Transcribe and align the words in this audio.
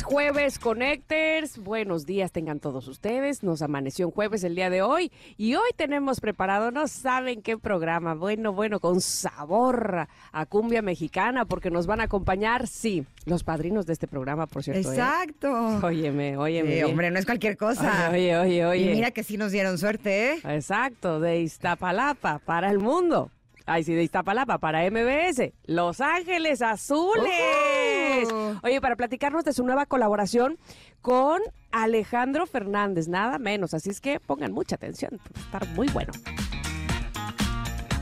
Jueves, 0.00 0.58
Connectors. 0.58 1.58
Buenos 1.58 2.06
días 2.06 2.32
tengan 2.32 2.60
todos 2.60 2.88
ustedes. 2.88 3.42
Nos 3.42 3.60
amaneció 3.60 4.06
un 4.06 4.12
jueves 4.12 4.42
el 4.44 4.54
día 4.54 4.70
de 4.70 4.80
hoy 4.80 5.12
y 5.36 5.54
hoy 5.56 5.68
tenemos 5.76 6.20
preparado, 6.20 6.70
no 6.70 6.88
saben 6.88 7.42
qué 7.42 7.58
programa, 7.58 8.14
bueno, 8.14 8.54
bueno, 8.54 8.80
con 8.80 9.02
sabor 9.02 10.08
a 10.32 10.46
cumbia 10.46 10.80
mexicana 10.80 11.44
porque 11.44 11.70
nos 11.70 11.86
van 11.86 12.00
a 12.00 12.04
acompañar, 12.04 12.68
sí, 12.68 13.04
los 13.26 13.44
padrinos 13.44 13.84
de 13.84 13.92
este 13.92 14.08
programa, 14.08 14.46
por 14.46 14.62
cierto. 14.62 14.88
¿eh? 14.88 14.94
Exacto. 14.94 15.80
Óyeme, 15.82 16.38
óyeme. 16.38 16.78
Eh, 16.78 16.84
hombre, 16.84 17.10
no 17.10 17.18
es 17.18 17.26
cualquier 17.26 17.58
cosa. 17.58 18.08
Oye, 18.10 18.38
oye, 18.38 18.64
oye. 18.64 18.92
Y 18.92 18.94
mira 18.94 19.10
que 19.10 19.22
sí 19.22 19.36
nos 19.36 19.52
dieron 19.52 19.76
suerte, 19.76 20.32
¿eh? 20.32 20.40
Exacto, 20.44 21.20
de 21.20 21.40
Iztapalapa 21.40 22.38
para 22.38 22.70
el 22.70 22.78
mundo. 22.78 23.30
Ay, 23.66 23.84
sí, 23.84 23.94
de 23.94 24.02
Iztapalapa 24.02 24.58
para 24.58 24.88
MBS. 24.90 25.52
Los 25.64 26.00
Ángeles 26.00 26.62
Azules. 26.62 28.28
Uh. 28.32 28.58
Oye, 28.62 28.80
para 28.80 28.96
platicarnos 28.96 29.44
de 29.44 29.52
su 29.52 29.64
nueva 29.64 29.86
colaboración 29.86 30.58
con 31.00 31.40
Alejandro 31.70 32.46
Fernández, 32.46 33.08
nada 33.08 33.38
menos. 33.38 33.74
Así 33.74 33.90
es 33.90 34.00
que 34.00 34.20
pongan 34.20 34.52
mucha 34.52 34.76
atención, 34.76 35.20
va 35.36 35.40
a 35.40 35.44
estar 35.44 35.68
muy 35.74 35.88
bueno. 35.88 36.12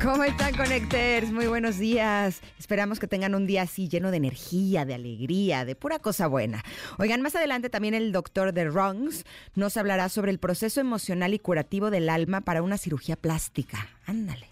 ¿Cómo 0.02 0.24
están, 0.24 0.54
Connectors? 0.56 1.30
Muy 1.30 1.46
buenos 1.46 1.76
días. 1.76 2.40
Esperamos 2.58 2.98
que 2.98 3.06
tengan 3.06 3.34
un 3.34 3.46
día 3.46 3.62
así 3.62 3.86
lleno 3.86 4.10
de 4.10 4.16
energía, 4.16 4.86
de 4.86 4.94
alegría, 4.94 5.66
de 5.66 5.76
pura 5.76 5.98
cosa 5.98 6.26
buena. 6.26 6.64
Oigan, 6.98 7.20
más 7.20 7.36
adelante 7.36 7.68
también 7.68 7.92
el 7.92 8.10
doctor 8.10 8.54
de 8.54 8.64
Rungs 8.64 9.26
nos 9.54 9.76
hablará 9.76 10.08
sobre 10.08 10.30
el 10.30 10.38
proceso 10.38 10.80
emocional 10.80 11.34
y 11.34 11.38
curativo 11.38 11.90
del 11.90 12.08
alma 12.08 12.40
para 12.40 12.62
una 12.62 12.78
cirugía 12.78 13.16
plástica. 13.16 13.88
Ándale. 14.06 14.49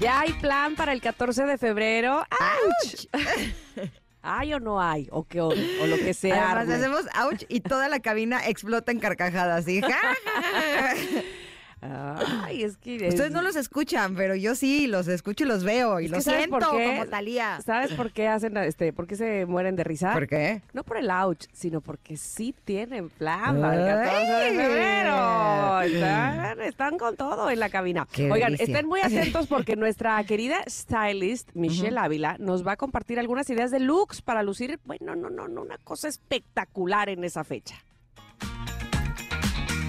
Ya 0.00 0.20
hay 0.20 0.32
plan 0.34 0.76
para 0.76 0.92
el 0.92 1.00
14 1.00 1.44
de 1.44 1.58
febrero. 1.58 2.24
¡Auch! 2.30 3.08
¿Hay 4.22 4.52
o 4.52 4.60
no 4.60 4.80
hay? 4.80 5.08
O, 5.10 5.24
que, 5.24 5.40
o, 5.40 5.48
o 5.48 5.86
lo 5.86 5.96
que 5.96 6.14
sea. 6.14 6.52
Además, 6.52 6.78
hacemos 6.78 7.06
ouch 7.24 7.44
y 7.48 7.60
toda 7.60 7.88
la 7.88 8.00
cabina 8.00 8.46
explota 8.46 8.92
en 8.92 9.00
carcajadas. 9.00 9.64
¿sí? 9.64 9.80
Ay, 11.80 12.64
es 12.64 12.76
que... 12.76 13.08
Ustedes 13.08 13.30
no 13.30 13.40
los 13.42 13.54
escuchan, 13.56 14.14
pero 14.16 14.34
yo 14.34 14.54
sí 14.54 14.86
los 14.88 15.06
escucho 15.06 15.44
y 15.44 15.46
los 15.46 15.62
veo 15.62 16.00
y 16.00 16.06
Es 16.06 16.10
los 16.10 16.24
¿sabes 16.24 16.40
siento 16.46 16.58
por 16.58 16.76
qué? 16.76 16.86
como 16.86 17.06
Talía. 17.06 17.60
¿Sabes 17.64 17.92
por 17.92 18.10
qué 18.12 18.26
hacen 18.28 18.56
este? 18.56 18.92
¿Por 18.92 19.06
qué 19.06 19.14
se 19.16 19.46
mueren 19.46 19.76
de 19.76 19.84
risa? 19.84 20.12
¿Por 20.12 20.26
qué? 20.26 20.62
No 20.72 20.82
por 20.82 20.96
el 20.96 21.10
ouch, 21.10 21.44
sino 21.52 21.80
porque 21.80 22.16
sí 22.16 22.54
tienen 22.64 23.10
plan 23.10 23.60
para 23.60 23.74
el 23.74 24.04
14 24.04 24.26
de 24.26 24.34
Ay. 24.34 24.56
febrero. 24.56 25.80
Están, 25.82 26.60
están 26.62 26.98
con 26.98 27.16
todo 27.16 27.50
en 27.50 27.60
la 27.60 27.68
cabina. 27.68 28.08
Qué 28.10 28.30
Oigan, 28.30 28.52
delicia. 28.52 28.64
estén 28.74 28.86
muy 28.86 29.00
atentos 29.00 29.46
porque 29.48 29.76
nuestra 29.76 30.22
querida 30.24 30.56
stylist, 30.68 31.50
Michelle 31.54 31.98
Ávila, 31.98 32.36
nos 32.38 32.66
va 32.66 32.72
a 32.72 32.76
compartir 32.76 33.18
algunas 33.18 33.48
ideas 33.50 33.70
de 33.70 33.78
looks 33.80 34.20
para 34.22 34.42
lucir, 34.42 34.80
bueno, 34.84 35.14
no, 35.14 35.30
no, 35.30 35.46
no, 35.48 35.62
una 35.62 35.78
cosa 35.78 36.08
espectacular 36.08 37.08
en 37.08 37.22
esa 37.24 37.44
fecha. 37.44 37.76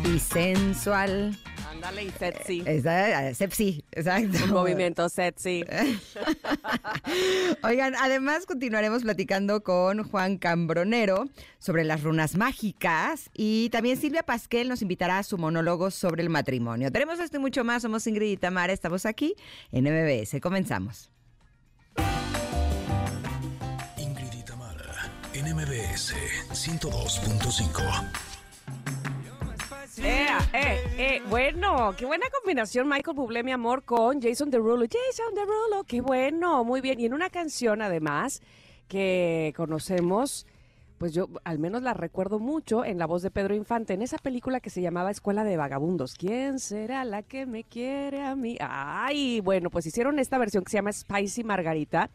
Y 0.06 0.20
sensual. 0.20 1.38
Ándale 1.80 2.04
y 2.04 2.10
sexy. 2.10 2.62
Esa, 2.66 3.34
sepsi, 3.34 3.86
exacto. 3.94 4.44
Un 4.44 4.50
movimiento 4.50 5.08
sexy. 5.08 5.64
Oigan, 7.64 7.95
además 7.95 8.45
continuaremos 8.45 9.04
platicando 9.04 9.64
con 9.64 10.04
Juan 10.04 10.38
Cambronero 10.38 11.30
sobre 11.58 11.86
las 11.86 12.04
runas 12.04 12.36
mágicas 12.36 13.30
y 13.34 13.70
también 13.70 13.95
Silvia 13.95 14.23
Pasquel 14.23 14.68
nos 14.68 14.82
invitará 14.82 15.20
a 15.20 15.23
su 15.23 15.38
monólogo 15.38 15.89
sobre 15.89 16.22
el 16.22 16.30
matrimonio. 16.30 16.92
Tenemos 16.92 17.18
esto 17.18 17.38
y 17.38 17.39
mucho 17.39 17.64
más. 17.64 17.82
Somos 17.82 18.06
Ingrid 18.08 18.32
y 18.32 18.36
Tamara. 18.36 18.73
Estamos 18.73 19.06
aquí 19.06 19.36
en 19.72 19.86
MBS. 19.86 20.42
Comenzamos. 20.42 21.10
Ingrid 23.95 24.34
y 24.38 24.44
Tamara 24.44 25.10
en 25.34 25.56
MBS 25.56 26.14
102.5. 26.52 28.98
Eh, 30.02 30.27
eh, 30.54 30.82
eh, 30.98 31.21
bueno, 31.30 31.93
qué 31.98 32.05
buena 32.05 32.26
combinación 32.30 32.87
Michael 32.87 33.15
Bublé, 33.15 33.43
mi 33.43 33.52
amor, 33.52 33.83
con 33.83 34.21
Jason 34.21 34.49
Derulo. 34.49 34.86
Jason 34.86 35.33
Derulo, 35.36 35.83
qué 35.86 35.99
bueno, 36.02 36.64
muy 36.64 36.80
bien. 36.80 36.99
Y 36.99 37.05
en 37.05 37.14
una 37.14 37.30
canción, 37.30 37.82
además, 37.82 38.42
que 38.88 39.54
conocemos, 39.58 40.48
pues 40.98 41.14
yo 41.14 41.27
al 41.43 41.59
menos 41.59 41.82
la 41.82 41.93
recuerdo 41.93 42.39
mucho 42.39 42.86
en 42.86 42.98
la 42.98 43.08
voz 43.08 43.21
de 43.21 43.32
Pedro 43.32 43.55
Infante, 43.55 43.93
en 43.93 44.02
esa 44.02 44.17
película 44.17 44.61
que 44.61 44.70
se 44.70 44.82
llamaba 44.82 45.11
Escuela 45.11 45.43
de 45.43 45.58
Vagabundos. 45.58 46.15
¿Quién 46.15 46.59
será 46.59 47.04
la 47.04 47.21
que 47.21 47.45
me 47.45 47.65
quiere 47.65 48.21
a 48.21 48.36
mí? 48.36 48.58
Ay, 48.61 49.42
bueno, 49.42 49.70
pues 49.70 49.86
hicieron 49.86 50.17
esta 50.20 50.38
versión 50.38 50.64
que 50.64 50.71
se 50.71 50.77
llama 50.77 50.93
Spicy 50.93 51.43
Margarita. 51.43 52.09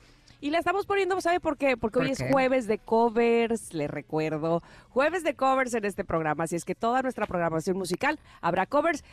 Y 0.45 0.51
la 0.51 0.59
estamos 0.59 0.85
poniendo, 0.85 1.19
¿sabe 1.23 1.41
por 1.41 1.57
qué? 1.57 1.79
Porque 1.79 1.95
¿Por 1.95 2.03
hoy 2.03 2.13
qué? 2.13 2.23
es 2.23 2.31
jueves 2.31 2.67
de 2.67 2.77
covers, 2.77 3.73
le 3.73 3.89
recuerdo. 3.89 4.63
Jueves 4.91 5.25
de 5.25 5.35
covers 5.35 5.73
en 5.73 5.87
este 5.87 6.05
programa, 6.05 6.45
así 6.45 6.55
es 6.55 6.67
que 6.67 6.75
toda 6.75 7.01
nuestra 7.01 7.27
programación 7.27 7.79
musical 7.79 8.21
habrá 8.43 8.67
covers. 8.67 9.05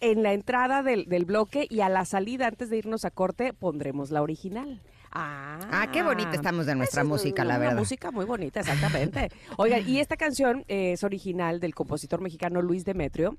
En 0.00 0.24
la 0.24 0.32
entrada 0.32 0.82
del, 0.82 1.04
del 1.04 1.26
bloque 1.26 1.68
y 1.70 1.82
a 1.82 1.88
la 1.88 2.04
salida, 2.06 2.48
antes 2.48 2.70
de 2.70 2.78
irnos 2.78 3.04
a 3.04 3.12
corte, 3.12 3.52
pondremos 3.52 4.10
la 4.10 4.20
original. 4.20 4.82
Ah, 5.12 5.60
Ah, 5.70 5.86
qué 5.92 6.02
bonita 6.02 6.32
estamos 6.32 6.66
de 6.66 6.74
nuestra 6.74 7.02
es 7.02 7.08
música, 7.08 7.44
la 7.44 7.54
una 7.54 7.58
verdad. 7.66 7.78
música 7.78 8.10
muy 8.10 8.24
bonita, 8.24 8.58
exactamente. 8.58 9.30
Oigan, 9.58 9.88
y 9.88 10.00
esta 10.00 10.16
canción 10.16 10.64
es 10.66 11.04
original 11.04 11.60
del 11.60 11.72
compositor 11.72 12.20
mexicano 12.20 12.62
Luis 12.62 12.84
Demetrio 12.84 13.36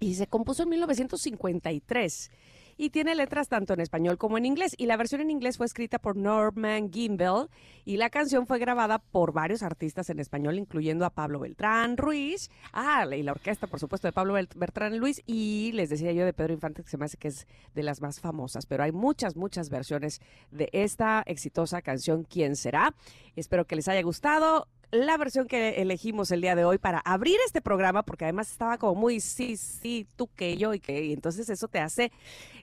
y 0.00 0.14
se 0.14 0.26
compuso 0.28 0.62
en 0.62 0.70
1953 0.70 2.30
y 2.76 2.90
tiene 2.90 3.14
letras 3.14 3.48
tanto 3.48 3.74
en 3.74 3.80
español 3.80 4.18
como 4.18 4.38
en 4.38 4.46
inglés. 4.46 4.74
Y 4.76 4.86
la 4.86 4.96
versión 4.96 5.20
en 5.20 5.30
inglés 5.30 5.56
fue 5.56 5.66
escrita 5.66 5.98
por 5.98 6.16
Norman 6.16 6.92
Gimbel 6.92 7.48
y 7.84 7.96
la 7.96 8.10
canción 8.10 8.46
fue 8.46 8.58
grabada 8.58 8.98
por 8.98 9.32
varios 9.32 9.62
artistas 9.62 10.10
en 10.10 10.18
español, 10.20 10.58
incluyendo 10.58 11.04
a 11.04 11.10
Pablo 11.10 11.40
Beltrán 11.40 11.96
Ruiz, 11.96 12.50
ah, 12.72 13.06
y 13.16 13.22
la 13.22 13.32
orquesta, 13.32 13.66
por 13.66 13.80
supuesto, 13.80 14.08
de 14.08 14.12
Pablo 14.12 14.34
Belt- 14.34 14.54
Beltrán 14.56 14.96
Luis, 14.98 15.22
y 15.26 15.72
les 15.72 15.88
decía 15.90 16.12
yo 16.12 16.24
de 16.24 16.32
Pedro 16.32 16.52
Infante, 16.52 16.82
que 16.82 16.90
se 16.90 16.98
me 16.98 17.04
hace 17.04 17.16
que 17.16 17.28
es 17.28 17.46
de 17.74 17.82
las 17.82 18.00
más 18.00 18.20
famosas, 18.20 18.66
pero 18.66 18.82
hay 18.82 18.92
muchas, 18.92 19.36
muchas 19.36 19.70
versiones 19.70 20.20
de 20.50 20.68
esta 20.72 21.22
exitosa 21.26 21.82
canción, 21.82 22.24
¿Quién 22.24 22.56
será? 22.56 22.94
Espero 23.36 23.66
que 23.66 23.76
les 23.76 23.88
haya 23.88 24.02
gustado 24.02 24.66
la 24.90 25.16
versión 25.16 25.46
que 25.46 25.80
elegimos 25.82 26.30
el 26.30 26.40
día 26.40 26.54
de 26.54 26.64
hoy 26.64 26.78
para 26.78 27.00
abrir 27.00 27.36
este 27.44 27.60
programa, 27.60 28.04
porque 28.04 28.24
además 28.24 28.50
estaba 28.50 28.78
como 28.78 28.94
muy 28.94 29.20
sí, 29.20 29.56
sí, 29.56 30.06
tú 30.16 30.28
que 30.34 30.56
yo 30.56 30.74
y 30.74 30.80
que, 30.80 31.04
y 31.04 31.12
entonces 31.12 31.48
eso 31.48 31.68
te 31.68 31.80
hace, 31.80 32.12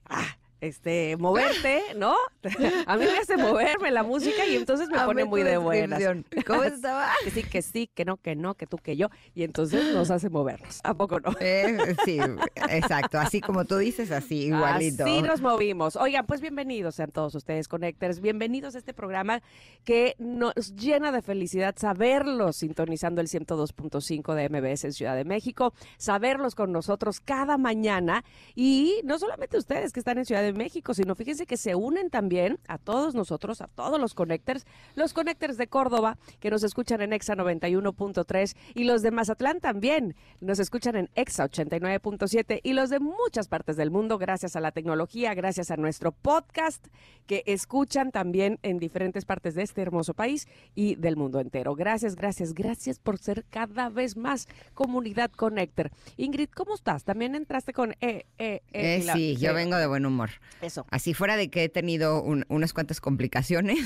ah, 0.06 0.38
este, 0.64 1.18
moverte, 1.18 1.82
¿no? 1.98 2.16
A 2.88 2.96
mí 2.96 3.04
me 3.04 3.18
hace 3.18 3.36
moverme 3.36 3.92
la 3.92 4.02
música 4.02 4.46
y 4.46 4.56
entonces 4.56 4.88
me 4.88 4.98
pone 5.00 5.26
muy 5.26 5.44
de 5.44 5.58
buenas. 5.58 6.02
¿Cómo 6.48 6.64
estaba? 6.64 7.12
Que 7.22 7.32
sí, 7.32 7.44
que 7.44 7.62
sí, 7.62 7.90
que 7.94 8.06
no, 8.06 8.16
que 8.16 8.38
no, 8.38 8.56
que 8.56 8.66
tú, 8.66 8.78
que 8.78 8.96
yo, 8.96 9.10
y 9.36 9.44
entonces 9.44 9.94
nos 9.94 10.10
hace 10.10 10.30
movernos. 10.30 10.80
¿A 10.86 10.94
poco 10.94 11.20
no? 11.20 11.36
Eh, 11.42 11.96
sí, 12.06 12.18
exacto. 12.70 13.20
Así 13.20 13.42
como 13.42 13.66
tú 13.66 13.76
dices, 13.76 14.10
así 14.12 14.46
igualito. 14.46 15.04
Así 15.04 15.22
nos 15.22 15.42
movimos. 15.42 15.98
Oigan, 15.98 16.26
pues 16.26 16.40
bienvenidos 16.40 16.96
sean 16.96 17.12
todos 17.12 17.36
ustedes, 17.36 17.68
Connectors. 17.68 18.22
Bienvenidos 18.22 18.76
a 18.76 18.78
este 18.78 18.94
programa 18.94 19.42
que 19.84 20.16
nos 20.18 20.78
llena 20.78 21.12
de 21.12 21.22
felicidad 21.22 21.76
saberlos 21.78 22.56
sintonizando 22.56 23.20
el 23.20 23.28
102.5 23.28 24.34
de 24.34 24.48
MBS 24.48 24.86
en 24.86 24.94
Ciudad 24.94 25.16
de 25.18 25.26
México, 25.26 25.74
saberlos 25.98 26.56
con 26.56 26.72
nosotros 26.72 27.20
cada 27.20 27.58
mañana 27.58 28.24
y 28.56 29.02
no 29.04 29.20
solamente 29.20 29.58
ustedes 29.58 29.92
que 29.92 30.00
están 30.00 30.20
en 30.20 30.26
Ciudad 30.26 30.42
de 30.42 30.53
México, 30.54 30.94
sino 30.94 31.16
fíjense 31.16 31.46
que 31.46 31.58
se 31.58 31.76
unen 31.76 32.10
también 32.10 32.60
a 32.68 32.78
todos 32.78 33.16
nosotros, 33.16 33.62
a 33.62 33.68
todos 33.68 34.00
los 34.00 34.14
Connectors, 34.14 34.66
los 34.96 35.14
Connectors 35.14 35.58
de 35.58 35.68
Córdoba 35.68 36.18
que 36.40 36.50
nos 36.50 36.64
escuchan 36.64 37.02
en 37.02 37.14
Exa 37.14 37.36
91.3 37.36 38.56
y 38.76 38.84
los 38.86 39.02
de 39.02 39.12
Mazatlán 39.12 39.60
también 39.60 40.16
nos 40.40 40.60
escuchan 40.60 40.96
en 40.96 41.10
Exa 41.16 41.46
89.7 41.50 42.60
y 42.64 42.74
los 42.74 42.90
de 42.90 43.00
muchas 43.00 43.48
partes 43.48 43.76
del 43.78 43.92
mundo 43.92 44.18
gracias 44.18 44.56
a 44.56 44.60
la 44.62 44.72
tecnología, 44.72 45.34
gracias 45.34 45.72
a 45.72 45.78
nuestro 45.78 46.12
podcast 46.12 46.86
que 47.28 47.44
escuchan 47.46 48.12
también 48.12 48.60
en 48.64 48.80
diferentes 48.80 49.26
partes 49.26 49.56
de 49.56 49.64
este 49.64 49.82
hermoso 49.82 50.14
país 50.14 50.48
y 50.76 50.96
del 50.96 51.16
mundo 51.18 51.40
entero. 51.40 51.76
Gracias, 51.76 52.16
gracias, 52.16 52.54
gracias 52.54 53.00
por 53.00 53.18
ser 53.18 53.46
cada 53.50 53.90
vez 53.90 54.18
más 54.18 54.48
comunidad 54.74 55.32
Connector. 55.32 55.92
Ingrid, 56.18 56.50
¿cómo 56.50 56.76
estás? 56.76 57.04
También 57.04 57.36
entraste 57.36 57.74
con 57.74 57.92
eh, 57.94 57.98
eh, 58.02 58.26
eh, 58.38 58.62
Eh, 58.74 59.00
y 59.02 59.06
la- 59.06 59.14
sí, 59.14 59.36
yo 59.38 59.52
eh, 59.52 59.54
vengo 59.54 59.78
de 59.78 59.88
buen 59.88 60.06
humor. 60.06 60.30
Eso. 60.62 60.86
Así 60.90 61.14
fuera 61.14 61.36
de 61.38 61.50
que 61.50 61.64
he 61.66 61.70
tenido 61.70 62.22
un- 62.22 62.46
unas 62.50 62.74
cuantas 62.74 63.02
complicaciones. 63.02 63.80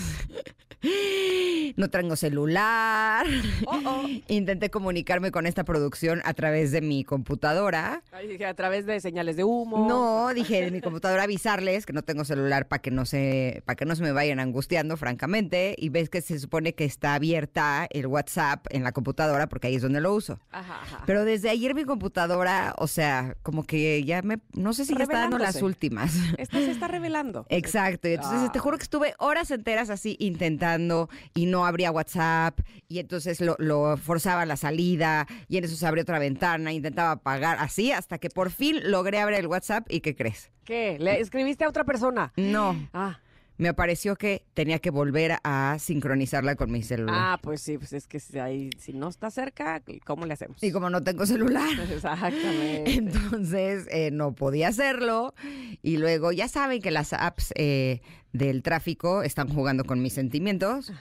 no 1.75 1.89
tengo 1.89 2.15
celular. 2.15 3.25
Oh, 3.65 3.79
oh. 3.85 4.05
Intenté 4.27 4.69
comunicarme 4.69 5.31
con 5.31 5.45
esta 5.47 5.63
producción 5.63 6.21
a 6.25 6.33
través 6.33 6.71
de 6.71 6.81
mi 6.81 7.03
computadora. 7.03 8.03
Ay, 8.11 8.27
dije, 8.27 8.45
a 8.45 8.53
través 8.53 8.85
de 8.85 8.99
señales 8.99 9.35
de 9.37 9.43
humo. 9.43 9.87
No, 9.87 10.33
dije 10.33 10.61
de 10.63 10.71
mi 10.71 10.81
computadora 10.81 11.23
avisarles 11.23 11.85
que 11.85 11.93
no 11.93 12.03
tengo 12.03 12.25
celular 12.25 12.67
para 12.67 12.81
que 12.81 12.91
no 12.91 13.05
se 13.05 13.61
para 13.65 13.75
que 13.75 13.85
no 13.85 13.95
se 13.95 14.03
me 14.03 14.11
vayan 14.11 14.39
angustiando, 14.39 14.97
francamente, 14.97 15.75
y 15.77 15.89
ves 15.89 16.09
que 16.09 16.21
se 16.21 16.39
supone 16.39 16.73
que 16.73 16.85
está 16.85 17.15
abierta 17.15 17.87
el 17.89 18.07
WhatsApp 18.07 18.65
en 18.69 18.83
la 18.83 18.91
computadora 18.91 19.47
porque 19.47 19.67
ahí 19.67 19.75
es 19.75 19.81
donde 19.81 20.01
lo 20.01 20.13
uso. 20.13 20.39
Ajá, 20.51 20.81
ajá. 20.81 21.03
Pero 21.05 21.25
desde 21.25 21.49
ayer 21.49 21.73
mi 21.75 21.85
computadora, 21.85 22.73
o 22.77 22.87
sea, 22.87 23.35
como 23.43 23.63
que 23.63 24.03
ya 24.03 24.21
me 24.21 24.39
no 24.53 24.73
sé 24.73 24.85
si 24.85 24.95
ya 24.95 25.03
está 25.03 25.19
dando 25.21 25.37
las 25.37 25.61
últimas. 25.61 26.13
Esta 26.37 26.57
se 26.59 26.71
está 26.71 26.87
revelando. 26.87 27.45
Exacto, 27.49 28.07
y 28.07 28.13
entonces 28.13 28.39
Ah. 28.43 28.51
te 28.51 28.59
juro 28.59 28.77
que 28.77 28.83
estuve 28.83 29.13
horas 29.19 29.51
enteras 29.51 29.89
así 29.89 30.15
intentando 30.19 31.09
y 31.33 31.45
no 31.47 31.65
abría 31.65 31.91
WhatsApp 31.91 32.59
y 32.87 32.99
entonces 32.99 33.41
lo, 33.41 33.55
lo 33.59 33.97
forzaba 33.97 34.43
a 34.43 34.45
la 34.45 34.55
salida 34.57 35.27
y 35.47 35.57
en 35.57 35.63
eso 35.65 35.75
se 35.75 35.85
abrió 35.87 36.03
otra 36.03 36.19
ventana, 36.19 36.71
intentaba 36.73 37.11
apagar 37.11 37.57
así 37.59 37.91
hasta 37.91 38.17
que 38.17 38.29
por 38.29 38.49
fin 38.51 38.79
logré 38.91 39.19
abrir 39.19 39.39
el 39.39 39.47
WhatsApp 39.47 39.85
y 39.89 40.01
¿qué 40.01 40.15
crees? 40.15 40.51
¿Qué? 40.63 40.97
¿Le 40.99 41.19
escribiste 41.19 41.63
a 41.65 41.69
otra 41.69 41.83
persona? 41.83 42.33
No, 42.35 42.75
Ah, 42.93 43.19
me 43.57 43.69
apareció 43.69 44.15
que 44.15 44.45
tenía 44.53 44.79
que 44.79 44.91
volver 44.91 45.37
a 45.43 45.77
sincronizarla 45.79 46.55
con 46.55 46.71
mi 46.71 46.83
celular. 46.83 47.15
ah, 47.17 47.39
pues 47.41 47.61
sí, 47.61 47.77
pues 47.77 47.93
es 47.93 48.07
que 48.07 48.19
si, 48.19 48.39
ahí, 48.39 48.69
si 48.77 48.93
no 48.93 49.09
está 49.09 49.31
cerca, 49.31 49.81
¿cómo 50.05 50.25
le 50.25 50.33
hacemos? 50.33 50.61
Y 50.63 50.71
como 50.71 50.89
no 50.89 51.03
tengo 51.03 51.25
celular. 51.25 51.69
Exactamente. 51.91 52.93
Entonces 52.93 53.87
eh, 53.89 54.11
no 54.11 54.33
podía 54.33 54.69
hacerlo. 54.69 55.33
Y 55.81 55.97
luego 55.97 56.31
ya 56.31 56.47
saben 56.47 56.81
que 56.81 56.91
las 56.91 57.13
apps 57.13 57.51
eh, 57.55 58.01
del 58.37 58.61
tráfico 58.61 59.23
están 59.23 59.49
jugando 59.49 59.83
con 59.83 60.01
mis 60.01 60.13
sentimientos. 60.13 60.91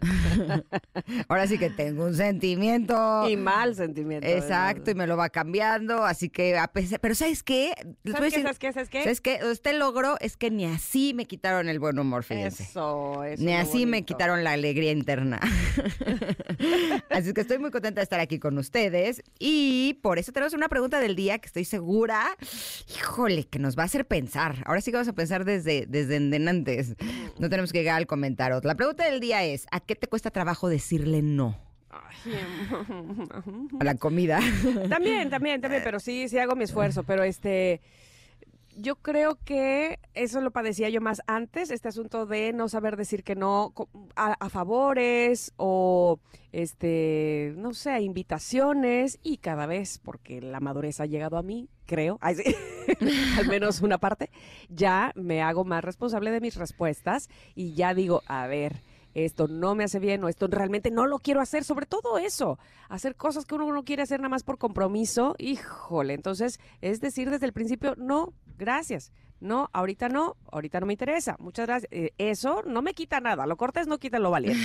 Ahora 1.28 1.46
sí 1.46 1.58
que 1.58 1.70
tengo 1.70 2.04
un 2.04 2.14
sentimiento. 2.14 3.28
Y 3.28 3.36
mal 3.36 3.74
sentimiento. 3.74 4.26
Exacto, 4.26 4.90
y 4.90 4.94
me 4.94 5.06
lo 5.06 5.16
va 5.16 5.28
cambiando. 5.28 6.04
Así 6.04 6.28
que, 6.28 6.58
a 6.58 6.68
pesar, 6.68 7.00
pero 7.00 7.14
¿sabes 7.14 7.42
qué? 7.42 7.72
¿Sabes 8.10 8.34
qué? 8.34 8.42
¿Sabes 8.42 8.58
qué? 8.58 8.72
¿Sabes 8.72 8.88
qué? 8.88 9.02
¿Sabes 9.02 9.20
qué? 9.20 9.40
Este 9.50 9.72
logro 9.72 10.16
es 10.20 10.36
que 10.36 10.50
ni 10.50 10.64
así 10.64 11.14
me 11.14 11.26
quitaron 11.26 11.68
el 11.68 11.78
buen 11.78 11.98
humor, 11.98 12.24
fíjense. 12.24 12.64
Eso, 12.64 13.24
eso. 13.24 13.42
Ni 13.42 13.54
así 13.54 13.86
me 13.86 14.04
quitaron 14.04 14.42
la 14.44 14.52
alegría 14.52 14.92
interna. 14.92 15.40
así 17.10 17.32
que 17.32 17.40
estoy 17.40 17.58
muy 17.58 17.70
contenta 17.70 18.00
de 18.00 18.04
estar 18.04 18.20
aquí 18.20 18.38
con 18.38 18.58
ustedes. 18.58 19.22
Y 19.38 19.98
por 20.02 20.18
eso 20.18 20.32
tenemos 20.32 20.54
una 20.54 20.68
pregunta 20.68 21.00
del 21.00 21.14
día 21.14 21.38
que 21.38 21.46
estoy 21.46 21.64
segura, 21.64 22.26
híjole, 22.96 23.44
que 23.44 23.58
nos 23.58 23.78
va 23.78 23.82
a 23.82 23.86
hacer 23.86 24.06
pensar. 24.06 24.62
Ahora 24.66 24.80
sí 24.80 24.90
que 24.90 24.96
vamos 24.96 25.08
a 25.08 25.12
pensar 25.12 25.44
desde, 25.44 25.86
desde 25.86 26.16
No 27.38 27.48
tenemos 27.48 27.72
que 27.72 27.78
llegar 27.78 27.96
al 27.96 28.06
comentario. 28.06 28.60
La 28.62 28.74
pregunta 28.74 29.04
del 29.04 29.20
día 29.20 29.44
es, 29.44 29.66
¿a 29.70 29.80
qué 29.80 29.94
te 29.94 30.06
cuesta 30.06 30.30
trabajo 30.30 30.68
decirle 30.68 31.22
no? 31.22 31.58
A 33.80 33.84
la 33.84 33.94
comida. 33.96 34.40
También, 34.88 35.30
también, 35.30 35.60
también, 35.60 35.82
pero 35.84 35.98
sí, 36.00 36.28
sí 36.28 36.38
hago 36.38 36.54
mi 36.54 36.64
esfuerzo, 36.64 37.02
pero 37.02 37.22
este, 37.24 37.80
yo 38.76 38.96
creo 38.96 39.38
que 39.44 39.98
eso 40.14 40.40
lo 40.40 40.50
padecía 40.50 40.88
yo 40.88 41.00
más 41.00 41.22
antes, 41.26 41.70
este 41.70 41.88
asunto 41.88 42.26
de 42.26 42.52
no 42.52 42.68
saber 42.68 42.96
decir 42.96 43.24
que 43.24 43.34
no 43.34 43.74
a, 44.16 44.48
favores 44.48 45.52
o, 45.56 46.18
este, 46.52 47.54
no 47.56 47.74
sé, 47.74 47.90
a 47.90 48.00
invitaciones 48.00 49.18
y 49.22 49.38
cada 49.38 49.66
vez, 49.66 49.98
porque 49.98 50.40
la 50.40 50.60
madurez 50.60 51.00
ha 51.00 51.06
llegado 51.06 51.36
a 51.36 51.42
mí, 51.42 51.68
creo, 51.86 52.18
al 52.22 53.48
menos 53.48 53.82
una 53.82 53.98
parte, 53.98 54.30
ya 54.68 55.12
me 55.14 55.42
hago 55.42 55.64
más 55.64 55.84
responsable 55.84 56.30
de 56.30 56.40
mis 56.40 56.56
respuestas 56.56 57.28
y 57.54 57.74
ya 57.74 57.94
digo, 57.94 58.22
a 58.26 58.46
ver, 58.46 58.82
esto 59.14 59.48
no 59.48 59.74
me 59.74 59.84
hace 59.84 59.98
bien 59.98 60.22
o 60.24 60.28
esto 60.28 60.46
realmente 60.48 60.90
no 60.90 61.06
lo 61.06 61.18
quiero 61.18 61.40
hacer, 61.40 61.64
sobre 61.64 61.86
todo 61.86 62.18
eso, 62.18 62.58
hacer 62.88 63.16
cosas 63.16 63.44
que 63.44 63.54
uno 63.54 63.72
no 63.72 63.84
quiere 63.84 64.02
hacer 64.02 64.20
nada 64.20 64.28
más 64.30 64.42
por 64.42 64.58
compromiso, 64.58 65.34
híjole, 65.38 66.14
entonces 66.14 66.60
es 66.80 67.00
decir 67.00 67.30
desde 67.30 67.46
el 67.46 67.52
principio, 67.52 67.94
no, 67.96 68.32
gracias, 68.58 69.12
no, 69.40 69.68
ahorita 69.72 70.08
no, 70.08 70.36
ahorita 70.52 70.80
no 70.80 70.86
me 70.86 70.92
interesa, 70.92 71.36
muchas 71.38 71.66
gracias, 71.66 71.90
Eh, 71.92 72.12
eso 72.18 72.62
no 72.66 72.82
me 72.82 72.94
quita 72.94 73.20
nada, 73.20 73.46
lo 73.46 73.56
cortés 73.56 73.86
no 73.86 73.98
quita 73.98 74.18
lo 74.18 74.30
valiente, 74.30 74.62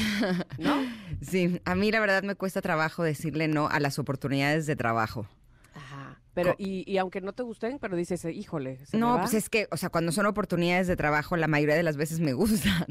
¿no? 0.59 0.75
Sí, 1.21 1.59
a 1.65 1.75
mí 1.75 1.91
la 1.91 1.99
verdad 1.99 2.23
me 2.23 2.35
cuesta 2.35 2.61
trabajo 2.61 3.01
decirle 3.01 3.47
no 3.47 3.67
a 3.67 3.79
las 3.79 3.97
oportunidades 3.99 4.65
de 4.67 4.75
trabajo. 4.75 5.27
Ajá. 5.73 6.14
Pero, 6.35 6.53
y, 6.59 6.83
y 6.91 6.97
aunque 6.99 7.21
no 7.21 7.33
te 7.33 7.41
gusten, 7.43 7.79
pero 7.79 7.95
dices, 7.95 8.23
híjole, 8.25 8.77
¿se 8.85 8.97
me 8.97 9.01
No, 9.01 9.17
pues 9.19 9.33
es 9.33 9.49
que, 9.49 9.67
o 9.71 9.77
sea, 9.77 9.89
cuando 9.89 10.11
son 10.11 10.25
oportunidades 10.27 10.85
de 10.87 10.95
trabajo, 10.95 11.35
la 11.37 11.47
mayoría 11.47 11.75
de 11.75 11.81
las 11.83 11.97
veces 11.97 12.19
me 12.19 12.33
gustan. 12.33 12.85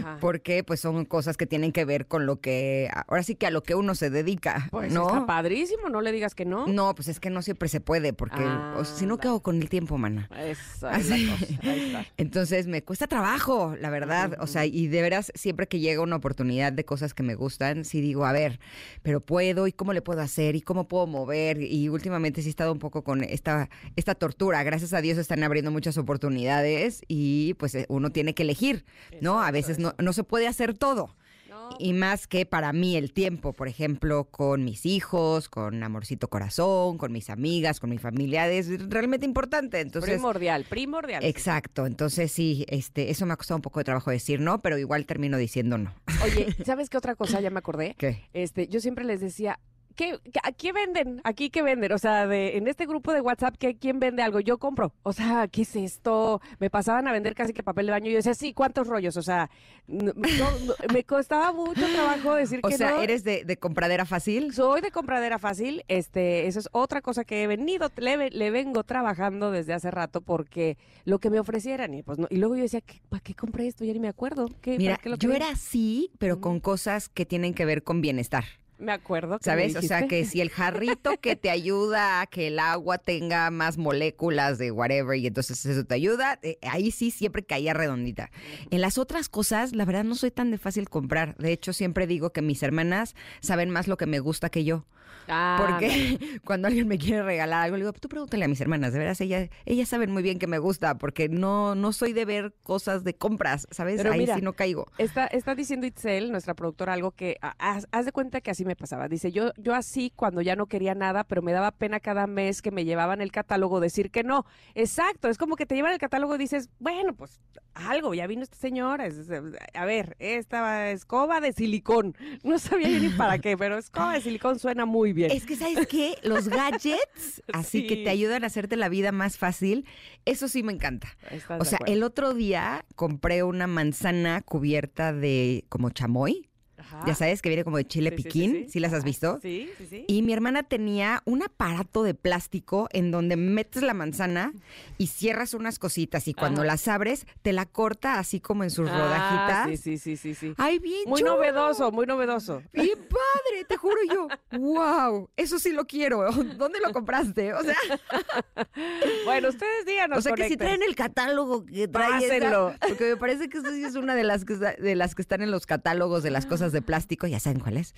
Ajá. 0.00 0.18
Porque 0.20 0.64
pues 0.64 0.80
son 0.80 1.04
cosas 1.04 1.36
que 1.36 1.46
tienen 1.46 1.70
que 1.72 1.84
ver 1.84 2.06
con 2.06 2.26
lo 2.26 2.40
que, 2.40 2.90
ahora 3.06 3.22
sí 3.22 3.34
que 3.34 3.46
a 3.46 3.50
lo 3.50 3.62
que 3.62 3.74
uno 3.74 3.94
se 3.94 4.10
dedica, 4.10 4.68
Pues 4.70 4.92
¿no? 4.92 5.06
está 5.06 5.26
padrísimo, 5.26 5.88
no 5.88 6.00
le 6.00 6.10
digas 6.12 6.34
que 6.34 6.44
no. 6.44 6.66
No, 6.66 6.94
pues 6.94 7.08
es 7.08 7.20
que 7.20 7.30
no 7.30 7.42
siempre 7.42 7.68
se 7.68 7.80
puede, 7.80 8.12
porque 8.12 8.42
o 8.42 8.84
si 8.84 9.06
no, 9.06 9.18
¿qué 9.18 9.28
hago 9.28 9.42
con 9.42 9.60
el 9.60 9.68
tiempo, 9.68 9.98
mana? 9.98 10.28
Esa 10.38 10.96
es 10.96 11.08
la 11.10 11.14
Así. 11.14 11.26
cosa, 11.28 11.70
ahí 11.70 11.80
está. 11.86 12.06
Entonces 12.16 12.66
me 12.66 12.82
cuesta 12.82 13.06
trabajo, 13.06 13.76
la 13.80 13.90
verdad. 13.90 14.36
O 14.40 14.46
sea, 14.46 14.64
y 14.66 14.86
de 14.86 15.02
veras, 15.02 15.30
siempre 15.34 15.66
que 15.68 15.80
llega 15.80 16.00
una 16.02 16.16
oportunidad 16.16 16.72
de 16.72 16.84
cosas 16.84 17.12
que 17.14 17.22
me 17.22 17.34
gustan, 17.34 17.84
sí 17.84 18.00
digo, 18.00 18.24
a 18.24 18.32
ver, 18.32 18.60
pero 19.02 19.20
puedo, 19.20 19.66
y 19.66 19.72
cómo 19.72 19.92
le 19.92 20.02
puedo 20.02 20.20
hacer, 20.20 20.56
y 20.56 20.60
cómo 20.62 20.88
puedo 20.88 21.06
mover. 21.06 21.60
Y 21.62 21.88
últimamente 21.88 22.40
sí 22.42 22.48
he 22.48 22.50
estado 22.50 22.77
un 22.78 22.80
poco 22.80 23.02
con 23.02 23.24
esta, 23.24 23.68
esta 23.96 24.14
tortura. 24.14 24.62
Gracias 24.62 24.94
a 24.94 25.00
Dios 25.00 25.18
están 25.18 25.42
abriendo 25.42 25.70
muchas 25.70 25.98
oportunidades 25.98 27.02
y 27.08 27.54
pues 27.54 27.74
eh, 27.74 27.86
uno 27.88 28.10
tiene 28.10 28.34
que 28.34 28.44
elegir, 28.44 28.84
¿no? 29.20 29.42
A 29.42 29.50
veces 29.50 29.78
no, 29.78 29.94
no 29.98 30.12
se 30.12 30.22
puede 30.22 30.46
hacer 30.46 30.74
todo. 30.74 31.16
No, 31.50 31.70
Y 31.78 31.92
más 31.92 32.26
que 32.26 32.46
para 32.46 32.72
mí 32.72 32.96
el 32.96 33.12
tiempo, 33.12 33.52
por 33.52 33.68
ejemplo, 33.68 34.24
con 34.24 34.64
mis 34.64 34.86
hijos, 34.86 35.48
con 35.48 35.82
Amorcito 35.82 36.28
Corazón, 36.28 36.98
con 36.98 37.10
mis 37.10 37.30
amigas, 37.30 37.80
con 37.80 37.90
mi 37.90 37.98
familia, 37.98 38.48
es 38.48 38.68
realmente 38.88 39.26
importante. 39.26 39.80
Entonces, 39.80 40.12
primordial, 40.12 40.64
primordial. 40.68 41.24
Exacto, 41.24 41.86
entonces 41.86 42.30
sí, 42.30 42.64
este, 42.68 43.10
eso 43.10 43.26
me 43.26 43.32
ha 43.32 43.36
costado 43.36 43.56
un 43.56 43.62
poco 43.62 43.80
de 43.80 43.84
trabajo 43.84 44.10
decir 44.10 44.40
no, 44.40 44.60
pero 44.60 44.78
igual 44.78 45.04
termino 45.06 45.36
diciendo 45.36 45.78
no. 45.78 45.94
Oye, 46.22 46.54
¿sabes 46.64 46.90
qué 46.90 46.98
otra 46.98 47.16
cosa 47.16 47.40
ya 47.40 47.50
me 47.50 47.58
acordé? 47.58 47.96
¿Qué? 47.98 48.28
Este, 48.34 48.68
yo 48.68 48.80
siempre 48.80 49.04
les 49.04 49.20
decía, 49.20 49.58
¿qué, 49.98 50.16
a 50.44 50.52
qué 50.52 50.72
venden? 50.72 51.20
¿Aquí 51.24 51.50
qué 51.50 51.60
venden? 51.62 51.90
O 51.92 51.98
sea, 51.98 52.28
de, 52.28 52.56
en 52.56 52.68
este 52.68 52.86
grupo 52.86 53.12
de 53.12 53.20
WhatsApp, 53.20 53.56
¿qué, 53.58 53.76
¿quién 53.76 53.98
vende 53.98 54.22
algo? 54.22 54.38
Yo 54.38 54.58
compro. 54.58 54.94
O 55.02 55.12
sea, 55.12 55.48
¿qué 55.48 55.62
es 55.62 55.74
esto? 55.74 56.40
Me 56.60 56.70
pasaban 56.70 57.08
a 57.08 57.12
vender 57.12 57.34
casi 57.34 57.52
que 57.52 57.64
papel 57.64 57.86
de 57.86 57.92
baño 57.92 58.06
y 58.06 58.12
yo 58.12 58.16
decía, 58.18 58.34
sí, 58.34 58.54
¿cuántos 58.54 58.86
rollos? 58.86 59.16
O 59.16 59.22
sea, 59.22 59.50
no- 59.88 60.12
no- 60.14 60.50
no, 60.66 60.74
me 60.94 61.02
costaba 61.02 61.52
mucho 61.52 61.84
trabajo 61.92 62.34
decir 62.34 62.60
O 62.62 62.68
que 62.68 62.76
sea, 62.76 62.92
no. 62.92 63.02
¿eres 63.02 63.24
de, 63.24 63.44
de 63.44 63.56
compradera 63.56 64.06
fácil? 64.06 64.54
Soy 64.54 64.80
de 64.80 64.92
compradera 64.92 65.38
fácil, 65.40 65.82
este, 65.88 66.46
eso 66.46 66.60
es 66.60 66.68
otra 66.70 67.02
cosa 67.02 67.24
que 67.24 67.42
he 67.42 67.46
venido, 67.48 67.90
le, 67.96 68.16
ve- 68.16 68.30
le 68.30 68.50
vengo 68.52 68.84
trabajando 68.84 69.50
desde 69.50 69.74
hace 69.74 69.90
rato 69.90 70.20
porque 70.20 70.78
lo 71.04 71.18
que 71.18 71.28
me 71.30 71.40
ofrecieran 71.40 71.92
y 71.94 72.04
pues 72.04 72.18
no, 72.18 72.28
y 72.30 72.36
luego 72.36 72.54
yo 72.54 72.62
decía, 72.62 72.80
¿qué- 72.82 73.00
¿para 73.08 73.20
qué 73.20 73.34
compré 73.34 73.66
esto? 73.66 73.84
Ya 73.84 73.92
ni 73.92 73.98
me 74.00 74.08
acuerdo. 74.08 74.46
¿Qué, 74.62 74.72
para 74.72 74.78
Mira, 74.78 74.96
qué 75.02 75.08
lo 75.08 75.16
yo 75.16 75.32
era 75.32 75.50
así, 75.50 76.12
pero 76.18 76.40
con 76.40 76.60
cosas 76.60 77.08
que 77.08 77.26
tienen 77.26 77.52
que 77.52 77.64
ver 77.64 77.82
con 77.82 78.00
bienestar. 78.00 78.44
Me 78.78 78.92
acuerdo. 78.92 79.38
que 79.38 79.50
me 79.50 79.52
¿Sabes? 79.52 79.76
O 79.76 79.82
sea, 79.82 80.06
que 80.06 80.24
si 80.24 80.40
el 80.40 80.50
jarrito 80.50 81.18
que 81.20 81.36
te 81.36 81.50
ayuda 81.50 82.20
a 82.20 82.26
que 82.26 82.46
el 82.48 82.58
agua 82.58 82.98
tenga 82.98 83.50
más 83.50 83.76
moléculas 83.76 84.58
de 84.58 84.70
whatever 84.70 85.18
y 85.18 85.26
entonces 85.26 85.64
eso 85.66 85.84
te 85.84 85.94
ayuda, 85.94 86.38
eh, 86.42 86.58
ahí 86.62 86.90
sí 86.90 87.10
siempre 87.10 87.44
caía 87.44 87.74
redondita. 87.74 88.30
En 88.70 88.80
las 88.80 88.98
otras 88.98 89.28
cosas, 89.28 89.74
la 89.74 89.84
verdad 89.84 90.04
no 90.04 90.14
soy 90.14 90.30
tan 90.30 90.50
de 90.50 90.58
fácil 90.58 90.88
comprar. 90.88 91.36
De 91.36 91.52
hecho, 91.52 91.72
siempre 91.72 92.06
digo 92.06 92.30
que 92.30 92.42
mis 92.42 92.62
hermanas 92.62 93.14
saben 93.40 93.70
más 93.70 93.88
lo 93.88 93.96
que 93.96 94.06
me 94.06 94.20
gusta 94.20 94.48
que 94.48 94.64
yo. 94.64 94.86
Ah, 95.28 95.56
Porque 95.60 96.18
cuando 96.44 96.68
alguien 96.68 96.88
me 96.88 96.98
quiere 96.98 97.22
regalar 97.22 97.64
algo, 97.64 97.76
le 97.76 97.84
digo, 97.84 97.92
tú 97.92 98.08
pregúntale 98.08 98.44
a 98.44 98.48
mis 98.48 98.60
hermanas, 98.60 98.92
de 98.92 98.98
veras, 98.98 99.20
ellas, 99.20 99.48
ellas 99.66 99.88
saben 99.88 100.10
muy 100.10 100.22
bien 100.22 100.38
que 100.38 100.46
me 100.46 100.58
gusta, 100.58 100.96
porque 100.98 101.28
no, 101.28 101.74
no 101.74 101.92
soy 101.92 102.12
de 102.12 102.24
ver 102.24 102.54
cosas 102.62 103.04
de 103.04 103.14
compras, 103.14 103.66
¿sabes? 103.70 103.98
Pero 103.98 104.12
Ahí 104.12 104.20
mira, 104.20 104.36
sí 104.36 104.42
no 104.42 104.54
caigo. 104.54 104.86
Está, 104.98 105.26
está 105.26 105.54
diciendo 105.54 105.86
Itzel, 105.86 106.30
nuestra 106.32 106.54
productora, 106.54 106.92
algo 106.94 107.10
que 107.12 107.36
haz, 107.58 107.86
haz 107.90 108.06
de 108.06 108.12
cuenta 108.12 108.40
que 108.40 108.50
así 108.50 108.64
me 108.64 108.74
pasaba. 108.76 109.08
Dice, 109.08 109.30
yo, 109.32 109.52
yo 109.58 109.74
así 109.74 110.12
cuando 110.16 110.40
ya 110.40 110.56
no 110.56 110.66
quería 110.66 110.94
nada, 110.94 111.24
pero 111.24 111.42
me 111.42 111.52
daba 111.52 111.72
pena 111.72 112.00
cada 112.00 112.26
mes 112.26 112.62
que 112.62 112.70
me 112.70 112.84
llevaban 112.84 113.20
el 113.20 113.30
catálogo 113.32 113.80
decir 113.80 114.10
que 114.10 114.22
no. 114.24 114.46
Exacto, 114.74 115.28
es 115.28 115.36
como 115.38 115.56
que 115.56 115.66
te 115.66 115.74
llevan 115.74 115.92
el 115.92 115.98
catálogo 115.98 116.34
y 116.34 116.38
dices, 116.38 116.70
bueno, 116.78 117.14
pues 117.14 117.40
algo, 117.74 118.14
ya 118.14 118.26
vino 118.26 118.42
esta 118.42 118.56
señora. 118.56 119.06
es- 119.06 119.28
a 119.74 119.84
ver, 119.84 120.16
esta 120.18 120.90
escoba 120.90 121.40
de 121.40 121.52
silicón. 121.52 122.16
No 122.44 122.58
sabía 122.58 122.88
yo 122.88 123.00
ni 123.00 123.10
para 123.10 123.38
qué, 123.38 123.56
pero 123.58 123.76
escoba 123.78 124.14
de 124.14 124.20
silicón 124.20 124.58
suena 124.58 124.86
muy 124.86 125.12
bien. 125.12 125.17
Es 125.26 125.44
que, 125.44 125.56
¿sabes 125.56 125.86
qué? 125.86 126.16
Los 126.22 126.48
gadgets, 126.48 127.42
así 127.52 127.86
que 127.86 127.96
te 127.96 128.10
ayudan 128.10 128.44
a 128.44 128.46
hacerte 128.46 128.76
la 128.76 128.88
vida 128.88 129.12
más 129.12 129.36
fácil, 129.38 129.84
eso 130.24 130.48
sí 130.48 130.62
me 130.62 130.72
encanta. 130.72 131.08
¿Estás 131.30 131.60
O 131.60 131.64
sea, 131.64 131.78
el 131.86 132.02
otro 132.02 132.34
día 132.34 132.84
compré 132.94 133.42
una 133.42 133.66
manzana 133.66 134.40
cubierta 134.42 135.12
de 135.12 135.64
como 135.68 135.90
chamoy. 135.90 136.47
Ajá. 136.90 137.04
ya 137.06 137.14
sabes, 137.14 137.42
que 137.42 137.48
viene 137.48 137.64
como 137.64 137.76
de 137.76 137.86
chile 137.86 138.10
Sí, 138.10 138.16
piquín, 138.22 138.52
sí. 138.52 138.66
¿sí 138.70 138.80
las 138.80 138.92
has 138.92 139.04
visto? 139.04 139.38
Sí, 139.42 139.70
sí, 139.78 139.86
sí. 139.88 140.04
Y 140.08 140.22
mi 140.22 140.32
hermana 140.32 140.62
tenía 140.62 141.22
un 141.26 141.42
aparato 141.42 142.02
de 142.02 142.14
plástico 142.14 142.88
en 142.92 143.10
donde 143.10 143.36
metes 143.36 143.82
la 143.82 143.94
manzana 143.94 144.52
y 144.96 145.08
cierras 145.08 145.54
unas 145.54 145.78
cositas 145.78 146.26
y 146.28 146.34
cuando 146.34 146.62
Ajá. 146.62 146.66
las 146.68 146.88
abres 146.88 147.26
te 147.42 147.52
la 147.52 147.66
corta 147.66 148.18
así 148.18 148.40
como 148.40 148.64
en 148.64 148.70
sus 148.70 148.88
Ah, 148.88 148.98
rodajitas. 148.98 149.68
Sí, 149.68 149.76
sí, 149.76 149.98
sí, 149.98 150.16
sí, 150.16 150.34
sí. 150.34 150.54
Ay, 150.56 150.78
bien 150.78 151.02
Muy 151.06 151.20
chulo. 151.20 151.34
novedoso, 151.34 151.92
muy 151.92 152.06
novedoso. 152.06 152.62
Bien 152.72 152.98
padre, 152.98 153.64
te 153.68 153.76
juro 153.76 153.96
yo. 154.12 154.28
Wow, 154.58 155.28
eso 155.36 155.58
sí 155.58 155.72
lo 155.72 155.86
quiero. 155.86 156.30
¿Dónde 156.32 156.80
lo 156.80 156.92
compraste? 156.92 157.52
O 157.54 157.62
sea, 157.62 157.76
Bueno, 159.24 159.48
ustedes 159.48 159.84
díganos. 159.86 160.18
o 160.18 160.22
sea 160.22 160.32
que 160.32 160.48
si 160.48 160.56
traen 160.56 160.82
el 160.82 160.94
catálogo 160.94 161.64
que 161.66 161.88
trae 161.88 162.18
esa- 162.24 162.28
Pásenlo. 162.34 162.74
porque 162.88 163.04
me 163.10 163.16
parece 163.16 163.48
que 163.48 163.58
esta 163.58 163.70
sí 163.72 163.84
es 163.84 163.94
una 163.94 164.14
de 164.14 164.24
las 164.24 164.44
que 164.44 164.54
de 164.54 164.94
las 164.94 165.14
que 165.14 165.22
están 165.22 165.42
en 165.42 165.50
los 165.50 165.66
catálogos 165.66 166.22
de 166.22 166.30
las 166.30 166.46
cosas 166.46 166.72
de 166.72 166.82
plástico, 166.88 167.26
ya 167.26 167.38
saben 167.38 167.60
cuál 167.60 167.76
es. 167.76 167.94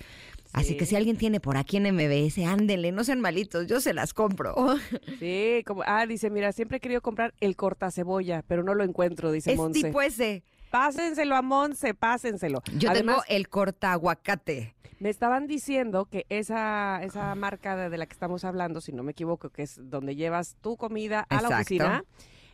Así 0.51 0.75
que 0.75 0.85
si 0.85 0.97
alguien 0.97 1.15
tiene 1.15 1.39
por 1.39 1.55
aquí 1.55 1.77
en 1.77 1.83
MBS, 1.95 2.39
ándele, 2.45 2.91
no 2.91 3.05
sean 3.05 3.21
malitos, 3.21 3.67
yo 3.67 3.79
se 3.79 3.93
las 3.93 4.13
compro. 4.13 4.53
Sí, 5.19 5.63
como, 5.65 5.81
ah, 5.85 6.05
dice, 6.05 6.29
mira, 6.29 6.51
siempre 6.51 6.77
he 6.77 6.79
querido 6.81 6.99
comprar 7.01 7.33
el 7.39 7.55
cortacebolla, 7.55 8.43
pero 8.47 8.61
no 8.63 8.73
lo 8.75 8.83
encuentro, 8.83 9.31
dice 9.31 9.53
Es 9.53 9.57
Monse. 9.57 9.81
tipo 9.81 10.01
ese. 10.01 10.43
Pásenselo 10.71 11.35
a 11.37 11.41
Monse, 11.41 11.93
pásenselo. 11.93 12.61
Yo 12.77 12.89
Además, 12.91 13.23
tengo 13.27 13.37
el 13.39 13.47
corta 13.47 13.93
aguacate. 13.93 14.75
me 14.99 15.09
estaban 15.09 15.47
diciendo 15.47 16.05
que 16.05 16.25
esa, 16.29 17.01
esa 17.03 17.33
marca 17.35 17.77
de, 17.77 17.89
de 17.89 17.97
la 17.97 18.05
que 18.05 18.13
estamos 18.13 18.43
hablando, 18.43 18.81
si 18.81 18.91
no 18.91 19.03
me 19.03 19.11
equivoco, 19.13 19.49
que 19.51 19.63
es 19.63 19.79
donde 19.89 20.15
llevas 20.17 20.57
tu 20.61 20.75
comida 20.75 21.25
a 21.29 21.41
la 21.41 21.49
oficina, 21.49 22.03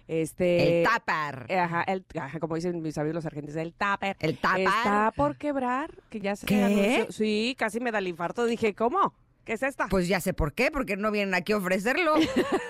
este... 0.07 0.79
el 0.79 0.83
tapar. 0.87 1.45
eh, 1.49 1.57
Ajá, 1.59 1.83
el, 1.83 2.05
ajá, 2.19 2.39
como 2.39 2.55
dicen 2.55 2.81
mis 2.81 2.97
amigos 2.97 3.15
los 3.15 3.25
argentinos, 3.25 3.55
el 3.57 3.73
tupper. 3.73 4.15
El 4.19 4.37
tapar. 4.37 4.59
Está 4.59 5.13
por 5.15 5.35
quebrar, 5.37 5.91
que 6.09 6.19
ya 6.19 6.35
se 6.35 6.45
¿Qué? 6.45 6.63
anunció. 6.63 7.11
Sí, 7.11 7.55
casi 7.57 7.79
me 7.79 7.91
da 7.91 7.99
el 7.99 8.07
infarto. 8.07 8.45
Dije, 8.45 8.73
¿cómo? 8.73 9.13
¿Qué 9.43 9.53
es 9.53 9.63
esta? 9.63 9.87
Pues 9.87 10.09
ya 10.09 10.19
sé 10.19 10.33
por 10.33 10.51
qué, 10.51 10.71
porque 10.71 10.97
no 10.97 11.09
vienen 11.09 11.33
aquí 11.33 11.53
a 11.53 11.57
ofrecerlo. 11.57 12.15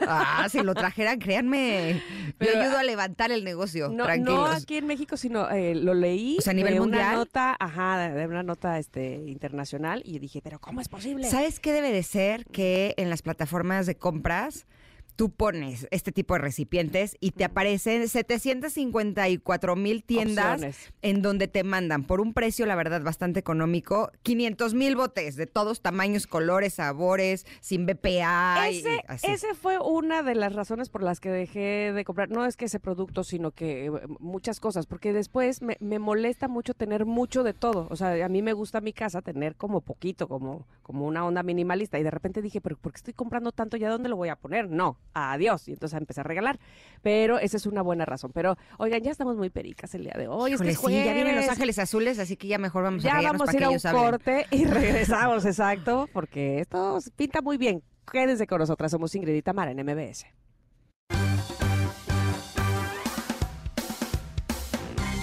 Ah, 0.10 0.48
si 0.50 0.62
lo 0.62 0.74
trajeran, 0.74 1.20
créanme. 1.20 2.02
Pero, 2.38 2.54
yo 2.54 2.62
ayudo 2.62 2.78
a 2.78 2.84
levantar 2.84 3.30
el 3.32 3.44
negocio. 3.44 3.90
no, 3.90 4.06
tranquilos. 4.06 4.36
no 4.40 4.46
aquí 4.46 4.78
en 4.78 4.88
México, 4.88 5.18
sino 5.18 5.50
eh, 5.50 5.76
lo 5.76 5.94
leí 5.94 6.38
O 6.38 6.42
sea, 6.42 6.52
a 6.52 6.54
nivel 6.54 6.76
de 6.76 6.80
mundial. 6.80 7.08
una 7.08 7.14
nota, 7.18 7.58
ajá, 7.60 7.98
de 7.98 8.14
de 8.14 8.26
una 8.28 8.42
nota 8.44 8.80
este 8.80 9.16
internacional 9.28 10.02
y 10.06 10.20
dije, 10.20 10.40
pero 10.42 10.60
¿cómo 10.60 10.80
es 10.80 10.88
posible? 10.88 11.30
¿Sabes 11.30 11.60
qué 11.60 11.74
debe 11.74 11.92
de 11.92 12.04
ser? 12.04 12.46
Que 12.46 12.94
en 12.96 13.10
las 13.10 13.22
plataformas 13.22 13.86
de 13.86 13.96
compras 13.96 14.66
tú 15.18 15.32
pones 15.32 15.88
este 15.90 16.12
tipo 16.12 16.36
de 16.36 16.40
recipientes 16.40 17.18
y 17.20 17.32
te 17.32 17.44
aparecen 17.44 18.08
754 18.08 19.76
mil 19.76 20.04
tiendas 20.04 20.54
Opciones. 20.54 20.94
en 21.02 21.22
donde 21.24 21.48
te 21.48 21.64
mandan 21.64 22.04
por 22.04 22.22
un 22.22 22.34
precio, 22.34 22.68
la 22.68 22.76
verdad, 22.76 23.02
bastante 23.02 23.40
económico, 23.40 24.12
500 24.22 24.76
mil 24.76 24.96
botes 24.96 25.36
de 25.36 25.48
todos 25.48 25.82
tamaños, 25.82 26.28
colores, 26.28 26.76
sabores, 26.76 27.48
sin 27.62 27.88
BPA. 27.88 28.70
Ese, 28.70 29.02
y 29.24 29.32
ese 29.32 29.56
fue 29.56 29.80
una 29.80 30.22
de 30.22 30.36
las 30.36 30.54
razones 30.54 30.90
por 30.90 31.02
las 31.02 31.20
que 31.20 31.32
dejé 31.32 31.92
de 31.94 32.06
comprar. 32.06 32.30
No 32.30 32.46
es 32.46 32.56
que 32.56 32.66
ese 32.66 32.80
producto, 32.80 33.24
sino 33.24 33.52
que 33.52 33.88
eh, 33.88 33.92
muchas 34.20 34.60
cosas. 34.60 34.86
Porque 34.86 35.14
después 35.14 35.64
me, 35.64 35.78
me 35.80 35.98
molesta 35.98 36.48
mucho 36.48 36.76
tener 36.76 37.06
mucho 37.06 37.44
de 37.44 37.56
todo. 37.56 37.88
O 37.90 37.96
sea, 37.96 38.24
a 38.24 38.30
mí 38.30 38.44
me 38.44 38.54
gusta 38.54 38.82
mi 38.82 38.94
casa 38.94 39.24
tener 39.24 39.56
como 39.56 39.82
poquito, 39.82 40.28
como, 40.28 40.68
como 40.84 41.08
una 41.08 41.26
onda 41.26 41.42
minimalista. 41.42 41.98
Y 41.98 42.04
de 42.04 42.12
repente 42.12 42.44
dije, 42.44 42.62
pero 42.62 42.78
¿por 42.78 42.92
qué 42.92 42.98
estoy 42.98 43.14
comprando 43.14 43.52
tanto? 43.52 43.78
¿Ya 43.78 43.90
dónde 43.90 44.10
lo 44.10 44.16
voy 44.16 44.30
a 44.30 44.36
poner? 44.36 44.70
No, 44.70 44.98
adiós. 45.14 45.68
Y 45.68 45.74
entonces 45.74 45.98
empecé 45.98 46.22
a 46.22 46.24
regalar. 46.24 46.60
Pero 47.02 47.40
esa 47.40 47.58
es 47.58 47.66
una 47.66 47.82
buena 47.82 48.06
razón. 48.06 48.32
Pero, 48.34 48.58
oigan, 48.78 49.02
ya 49.02 49.12
estamos 49.12 49.36
muy 49.38 49.50
pericas 49.50 49.94
el 49.96 50.04
día 50.04 50.14
de 50.18 50.28
hoy. 50.28 50.54
Es 50.54 50.62
que 50.62 50.74
sí, 50.76 51.04
ya 51.06 51.14
vienen 51.14 51.36
Los. 51.36 51.50
Ángeles 51.50 51.80
Azules, 51.80 52.20
así 52.20 52.38
que 52.38 52.48
ya 52.48 52.58
mejor 52.58 52.84
vamos 52.84 53.04
a 53.06 53.08
Ya 53.08 53.22
vamos 53.22 53.50
a 53.50 53.56
ir 53.56 53.64
a 53.64 53.70
un 53.70 53.78
hablen. 53.84 54.04
corte 54.04 54.46
y 54.52 54.66
regresamos, 54.66 55.46
exacto, 55.46 56.08
porque 56.14 56.60
esto 56.60 57.00
pinta 57.16 57.42
muy 57.42 57.58
bien. 57.58 57.82
Quédense 58.12 58.48
con 58.48 58.60
nosotras, 58.60 58.92
somos 58.92 59.14
Ingrid 59.16 59.36
y 59.36 59.42
Tamara 59.42 59.72
en 59.72 59.80
MBS. 59.86 60.26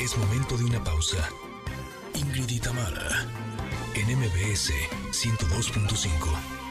Es 0.00 0.18
momento 0.18 0.56
de 0.58 0.64
una 0.64 0.82
pausa. 0.84 1.16
Ingrid 2.14 2.48
y 2.50 2.60
Tamara, 2.60 3.08
en 3.94 4.18
MBS 4.18 4.70
102.5. 5.12 6.63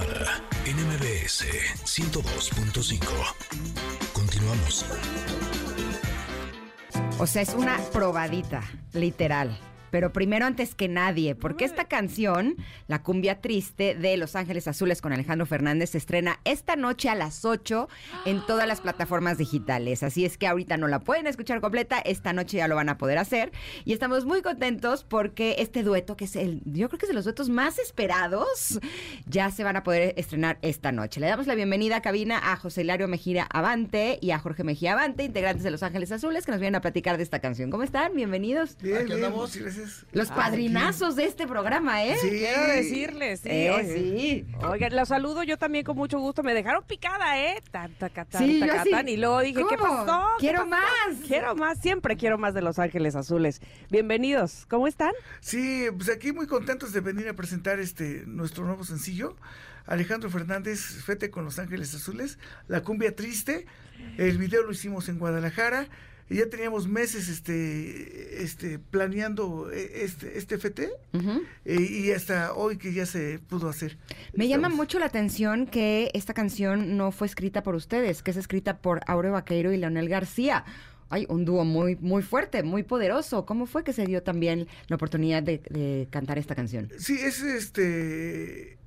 Tamara, 0.00 0.40
en 0.64 0.76
MBS 0.76 1.44
102.5. 1.84 3.00
Continuamos. 4.12 4.86
O 7.18 7.26
sea, 7.26 7.42
es 7.42 7.50
una 7.54 7.76
probadita, 7.92 8.62
literal. 8.94 9.58
Pero 9.90 10.12
primero, 10.12 10.46
antes 10.46 10.74
que 10.74 10.88
nadie, 10.88 11.34
porque 11.34 11.64
esta 11.64 11.84
canción, 11.84 12.56
La 12.88 13.02
cumbia 13.02 13.40
triste 13.40 13.94
de 13.94 14.16
Los 14.16 14.36
Ángeles 14.36 14.68
Azules 14.68 15.00
con 15.00 15.12
Alejandro 15.12 15.46
Fernández, 15.46 15.90
se 15.90 15.98
estrena 15.98 16.40
esta 16.44 16.76
noche 16.76 17.08
a 17.08 17.14
las 17.14 17.44
8 17.44 17.88
en 18.26 18.44
todas 18.46 18.66
las 18.66 18.80
plataformas 18.80 19.38
digitales. 19.38 20.02
Así 20.02 20.24
es 20.24 20.38
que 20.38 20.46
ahorita 20.46 20.76
no 20.76 20.88
la 20.88 21.00
pueden 21.00 21.26
escuchar 21.26 21.60
completa, 21.60 21.98
esta 21.98 22.32
noche 22.32 22.58
ya 22.58 22.68
lo 22.68 22.74
van 22.76 22.88
a 22.88 22.98
poder 22.98 23.18
hacer. 23.18 23.52
Y 23.84 23.92
estamos 23.92 24.24
muy 24.24 24.42
contentos 24.42 25.04
porque 25.04 25.56
este 25.58 25.82
dueto, 25.82 26.16
que 26.16 26.24
es 26.24 26.36
el, 26.36 26.60
yo 26.64 26.88
creo 26.88 26.98
que 26.98 27.06
es 27.06 27.10
de 27.10 27.14
los 27.14 27.24
duetos 27.24 27.48
más 27.48 27.78
esperados, 27.78 28.80
ya 29.26 29.50
se 29.50 29.64
van 29.64 29.76
a 29.76 29.82
poder 29.82 30.14
estrenar 30.16 30.58
esta 30.62 30.92
noche. 30.92 31.20
Le 31.20 31.26
damos 31.26 31.46
la 31.46 31.54
bienvenida 31.54 31.96
a 31.96 32.02
cabina 32.02 32.52
a 32.52 32.56
José 32.56 32.82
Hilario 32.82 33.08
Mejía 33.08 33.46
Avante 33.50 34.18
y 34.20 34.30
a 34.30 34.38
Jorge 34.38 34.64
Mejía 34.64 34.92
Avante, 34.92 35.24
integrantes 35.24 35.62
de 35.64 35.70
Los 35.70 35.82
Ángeles 35.82 36.12
Azules, 36.12 36.44
que 36.44 36.52
nos 36.52 36.60
vienen 36.60 36.76
a 36.76 36.80
platicar 36.80 37.16
de 37.16 37.22
esta 37.22 37.40
canción. 37.40 37.70
¿Cómo 37.70 37.82
están? 37.82 38.14
Bienvenidos. 38.14 38.76
Bien, 38.82 38.96
Aquí 38.96 39.04
bien, 39.06 39.16
andamos. 39.24 39.50
muchas 39.50 39.62
gracias. 39.62 39.79
Los 40.12 40.28
padrinazos 40.28 41.16
de 41.16 41.24
este 41.24 41.46
programa, 41.46 42.04
¿eh? 42.04 42.16
Sí. 42.20 42.28
Quiero 42.30 42.66
decirles, 42.66 43.40
sí. 43.40 43.48
Eh, 43.50 43.70
oye. 43.70 43.94
sí. 43.94 44.46
Oigan, 44.62 44.94
los 44.96 45.08
saludo 45.08 45.42
yo 45.42 45.56
también 45.58 45.84
con 45.84 45.96
mucho 45.96 46.18
gusto. 46.18 46.42
Me 46.42 46.54
dejaron 46.54 46.84
picada, 46.84 47.38
¿eh? 47.40 47.62
Tan, 47.70 47.92
taca, 47.94 48.24
tan, 48.24 48.44
Sí. 48.44 48.62
Y 49.06 49.16
luego 49.16 49.40
dije, 49.40 49.62
¿qué 49.68 49.76
pasó? 49.76 50.26
¿Qué 50.38 50.46
Quiero 50.46 50.58
pasó? 50.60 50.70
más. 50.70 51.26
Quiero 51.26 51.54
más, 51.56 51.80
siempre 51.80 52.16
quiero 52.16 52.38
más 52.38 52.54
de 52.54 52.62
Los 52.62 52.78
Ángeles 52.78 53.14
Azules. 53.16 53.60
Bienvenidos, 53.90 54.66
¿cómo 54.68 54.86
están? 54.86 55.12
Sí, 55.40 55.86
pues 55.96 56.08
aquí 56.10 56.32
muy 56.32 56.46
contentos 56.46 56.92
de 56.92 57.00
venir 57.00 57.28
a 57.28 57.34
presentar 57.34 57.78
este 57.78 58.24
nuestro 58.26 58.64
nuevo 58.64 58.84
sencillo. 58.84 59.36
Alejandro 59.86 60.30
Fernández, 60.30 61.02
Fete 61.04 61.30
con 61.30 61.44
Los 61.44 61.58
Ángeles 61.58 61.94
Azules, 61.94 62.38
La 62.68 62.82
Cumbia 62.82 63.16
Triste. 63.16 63.66
El 64.18 64.38
video 64.38 64.62
lo 64.62 64.72
hicimos 64.72 65.08
en 65.08 65.18
Guadalajara. 65.18 65.88
Y 66.30 66.36
ya 66.36 66.48
teníamos 66.48 66.86
meses 66.86 67.28
este, 67.28 68.42
este, 68.44 68.78
planeando 68.78 69.68
eh, 69.72 70.04
este, 70.04 70.38
este 70.38 70.58
FT 70.58 70.88
eh, 71.64 71.80
y 71.80 72.12
hasta 72.12 72.54
hoy 72.54 72.78
que 72.78 72.92
ya 72.92 73.04
se 73.04 73.40
pudo 73.40 73.68
hacer. 73.68 73.98
Me 74.32 74.46
llama 74.46 74.68
mucho 74.68 75.00
la 75.00 75.06
atención 75.06 75.66
que 75.66 76.12
esta 76.14 76.32
canción 76.32 76.96
no 76.96 77.10
fue 77.10 77.26
escrita 77.26 77.64
por 77.64 77.74
ustedes, 77.74 78.22
que 78.22 78.30
es 78.30 78.36
escrita 78.36 78.78
por 78.78 79.00
Aureo 79.08 79.32
Vaqueiro 79.32 79.72
y 79.72 79.76
Leonel 79.76 80.08
García. 80.08 80.64
Hay 81.08 81.26
un 81.28 81.44
dúo 81.44 81.64
muy, 81.64 81.96
muy 81.96 82.22
fuerte, 82.22 82.62
muy 82.62 82.84
poderoso. 82.84 83.44
¿Cómo 83.44 83.66
fue 83.66 83.82
que 83.82 83.92
se 83.92 84.06
dio 84.06 84.22
también 84.22 84.68
la 84.86 84.94
oportunidad 84.94 85.42
de, 85.42 85.60
de 85.68 86.06
cantar 86.10 86.38
esta 86.38 86.54
canción? 86.54 86.88
Sí, 86.96 87.18
es 87.20 87.42
este. 87.42 88.78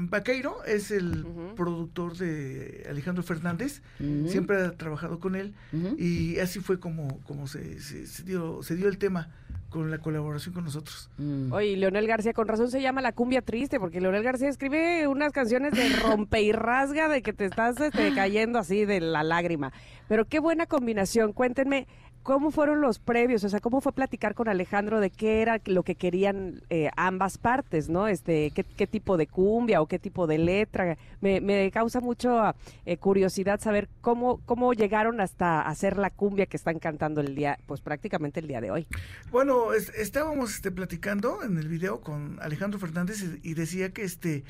Vaqueiro 0.00 0.64
es 0.64 0.90
el 0.90 1.24
productor 1.56 2.16
de 2.16 2.86
Alejandro 2.88 3.22
Fernández. 3.22 3.82
Siempre 4.26 4.56
ha 4.62 4.72
trabajado 4.72 5.18
con 5.20 5.34
él. 5.34 5.54
Y 5.98 6.38
así 6.38 6.60
fue 6.60 6.78
como, 6.78 7.18
como 7.24 7.46
se, 7.46 7.80
se- 7.80 8.06
se 8.06 8.22
dio, 8.24 8.62
se 8.62 8.76
dio 8.76 8.88
el 8.88 8.98
tema 8.98 9.28
con 9.70 9.90
la 9.90 9.96
colaboración 9.98 10.54
con 10.54 10.64
nosotros. 10.64 11.08
Mm. 11.16 11.50
Oye, 11.50 11.78
Leonel 11.78 12.06
García, 12.06 12.34
con 12.34 12.46
razón 12.46 12.70
se 12.70 12.82
llama 12.82 13.00
La 13.00 13.12
Cumbia 13.12 13.40
Triste, 13.40 13.80
porque 13.80 14.02
Leonel 14.02 14.22
García 14.22 14.50
escribe 14.50 15.08
unas 15.08 15.32
canciones 15.32 15.72
de 15.72 15.88
rompe 16.02 16.42
y 16.42 16.52
rasga, 16.52 17.08
de 17.08 17.22
que 17.22 17.32
te 17.32 17.46
estás 17.46 17.80
este, 17.80 18.12
cayendo 18.14 18.58
así 18.58 18.84
de 18.84 19.00
la 19.00 19.22
lágrima. 19.22 19.72
Pero 20.08 20.26
qué 20.26 20.40
buena 20.40 20.66
combinación. 20.66 21.32
Cuéntenme, 21.32 21.86
¿cómo 22.22 22.50
fueron 22.50 22.80
los 22.80 22.98
previos? 22.98 23.44
O 23.44 23.48
sea, 23.48 23.60
¿cómo 23.60 23.80
fue 23.80 23.92
platicar 23.92 24.34
con 24.34 24.48
Alejandro 24.48 25.00
de 25.00 25.10
qué 25.10 25.42
era 25.42 25.60
lo 25.66 25.82
que 25.82 25.94
querían 25.94 26.62
eh, 26.70 26.90
ambas 26.96 27.38
partes, 27.38 27.88
¿no? 27.88 28.08
Este, 28.08 28.50
qué, 28.54 28.64
qué 28.64 28.86
tipo 28.86 29.16
de 29.16 29.26
cumbia 29.26 29.80
o 29.80 29.86
qué 29.86 29.98
tipo 29.98 30.26
de 30.26 30.38
letra. 30.38 30.96
Me, 31.20 31.40
me 31.40 31.70
causa 31.70 32.00
mucho 32.00 32.54
eh, 32.86 32.96
curiosidad 32.96 33.60
saber 33.60 33.88
cómo, 34.00 34.40
cómo 34.44 34.72
llegaron 34.72 35.20
hasta 35.20 35.62
hacer 35.62 35.96
la 35.98 36.10
cumbia 36.10 36.46
que 36.46 36.56
están 36.56 36.78
cantando 36.78 37.20
el 37.20 37.34
día, 37.34 37.58
pues 37.66 37.80
prácticamente 37.80 38.40
el 38.40 38.46
día 38.48 38.60
de 38.60 38.70
hoy. 38.70 38.86
Bueno, 39.30 39.72
es- 39.72 39.90
estábamos 39.96 40.54
este, 40.54 40.70
platicando 40.70 41.42
en 41.42 41.58
el 41.58 41.68
video 41.68 42.00
con 42.00 42.38
Alejandro 42.40 42.78
Fernández 42.78 43.22
y, 43.42 43.50
y 43.50 43.54
decía 43.54 43.90
que 43.92 44.02
este 44.04 44.44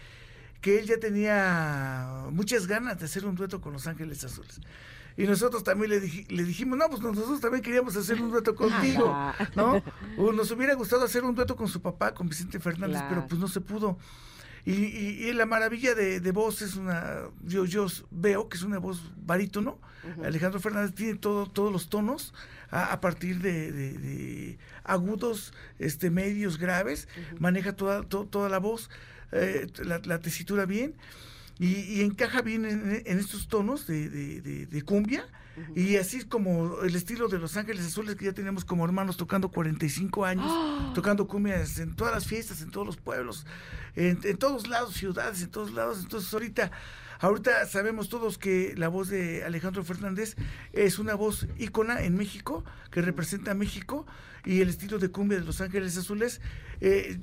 que 0.61 0.79
él 0.79 0.87
ya 0.87 0.97
tenía 0.99 2.27
muchas 2.31 2.69
ganas 2.69 2.97
de 3.01 3.07
hacer 3.07 3.27
un 3.27 3.35
dueto 3.35 3.61
con 3.61 3.73
Los 3.73 3.89
Ángeles 3.89 4.23
Azules. 4.23 4.61
Y 5.17 5.25
nosotros 5.25 5.63
también 5.63 5.91
le, 5.91 6.01
dij- 6.03 6.27
le 6.31 6.45
dijimos, 6.45 6.79
no, 6.79 6.89
pues 6.89 7.03
nosotros 7.03 7.41
también 7.41 7.63
queríamos 7.63 7.97
hacer 7.97 8.21
un 8.21 8.31
dueto 8.31 8.55
contigo. 8.55 9.15
¿no? 9.57 9.83
O 10.17 10.33
nos 10.33 10.51
hubiera 10.51 10.75
gustado 10.75 11.05
hacer 11.05 11.25
un 11.25 11.35
dueto 11.35 11.55
con 11.57 11.69
su 11.69 11.83
papá, 11.83 12.15
con 12.15 12.29
Vicente 12.29 12.59
Fernández, 12.61 12.99
Claro. 12.99 13.09
pero 13.09 13.27
pues 13.29 13.41
no 13.41 13.49
se 13.49 13.61
pudo. 13.61 13.99
Y, 14.65 14.73
y- 14.73 15.29
y 15.29 15.33
la 15.33 15.45
maravilla 15.45 15.95
de, 15.95 16.21
de 16.21 16.33
voz 16.33 16.63
es 16.63 16.77
una, 16.77 17.23
yo, 17.43 17.65
yo 17.65 17.87
veo 18.11 18.49
que 18.49 18.57
es 18.57 18.63
una 18.63 18.79
voz 18.79 19.03
barítono. 19.17 19.79
Alejandro 20.25 20.59
Fernández 20.61 20.95
tiene 20.95 21.15
todo, 21.17 21.47
todos 21.47 21.73
los 21.73 21.89
tonos 21.89 22.33
a, 22.71 22.93
a 22.93 23.01
partir 23.01 23.39
de, 23.41 23.71
de- 23.71 23.93
de 23.99 24.59
agudos, 24.85 25.53
este, 25.79 26.11
medios, 26.11 26.59
graves. 26.59 27.07
Maneja 27.39 27.75
toda, 27.75 28.03
to- 28.03 28.27
toda 28.27 28.49
la 28.49 28.59
voz, 28.59 28.89
eh, 29.33 29.67
la, 29.85 30.01
la 30.05 30.19
tesitura 30.21 30.65
bien. 30.65 30.95
Y, 31.63 31.75
y 31.95 32.01
encaja 32.03 32.43
bien 32.43 32.65
en, 32.65 33.03
en 33.07 33.19
estos 33.19 33.47
tonos 33.49 33.87
de, 33.87 34.09
de- 34.11 34.41
de- 34.41 34.67
de 34.67 34.83
cumbia. 34.83 35.25
Y 35.77 35.97
así 35.97 36.25
como 36.25 36.81
el 36.81 36.97
estilo 36.97 37.29
de 37.29 37.39
Los 37.39 37.59
Ángeles 37.59 37.85
Azules, 37.87 38.17
que 38.17 38.25
ya 38.25 38.33
tenemos 38.33 38.65
como 38.65 38.87
hermanos 38.87 39.19
tocando 39.19 39.51
45 39.51 40.25
años, 40.25 40.51
tocando 40.95 41.27
cumbias 41.27 41.79
en 41.79 41.95
todas 41.95 42.15
las 42.15 42.27
fiestas, 42.27 42.63
en 42.63 42.71
todos 42.71 42.87
los 42.87 42.97
pueblos, 42.97 43.45
en, 43.95 44.19
en 44.25 44.37
todos 44.39 44.67
lados, 44.67 44.95
ciudades, 44.95 45.43
en 45.43 45.51
todos 45.51 45.73
lados. 45.75 46.01
Entonces 46.03 46.33
ahorita, 46.33 46.71
ahorita 47.21 47.67
sabemos 47.67 48.09
todos 48.09 48.39
que 48.39 48.73
la 48.79 48.89
voz 48.89 49.09
de 49.11 49.45
Alejandro 49.45 49.85
Fernández 49.85 50.37
es 50.73 50.99
una 50.99 51.15
voz 51.15 51.47
ícona 51.59 52.01
en 52.03 52.17
México, 52.17 52.65
que 52.91 53.03
representa 53.03 53.51
a 53.51 53.55
México, 53.55 54.07
y 54.47 54.63
el 54.63 54.71
estilo 54.71 54.99
de 54.99 55.11
cumbia 55.11 55.39
de 55.39 55.45
Los 55.45 55.61
Ángeles 55.61 55.99
Azules. 55.99 56.41
eh, 56.81 57.21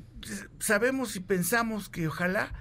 sabemos 0.60 1.16
y 1.16 1.20
pensamos 1.20 1.90
que 1.90 2.08
ojalá 2.08 2.54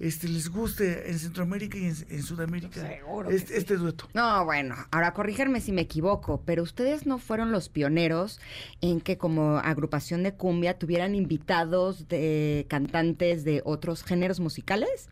este, 0.00 0.28
les 0.28 0.48
guste 0.48 1.10
en 1.10 1.18
Centroamérica 1.18 1.78
y 1.78 1.84
en, 1.84 1.96
en 2.08 2.22
Sudamérica 2.22 2.80
Seguro 2.80 3.30
este, 3.30 3.52
sí. 3.52 3.58
este 3.58 3.76
dueto. 3.76 4.08
No, 4.12 4.44
bueno, 4.44 4.74
ahora 4.90 5.12
corríjanme 5.12 5.60
si 5.60 5.72
me 5.72 5.82
equivoco, 5.82 6.42
pero 6.44 6.62
ustedes 6.62 7.06
no 7.06 7.18
fueron 7.18 7.52
los 7.52 7.68
pioneros 7.68 8.40
en 8.80 9.00
que 9.00 9.18
como 9.18 9.58
agrupación 9.58 10.22
de 10.22 10.34
cumbia 10.34 10.78
tuvieran 10.78 11.14
invitados 11.14 12.08
de 12.08 12.66
cantantes 12.68 13.44
de 13.44 13.62
otros 13.64 14.02
géneros 14.02 14.40
musicales. 14.40 15.08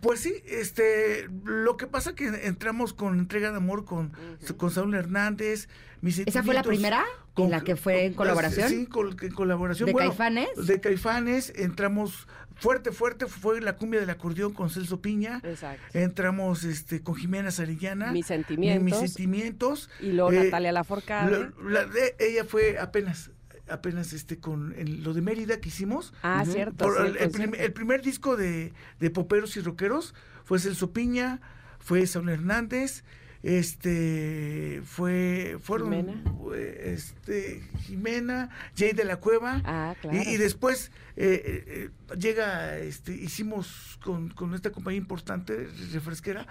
Pues 0.00 0.20
sí, 0.20 0.34
este, 0.46 1.28
lo 1.44 1.76
que 1.76 1.86
pasa 1.86 2.14
que 2.14 2.26
entramos 2.44 2.94
con 2.94 3.18
entrega 3.18 3.50
de 3.50 3.56
amor 3.56 3.84
con, 3.84 4.12
con 4.56 4.70
Saúl 4.70 4.94
Hernández, 4.94 5.68
mis 6.00 6.20
¿Esa 6.20 6.42
fue 6.42 6.54
la 6.54 6.62
primera 6.62 7.04
en 7.36 7.50
la 7.50 7.60
que 7.62 7.76
fue 7.76 8.06
en 8.06 8.14
colaboración? 8.14 8.68
Sí, 8.68 8.86
con, 8.86 9.16
en 9.20 9.32
colaboración. 9.32 9.86
¿De 9.86 9.92
Bueno, 9.92 10.10
Caifanes? 10.10 10.66
De 10.66 10.80
Caifanes, 10.80 11.52
entramos 11.56 12.28
fuerte, 12.60 12.92
fuerte, 12.92 13.26
fue 13.26 13.60
la 13.60 13.76
cumbia 13.76 13.98
del 14.00 14.10
acordeón 14.10 14.52
con 14.52 14.70
Celso 14.70 15.00
Piña. 15.00 15.40
Exacto. 15.42 15.82
Entramos 15.98 16.62
este, 16.64 17.02
con 17.02 17.14
Jimena 17.16 17.50
Sarillana. 17.50 18.12
Mis 18.12 18.26
sentimientos. 18.26 18.84
Mis 18.84 18.96
sentimientos. 18.96 19.90
Y 20.00 20.12
luego 20.12 20.30
Eh, 20.32 20.44
Natalia 20.44 20.70
Lafourcade. 20.72 21.30
la- 21.30 21.52
la 21.70 21.84
de- 21.86 22.14
ella 22.20 22.44
fue 22.44 22.78
apenas, 22.78 23.30
apenas 23.68 24.12
este, 24.12 24.38
con 24.38 24.74
lo 25.02 25.12
de 25.14 25.22
Mérida 25.22 25.60
que 25.60 25.68
hicimos. 25.70 26.12
Ah, 26.22 26.44
cierto. 26.46 26.84
Por 26.84 27.04
el 27.06 27.72
primer 27.72 28.02
disco 28.02 28.36
de, 28.36 28.72
de 29.00 29.10
poperos 29.10 29.56
y 29.56 29.60
rockeros 29.60 30.14
fue 30.44 30.58
Celso 30.58 30.92
Piña, 30.92 31.40
fue 31.78 32.06
Saúl 32.06 32.28
Hernández, 32.28 33.04
este 33.42 34.82
fue 34.84 35.58
fueron 35.62 35.90
Jimena. 35.90 36.22
Eh, 36.54 36.92
este 36.94 37.62
Jimena, 37.82 38.50
Jay 38.76 38.92
de 38.92 39.04
la 39.04 39.16
Cueva 39.16 39.60
Ah, 39.64 39.94
claro. 40.00 40.16
y, 40.16 40.28
y 40.34 40.36
después 40.36 40.90
eh, 41.16 41.42
eh, 41.44 41.64
eh, 41.66 42.16
llega 42.18 42.78
este 42.78 43.12
hicimos 43.14 43.98
con, 44.02 44.30
con 44.30 44.54
esta 44.54 44.70
compañía 44.70 44.98
importante 44.98 45.68
refresquera 45.92 46.46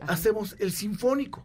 Ajá. 0.00 0.12
hacemos 0.12 0.56
el 0.58 0.72
sinfónico. 0.72 1.44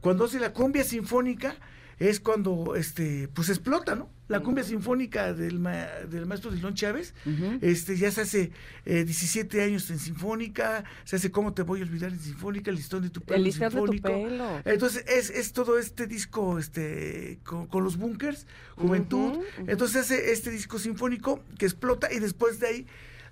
Cuando 0.00 0.24
hace 0.24 0.38
la 0.38 0.52
cumbia 0.52 0.84
sinfónica 0.84 1.56
es 1.98 2.20
cuando 2.20 2.74
este 2.76 3.28
pues 3.28 3.48
explota, 3.48 3.94
¿no? 3.94 4.10
La 4.26 4.40
cumbia 4.40 4.64
sinfónica 4.64 5.34
del, 5.34 5.58
ma- 5.58 5.86
del 6.10 6.24
maestro 6.24 6.50
Dilón 6.50 6.72
Chávez, 6.74 7.12
este 7.60 7.96
ya 7.98 8.10
se 8.10 8.22
hace 8.22 8.52
eh, 8.86 9.04
17 9.04 9.62
años 9.62 9.90
en 9.90 9.98
sinfónica, 9.98 10.84
se 11.04 11.16
hace 11.16 11.30
¿Cómo 11.30 11.52
te 11.52 11.60
voy 11.62 11.80
a 11.80 11.82
olvidar 11.82 12.10
en 12.10 12.18
sinfónica? 12.18 12.70
El 12.70 12.76
listón 12.76 13.02
de 13.02 13.10
tu 13.10 13.20
pelo 13.20 13.36
El 13.36 13.44
listón 13.44 13.68
de 13.68 13.76
tu 13.80 13.92
sinfónico. 13.92 14.08
pelo. 14.08 14.62
Entonces 14.64 15.04
es, 15.08 15.28
es 15.28 15.52
todo 15.52 15.78
este 15.78 16.06
disco 16.06 16.58
este 16.58 17.38
con, 17.44 17.66
con 17.66 17.84
los 17.84 17.98
bunkers, 17.98 18.46
juventud. 18.76 19.42
Entonces 19.66 19.96
hace 20.02 20.32
este 20.32 20.50
disco 20.50 20.78
sinfónico 20.78 21.42
que 21.58 21.66
explota 21.66 22.10
y 22.12 22.18
después 22.18 22.60
de 22.60 22.66
ahí 22.66 22.86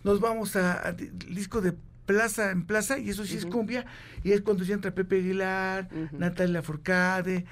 nos 0.05 0.21
vamos 0.21 0.57
a, 0.57 0.87
a 0.87 0.93
di- 0.93 1.11
disco 1.31 1.63
de 1.63 1.73
plaza 2.07 2.51
en 2.51 2.65
plaza 2.67 2.99
y 2.99 3.11
eso 3.11 3.25
sí 3.25 3.37
es 3.37 3.47
cumbia 3.47 3.87
y 4.25 4.33
es 4.33 4.41
cuando 4.43 4.65
ya 4.65 4.75
entra 4.75 4.95
Pepe 4.95 5.17
Aguilar. 5.19 5.89
Natalia 6.13 6.63
Forcade, 6.63 7.45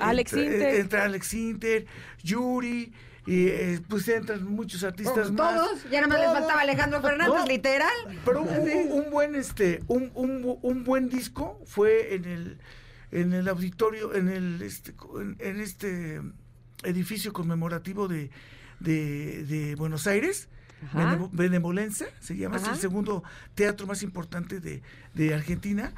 Alex 0.00 0.32
entra, 0.32 0.70
eh, 0.70 0.80
entra 0.80 1.04
Alex 1.04 1.26
Sinter, 1.26 1.86
Yuri 2.22 2.92
y 3.26 3.48
eh, 3.48 3.80
pues 3.88 4.08
entran 4.08 4.42
muchos 4.44 4.82
artistas 4.84 5.30
más. 5.32 5.54
Todos, 5.54 5.84
ya 5.90 6.00
nada 6.00 6.08
más 6.08 6.18
les 6.20 6.28
faltaba 6.40 6.60
Alejandro 6.62 7.02
Fernández, 7.02 7.34
No, 7.40 7.46
literal. 7.46 7.92
pero 8.24 8.42
un, 8.42 8.48
un- 8.48 8.92
un 9.04 9.10
buen 9.10 9.34
este 9.34 9.82
un, 9.88 10.10
un, 10.14 10.42
bu- 10.42 10.58
un 10.62 10.84
buen 10.84 11.08
disco 11.10 11.60
fue 11.66 12.14
en 12.14 12.24
el 12.24 12.58
en 13.10 13.32
el 13.32 13.48
auditorio 13.48 14.14
en 14.14 14.28
el 14.28 14.62
este 14.62 14.94
co- 14.94 15.20
en, 15.20 15.36
en 15.40 15.60
este 15.60 16.20
edificio 16.84 17.32
conmemorativo 17.32 18.08
de 18.08 18.30
de, 18.80 19.44
de 19.44 19.74
Buenos 19.74 20.06
Aires 20.06 20.48
Ajá. 20.86 21.18
Benevolencia 21.32 22.08
se 22.20 22.36
llama 22.36 22.56
es 22.56 22.68
el 22.68 22.76
segundo 22.76 23.24
teatro 23.54 23.86
más 23.86 24.02
importante 24.02 24.60
de, 24.60 24.82
de 25.14 25.34
Argentina 25.34 25.92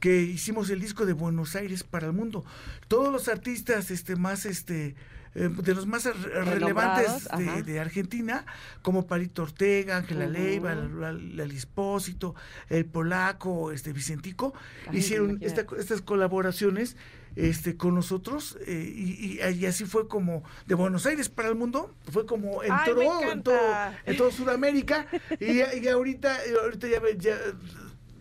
que 0.00 0.22
hicimos 0.22 0.70
el 0.70 0.80
disco 0.80 1.06
de 1.06 1.12
Buenos 1.12 1.56
Aires 1.56 1.84
para 1.84 2.06
el 2.08 2.12
mundo 2.12 2.44
todos 2.88 3.12
los 3.12 3.28
artistas 3.28 3.90
este 3.90 4.16
más 4.16 4.44
este 4.44 4.96
eh, 5.34 5.48
de 5.48 5.74
los 5.74 5.86
más 5.86 6.04
re- 6.04 6.44
relevantes 6.44 7.28
de, 7.36 7.62
de 7.64 7.80
Argentina, 7.80 8.44
como 8.82 9.06
Palito 9.06 9.42
Ortega, 9.42 9.96
Ángela. 9.98 10.26
Leiva, 10.26 10.72
el 10.72 11.36
Lispósito, 11.48 12.34
el 12.68 12.84
Polaco, 12.84 13.72
este 13.72 13.92
Vicentico, 13.92 14.54
Ay, 14.88 14.98
hicieron 14.98 15.38
esta- 15.40 15.66
estas 15.78 16.00
colaboraciones 16.02 16.96
este, 17.36 17.76
con 17.76 17.96
nosotros 17.96 18.56
eh, 18.64 18.92
y, 18.94 19.40
y- 19.42 19.48
y 19.58 19.66
así 19.66 19.84
fue 19.86 20.06
como 20.06 20.44
de 20.66 20.76
Buenos 20.76 21.04
Aires 21.06 21.28
para 21.28 21.48
el 21.48 21.56
mundo, 21.56 21.92
fue 22.12 22.26
como 22.26 22.62
entró 22.62 23.22
en 23.32 23.42
todo, 23.42 23.58
en 24.06 24.16
todo 24.16 24.30
Sudamérica 24.30 25.06
y, 25.40 25.60
ahorita, 25.88 26.36
ahorita 26.62 26.86
ya, 26.86 27.00
ya 27.18 27.36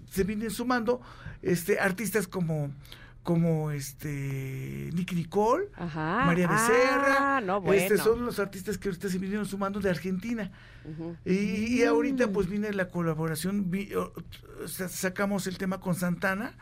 se 0.09 0.23
vienen 0.23 0.49
sumando 0.49 0.99
este, 1.43 1.79
artistas 1.79 2.27
como 2.27 2.71
como 3.23 3.71
este 3.71 4.89
Nicky 4.93 5.15
Nicole, 5.15 5.65
Ajá. 5.75 6.23
María 6.25 6.47
Ah, 6.49 6.53
Becerra. 6.67 7.41
no, 7.41 7.61
bueno. 7.61 7.81
Este 7.81 7.97
son 7.97 8.25
los 8.25 8.37
artistas 8.39 8.77
que 8.77 8.89
ahorita 8.89 9.07
se 9.09 9.17
vinieron 9.17 9.45
sumando 9.45 9.79
de 9.79 9.89
Argentina. 9.89 10.51
Y, 11.23 11.33
y 11.79 11.83
ahorita 11.83 12.27
pues 12.27 12.49
viene 12.49 12.73
la 12.73 12.89
colaboración, 12.89 13.71
vi- 13.71 13.89
sacamos 14.67 15.47
el 15.47 15.57
tema 15.57 15.79
con 15.79 15.95
Santana, 15.95 16.53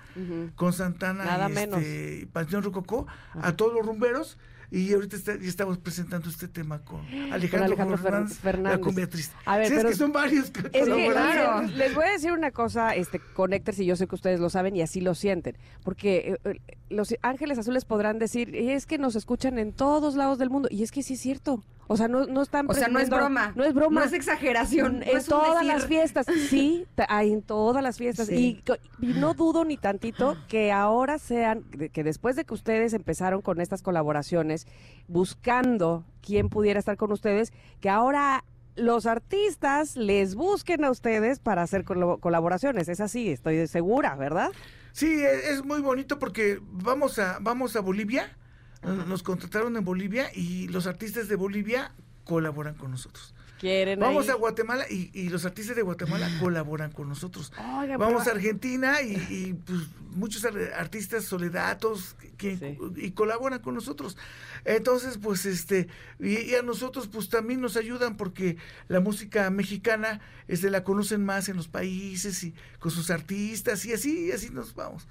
con 0.56 0.74
Santana 0.74 1.26
Nada 1.26 1.50
menos. 1.50 1.80
este, 1.82 2.28
Panteón 2.32 2.64
Rococó, 2.64 3.08
a 3.42 3.54
todos 3.54 3.74
los 3.74 3.86
rumberos. 3.86 4.38
Y 4.74 4.94
ahorita 4.94 5.18
está- 5.18 5.34
estamos 5.34 5.78
presentando 5.80 6.30
este 6.30 6.48
tema 6.48 6.80
con 6.80 7.02
Alejandro, 7.32 7.66
Alejandro 7.66 7.98
Fer- 7.98 8.02
Fernández, 8.04 8.38
Fernández. 8.40 8.80
la 8.80 8.84
cumbia 8.86 9.10
triste. 9.10 9.36
A 9.46 9.58
ver, 9.58 9.68
Sí, 9.68 9.74
pero- 9.76 9.90
es 9.90 9.96
que 9.96 10.00
son 10.00 10.12
varios 10.14 10.50
que 10.50 10.60
Es 10.62 10.88
que, 10.88 11.08
claro. 11.12 11.64
les- 11.68 11.76
les 11.76 11.94
voy 11.96 12.06
a 12.06 12.12
decir 12.12 12.32
una 12.32 12.52
cosa, 12.52 12.96
este, 12.96 13.20
Connectors, 13.20 13.80
y 13.80 13.86
yo 13.86 13.98
sé 13.98 14.08
que 14.08 14.16
ustedes 14.16 14.40
lo 14.40 14.50
saben 14.50 14.74
y 14.78 14.82
así 14.82 15.02
lo 15.02 15.14
sienten, 15.14 15.58
porque 15.84 16.38
eh, 16.46 16.50
eh, 16.50 16.60
los 16.90 17.14
Ángeles 17.22 17.58
Azules 17.58 17.84
podrán 17.84 18.18
decir, 18.18 18.56
es 18.56 18.86
que 18.86 18.98
nos 18.98 19.18
escuchan 19.18 19.60
en 19.60 19.74
todos 19.74 20.16
lados 20.16 20.40
del 20.40 20.50
mundo, 20.50 20.70
y 20.72 20.84
es 20.84 20.92
que 20.92 21.04
sí 21.04 21.16
es 21.16 21.20
cierto, 21.20 21.62
o 21.92 21.98
sea, 21.98 22.08
no, 22.08 22.26
no 22.26 22.42
están 22.42 22.70
O 22.70 22.74
sea, 22.74 22.88
no 22.88 23.00
es 23.00 23.10
broma. 23.10 23.52
No 23.54 23.66
es 23.66 23.74
broma. 23.74 24.00
No 24.00 24.08
es 24.08 24.14
exageración. 24.14 25.00
no 25.00 25.06
en 25.06 25.18
es 25.18 25.26
todas 25.26 25.56
decir. 25.56 25.68
las 25.68 25.86
fiestas, 25.88 26.26
sí, 26.50 26.86
hay 27.10 27.34
en 27.34 27.42
todas 27.42 27.84
las 27.84 27.98
fiestas. 27.98 28.28
Sí. 28.28 28.64
Y, 29.02 29.06
y 29.06 29.14
no 29.20 29.34
dudo 29.34 29.66
ni 29.66 29.76
tantito 29.76 30.38
que 30.48 30.72
ahora 30.72 31.20
sean, 31.20 31.64
que 31.64 32.04
después 32.04 32.38
de 32.38 32.46
que 32.46 32.54
ustedes 32.54 32.94
empezaron 32.94 33.42
con 33.42 33.60
estas 33.60 33.82
colaboraciones, 33.82 34.68
buscando 35.10 36.06
quién 36.22 36.48
pudiera 36.48 36.80
estar 36.80 36.96
con 36.96 37.12
ustedes, 37.12 37.52
que 37.82 37.90
ahora 37.90 38.46
los 38.78 39.06
artistas 39.06 39.98
les 39.98 40.36
busquen 40.36 40.86
a 40.86 40.92
ustedes 40.92 41.40
para 41.40 41.62
hacer 41.62 41.84
colaboraciones. 41.84 42.88
Es 42.88 43.02
así, 43.02 43.30
estoy 43.32 43.68
segura, 43.68 44.16
¿verdad? 44.16 44.52
Sí, 44.94 45.22
es, 45.24 45.46
es 45.46 45.66
muy 45.66 45.82
bonito 45.82 46.20
porque 46.20 46.60
vamos 46.62 47.20
a, 47.20 47.38
vamos 47.42 47.76
a 47.76 47.82
Bolivia, 47.82 48.38
nos 48.84 49.24
contrataron 49.24 49.76
en 49.78 49.86
Bolivia 49.86 50.32
y 50.34 50.68
los 50.70 50.88
artistas 50.88 51.28
de 51.28 51.36
Bolivia 51.36 51.92
colaboran 52.24 52.76
con 52.76 52.92
nosotros. 52.92 53.34
Quieren 53.60 54.00
Vamos 54.00 54.26
ahí- 54.26 54.32
a 54.32 54.36
Guatemala 54.36 54.86
y, 54.90 55.12
y 55.14 55.30
los 55.30 55.46
artistas 55.46 55.76
de 55.76 55.84
Guatemala 55.84 56.28
colaboran 56.40 56.92
con 56.92 57.08
nosotros. 57.08 57.54
Vamos 58.00 58.28
a 58.28 58.32
Argentina 58.32 59.02
y, 59.04 59.14
y, 59.30 59.54
pues, 59.54 59.82
muchos 60.16 60.44
ar- 60.46 60.74
artistas 60.76 61.26
soledatos 61.26 62.16
que, 62.38 62.58
Sí. 62.58 62.78
y 62.96 63.12
colaboran 63.12 63.60
con 63.62 63.76
nosotros. 63.76 64.18
Entonces, 64.66 65.20
pues 65.20 65.46
este, 65.46 65.88
y, 66.20 66.40
y 66.40 66.56
a 66.56 66.64
nosotros 66.64 67.08
pues 67.08 67.30
también 67.30 67.62
nos 67.62 67.78
ayudan 67.78 68.18
porque 68.18 68.58
la 68.88 69.00
música 69.00 69.48
mexicana 69.52 70.22
este, 70.48 70.72
la 70.72 70.84
conocen 70.84 71.24
más 71.24 71.48
en 71.48 71.58
los 71.58 71.68
países 71.68 72.44
y 72.44 72.56
con 72.80 72.90
sus 72.92 73.12
artistas 73.12 73.86
y 73.86 73.94
así, 73.94 74.28
y 74.28 74.32
así 74.32 74.50
nos 74.50 74.74
vamos. 74.74 75.08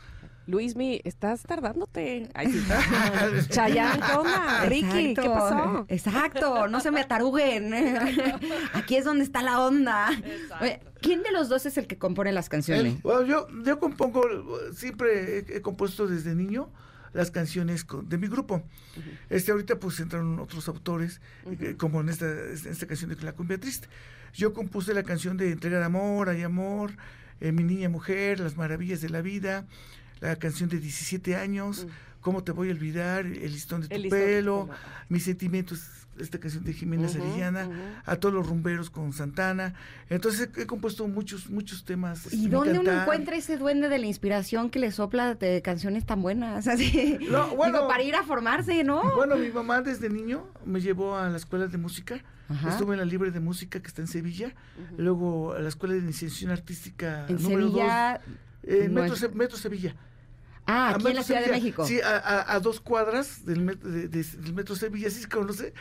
Luismi, 0.50 1.00
estás 1.04 1.42
tardándote. 1.42 2.28
Ay, 2.34 2.50
sí. 2.52 2.60
Chayanne, 3.48 4.00
¿qué? 4.62 4.68
Ricky, 4.68 5.14
¿qué 5.14 5.22
pasó? 5.28 5.86
Exacto, 5.88 6.66
no 6.68 6.80
se 6.80 6.90
me 6.90 7.00
ataruguen. 7.00 7.72
Aquí 8.74 8.96
es 8.96 9.04
donde 9.04 9.24
está 9.24 9.42
la 9.42 9.60
onda. 9.60 10.10
Oye, 10.60 10.80
¿Quién 11.00 11.22
de 11.22 11.30
los 11.32 11.48
dos 11.48 11.64
es 11.66 11.78
el 11.78 11.86
que 11.86 11.96
compone 11.98 12.32
las 12.32 12.48
canciones? 12.48 13.00
Bueno, 13.02 13.22
yo, 13.24 13.46
yo 13.64 13.78
compongo, 13.78 14.22
siempre 14.74 15.38
he, 15.38 15.56
he 15.56 15.62
compuesto 15.62 16.06
desde 16.06 16.34
niño 16.34 16.68
las 17.12 17.30
canciones 17.30 17.84
con- 17.84 18.08
de 18.08 18.18
mi 18.18 18.26
grupo. 18.28 18.62
Este 19.30 19.52
ahorita 19.52 19.78
pues 19.78 19.98
entraron 20.00 20.38
otros 20.40 20.68
autores, 20.68 21.20
eh, 21.60 21.74
como 21.78 22.00
en 22.00 22.08
esta, 22.08 22.26
en 22.30 22.52
esta 22.72 22.86
canción 22.86 23.10
de 23.10 23.16
La 23.22 23.32
cumbia 23.32 23.58
triste. 23.58 23.88
Yo 24.34 24.52
compuse 24.52 24.94
la 24.94 25.02
canción 25.02 25.36
de 25.36 25.50
Entrega 25.52 25.78
de 25.78 25.84
amor, 25.84 26.28
hay 26.28 26.42
amor, 26.42 26.92
eh, 27.40 27.50
Mi 27.52 27.64
niña 27.64 27.88
mujer, 27.88 28.38
Las 28.40 28.56
maravillas 28.56 29.00
de 29.00 29.08
la 29.08 29.22
vida, 29.22 29.66
la 30.20 30.36
canción 30.36 30.68
de 30.68 30.78
17 30.78 31.36
años, 31.36 31.86
¿Cómo 32.20 32.44
te 32.44 32.52
voy 32.52 32.68
a 32.68 32.72
olvidar? 32.72 33.24
El 33.24 33.50
listón 33.50 33.80
de 33.80 33.88
tu 33.88 33.94
listón 33.96 34.18
pelo. 34.20 34.68
Mis 35.08 35.24
sentimientos, 35.24 35.80
esta 36.18 36.38
canción 36.38 36.62
de 36.64 36.74
Jimena 36.74 37.04
Ujú, 37.06 37.14
Sarillana, 37.14 38.02
a 38.04 38.16
todos 38.16 38.34
los 38.34 38.46
rumberos 38.46 38.90
con 38.90 39.14
Santana. 39.14 39.72
Entonces 40.10 40.50
he, 40.54 40.60
he 40.60 40.66
compuesto 40.66 41.08
muchos, 41.08 41.48
muchos 41.48 41.86
temas. 41.86 42.30
¿Y 42.30 42.48
dónde 42.48 42.78
uno 42.78 42.92
encuentra 42.92 43.36
ese 43.36 43.56
duende 43.56 43.88
de 43.88 43.98
la 43.98 44.04
inspiración 44.06 44.68
que 44.68 44.78
le 44.80 44.90
sopla 44.92 45.34
de 45.34 45.62
canciones 45.62 46.04
tan 46.04 46.20
buenas? 46.20 46.66
Así, 46.68 47.16
No, 47.30 47.56
bueno. 47.56 47.78
digo, 47.78 47.88
para 47.88 48.02
ir 48.02 48.14
a 48.14 48.22
formarse, 48.22 48.84
¿no? 48.84 49.00
Bueno, 49.16 49.36
mi 49.36 49.48
mamá 49.48 49.80
desde 49.80 50.10
niño 50.10 50.46
me 50.66 50.82
llevó 50.82 51.16
a 51.16 51.30
la 51.30 51.38
escuela 51.38 51.68
de 51.68 51.78
música. 51.78 52.22
Ajá. 52.50 52.68
Estuve 52.68 52.92
en 52.96 52.98
la 52.98 53.06
Libre 53.06 53.30
de 53.30 53.40
Música 53.40 53.80
que 53.80 53.88
está 53.88 54.02
en 54.02 54.08
Sevilla. 54.08 54.52
Luego 54.98 55.54
a 55.54 55.58
la 55.60 55.70
Escuela 55.70 55.94
de 55.94 56.00
Iniciación 56.00 56.50
Artística 56.50 57.24
en 57.30 57.36
número 57.42 57.62
Sevilla. 57.68 58.20
2. 58.62 58.74
En 58.82 58.92
no 58.92 59.00
Metro, 59.00 59.14
es- 59.16 59.34
Metro 59.34 59.56
Sevilla. 59.56 59.96
Ah, 60.70 60.94
aquí 60.94 61.06
en 61.08 61.16
la 61.16 61.22
Ciudad 61.22 61.44
de. 61.44 61.50
México. 61.50 61.84
Sí, 61.86 62.00
a, 62.00 62.16
a- 62.16 62.54
a 62.54 62.60
dos 62.60 62.80
cuadras 62.80 63.44
del, 63.44 63.60
met- 63.64 63.80
de- 63.80 64.08
de- 64.08 64.22
del 64.22 64.54
Metro 64.54 64.74
Sevilla, 64.76 65.10
sí 65.10 65.22
se 65.22 65.28
conoce. 65.28 65.72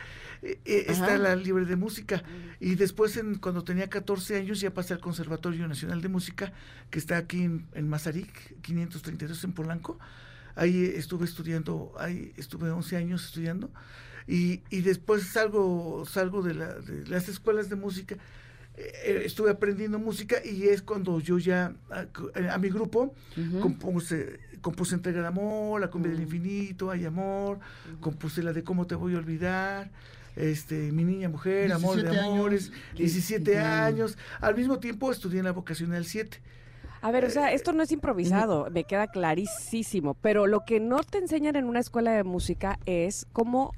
eh, 0.42 0.58
eh, 0.64 0.84
está 0.88 1.16
la 1.18 1.36
Libre 1.36 1.64
de 1.66 1.76
Música. 1.76 2.22
Y 2.60 2.74
después, 2.74 3.16
en, 3.16 3.36
cuando 3.36 3.62
tenía 3.62 3.88
14 3.88 4.36
años, 4.36 4.60
ya 4.60 4.72
pasé 4.72 4.94
al 4.94 5.00
Conservatorio 5.00 5.68
Nacional 5.68 6.00
de 6.02 6.08
Música, 6.08 6.52
que 6.90 6.98
está 6.98 7.16
aquí 7.18 7.42
en, 7.42 7.66
en 7.74 7.88
Mazarik, 7.88 8.60
532 8.62 9.44
en 9.44 9.52
Polanco. 9.52 9.98
Ahí 10.56 10.92
estuve 10.96 11.24
estudiando, 11.26 11.92
ahí 11.98 12.32
estuve 12.36 12.70
11 12.70 12.96
años 12.96 13.24
estudiando. 13.26 13.70
Y, 14.26 14.62
y 14.70 14.80
después 14.82 15.24
salgo, 15.24 16.04
salgo 16.06 16.42
de, 16.42 16.54
la- 16.54 16.74
de 16.74 17.06
las 17.06 17.28
escuelas 17.28 17.68
de 17.68 17.76
música. 17.76 18.16
eh, 18.76 19.22
estuve 19.26 19.50
aprendiendo 19.50 19.98
música 19.98 20.36
y 20.44 20.68
es 20.68 20.80
cuando 20.80 21.20
yo 21.20 21.38
ya 21.38 21.74
a, 21.90 22.06
a 22.54 22.58
mi 22.58 22.68
grupo 22.70 23.14
Ujú. 23.36 23.60
compuse, 23.60 24.40
compuse 24.60 24.94
Entrega 24.94 25.20
de 25.20 25.28
Amor, 25.28 25.80
La 25.80 25.90
Cumbia 25.90 26.10
del 26.12 26.20
Infinito, 26.20 26.90
Hay 26.90 27.04
Amor, 27.04 27.58
compuse 28.00 28.42
la 28.42 28.52
de 28.52 28.62
Cómo 28.62 28.86
te 28.86 28.94
voy 28.94 29.14
a 29.14 29.18
olvidar, 29.18 29.90
este, 30.36 30.92
Mi 30.92 31.04
Niña 31.04 31.28
Mujer, 31.28 31.72
Amor 31.72 31.96
de 31.96 32.02
17 32.02 32.18
años. 32.18 32.34
Amores, 32.34 32.72
17 32.96 33.58
años. 33.58 33.66
años. 33.66 34.18
Al 34.40 34.56
mismo 34.56 34.78
tiempo 34.78 35.10
estudié 35.10 35.40
en 35.40 35.46
la 35.46 35.52
vocacional 35.52 36.04
7. 36.04 36.40
A 37.02 37.10
ver, 37.10 37.24
o 37.24 37.30
sea, 37.30 37.52
esto 37.52 37.72
no 37.72 37.82
es 37.82 37.92
improvisado, 37.92 38.68
me 38.70 38.84
queda 38.84 39.06
clarísimo, 39.06 40.14
pero 40.14 40.46
lo 40.46 40.66
que 40.66 40.80
no 40.80 41.02
te 41.02 41.16
enseñan 41.16 41.56
en 41.56 41.64
una 41.64 41.80
escuela 41.80 42.12
de 42.12 42.24
música 42.24 42.78
es 42.84 43.26
cómo 43.32 43.72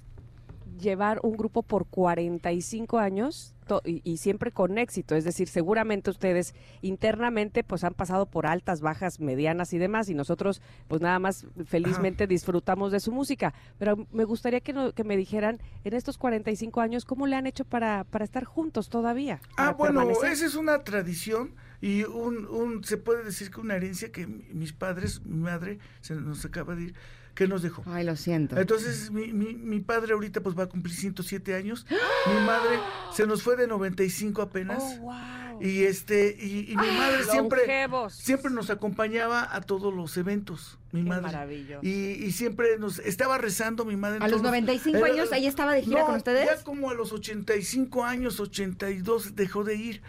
llevar 0.82 1.18
un 1.22 1.36
grupo 1.38 1.62
por 1.62 1.86
45 1.86 2.98
años 2.98 3.54
y, 3.86 4.02
y 4.04 4.18
siempre 4.18 4.50
con 4.50 4.76
éxito, 4.76 5.14
es 5.14 5.24
decir, 5.24 5.48
seguramente 5.48 6.10
ustedes 6.10 6.54
internamente 6.82 7.64
pues 7.64 7.84
han 7.84 7.94
pasado 7.94 8.26
por 8.26 8.46
altas, 8.46 8.82
bajas, 8.82 9.18
medianas 9.18 9.72
y 9.72 9.78
demás 9.78 10.10
y 10.10 10.14
nosotros 10.14 10.60
pues 10.88 11.00
nada 11.00 11.18
más 11.18 11.46
felizmente 11.64 12.26
disfrutamos 12.26 12.92
de 12.92 13.00
su 13.00 13.12
música, 13.12 13.54
pero 13.78 14.06
me 14.12 14.24
gustaría 14.24 14.60
que, 14.60 14.74
no- 14.74 14.92
que 14.92 15.04
me 15.04 15.16
dijeran 15.16 15.58
en 15.84 15.94
estos 15.94 16.18
45 16.18 16.80
años 16.82 17.06
cómo 17.06 17.26
le 17.26 17.36
han 17.36 17.46
hecho 17.46 17.64
para, 17.64 18.04
para 18.04 18.24
estar 18.26 18.44
juntos 18.44 18.90
todavía. 18.90 19.40
Ah, 19.56 19.72
bueno, 19.72 20.00
permanecer? 20.00 20.32
esa 20.32 20.44
es 20.46 20.54
una 20.54 20.84
tradición 20.84 21.54
y 21.80 22.02
un, 22.04 22.46
un, 22.46 22.84
se 22.84 22.98
puede 22.98 23.24
decir 23.24 23.50
que 23.50 23.60
una 23.60 23.76
herencia 23.76 24.12
que 24.12 24.26
mi- 24.26 24.44
mis 24.52 24.72
padres, 24.74 25.24
mi 25.24 25.38
madre, 25.38 25.78
se 26.02 26.14
nos 26.14 26.44
acaba 26.44 26.74
de 26.74 26.82
ir, 26.82 26.94
que 27.34 27.48
nos 27.48 27.62
dejó. 27.62 27.82
Ay, 27.86 28.04
lo 28.04 28.16
siento. 28.16 28.58
Entonces, 28.58 29.10
mi, 29.10 29.32
mi, 29.32 29.54
mi 29.54 29.80
padre 29.80 30.12
ahorita 30.12 30.40
pues 30.42 30.58
va 30.58 30.64
a 30.64 30.68
cumplir 30.68 30.94
107 30.94 31.54
años. 31.54 31.86
Mi 32.26 32.46
madre 32.46 32.78
se 33.12 33.26
nos 33.26 33.42
fue 33.42 33.56
de 33.56 33.66
95 33.66 34.42
apenas. 34.42 34.82
Oh, 34.98 35.02
wow. 35.02 35.41
Y 35.60 35.84
este, 35.84 36.36
y, 36.40 36.72
y 36.72 36.76
mi 36.76 36.90
madre 36.90 37.24
siempre, 37.24 37.60
Longevos. 37.60 38.14
siempre 38.14 38.50
nos 38.50 38.70
acompañaba 38.70 39.54
a 39.54 39.60
todos 39.60 39.92
los 39.92 40.16
eventos. 40.16 40.78
Mi 40.92 41.02
Qué 41.04 41.08
madre. 41.08 41.22
maravilloso. 41.22 41.80
Y, 41.86 41.90
y 41.90 42.32
siempre 42.32 42.78
nos 42.78 42.98
estaba 42.98 43.38
rezando 43.38 43.86
mi 43.86 43.96
madre. 43.96 44.18
en 44.18 44.22
¿A 44.24 44.28
los 44.28 44.42
todos 44.42 44.50
95 44.52 44.98
eh, 45.06 45.10
años 45.10 45.32
ahí 45.32 45.46
estaba 45.46 45.72
de 45.72 45.82
gira 45.82 46.00
no, 46.00 46.06
con 46.06 46.16
ustedes? 46.16 46.44
Ya 46.46 46.62
como 46.64 46.90
a 46.90 46.94
los 46.94 47.12
85 47.12 48.04
años, 48.04 48.38
82 48.40 49.34
dejó 49.34 49.64
de 49.64 49.74
ir. 49.76 50.02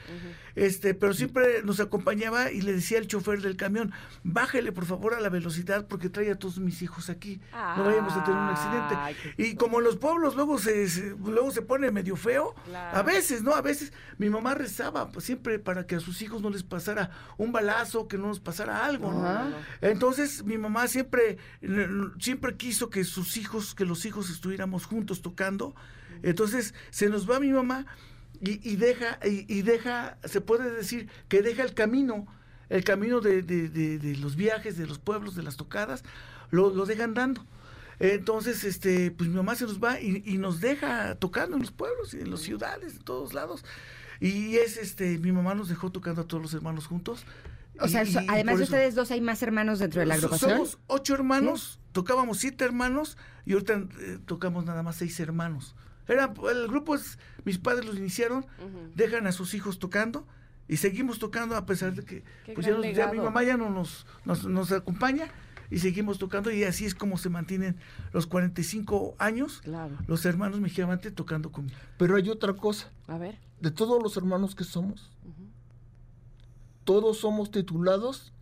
Este, 0.56 0.93
pero 0.93 1.13
siempre 1.13 1.63
nos 1.63 1.79
acompañaba 1.79 2.51
y 2.51 2.62
le 2.62 2.73
decía 2.73 2.99
al 2.99 3.08
chofer 3.08 3.41
del 3.41 3.56
camión, 3.58 3.91
bájele 4.23 4.71
por 4.71 4.86
favor 4.86 5.13
a 5.15 5.19
la 5.21 5.29
velocidad 5.29 5.88
porque 5.88 6.10
trae 6.10 6.29
a 6.32 6.36
todos 6.38 6.60
mis 6.60 6.82
hijos 6.82 7.10
aquí. 7.10 7.39
No 7.77 7.86
vayamos 7.86 8.13
a 8.13 8.23
tener 8.25 8.39
un 8.39 8.49
accidente. 8.49 8.95
Y 9.38 9.56
como 9.56 9.79
en 9.79 9.86
los 9.86 9.95
pueblos 9.95 10.36
luego 10.36 10.60
se, 10.60 10.88
se- 10.89 11.15
luego 11.25 11.49
se 11.51 11.62
pone 11.62 11.89
medio 11.91 12.15
feo, 12.17 12.53
Claro. 12.65 12.97
a 12.97 13.01
veces, 13.03 13.41
¿no? 13.41 13.56
A 13.56 13.62
veces 13.62 13.93
mi 14.17 14.29
mamá 14.29 14.53
rezaba 14.53 15.10
pues, 15.12 15.25
siempre 15.34 15.58
para 15.58 15.88
que 15.88 15.96
a 15.96 16.00
sus 16.00 16.22
hijos 16.22 16.41
no 16.43 16.50
les 16.52 16.62
pasara 16.63 17.10
un 17.38 17.52
balazo, 17.52 18.08
que 18.08 18.17
no 18.19 18.28
nos 18.28 18.39
pasara 18.39 18.86
algo, 18.86 19.12
¿no? 19.12 19.26
Ajá. 19.28 19.50
Entonces 19.82 20.43
mi 20.43 20.58
mamá 20.60 20.88
siempre, 20.88 21.38
siempre 22.19 22.56
quiso 22.56 22.89
que 22.89 23.04
sus 23.04 23.36
hijos, 23.38 23.74
que 23.74 23.86
los 23.86 24.06
hijos 24.06 24.30
estuviéramos 24.30 24.86
juntos 24.86 25.22
tocando. 25.22 25.74
Entonces 26.22 26.74
se 26.91 27.10
nos 27.10 27.28
va 27.30 27.39
mi 27.39 27.52
mamá 27.52 27.86
y, 28.39 28.60
y 28.67 28.76
deja, 28.76 29.17
y, 29.26 29.46
y 29.52 29.63
deja, 29.63 30.17
se 30.24 30.39
puede 30.39 30.69
decir 30.72 31.10
que 31.30 31.41
deja 31.41 31.63
el 31.63 31.74
camino, 31.74 32.28
el 32.69 32.84
camino 32.84 33.19
de, 33.19 33.41
de- 33.41 33.69
de- 33.69 33.98
de 34.00 34.17
los 34.17 34.36
viajes, 34.36 34.78
de 34.78 34.86
los 34.86 35.00
pueblos, 35.00 35.36
de 35.36 35.41
las 35.43 35.58
tocadas, 35.58 36.04
lo, 36.52 36.69
lo 36.69 36.86
dejan 36.86 37.13
dando. 37.15 37.43
Entonces, 38.00 38.63
este, 38.63 39.12
pues 39.12 39.30
mi 39.30 39.36
mamá 39.36 39.56
se 39.56 39.65
nos 39.65 39.80
va 39.80 40.00
y, 40.00 40.24
y 40.26 40.38
nos 40.38 40.60
deja 40.62 41.15
tocando 41.15 41.56
en 41.56 41.62
los 41.62 41.72
pueblos 41.72 42.13
y 42.13 42.19
en 42.19 42.32
las 42.32 42.41
ciudades, 42.41 42.96
en 42.98 43.04
todos 43.04 43.34
lados. 43.34 43.63
Y 44.28 44.56
es 44.56 44.78
este, 44.78 45.18
mi 45.20 45.32
mamá 45.32 45.54
nos 45.54 45.68
dejó 45.68 45.92
tocando 45.92 46.22
a 46.22 46.28
todos 46.28 46.42
los 46.42 46.54
hermanos 46.54 46.88
juntos. 46.88 47.26
O 47.80 47.88
sea, 47.88 48.04
Y- 48.04 48.14
so- 48.14 48.22
y 48.22 48.28
además 48.30 48.58
de 48.58 48.64
ustedes 48.64 48.96
dos, 48.96 49.12
¿hay 49.12 49.20
más 49.20 49.42
hermanos 49.44 49.80
dentro 49.80 50.00
de 50.00 50.06
la 50.06 50.14
agrupación? 50.16 50.52
Somos 50.52 50.80
ocho 50.88 51.14
hermanos, 51.14 51.80
tocábamos 51.92 52.38
siete 52.38 52.64
hermanos 52.64 53.18
y 53.46 53.54
ahorita 53.54 53.74
eh, 53.74 54.20
tocamos 54.26 54.64
nada 54.66 54.82
más 54.84 54.96
seis 54.96 55.20
hermanos. 55.20 55.76
Era, 56.08 56.34
el 56.52 56.68
grupo 56.68 56.96
es, 56.96 57.18
mis 57.46 57.58
padres 57.58 57.86
los 57.86 57.98
iniciaron, 57.98 58.46
dejan 58.96 59.26
a 59.28 59.32
sus 59.32 59.54
hijos 59.56 59.80
tocando 59.80 60.26
y 60.68 60.78
seguimos 60.78 61.20
tocando 61.20 61.56
a 61.58 61.66
pesar 61.66 61.94
de 61.94 62.04
que 62.06 62.24
Qué 62.46 62.54
pues 62.54 62.66
ya, 62.68 62.74
nos- 62.74 62.94
ya 62.96 63.12
mi 63.12 63.20
mamá 63.20 63.44
ya 63.44 63.58
no 63.58 63.70
nos, 63.70 64.06
nos, 64.24 64.46
nos 64.46 64.72
acompaña 64.72 65.28
y 65.72 65.80
seguimos 65.80 66.20
tocando 66.20 66.52
y 66.52 66.64
así 66.66 66.86
es 66.86 66.94
como 66.94 67.18
se 67.18 67.30
mantienen 67.30 67.78
los 68.14 68.28
45 68.28 69.16
años 69.18 69.62
Claro. 69.64 69.98
los 70.08 70.26
hermanos 70.26 70.60
Mejía 70.62 70.88
tocando 71.16 71.52
conmigo. 71.52 71.76
Pero 71.98 72.16
hay 72.16 72.30
otra 72.30 72.54
cosa. 72.54 72.92
A 73.08 73.18
ver. 73.18 73.40
De 73.63 73.71
todos 73.71 74.04
los 74.04 74.17
hermanos 74.17 74.56
que 74.56 74.65
somos, 74.65 75.10
todos 76.84 77.19
somos 77.19 77.49
titulados 77.49 78.34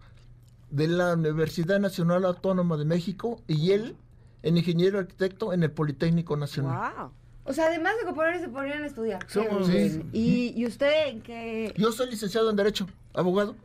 de 0.71 0.87
la 0.87 1.13
Universidad 1.13 1.79
Nacional 1.79 2.25
Autónoma 2.25 2.75
de 2.75 2.85
México 2.85 3.39
y 3.47 3.69
él 3.71 3.95
en 4.41 4.57
ingeniero 4.57 4.97
arquitecto 4.97 5.53
en 5.53 5.61
el 5.61 5.69
Politécnico 5.69 6.35
Nacional. 6.37 6.91
Wow. 6.97 7.11
O 7.43 7.53
sea, 7.53 7.67
además 7.67 7.93
de 7.99 8.05
componer, 8.07 8.39
se 8.39 8.47
ponían 8.47 8.81
a 8.81 8.87
estudiar. 8.87 9.27
Somos- 9.29 9.67
bien. 9.69 10.09
¿Y, 10.11 10.53
¿Y 10.59 10.65
usted 10.65 11.09
en 11.09 11.21
qué? 11.21 11.71
Yo 11.77 11.91
soy 11.91 12.09
licenciado 12.09 12.49
en 12.49 12.55
Derecho, 12.55 12.87
abogado. 13.13 13.55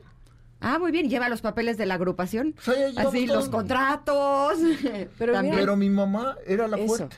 Ah, 0.60 0.78
muy 0.78 0.92
bien. 0.92 1.08
¿Lleva 1.08 1.30
los 1.30 1.40
papeles 1.40 1.78
de 1.78 1.86
la 1.86 1.94
agrupación? 1.94 2.54
Sí, 2.60 2.72
Así, 2.96 3.26
todo. 3.26 3.36
los 3.36 3.48
contratos. 3.48 4.58
Pero 5.18 5.32
También. 5.32 5.56
Pero 5.56 5.74
mi 5.76 5.88
mamá 5.88 6.36
era 6.46 6.68
la 6.68 6.76
Eso. 6.76 6.86
fuerte. 6.96 7.16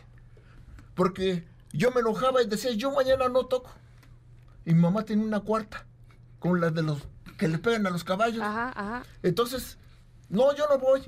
Porque 0.95 1.45
yo 1.73 1.91
me 1.91 2.01
enojaba 2.03 2.41
y 2.41 2.47
decía, 2.47 2.71
yo 2.71 2.93
mañana 2.93 3.29
no 3.29 3.47
toco. 3.47 3.71
Y 4.69 4.75
mi 4.75 4.83
mamá 4.83 5.03
tenía 5.03 5.25
una 5.25 5.41
cuarta, 5.41 5.87
con 6.39 6.61
las 6.61 6.75
de 6.75 6.83
los 6.83 6.99
que 7.39 7.49
le 7.49 7.57
pegan 7.57 7.87
a 7.87 7.91
los 7.91 8.05
caballos. 8.05 8.43
Ajá, 8.43 8.69
ajá. 8.77 9.03
Entonces, 9.23 9.79
no, 10.29 10.55
yo 10.55 10.67
no 10.69 10.79
voy. 10.79 11.01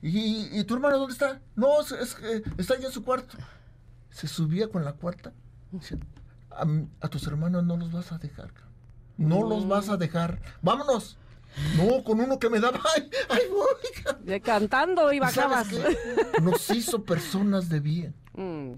¿Y, 0.00 0.56
y 0.56 0.62
tu 0.62 0.74
hermano 0.74 0.98
dónde 0.98 1.14
está? 1.14 1.40
No, 1.56 1.80
es, 1.80 1.90
es 1.90 2.16
está 2.58 2.74
allá 2.74 2.86
en 2.86 2.92
su 2.92 3.02
cuarto. 3.02 3.36
Se 4.08 4.28
subía 4.28 4.68
con 4.68 4.84
la 4.84 4.92
cuarta. 4.92 5.32
Decía, 5.72 5.98
a, 7.00 7.08
tus 7.08 7.26
hermanos 7.26 7.64
no 7.64 7.76
los 7.76 7.90
vas 7.90 8.12
a 8.12 8.18
dejar. 8.18 8.52
No 9.16 9.42
los 9.42 9.66
vas 9.66 9.88
a 9.88 9.96
dejar. 9.96 10.40
Vámonos. 10.62 11.18
No, 11.76 12.04
con 12.04 12.20
uno 12.20 12.38
que 12.38 12.48
me 12.50 12.60
daba. 12.60 12.78
¡Ay, 12.96 13.10
ay 13.30 13.42
voy! 13.50 14.04
cabrón". 14.04 14.24
De 14.26 14.40
cantando 14.40 15.12
y 15.12 15.16
¿Y 15.16 15.18
sabes 15.18 15.34
bajabas. 15.36 15.68
qué? 15.68 16.40
Nos 16.40 16.70
hizo 16.70 17.02
personas 17.02 17.68
de 17.68 17.80
bien. 17.80 18.14
Mm. 18.32 18.74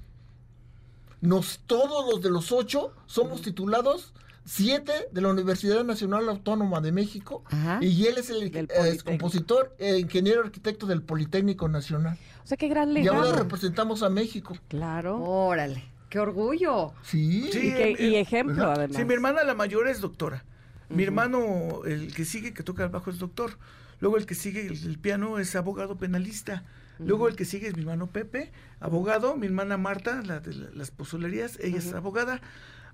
Nos, 1.22 1.60
todos 1.66 2.12
los 2.12 2.20
de 2.20 2.28
los 2.30 2.52
ocho 2.52 2.92
somos 3.06 3.40
titulados 3.40 4.12
siete 4.44 4.92
de 5.12 5.20
la 5.20 5.28
Universidad 5.28 5.84
Nacional 5.84 6.28
Autónoma 6.28 6.80
de 6.80 6.90
México 6.90 7.44
Ajá. 7.46 7.78
y 7.80 8.06
él 8.06 8.18
es 8.18 8.28
el 8.28 8.42
eh, 8.54 8.98
compositor 9.04 9.74
e 9.78 9.98
ingeniero 10.00 10.40
arquitecto 10.42 10.86
del 10.86 11.00
Politécnico 11.00 11.68
Nacional. 11.68 12.18
O 12.42 12.46
sea, 12.46 12.56
qué 12.56 12.66
gran 12.68 12.90
Y 12.96 13.06
ahora 13.06 13.22
legado. 13.22 13.42
representamos 13.44 14.02
a 14.02 14.10
México. 14.10 14.56
Claro. 14.66 15.22
Órale, 15.22 15.84
qué 16.08 16.18
orgullo. 16.18 16.92
Sí. 17.02 17.48
Sí, 17.52 17.68
y, 17.68 17.72
que- 17.72 17.90
eh, 17.92 17.96
y 18.00 18.14
eh, 18.16 18.20
ejemplo, 18.20 18.64
ajá. 18.64 18.72
además. 18.74 18.96
Sí, 18.96 19.04
mi 19.04 19.14
hermana 19.14 19.44
la 19.44 19.54
mayor 19.54 19.86
es 19.86 20.00
doctora. 20.00 20.44
Mi 20.88 21.04
hermano, 21.04 21.84
el 21.86 22.12
que 22.12 22.24
sigue, 22.24 22.52
que 22.52 22.62
toca 22.64 22.82
el 22.82 22.90
bajo, 22.90 23.10
es 23.10 23.18
doctor. 23.20 23.56
Luego 24.00 24.16
el 24.18 24.26
que 24.26 24.34
sigue 24.34 24.66
el, 24.66 24.72
el 24.84 24.98
piano 24.98 25.38
es 25.38 25.54
abogado 25.54 25.96
penalista. 25.96 26.64
Luego 27.06 27.28
el 27.28 27.36
que 27.36 27.44
sigue 27.44 27.68
es 27.68 27.74
mi 27.74 27.80
hermano 27.82 28.06
Pepe, 28.08 28.52
abogado. 28.80 29.36
Mi 29.36 29.46
hermana 29.46 29.76
Marta, 29.76 30.22
la 30.22 30.40
de 30.40 30.54
la- 30.54 30.70
las 30.70 30.90
pozolerías, 30.90 31.58
ella 31.60 31.78
es 31.78 31.92
abogada. 31.92 32.40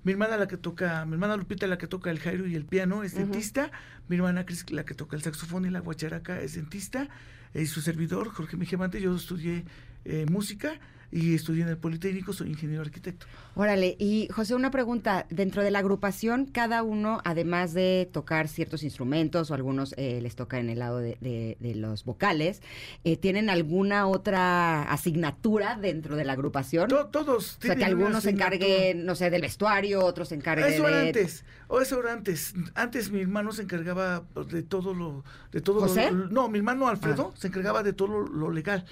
Mi 0.04 0.12
hermana 0.12 0.36
la 0.36 0.46
que 0.46 0.56
toca, 0.56 1.04
mi 1.06 1.14
hermana 1.14 1.36
Lupita 1.36 1.66
la 1.66 1.76
que 1.78 1.86
toca 1.88 2.10
el 2.10 2.20
jairo 2.20 2.46
y 2.46 2.54
el 2.54 2.64
piano 2.64 3.02
es 3.02 3.14
dentista. 3.14 3.70
Mi 4.08 4.16
hermana 4.16 4.46
Cris 4.46 4.70
la 4.70 4.84
que 4.84 4.94
toca 4.94 5.16
el 5.16 5.22
saxofón 5.22 5.66
y 5.66 5.70
la 5.70 5.80
guacharaca 5.80 6.40
es 6.40 6.54
dentista. 6.54 7.08
Y 7.54 7.66
su 7.66 7.80
servidor, 7.80 8.28
Jorge 8.30 8.56
Mijamante, 8.56 9.00
yo 9.00 9.14
estudié 9.16 9.64
eh, 10.04 10.26
música 10.30 10.78
y 11.10 11.34
estudié 11.34 11.62
en 11.62 11.68
el 11.70 11.78
Politécnico, 11.78 12.32
soy 12.34 12.50
ingeniero 12.50 12.82
arquitecto. 12.82 13.26
Órale, 13.54 13.96
y 13.98 14.28
José, 14.30 14.54
una 14.54 14.70
pregunta. 14.70 15.26
Dentro 15.30 15.62
de 15.62 15.70
la 15.70 15.78
agrupación, 15.78 16.44
cada 16.44 16.82
uno, 16.82 17.20
además 17.24 17.72
de 17.72 18.08
tocar 18.12 18.46
ciertos 18.48 18.82
instrumentos, 18.82 19.50
o 19.50 19.54
algunos 19.54 19.94
eh, 19.96 20.20
les 20.20 20.36
toca 20.36 20.58
en 20.60 20.68
el 20.68 20.78
lado 20.80 20.98
de, 20.98 21.16
de- 21.20 21.56
de 21.60 21.74
los 21.74 22.04
vocales, 22.04 22.60
eh, 23.04 23.16
¿tienen 23.16 23.48
alguna 23.48 24.06
otra 24.06 24.82
asignatura 24.82 25.76
dentro 25.80 26.14
de 26.16 26.24
la 26.24 26.34
agrupación? 26.34 26.88
To- 26.88 27.06
todos 27.06 27.56
o 27.56 27.60
sea, 27.62 27.70
que 27.74 27.76
tienen 27.76 27.84
algunos 27.84 28.22
se 28.24 28.30
encarguen, 28.30 29.06
no 29.06 29.14
sé, 29.14 29.30
del 29.30 29.40
vestuario, 29.42 30.04
otros 30.04 30.28
se 30.28 30.34
encarguen 30.34 30.66
Eso 30.72 30.86
era 30.86 30.98
de... 30.98 31.06
antes, 31.08 31.44
o 31.68 31.80
eso 31.80 31.98
era 32.00 32.12
antes. 32.12 32.54
Antes 32.74 33.10
mi 33.10 33.20
hermano 33.22 33.52
se 33.52 33.62
encargaba 33.62 34.24
de 34.50 34.62
todo 34.62 34.92
lo, 34.92 35.24
de 35.52 35.60
todo 35.62 35.80
¿José? 35.80 36.10
lo, 36.10 36.28
no, 36.28 36.48
mi 36.50 36.58
hermano 36.58 36.86
Alfredo 36.88 37.32
Ah. 37.34 37.38
se 37.40 37.48
encargaba 37.48 37.82
de 37.82 37.94
todo 37.94 38.08
lo, 38.08 38.26
lo 38.28 38.50
legal, 38.50 38.84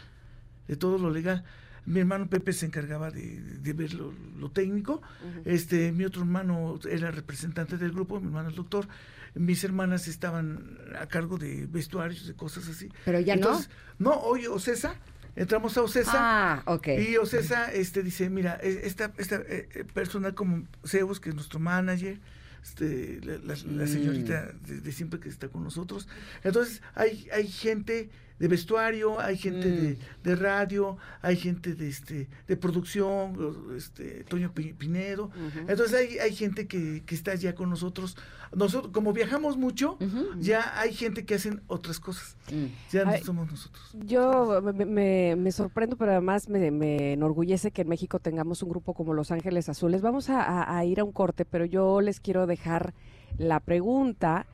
de 0.66 0.76
todo 0.76 0.96
lo 0.98 1.10
legal. 1.10 1.44
Mi 1.86 2.00
hermano 2.00 2.28
Pepe 2.28 2.52
se 2.52 2.66
encargaba 2.66 3.10
de, 3.10 3.40
de 3.40 3.72
ver 3.72 3.94
lo, 3.94 4.12
lo 4.38 4.50
técnico. 4.50 5.00
Este, 5.44 5.92
mi 5.92 6.04
otro 6.04 6.22
hermano 6.22 6.78
era 6.90 7.10
representante 7.10 7.78
del 7.78 7.92
grupo, 7.92 8.20
mi 8.20 8.26
hermano 8.26 8.48
es 8.50 8.56
doctor. 8.56 8.88
Mis 9.34 9.62
hermanas 9.64 10.08
estaban 10.08 10.78
a 10.98 11.06
cargo 11.06 11.38
de 11.38 11.66
vestuarios, 11.66 12.26
de 12.26 12.34
cosas 12.34 12.68
así. 12.68 12.88
Pero 13.04 13.20
ya 13.20 13.36
no. 13.36 13.42
Entonces, 13.42 13.70
no. 13.98 14.12
hoy 14.14 14.46
Ocesa, 14.46 14.94
entramos 15.36 15.76
a 15.76 15.82
Ocesa. 15.82 16.12
Ah, 16.14 16.62
ok. 16.66 16.88
Y 17.08 17.16
Ocesa 17.18 17.70
este, 17.72 18.02
dice, 18.02 18.30
mira, 18.30 18.58
e- 18.62 18.80
esta, 18.84 19.12
esta 19.18 19.36
eh, 19.36 19.68
eh, 19.74 19.84
persona 19.84 20.32
como 20.34 20.66
Zeus, 20.86 21.20
que 21.20 21.28
es 21.28 21.34
nuestro 21.34 21.60
manager, 21.60 22.18
este, 22.64 23.20
la, 23.22 23.34
la- 23.38 23.54
la 23.54 23.84
Mm. 23.84 23.88
señorita 23.88 24.52
de, 24.66 24.80
de 24.80 24.92
siempre 24.92 25.20
que 25.20 25.28
está 25.28 25.48
con 25.48 25.62
nosotros. 25.62 26.08
Entonces, 26.42 26.82
hay, 26.94 27.28
hay 27.32 27.46
gente 27.46 28.08
de 28.38 28.48
vestuario, 28.48 29.18
hay 29.20 29.36
gente 29.38 29.66
Mm. 29.68 29.76
de, 29.80 29.98
de 30.24 30.36
radio, 30.36 30.96
hay 31.22 31.36
gente 31.36 31.74
de 31.74 31.88
este 31.88 32.28
de 32.46 32.56
producción, 32.56 33.74
este 33.76 34.24
Toño 34.24 34.52
Pi- 34.52 34.74
Pinedo. 34.74 35.30
Entonces 35.68 35.94
hay, 35.94 36.18
hay 36.18 36.34
gente 36.34 36.66
que, 36.66 37.02
que 37.06 37.14
está 37.14 37.34
ya 37.34 37.54
con 37.54 37.70
nosotros. 37.70 38.16
Nosotros, 38.54 38.92
como 38.92 39.12
viajamos 39.12 39.56
mucho, 39.56 39.98
ya 40.38 40.78
hay 40.80 40.92
gente 40.94 41.24
que 41.24 41.34
hacen 41.34 41.62
otras 41.66 41.98
cosas. 41.98 42.36
Mm. 42.52 42.66
Ya 42.92 43.04
no 43.04 43.10
Ay. 43.12 43.22
somos 43.22 43.50
nosotros. 43.50 43.90
Yo 44.06 44.60
me, 44.62 44.84
me- 44.84 45.34
me 45.36 45.52
sorprendo, 45.52 45.96
pero 45.96 46.12
además 46.12 46.48
me, 46.48 46.70
me 46.70 47.12
enorgullece 47.14 47.70
que 47.70 47.82
en 47.82 47.88
México 47.88 48.18
tengamos 48.20 48.62
un 48.62 48.68
grupo 48.68 48.94
como 48.94 49.14
Los 49.14 49.30
Ángeles 49.32 49.68
Azules. 49.68 50.02
Vamos 50.02 50.28
a, 50.30 50.42
a- 50.42 50.78
a 50.78 50.84
ir 50.84 51.00
a 51.00 51.04
un 51.04 51.12
corte, 51.12 51.44
pero 51.44 51.64
yo 51.64 52.00
les 52.00 52.20
quiero 52.20 52.46
dejar 52.46 52.94
la 53.38 53.60
pregunta. 53.60 54.46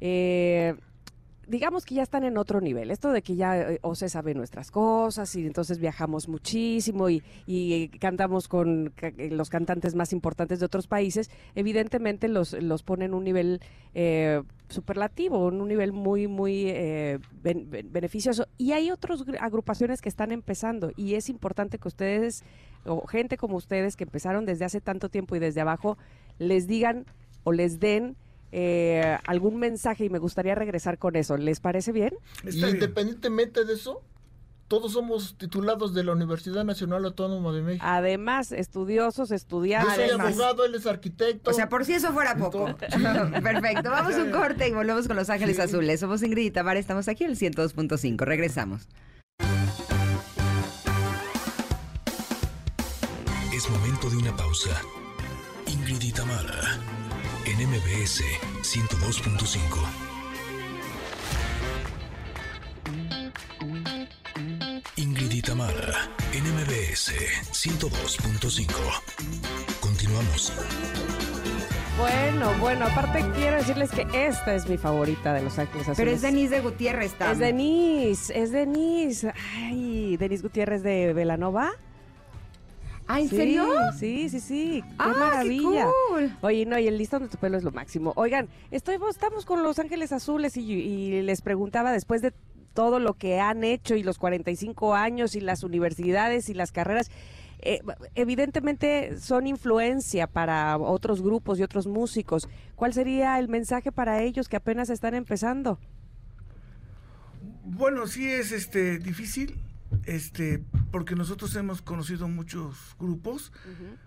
Eh, 0.00 0.74
digamos 1.50 1.84
que 1.84 1.96
ya 1.96 2.02
están 2.02 2.22
en 2.24 2.38
otro 2.38 2.60
nivel. 2.60 2.90
Esto 2.90 3.10
de 3.10 3.22
que 3.22 3.34
ya 3.34 3.58
eh, 3.58 3.78
o 3.82 3.94
se 3.94 4.08
sabe 4.08 4.34
nuestras 4.34 4.70
cosas 4.70 5.34
y 5.34 5.44
entonces 5.44 5.78
viajamos 5.78 6.28
muchísimo 6.28 7.08
y, 7.10 7.20
cantamos 8.00 8.46
con 8.46 8.92
eh, 9.02 9.30
los 9.30 9.50
cantantes 9.50 9.94
más 9.94 10.12
importantes 10.12 10.60
de 10.60 10.66
otros 10.66 10.86
países, 10.86 11.30
evidentemente 11.54 12.28
los, 12.28 12.52
los 12.54 12.82
pone 12.82 13.06
en 13.06 13.14
un 13.14 13.24
nivel 13.24 13.60
eh, 13.94 14.42
superlativo, 14.68 15.46
un 15.46 15.66
nivel 15.66 15.92
muy, 15.92 16.28
muy 16.28 16.68
eh, 16.68 17.18
ben- 17.42 17.68
ben- 17.68 17.92
beneficioso. 17.92 18.46
Y 18.56 18.72
hay 18.72 18.90
otras 18.92 19.24
agrupaciones 19.40 20.00
que 20.00 20.08
están 20.08 20.30
empezando 20.30 20.92
y 20.96 21.14
es 21.14 21.28
importante 21.28 21.78
que 21.78 21.88
ustedes, 21.88 22.44
o 22.84 23.06
gente 23.08 23.36
como 23.36 23.56
ustedes 23.56 23.96
que 23.96 24.04
empezaron 24.04 24.46
desde 24.46 24.64
hace 24.64 24.80
tanto 24.80 25.08
tiempo 25.08 25.34
y 25.34 25.40
desde 25.40 25.60
abajo, 25.60 25.98
les 26.38 26.68
digan 26.68 27.06
o 27.42 27.52
les 27.52 27.80
den 27.80 28.16
eh, 28.52 29.16
algún 29.26 29.58
mensaje 29.58 30.04
y 30.04 30.10
me 30.10 30.18
gustaría 30.18 30.54
regresar 30.54 30.98
con 30.98 31.16
eso. 31.16 31.36
¿Les 31.36 31.60
parece 31.60 31.92
bien? 31.92 32.14
Y 32.44 32.48
Está 32.48 32.66
bien. 32.66 32.76
independientemente 32.76 33.64
de 33.64 33.74
eso, 33.74 34.02
todos 34.68 34.92
somos 34.92 35.36
titulados 35.36 35.94
de 35.94 36.04
la 36.04 36.12
Universidad 36.12 36.64
Nacional 36.64 37.04
Autónoma 37.04 37.52
de 37.52 37.62
México. 37.62 37.84
Además, 37.86 38.52
estudiosos, 38.52 39.30
Yo 39.30 39.34
estudiantes. 39.34 39.94
soy 39.96 40.04
además. 40.04 40.28
abogado, 40.34 40.64
él 40.64 40.74
es 40.76 40.86
arquitecto. 40.86 41.50
O 41.50 41.54
sea, 41.54 41.68
por 41.68 41.84
si 41.84 41.94
eso 41.94 42.12
fuera 42.12 42.36
poco. 42.36 42.66
Perfecto. 43.42 43.90
Vamos 43.90 44.14
a 44.14 44.22
un 44.22 44.30
corte 44.30 44.68
y 44.68 44.72
volvemos 44.72 45.06
con 45.08 45.16
Los 45.16 45.28
Ángeles 45.28 45.58
Azules. 45.58 45.98
Somos 46.00 46.22
Ingrid 46.22 46.46
y 46.46 46.50
Tamara, 46.52 46.78
estamos 46.78 47.08
aquí 47.08 47.24
en 47.24 47.30
el 47.30 47.36
102.5. 47.36 48.18
Regresamos. 48.24 48.86
Es 53.52 53.68
momento 53.68 54.08
de 54.08 54.16
una 54.16 54.36
pausa. 54.36 54.70
Ingrid 55.66 56.00
y 56.02 56.12
Tamara, 56.12 56.78
en 57.60 57.68
MBS 57.68 58.22
102.5. 58.62 59.58
Ingrid 64.96 65.30
y 65.30 65.42
Tamara, 65.42 66.08
en 66.32 66.44
MBS 66.44 67.12
102.5. 67.52 68.66
Continuamos. 69.80 70.52
Bueno, 71.98 72.50
bueno, 72.60 72.86
aparte 72.86 73.22
quiero 73.34 73.56
decirles 73.56 73.90
que 73.90 74.06
esta 74.26 74.54
es 74.54 74.66
mi 74.66 74.78
favorita 74.78 75.34
de 75.34 75.42
Los 75.42 75.58
Ángeles 75.58 75.82
Azules. 75.82 75.98
Pero 75.98 76.10
es 76.12 76.22
Denise 76.22 76.54
de 76.54 76.60
Gutiérrez, 76.62 77.12
Tam. 77.18 77.32
Es 77.32 77.38
Denise, 77.40 78.40
es 78.40 78.52
Denise. 78.52 79.34
Ay, 79.56 80.16
Denise 80.16 80.42
Gutiérrez 80.42 80.82
de 80.82 81.12
Velanova. 81.12 81.72
Ah, 83.12 83.20
¿en 83.20 83.28
Sí, 83.28 83.36
serio? 83.36 83.66
Sí, 83.98 84.28
sí, 84.28 84.38
sí. 84.40 84.82
Qué 84.86 84.94
Ah, 84.98 85.10
qué 85.12 85.18
maravilla. 85.18 85.88
cool. 86.10 86.30
Oye, 86.42 86.64
no, 86.64 86.78
y 86.78 86.86
el 86.86 86.96
listón 86.96 87.22
de 87.24 87.28
tu 87.28 87.38
pelo 87.38 87.58
es 87.58 87.64
lo 87.64 87.72
máximo. 87.72 88.12
Oigan, 88.14 88.48
estoy, 88.70 88.98
estamos 89.10 89.44
con 89.44 89.64
Los 89.64 89.80
Ángeles 89.80 90.12
Azules 90.12 90.56
y, 90.56 90.60
y 90.72 91.22
les 91.22 91.40
preguntaba 91.42 91.90
después 91.92 92.22
de 92.22 92.32
todo 92.72 93.00
lo 93.00 93.14
que 93.14 93.40
han 93.40 93.64
hecho 93.64 93.96
y 93.96 94.04
los 94.04 94.16
45 94.18 94.94
años 94.94 95.34
y 95.34 95.40
las 95.40 95.64
universidades 95.64 96.48
y 96.48 96.54
las 96.54 96.70
carreras, 96.70 97.10
eh, 97.62 97.80
evidentemente 98.14 99.18
son 99.18 99.48
influencia 99.48 100.28
para 100.28 100.78
otros 100.78 101.20
grupos 101.20 101.58
y 101.58 101.64
otros 101.64 101.88
músicos. 101.88 102.48
¿Cuál 102.76 102.92
sería 102.94 103.40
el 103.40 103.48
mensaje 103.48 103.90
para 103.90 104.22
ellos 104.22 104.48
que 104.48 104.56
apenas 104.56 104.88
están 104.88 105.14
empezando? 105.14 105.80
Bueno, 107.64 108.06
sí 108.06 108.28
es 108.30 108.52
este 108.52 108.98
difícil, 108.98 109.56
este, 110.04 110.62
porque 110.90 111.14
nosotros 111.16 111.54
hemos 111.56 111.82
conocido 111.82 112.28
muchos 112.28 112.96
grupos, 112.98 113.52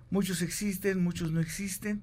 muchos 0.09 0.41
existen, 0.41 1.01
muchos 1.03 1.31
no 1.31 1.39
existen. 1.39 2.01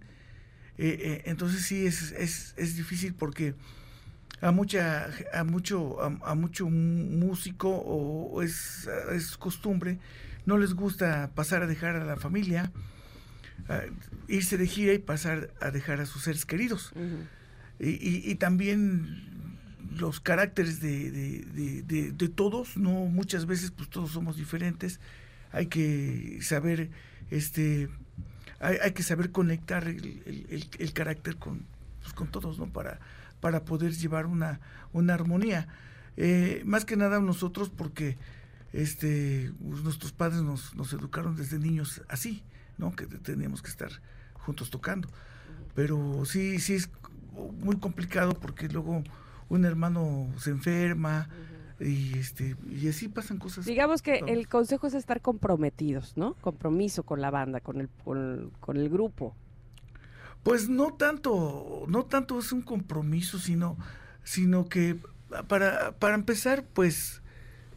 eh, 0.78 0.98
eh, 1.00 1.22
entonces 1.26 1.62
sí 1.66 1.86
es, 1.86 2.12
es, 2.12 2.54
es 2.56 2.76
difícil 2.76 3.14
porque 3.14 3.54
a 4.40 4.50
mucha 4.52 5.10
a 5.34 5.44
mucho 5.44 6.00
a, 6.02 6.30
a 6.30 6.34
mucho 6.34 6.68
músico 6.70 7.68
o, 7.68 8.32
o 8.32 8.42
es, 8.42 8.88
es 9.12 9.36
costumbre 9.36 9.98
no 10.46 10.56
les 10.56 10.72
gusta 10.72 11.30
pasar 11.34 11.62
a 11.62 11.66
dejar 11.66 11.96
a 11.96 12.04
la 12.06 12.16
familia 12.16 12.72
a 13.68 13.82
irse 14.28 14.56
de 14.56 14.66
gira 14.66 14.94
y 14.94 14.98
pasar 14.98 15.52
a 15.60 15.70
dejar 15.70 16.00
a 16.00 16.06
sus 16.06 16.22
seres 16.22 16.46
queridos. 16.46 16.92
Y, 17.78 17.90
y- 17.90 18.22
y 18.30 18.34
también 18.36 19.39
los 19.90 20.20
caracteres 20.20 20.80
de, 20.80 21.10
de- 21.10 21.82
de- 21.82 21.82
todos, 22.28 22.76
no 22.76 22.90
muchas 23.06 23.46
veces 23.46 23.70
pues 23.70 23.88
todos 23.90 24.10
somos 24.12 24.36
diferentes, 24.36 25.00
hay 25.52 25.66
que 25.66 26.38
saber 26.42 26.90
este 27.30 27.88
hay, 28.60 28.92
que 28.92 29.02
saber 29.02 29.30
conectar 29.32 29.88
el- 29.88 30.68
el 30.78 30.92
carácter 30.92 31.36
con, 31.36 31.64
pues, 32.02 32.12
con 32.12 32.28
todos, 32.30 32.58
¿no? 32.58 32.66
Para, 32.66 33.00
para 33.40 33.64
poder 33.64 33.92
llevar 33.94 34.26
una, 34.26 34.60
una 34.92 35.14
armonía. 35.14 35.66
Eh, 36.18 36.62
más 36.66 36.84
que 36.84 36.96
nada 36.96 37.20
nosotros 37.20 37.70
porque 37.70 38.18
este 38.74 39.50
pues, 39.66 39.82
nuestros 39.82 40.12
padres 40.12 40.42
nos, 40.42 40.74
nos 40.74 40.92
educaron 40.92 41.36
desde 41.36 41.58
niños 41.58 42.02
así, 42.08 42.42
¿no? 42.78 42.94
Que 42.94 43.06
teníamos 43.06 43.62
que 43.62 43.70
estar 43.70 43.90
juntos 44.34 44.68
tocando. 44.70 45.08
Pero 45.74 46.24
sí, 46.26 46.58
sí 46.58 46.74
es 46.74 46.90
muy 47.62 47.76
complicado 47.78 48.34
porque 48.34 48.68
luego 48.68 49.02
un 49.50 49.64
hermano 49.66 50.28
se 50.38 50.50
enferma 50.50 51.28
y 51.78 52.18
este 52.18 52.56
y 52.70 52.88
así 52.88 53.08
pasan 53.08 53.38
cosas. 53.38 53.66
Digamos 53.66 54.00
que 54.00 54.22
el 54.26 54.48
consejo 54.48 54.86
es 54.86 54.94
estar 54.94 55.20
comprometidos, 55.20 56.16
¿no? 56.16 56.34
Compromiso 56.40 57.02
con 57.02 57.20
la 57.20 57.30
banda, 57.30 57.60
con 57.60 57.80
el, 57.80 57.88
con, 58.04 58.50
con 58.60 58.76
el 58.78 58.88
grupo. 58.88 59.34
Pues 60.42 60.70
no 60.70 60.94
tanto, 60.94 61.84
no 61.88 62.04
tanto 62.06 62.38
es 62.38 62.50
un 62.52 62.62
compromiso, 62.62 63.38
sino, 63.38 63.76
sino 64.24 64.64
que 64.70 64.96
para, 65.48 65.92
para 65.98 66.14
empezar, 66.14 66.64
pues 66.64 67.20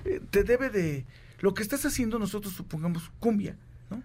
eh, 0.05 0.21
te 0.29 0.43
debe 0.45 0.69
de 0.69 1.05
lo 1.39 1.53
que 1.53 1.61
estás 1.61 1.85
haciendo 1.85 2.19
nosotros 2.19 2.53
supongamos 2.53 3.11
cumbia, 3.19 3.57
¿no? 3.89 4.01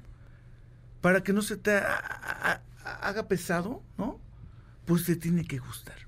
Para 1.00 1.22
que 1.22 1.32
no 1.32 1.42
se 1.42 1.56
te 1.56 1.72
ha- 1.76 1.94
ha- 1.94 2.62
ha- 2.84 3.08
haga 3.08 3.28
pesado, 3.28 3.82
¿no? 3.96 4.18
Pues 4.86 5.04
te 5.04 5.14
tiene 5.14 5.44
que 5.44 5.58
gustar. 5.58 6.07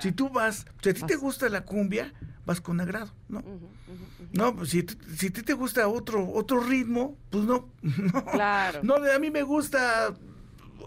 Si 0.00 0.12
tú 0.12 0.28
vas, 0.28 0.66
si 0.82 0.88
a 0.90 0.94
ti 0.94 1.02
te 1.02 1.16
gusta 1.16 1.48
la 1.48 1.64
cumbia, 1.64 2.12
vas 2.46 2.60
con 2.60 2.80
agrado, 2.80 3.12
¿no? 3.28 3.42
No, 4.32 4.54
pues 4.56 4.70
si, 4.70 4.80
a 4.80 4.84
ti 5.32 5.42
te 5.42 5.52
gusta 5.52 5.88
otro 5.88 6.28
otro 6.32 6.60
ritmo, 6.62 7.16
pues 7.30 7.44
no. 7.44 7.68
no. 7.82 8.24
Claro. 8.26 8.80
No, 8.82 8.94
a 8.96 9.18
mí 9.18 9.30
me 9.30 9.42
gusta 9.42 10.14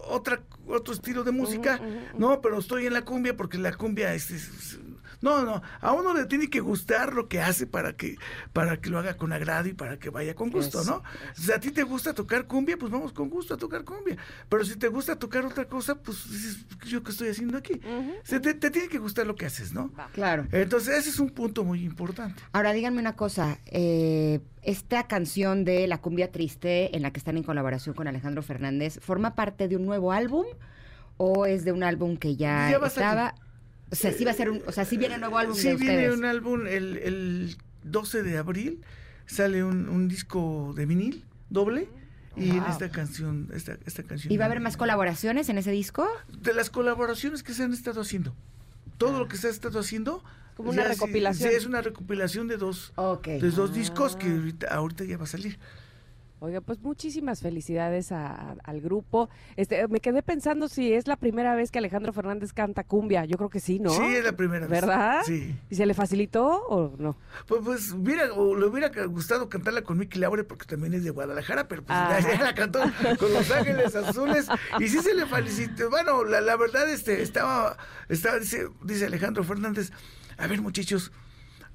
otra 0.08 0.42
otro 0.66 0.94
estilo 0.94 1.24
de 1.24 1.32
música. 1.32 1.80
No, 2.18 2.40
pero 2.40 2.58
estoy 2.58 2.86
en 2.86 2.92
la 2.94 3.04
cumbia 3.04 3.36
porque 3.36 3.58
la 3.58 3.72
cumbia 3.72 4.14
es- 4.14 4.78
no, 5.20 5.42
no, 5.44 5.62
a 5.80 5.92
uno 5.92 6.14
le 6.14 6.26
tiene 6.26 6.48
que 6.48 6.60
gustar 6.60 7.12
lo 7.14 7.28
que 7.28 7.40
hace 7.40 7.66
para 7.66 7.96
que 7.96 8.16
para 8.52 8.80
que 8.80 8.90
lo 8.90 8.98
haga 8.98 9.16
con 9.16 9.32
agrado 9.32 9.68
y 9.68 9.74
para 9.74 9.98
que 9.98 10.10
vaya 10.10 10.34
con 10.34 10.50
gusto, 10.50 10.80
Eso, 10.80 10.90
¿no? 10.90 11.02
Si 11.34 11.52
a 11.52 11.60
ti 11.60 11.70
te 11.70 11.82
gusta 11.82 12.14
tocar 12.14 12.46
cumbia, 12.46 12.76
pues 12.76 12.90
vamos 12.90 13.12
con 13.12 13.28
gusto 13.28 13.54
a 13.54 13.56
tocar 13.56 13.84
cumbia. 13.84 14.16
Pero 14.48 14.64
si 14.64 14.76
te 14.76 14.88
gusta 14.88 15.16
tocar 15.16 15.44
otra 15.44 15.66
cosa, 15.66 15.96
pues 15.96 16.28
dices, 16.30 16.58
¿yo 16.86 17.02
qué 17.02 17.10
estoy 17.10 17.28
haciendo 17.28 17.58
aquí? 17.58 17.80
Se 18.22 18.40
te, 18.40 18.54
te 18.54 18.70
tiene 18.70 18.88
que 18.88 18.98
gustar 18.98 19.26
lo 19.26 19.34
que 19.34 19.46
haces, 19.46 19.72
¿no? 19.72 19.90
Va. 19.98 20.08
Claro. 20.12 20.46
Entonces, 20.52 20.96
ese 20.96 21.10
es 21.10 21.18
un 21.18 21.30
punto 21.30 21.64
muy 21.64 21.84
importante. 21.84 22.42
Ahora 22.52 22.72
díganme 22.72 23.00
una 23.00 23.16
cosa, 23.16 23.58
eh, 23.66 24.40
esta 24.62 25.06
canción 25.06 25.64
de 25.64 25.86
La 25.86 25.98
cumbia 25.98 26.30
triste 26.32 26.96
en 26.96 27.02
la 27.02 27.12
que 27.12 27.18
están 27.18 27.36
en 27.36 27.42
colaboración 27.42 27.94
con 27.94 28.08
Alejandro 28.08 28.42
Fernández, 28.42 28.98
¿forma 29.00 29.34
parte 29.34 29.68
de 29.68 29.76
un 29.76 29.86
nuevo 29.86 30.12
álbum 30.12 30.46
o 31.16 31.46
es 31.46 31.64
de 31.64 31.72
un 31.72 31.82
álbum 31.82 32.16
que 32.16 32.36
ya, 32.36 32.70
Ya 32.70 32.86
estaba? 32.86 33.34
O 33.98 34.00
sea, 34.02 34.12
sí 34.12 34.24
va 34.24 34.30
a 34.32 34.34
ser 34.34 34.50
un, 34.50 34.62
o 34.66 34.72
sea, 34.72 34.84
sí 34.84 34.96
viene 34.96 35.14
un 35.14 35.20
nuevo 35.20 35.38
álbum 35.38 35.54
Sí, 35.56 35.68
de 35.68 35.76
viene 35.76 35.94
ustedes. 36.10 36.18
un 36.18 36.24
álbum 36.24 36.66
el, 36.66 36.96
el 36.98 37.56
12 37.84 38.22
de 38.22 38.38
abril, 38.38 38.80
sale 39.26 39.62
un, 39.64 39.88
un 39.88 40.08
disco 40.08 40.72
de 40.76 40.86
vinil 40.86 41.24
doble 41.50 41.88
y 42.36 42.50
en 42.50 42.64
esta 42.64 42.90
canción, 42.90 43.48
esta, 43.54 43.78
esta 43.86 44.02
canción. 44.02 44.32
¿Y 44.32 44.36
va 44.36 44.44
a 44.44 44.46
haber 44.46 44.60
más 44.60 44.76
colaboraciones 44.76 45.48
en 45.48 45.58
ese 45.58 45.70
disco? 45.70 46.08
De 46.36 46.52
las 46.52 46.68
colaboraciones 46.70 47.42
que 47.44 47.54
se 47.54 47.62
han 47.62 47.72
estado 47.72 48.00
haciendo. 48.00 48.34
Todo 48.98 49.18
lo 49.20 49.28
que 49.28 49.36
se 49.36 49.46
ha 49.46 49.50
estado 49.50 49.78
haciendo. 49.78 50.22
Como 50.56 50.70
una 50.70 50.84
recopilación. 50.84 51.50
Sí, 51.50 51.56
es 51.56 51.66
una 51.66 51.80
recopilación 51.80 52.46
de 52.48 52.56
dos, 52.56 52.92
Ok. 52.96 53.26
de 53.26 53.50
dos 53.50 53.72
discos 53.74 54.16
que 54.16 54.26
Ah. 54.28 54.34
ahorita, 54.34 54.66
ahorita 54.74 55.04
ya 55.04 55.16
va 55.16 55.24
a 55.24 55.28
salir. 55.28 55.58
Oiga, 56.40 56.60
pues 56.60 56.78
muchísimas 56.80 57.40
felicidades 57.40 58.12
a- 58.12 58.26
a- 58.26 58.56
al 58.64 58.80
grupo. 58.82 59.30
Este, 59.56 59.88
me 59.88 60.00
quedé 60.00 60.22
pensando 60.22 60.68
si 60.68 60.92
es 60.92 61.06
la 61.06 61.16
primera 61.16 61.54
vez 61.54 61.70
que 61.70 61.78
Alejandro 61.78 62.12
Fernández 62.12 62.52
canta 62.52 62.84
cumbia. 62.84 63.24
Yo 63.24 63.38
creo 63.38 63.48
que 63.48 63.60
sí, 63.60 63.78
¿no? 63.78 63.88
Sí, 63.90 64.02
es 64.02 64.24
la 64.24 64.32
primera 64.32 64.66
vez. 64.66 64.80
¿Verdad? 64.80 65.22
Sí. 65.24 65.56
¿Y 65.70 65.74
se 65.76 65.86
le 65.86 65.94
facilitó 65.94 66.44
o 66.66 66.94
no? 66.98 67.16
Pues, 67.46 67.62
pues 67.64 67.92
o 68.36 68.56
le 68.56 68.66
hubiera 68.66 68.90
gustado 69.06 69.48
cantarla 69.48 69.82
con 69.82 69.96
Mickey 69.96 70.20
Laure 70.20 70.44
porque 70.44 70.66
también 70.66 70.92
es 70.92 71.04
de 71.04 71.10
Guadalajara, 71.10 71.66
pero 71.66 71.82
pues 71.82 71.96
Ah. 71.98 72.18
ya, 72.20 72.36
ya 72.36 72.42
la 72.44 72.54
cantó 72.54 72.80
con 73.18 73.32
Los 73.32 73.50
Ángeles 73.50 73.94
Azules 73.96 74.46
y 74.80 74.88
sí 74.88 74.98
se 74.98 75.14
le 75.14 75.24
felicitó. 75.26 75.88
Bueno, 75.88 76.24
la, 76.24 76.42
la 76.42 76.56
verdad 76.56 76.90
este 76.90 77.22
estaba, 77.22 77.78
estaba 78.10 78.38
dice, 78.38 78.68
dice 78.84 79.06
Alejandro 79.06 79.44
Fernández, 79.44 79.92
a 80.36 80.46
ver 80.46 80.60
muchachos, 80.60 81.10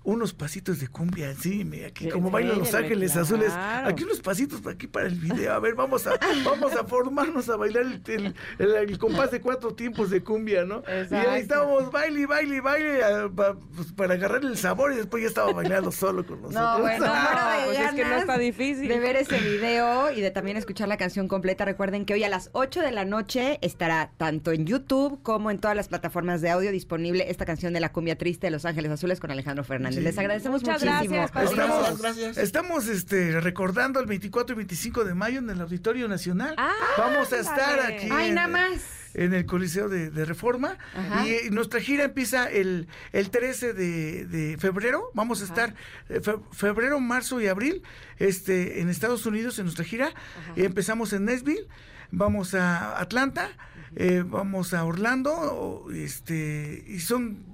unos 0.10 0.34
pasitos 0.34 0.80
de 0.80 0.88
cumbia, 0.88 1.34
sí, 1.36 1.62
aquí 1.86 2.06
Sí, 2.06 2.10
como 2.12 2.30
bailan 2.32 2.60
Los 2.60 2.74
Ángeles 2.74 3.12
claro. 3.12 3.26
Azules, 3.26 3.52
aquí 3.86 4.04
unos 4.04 4.19
pasitos 4.22 4.65
aquí 4.67 4.88
para 4.88 5.08
el 5.08 5.15
video, 5.15 5.54
a 5.54 5.60
ver, 5.60 5.76
vamos 5.76 6.06
a, 6.08 6.12
vamos 6.45 6.74
a 6.76 6.84
formarnos 6.84 7.48
a 7.50 7.56
bailar 7.56 7.84
el, 7.84 8.02
el- 8.08 8.36
el- 8.60 8.76
el 8.89 8.98
compás 8.98 9.32
de 9.32 9.41
cuatro 9.41 9.74
tiempos 9.74 10.10
de 10.10 10.22
cumbia, 10.24 10.65
¿no? 10.65 10.84
Y 11.10 11.13
ahí 11.15 11.41
estábamos, 11.41 11.91
baile, 11.91 12.26
baile, 12.26 12.62
baile, 12.62 13.04
a- 13.04 13.30
pa- 13.30 13.56
pues, 13.76 13.91
para 13.93 14.15
agarrar 14.15 14.43
el 14.43 14.58
sabor 14.58 14.93
y 14.93 14.98
después 14.98 15.22
ya 15.24 15.30
estaba 15.30 15.52
bailando 15.54 15.91
solo 15.91 16.26
con 16.26 16.41
nosotros. 16.41 16.62
No, 16.62 16.80
bueno, 16.80 17.06
No, 17.06 17.13
muero 17.13 17.60
de 17.60 17.65
pues 17.65 17.80
es 17.80 17.93
que 17.93 18.06
no 18.06 18.15
está 18.17 18.38
difícil. 18.38 18.88
De 18.88 19.00
ver 19.00 19.15
ese 19.15 19.38
video 19.39 20.12
y 20.12 20.22
de 20.22 20.32
también 20.32 20.58
escuchar 20.58 20.88
la 20.88 20.98
canción 20.98 21.28
completa. 21.28 21.65
Recuerden 21.65 22.06
que 22.06 22.13
hoy 22.13 22.24
a 22.24 22.30
las 22.30 22.50
8 22.54 22.82
de 22.82 22.91
la 22.91 23.06
noche 23.06 23.60
estará 23.62 24.12
tanto 24.17 24.52
en 24.52 24.65
YouTube 24.65 25.22
como 25.24 25.52
en 25.52 25.60
todas 25.60 25.76
las 25.76 25.88
plataformas 25.88 26.41
de 26.41 26.50
audio 26.50 26.72
disponible 26.72 27.30
esta 27.30 27.45
canción 27.45 27.74
de 27.74 27.80
la 27.80 27.91
cumbia 27.91 28.17
triste 28.17 28.48
de 28.48 28.52
Los 28.52 28.65
Ángeles 28.65 28.91
Azules 28.91 29.19
con 29.19 29.32
Alejandro 29.32 29.63
Fernández. 29.63 29.99
Sí. 30.00 30.04
Les 30.04 30.18
agradecemos 30.18 30.62
Muchas 30.62 30.84
muchísimo. 30.84 31.16
gracias. 31.16 31.52
Estamos, 31.52 31.56
Gracias, 31.84 32.00
gracias. 32.02 32.38
estamos 32.38 32.88
este, 32.88 33.40
recordando 33.40 34.00
el 34.00 34.06
24 34.08 34.54
y 34.54 34.58
25 34.58 35.04
de 35.06 35.14
mayo 35.14 35.40
en 35.40 35.50
el 35.50 35.62
Auditorio 35.62 36.08
Nacional. 36.08 36.56
Ah, 36.58 36.72
Vamos 36.98 37.32
a 37.34 37.38
estar 37.40 37.80
aquí 37.82 38.08
Ay, 38.12 38.30
en, 38.30 38.36
nada 38.36 38.48
más. 38.48 38.72
en 39.14 39.34
el 39.34 39.46
Coliseo 39.46 39.90
de, 39.90 40.10
de 40.10 40.26
Reforma. 40.26 40.78
Y, 41.26 41.30
eh, 41.30 41.50
nuestra 41.52 41.80
gira 41.82 42.06
empieza 42.06 42.50
el, 42.50 42.88
el 43.14 43.30
13 43.30 43.74
de, 43.74 44.26
de 44.26 44.58
febrero. 44.58 45.12
Vamos 45.14 45.42
a 45.42 45.46
estar 45.46 45.74
eh, 46.10 46.20
fe- 46.22 46.40
febrero, 46.52 47.00
marzo 47.00 47.40
y 47.42 47.48
abril 47.48 47.84
este, 48.18 48.82
en 48.82 48.90
Estados 48.90 49.26
Unidos 49.26 49.60
en 49.60 49.66
nuestra 49.66 49.86
gira. 49.86 50.12
Y 50.56 50.64
empezamos 50.64 51.14
en 51.14 51.26
Nashville, 51.26 51.68
vamos 52.12 52.54
a 52.54 53.00
Atlanta, 53.00 53.50
eh, 53.96 54.24
vamos 54.26 54.74
a 54.74 54.86
Orlando, 54.86 55.88
este, 55.94 56.84
y 56.88 57.00
son 57.00 57.49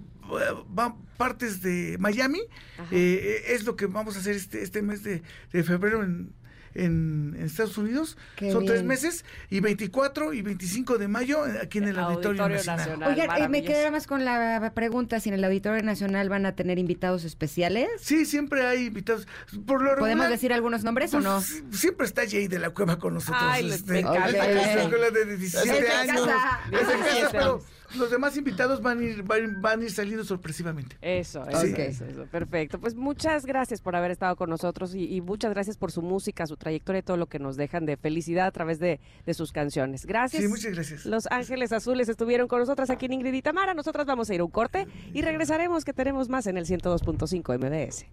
partes 1.18 1.62
de 1.62 1.98
Miami. 2.00 2.42
Ajá. 2.78 2.88
Eh, 2.92 3.44
es 3.50 3.64
lo 3.66 3.76
que 3.76 3.86
vamos 3.86 4.16
a 4.16 4.20
hacer 4.20 4.36
este, 4.36 4.62
este 4.64 4.82
mes 4.82 5.04
de, 5.04 5.22
de 5.52 5.64
febrero 5.64 6.04
en, 6.04 6.34
en- 6.74 7.34
en 7.38 7.46
Estados 7.46 7.78
Unidos. 7.78 8.18
Qué 8.36 8.52
Son 8.52 8.66
tres 8.66 8.84
meses 8.84 9.24
y 9.50 9.62
24 9.62 10.34
y 10.34 10.42
25 10.42 10.98
de 10.98 11.08
mayo 11.08 11.48
eh, 11.48 11.60
aquí 11.64 11.78
en 11.78 11.86
el 11.86 11.98
Auditorio, 11.98 12.44
Auditorio 12.44 12.58
Nacional. 12.58 13.00
Nacional. 13.00 13.10
Oigan, 13.32 13.42
eh, 13.42 13.48
me 13.50 13.64
quedé 13.64 13.90
más 13.92 14.08
con 14.08 14.26
la 14.26 14.72
pregunta 14.76 15.22
si 15.22 15.30
en 15.30 15.36
el 15.36 15.44
Auditorio 15.46 15.82
Nacional 15.84 16.28
van 16.28 16.46
a 16.46 16.54
tener 16.56 16.78
invitados 16.78 17.24
especiales. 17.24 17.88
Sí, 18.02 18.26
siempre 18.26 18.66
hay 18.66 18.88
invitados. 18.88 19.26
Por 19.66 19.82
lo 19.82 19.92
¿Podemos 19.92 20.08
regular, 20.10 20.30
decir 20.32 20.52
algunos 20.52 20.84
nombres 20.84 21.14
o 21.14 21.22
pues, 21.22 21.24
no? 21.24 21.72
Siempre 21.72 22.08
está 22.08 22.24
Jay 22.30 22.50
de 22.50 22.60
la 22.60 22.72
Cueva 22.72 23.00
con 23.00 23.14
nosotros. 23.14 23.42
Ay, 23.42 23.64
les- 23.70 23.86
me 23.86 24.04
de 24.04 25.38
17 25.38 25.70
Es 25.78 25.82
de 25.82 25.92
años. 25.92 26.26
casa. 26.28 26.60
Es 26.66 26.72
de 26.72 26.94
casa, 26.94 27.04
17 27.04 27.28
pero 27.32 27.54
años. 27.54 27.64
Los 27.98 28.10
demás 28.12 28.36
invitados 28.38 28.82
van 28.82 29.00
a 29.00 29.04
ir, 29.04 29.24
van, 29.24 29.62
van 29.62 29.82
a 29.82 29.84
ir 29.84 29.92
saliendo 29.92 30.24
sorpresivamente. 30.24 30.98
Eso, 31.02 31.48
eso, 31.48 31.62
Sí. 31.62 31.74
eso, 31.78 32.06
eso, 32.06 32.26
perfecto. 32.26 32.80
Pues 32.80 32.96
muchas 32.96 33.46
gracias 33.46 33.82
por 33.82 33.96
haber 33.96 34.12
estado 34.12 34.36
con 34.36 34.50
nosotros 34.50 34.96
y, 34.96 35.14
y 35.16 35.22
muchas 35.22 35.52
gracias 35.54 35.78
por 35.78 35.92
su 35.92 36.02
música, 36.02 36.46
su 36.48 36.58
trayectoria 36.58 37.00
y 37.00 37.04
todo 37.04 37.18
lo 37.18 37.28
que 37.28 37.40
nos 37.40 37.56
dejan 37.58 37.86
de 37.86 37.98
felicidad 37.98 38.48
a 38.48 38.52
través 38.52 38.80
de, 38.80 39.00
de 39.26 39.34
sus 39.34 39.52
canciones. 39.52 40.06
Gracias. 40.06 40.42
Sí, 40.42 40.48
muchas 40.50 40.74
gracias. 40.74 41.06
Los 41.06 41.28
Ángeles 41.32 41.72
Azules 41.72 42.10
estuvieron 42.10 42.48
con 42.48 42.60
nosotras 42.60 42.90
aquí 42.90 43.06
en 43.06 43.14
Ingrid 43.14 43.34
y 43.34 43.42
Tamara. 43.42 43.74
Nosotras 43.74 44.06
vamos 44.06 44.30
a 44.30 44.34
ir 44.36 44.42
a 44.42 44.44
un 44.46 44.52
corte 44.52 44.88
y 45.14 45.22
regresaremos 45.22 45.86
que 45.86 45.94
tenemos 45.94 46.30
más 46.30 46.48
en 46.48 46.58
el 46.58 46.66
102.5 46.66 47.58
MBS. 47.60 48.06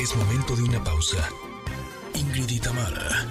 Es 0.00 0.16
momento 0.16 0.54
de 0.56 0.62
una 0.62 0.82
pausa. 0.82 1.16
Ingrid 2.14 2.48
y 2.50 2.60
Tamara, 2.60 3.26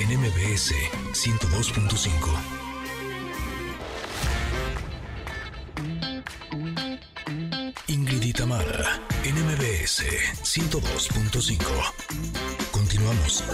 en 0.00 0.18
MBS 0.18 0.72
102.5. 1.12 2.10
Ingrid 7.88 8.22
y 8.22 8.32
Tamara, 8.32 9.02
en 9.24 9.34
MBS 9.34 10.04
102.5. 10.42 11.60
Continuamos. 12.70 13.44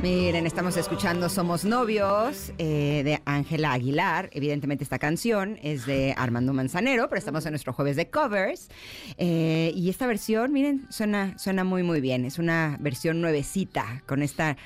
Miren, 0.00 0.46
estamos 0.46 0.76
escuchando 0.76 1.28
Somos 1.28 1.64
Novios 1.64 2.52
eh, 2.58 3.02
de 3.04 3.20
Ángela 3.24 3.72
Aguilar. 3.72 4.30
Evidentemente 4.32 4.84
esta 4.84 5.00
canción 5.00 5.58
es 5.60 5.86
de 5.86 6.14
Armando 6.16 6.52
Manzanero, 6.52 7.08
pero 7.08 7.18
estamos 7.18 7.44
en 7.46 7.50
nuestro 7.50 7.72
jueves 7.72 7.96
de 7.96 8.08
covers. 8.08 8.68
Eh, 9.16 9.72
y 9.74 9.90
esta 9.90 10.06
versión, 10.06 10.52
miren, 10.52 10.86
suena, 10.88 11.36
suena 11.36 11.64
muy, 11.64 11.82
muy 11.82 12.00
bien. 12.00 12.24
Es 12.24 12.38
una 12.38 12.76
versión 12.78 13.20
nuevecita 13.20 14.04
con 14.06 14.22
esta... 14.22 14.56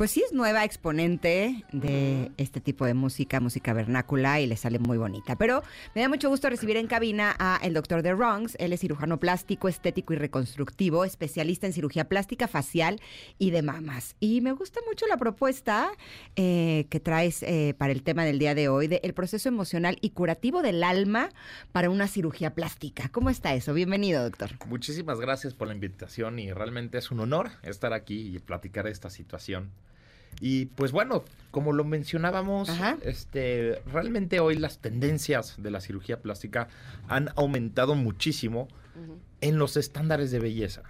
Pues 0.00 0.12
sí 0.12 0.22
es 0.24 0.32
nueva 0.32 0.64
exponente 0.64 1.62
de 1.72 2.32
este 2.38 2.62
tipo 2.62 2.86
de 2.86 2.94
música, 2.94 3.38
música 3.38 3.74
vernácula 3.74 4.40
y 4.40 4.46
le 4.46 4.56
sale 4.56 4.78
muy 4.78 4.96
bonita. 4.96 5.36
Pero 5.36 5.62
me 5.94 6.00
da 6.00 6.08
mucho 6.08 6.30
gusto 6.30 6.48
recibir 6.48 6.78
en 6.78 6.86
cabina 6.86 7.36
a 7.38 7.60
el 7.62 7.74
doctor 7.74 8.00
de 8.00 8.14
Wrongs. 8.14 8.56
Él 8.58 8.72
es 8.72 8.80
cirujano 8.80 9.20
plástico, 9.20 9.68
estético 9.68 10.14
y 10.14 10.16
reconstructivo, 10.16 11.04
especialista 11.04 11.66
en 11.66 11.74
cirugía 11.74 12.08
plástica 12.08 12.48
facial 12.48 12.98
y 13.36 13.50
de 13.50 13.60
mamas. 13.60 14.16
Y 14.20 14.40
me 14.40 14.52
gusta 14.52 14.80
mucho 14.88 15.06
la 15.06 15.18
propuesta 15.18 15.90
eh, 16.34 16.86
que 16.88 16.98
traes 16.98 17.42
eh, 17.42 17.74
para 17.76 17.92
el 17.92 18.02
tema 18.02 18.24
del 18.24 18.38
día 18.38 18.54
de 18.54 18.70
hoy, 18.70 18.86
del 18.86 19.12
proceso 19.12 19.50
emocional 19.50 19.98
y 20.00 20.12
curativo 20.12 20.62
del 20.62 20.82
alma 20.82 21.28
para 21.72 21.90
una 21.90 22.08
cirugía 22.08 22.54
plástica. 22.54 23.10
¿Cómo 23.10 23.28
está 23.28 23.52
eso? 23.52 23.74
Bienvenido, 23.74 24.22
doctor. 24.22 24.52
Muchísimas 24.66 25.20
gracias 25.20 25.52
por 25.52 25.68
la 25.68 25.74
invitación 25.74 26.38
y 26.38 26.54
realmente 26.54 26.96
es 26.96 27.10
un 27.10 27.20
honor 27.20 27.50
estar 27.62 27.92
aquí 27.92 28.34
y 28.34 28.38
platicar 28.38 28.86
esta 28.86 29.10
situación. 29.10 29.68
Y 30.40 30.66
pues 30.66 30.92
bueno, 30.92 31.24
como 31.50 31.72
lo 31.72 31.84
mencionábamos, 31.84 32.68
Ajá. 32.68 32.98
este, 33.02 33.82
realmente 33.92 34.40
hoy 34.40 34.56
las 34.56 34.78
tendencias 34.78 35.54
de 35.58 35.70
la 35.70 35.80
cirugía 35.80 36.20
plástica 36.22 36.68
han 37.08 37.30
aumentado 37.36 37.94
muchísimo 37.94 38.68
en 39.40 39.58
los 39.58 39.76
estándares 39.76 40.30
de 40.30 40.38
belleza. 40.38 40.82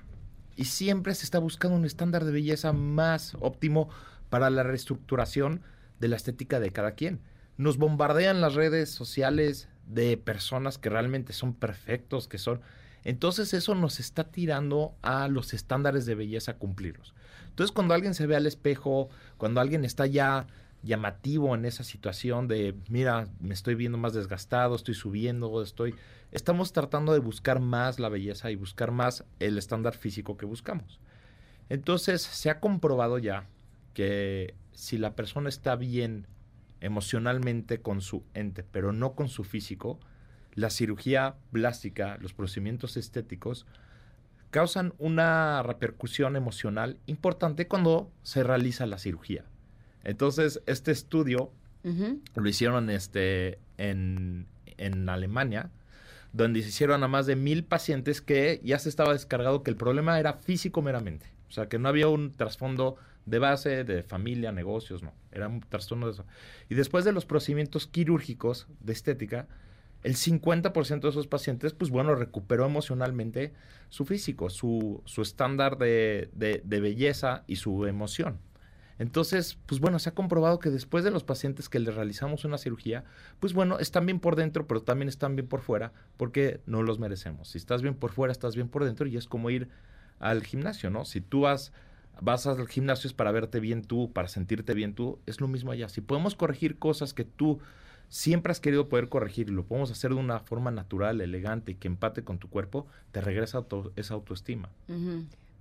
y 0.56 0.64
siempre 0.66 1.14
se 1.14 1.24
está 1.24 1.38
buscando 1.38 1.76
un 1.76 1.86
estándar 1.86 2.24
de 2.24 2.32
belleza 2.32 2.72
más 2.74 3.34
óptimo 3.40 3.88
para 4.28 4.50
la 4.50 4.62
reestructuración 4.62 5.62
de 6.00 6.08
la 6.08 6.16
estética 6.16 6.60
de 6.60 6.70
cada 6.70 6.92
quien. 6.92 7.20
Nos 7.56 7.78
bombardean 7.78 8.42
las 8.42 8.54
redes 8.54 8.90
sociales 8.90 9.68
de 9.86 10.18
personas 10.18 10.76
que 10.76 10.90
realmente 10.90 11.32
son 11.32 11.54
perfectos, 11.54 12.28
que 12.28 12.36
son... 12.38 12.60
Entonces 13.04 13.54
eso 13.54 13.74
nos 13.74 14.00
está 14.00 14.24
tirando 14.24 14.94
a 15.00 15.28
los 15.28 15.54
estándares 15.54 16.04
de 16.04 16.14
belleza 16.14 16.58
cumplirlos. 16.58 17.14
Entonces 17.60 17.74
cuando 17.74 17.92
alguien 17.92 18.14
se 18.14 18.26
ve 18.26 18.36
al 18.36 18.46
espejo, 18.46 19.10
cuando 19.36 19.60
alguien 19.60 19.84
está 19.84 20.06
ya 20.06 20.46
llamativo 20.82 21.54
en 21.54 21.66
esa 21.66 21.84
situación 21.84 22.48
de, 22.48 22.74
mira, 22.88 23.28
me 23.38 23.52
estoy 23.52 23.74
viendo 23.74 23.98
más 23.98 24.14
desgastado, 24.14 24.74
estoy 24.74 24.94
subiendo, 24.94 25.62
estoy... 25.62 25.94
Estamos 26.32 26.72
tratando 26.72 27.12
de 27.12 27.18
buscar 27.18 27.60
más 27.60 28.00
la 28.00 28.08
belleza 28.08 28.50
y 28.50 28.56
buscar 28.56 28.92
más 28.92 29.26
el 29.40 29.58
estándar 29.58 29.94
físico 29.94 30.38
que 30.38 30.46
buscamos. 30.46 31.00
Entonces 31.68 32.22
se 32.22 32.48
ha 32.48 32.60
comprobado 32.60 33.18
ya 33.18 33.46
que 33.92 34.54
si 34.72 34.96
la 34.96 35.14
persona 35.14 35.50
está 35.50 35.76
bien 35.76 36.28
emocionalmente 36.80 37.82
con 37.82 38.00
su 38.00 38.24
ente, 38.32 38.64
pero 38.64 38.94
no 38.94 39.12
con 39.12 39.28
su 39.28 39.44
físico, 39.44 40.00
la 40.54 40.70
cirugía 40.70 41.34
plástica, 41.52 42.16
los 42.22 42.32
procedimientos 42.32 42.96
estéticos, 42.96 43.66
causan 44.50 44.94
una 44.98 45.62
repercusión 45.62 46.36
emocional 46.36 46.98
importante 47.06 47.68
cuando 47.68 48.10
se 48.22 48.42
realiza 48.42 48.86
la 48.86 48.98
cirugía. 48.98 49.44
Entonces, 50.04 50.62
este 50.66 50.90
estudio 50.90 51.52
lo 52.34 52.48
hicieron 52.48 52.90
este, 52.90 53.58
en, 53.78 54.46
en 54.76 55.08
Alemania, 55.08 55.70
donde 56.32 56.62
se 56.62 56.68
hicieron 56.68 57.02
a 57.02 57.08
más 57.08 57.26
de 57.26 57.36
mil 57.36 57.64
pacientes 57.64 58.20
que 58.20 58.60
ya 58.62 58.78
se 58.78 58.88
estaba 58.88 59.12
descargado 59.12 59.62
que 59.62 59.70
el 59.70 59.76
problema 59.76 60.18
era 60.20 60.34
físico 60.34 60.82
meramente. 60.82 61.26
O 61.48 61.52
sea, 61.52 61.68
que 61.68 61.78
no 61.78 61.88
había 61.88 62.08
un 62.08 62.32
trasfondo 62.32 62.96
de 63.26 63.38
base, 63.38 63.84
de 63.84 64.02
familia, 64.02 64.52
negocios, 64.52 65.02
no. 65.02 65.12
Era 65.32 65.48
un 65.48 65.60
trastorno 65.60 66.06
de 66.06 66.12
eso. 66.12 66.26
Y 66.68 66.74
después 66.74 67.04
de 67.04 67.12
los 67.12 67.26
procedimientos 67.26 67.86
quirúrgicos 67.86 68.66
de 68.80 68.92
estética, 68.92 69.48
el 70.02 70.16
50% 70.16 71.00
de 71.00 71.08
esos 71.08 71.26
pacientes, 71.26 71.74
pues 71.74 71.90
bueno, 71.90 72.14
recuperó 72.14 72.64
emocionalmente 72.64 73.52
su 73.90 74.04
físico, 74.04 74.48
su, 74.48 75.02
su 75.04 75.22
estándar 75.22 75.76
de, 75.76 76.30
de, 76.32 76.80
belleza 76.80 77.44
y 77.46 77.56
su 77.56 77.86
emoción. 77.86 78.38
Entonces, 78.98 79.58
pues 79.66 79.80
bueno, 79.80 79.98
se 79.98 80.10
ha 80.10 80.14
comprobado 80.14 80.58
que 80.58 80.70
después 80.70 81.04
de 81.04 81.10
los 81.10 81.24
pacientes 81.24 81.68
que 81.68 81.78
les 81.78 81.94
realizamos 81.94 82.44
una 82.44 82.58
cirugía, 82.58 83.04
pues 83.40 83.54
bueno, 83.54 83.78
están 83.78 84.04
bien 84.04 84.20
por 84.20 84.36
dentro, 84.36 84.66
pero 84.66 84.82
también 84.82 85.08
están 85.08 85.36
bien 85.36 85.48
por 85.48 85.60
fuera, 85.60 85.92
porque 86.16 86.60
no 86.66 86.82
los 86.82 86.98
merecemos. 86.98 87.48
Si 87.48 87.58
estás 87.58 87.80
bien 87.82 87.94
por 87.94 88.12
fuera, 88.12 88.32
estás 88.32 88.54
bien 88.54 88.68
por 88.68 88.84
dentro 88.84 89.06
y 89.06 89.16
es 89.16 89.26
como 89.26 89.48
ir 89.50 89.68
al 90.18 90.42
gimnasio, 90.44 90.90
¿no? 90.90 91.06
Si 91.06 91.22
tú 91.22 91.42
vas, 91.42 91.72
vas 92.20 92.46
al 92.46 92.68
gimnasio 92.68 93.08
es 93.08 93.14
para 93.14 93.32
verte 93.32 93.58
bien 93.58 93.82
tú, 93.82 94.12
para 94.12 94.28
sentirte 94.28 94.74
bien 94.74 94.94
tú, 94.94 95.18
es 95.26 95.40
lo 95.40 95.48
mismo 95.48 95.72
allá. 95.72 95.88
Si 95.88 96.02
podemos 96.02 96.34
corregir 96.34 96.78
cosas 96.78 97.14
que 97.14 97.24
tú 97.24 97.58
siempre 98.10 98.50
has 98.50 98.60
querido 98.60 98.88
poder 98.88 99.08
corregir 99.08 99.48
y 99.48 99.52
lo 99.52 99.64
podemos 99.64 99.90
hacer 99.90 100.10
de 100.10 100.16
una 100.16 100.40
forma 100.40 100.70
natural, 100.70 101.22
elegante 101.22 101.72
y 101.72 101.74
que 101.76 101.88
empate 101.88 102.22
con 102.22 102.38
tu 102.38 102.50
cuerpo, 102.50 102.86
te 103.12 103.22
regresa 103.22 103.58
auto, 103.58 103.92
esa 103.96 104.14
autoestima. 104.14 104.68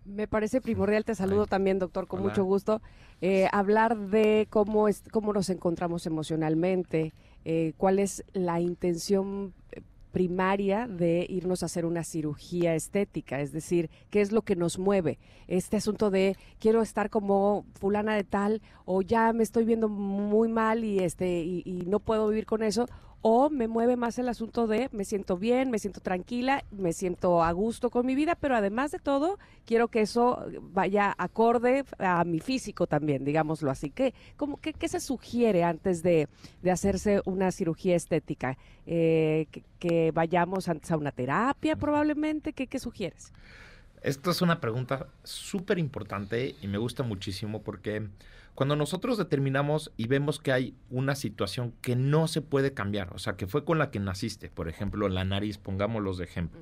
Me 0.03 0.27
parece 0.27 0.59
primordial, 0.59 1.05
te 1.05 1.15
saludo 1.15 1.43
Ay. 1.43 1.47
también, 1.49 1.79
doctor, 1.79 2.07
con 2.07 2.19
Hola. 2.19 2.29
mucho 2.29 2.43
gusto. 2.43 2.81
Eh, 3.21 3.47
hablar 3.51 3.97
de 3.97 4.47
cómo, 4.49 4.87
es, 4.87 5.03
cómo 5.11 5.31
nos 5.31 5.49
encontramos 5.49 6.05
emocionalmente, 6.07 7.13
eh, 7.45 7.73
cuál 7.77 7.99
es 7.99 8.23
la 8.33 8.59
intención 8.59 9.53
eh, 9.71 9.81
primaria 10.11 10.87
de 10.87 11.25
irnos 11.29 11.63
a 11.63 11.67
hacer 11.67 11.85
una 11.85 12.03
cirugía 12.03 12.75
estética, 12.75 13.41
es 13.41 13.51
decir, 13.51 13.89
qué 14.09 14.21
es 14.21 14.31
lo 14.31 14.41
que 14.41 14.55
nos 14.55 14.79
mueve. 14.79 15.19
Este 15.47 15.77
asunto 15.77 16.09
de 16.09 16.35
quiero 16.59 16.81
estar 16.81 17.09
como 17.09 17.65
fulana 17.73 18.15
de 18.15 18.23
tal 18.23 18.61
o 18.85 19.01
ya 19.01 19.33
me 19.33 19.43
estoy 19.43 19.65
viendo 19.65 19.89
muy 19.89 20.49
mal 20.49 20.83
y 20.83 20.99
este 20.99 21.41
y, 21.43 21.63
no 21.87 21.99
puedo 21.99 22.27
vivir 22.27 22.45
con 22.45 22.61
eso 22.61 22.85
o 23.21 23.49
me 23.49 23.67
mueve 23.67 23.95
más 23.97 24.17
el 24.19 24.29
asunto 24.29 24.67
de 24.67 24.89
me 24.91 25.05
siento 25.05 25.37
bien, 25.37 25.71
me 25.71 25.79
siento 25.79 25.99
tranquila, 25.99 26.63
me 26.71 26.93
siento 26.93 27.43
a 27.43 27.51
gusto 27.51 27.89
con 27.89 28.05
mi 28.05 28.15
vida, 28.15 28.35
pero 28.35 28.55
además 28.55 28.91
de 28.91 28.99
todo, 28.99 29.39
quiero 29.65 29.89
que 29.89 30.01
eso 30.01 30.45
vaya 30.61 31.13
acorde 31.17 31.83
a 31.97 32.23
mi 32.23 32.39
físico 32.39 32.87
también, 32.87 33.25
digámoslo 33.25 33.71
así. 33.71 33.89
¿Qué, 33.89 34.13
cómo, 34.37 34.57
qué, 34.57 34.73
qué 34.73 34.87
se 34.87 34.99
sugiere 34.99 35.63
antes 35.63 36.01
de, 36.01 36.27
de 36.61 36.71
hacerse 36.71 37.21
una 37.25 37.51
cirugía 37.51 37.95
estética? 37.95 38.57
Eh, 38.85 39.47
que, 39.51 39.63
que 39.79 40.11
vayamos 40.11 40.67
antes 40.67 40.91
a 40.91 40.97
una 40.97 41.11
terapia 41.11 41.75
probablemente, 41.75 42.53
¿qué, 42.53 42.67
qué 42.67 42.79
sugieres? 42.79 43.33
Esta 44.01 44.31
es 44.31 44.41
una 44.41 44.61
pregunta 44.61 45.07
súper 45.23 45.77
importante 45.77 46.55
y 46.61 46.67
me 46.67 46.77
gusta 46.77 47.03
muchísimo 47.03 47.61
porque 47.61 48.07
cuando 48.59 48.75
nosotros 48.75 49.17
determinamos 49.17 49.93
y 49.95 50.07
vemos 50.07 50.37
que 50.37 50.51
hay 50.51 50.75
una 50.89 51.15
situación 51.15 51.73
que 51.81 51.95
no 51.95 52.27
se 52.27 52.41
puede 52.41 52.73
cambiar, 52.73 53.13
o 53.15 53.17
sea, 53.17 53.37
que 53.37 53.47
fue 53.47 53.63
con 53.63 53.77
la 53.77 53.89
que 53.89 54.01
naciste, 54.01 54.49
por 54.49 54.67
ejemplo, 54.67 55.07
la 55.07 55.23
nariz, 55.23 55.57
pongámoslos 55.57 56.17
de 56.17 56.25
ejemplo. 56.25 56.59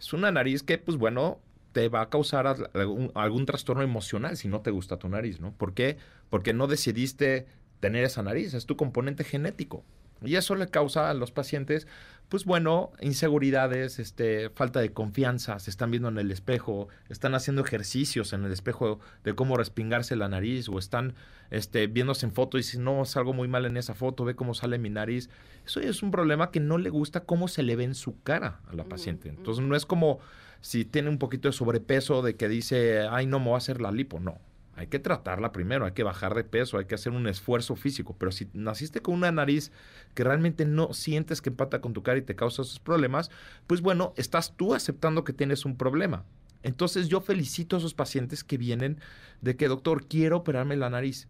Es 0.00 0.14
una 0.14 0.30
nariz 0.32 0.62
que, 0.62 0.78
pues 0.78 0.96
bueno, 0.96 1.40
te 1.72 1.90
va 1.90 2.00
a 2.00 2.08
causar 2.08 2.46
al- 2.46 2.70
algún, 2.72 3.12
algún 3.14 3.44
trastorno 3.44 3.82
emocional 3.82 4.38
si 4.38 4.48
no 4.48 4.62
te 4.62 4.70
gusta 4.70 4.96
tu 4.96 5.10
nariz, 5.10 5.40
¿no? 5.40 5.52
¿Por 5.52 5.74
qué? 5.74 5.98
Porque 6.30 6.54
no 6.54 6.68
decidiste 6.68 7.46
tener 7.80 8.02
esa 8.04 8.22
nariz, 8.22 8.54
es 8.54 8.64
tu 8.64 8.76
componente 8.78 9.24
genético. 9.24 9.84
Y 10.26 10.36
eso 10.36 10.54
le 10.54 10.68
causa 10.68 11.10
a 11.10 11.14
los 11.14 11.30
pacientes, 11.30 11.86
pues 12.28 12.44
bueno, 12.44 12.90
inseguridades, 13.00 13.98
este, 13.98 14.50
falta 14.50 14.80
de 14.80 14.92
confianza, 14.92 15.58
se 15.58 15.70
están 15.70 15.90
viendo 15.90 16.08
en 16.08 16.18
el 16.18 16.30
espejo, 16.30 16.88
están 17.08 17.34
haciendo 17.34 17.62
ejercicios 17.62 18.32
en 18.32 18.44
el 18.44 18.52
espejo 18.52 19.00
de 19.22 19.34
cómo 19.34 19.56
respingarse 19.56 20.16
la 20.16 20.28
nariz, 20.28 20.68
o 20.68 20.78
están 20.78 21.14
este, 21.50 21.86
viéndose 21.86 22.26
en 22.26 22.32
foto 22.32 22.56
y 22.56 22.62
dicen, 22.62 22.84
no, 22.84 23.04
salgo 23.04 23.32
muy 23.32 23.48
mal 23.48 23.66
en 23.66 23.76
esa 23.76 23.94
foto, 23.94 24.24
ve 24.24 24.34
cómo 24.34 24.54
sale 24.54 24.78
mi 24.78 24.90
nariz. 24.90 25.28
Eso 25.66 25.80
es 25.80 26.02
un 26.02 26.10
problema 26.10 26.50
que 26.50 26.60
no 26.60 26.78
le 26.78 26.90
gusta 26.90 27.20
cómo 27.20 27.48
se 27.48 27.62
le 27.62 27.76
ve 27.76 27.84
en 27.84 27.94
su 27.94 28.20
cara 28.22 28.60
a 28.66 28.74
la 28.74 28.84
paciente. 28.84 29.28
Entonces 29.28 29.64
no 29.64 29.76
es 29.76 29.86
como 29.86 30.18
si 30.60 30.84
tiene 30.84 31.10
un 31.10 31.18
poquito 31.18 31.48
de 31.48 31.52
sobrepeso 31.52 32.22
de 32.22 32.36
que 32.36 32.48
dice, 32.48 33.06
ay, 33.10 33.26
no 33.26 33.38
me 33.38 33.46
voy 33.46 33.54
a 33.54 33.58
hacer 33.58 33.80
la 33.80 33.92
lipo. 33.92 34.18
No, 34.18 34.38
hay 34.76 34.88
que 34.88 34.98
tratarla 34.98 35.52
primero, 35.52 35.84
hay 35.84 35.92
que 35.92 36.02
bajar 36.02 36.34
de 36.34 36.44
peso, 36.44 36.78
hay 36.78 36.86
que 36.86 36.94
hacer 36.94 37.12
un 37.12 37.26
esfuerzo 37.26 37.76
físico. 37.76 38.16
Pero 38.18 38.32
si 38.32 38.48
naciste 38.52 39.00
con 39.00 39.14
una 39.14 39.32
nariz 39.32 39.72
que 40.14 40.24
realmente 40.24 40.64
no 40.64 40.92
sientes 40.92 41.40
que 41.40 41.50
empata 41.50 41.80
con 41.80 41.92
tu 41.92 42.02
cara 42.02 42.18
y 42.18 42.22
te 42.22 42.36
causa 42.36 42.62
esos 42.62 42.80
problemas, 42.80 43.30
pues 43.66 43.80
bueno, 43.80 44.12
estás 44.16 44.56
tú 44.56 44.74
aceptando 44.74 45.24
que 45.24 45.32
tienes 45.32 45.64
un 45.64 45.76
problema. 45.76 46.24
Entonces 46.62 47.08
yo 47.08 47.20
felicito 47.20 47.76
a 47.76 47.78
esos 47.78 47.94
pacientes 47.94 48.42
que 48.42 48.58
vienen 48.58 48.98
de 49.42 49.56
que, 49.56 49.68
doctor, 49.68 50.06
quiero 50.06 50.38
operarme 50.38 50.76
la 50.76 50.90
nariz. 50.90 51.28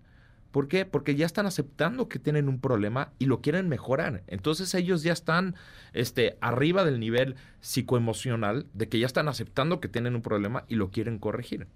¿Por 0.52 0.68
qué? 0.68 0.86
Porque 0.86 1.16
ya 1.16 1.26
están 1.26 1.46
aceptando 1.46 2.08
que 2.08 2.20
tienen 2.20 2.48
un 2.48 2.60
problema 2.60 3.12
y 3.18 3.26
lo 3.26 3.40
quieren 3.40 3.68
mejorar. 3.68 4.22
Entonces 4.28 4.72
ellos 4.74 5.02
ya 5.02 5.12
están 5.12 5.56
este, 5.92 6.38
arriba 6.40 6.84
del 6.84 7.00
nivel 7.00 7.34
psicoemocional 7.60 8.66
de 8.72 8.88
que 8.88 9.00
ya 9.00 9.06
están 9.06 9.26
aceptando 9.26 9.80
que 9.80 9.88
tienen 9.88 10.14
un 10.14 10.22
problema 10.22 10.64
y 10.68 10.76
lo 10.76 10.92
quieren 10.92 11.18
corregir. 11.18 11.66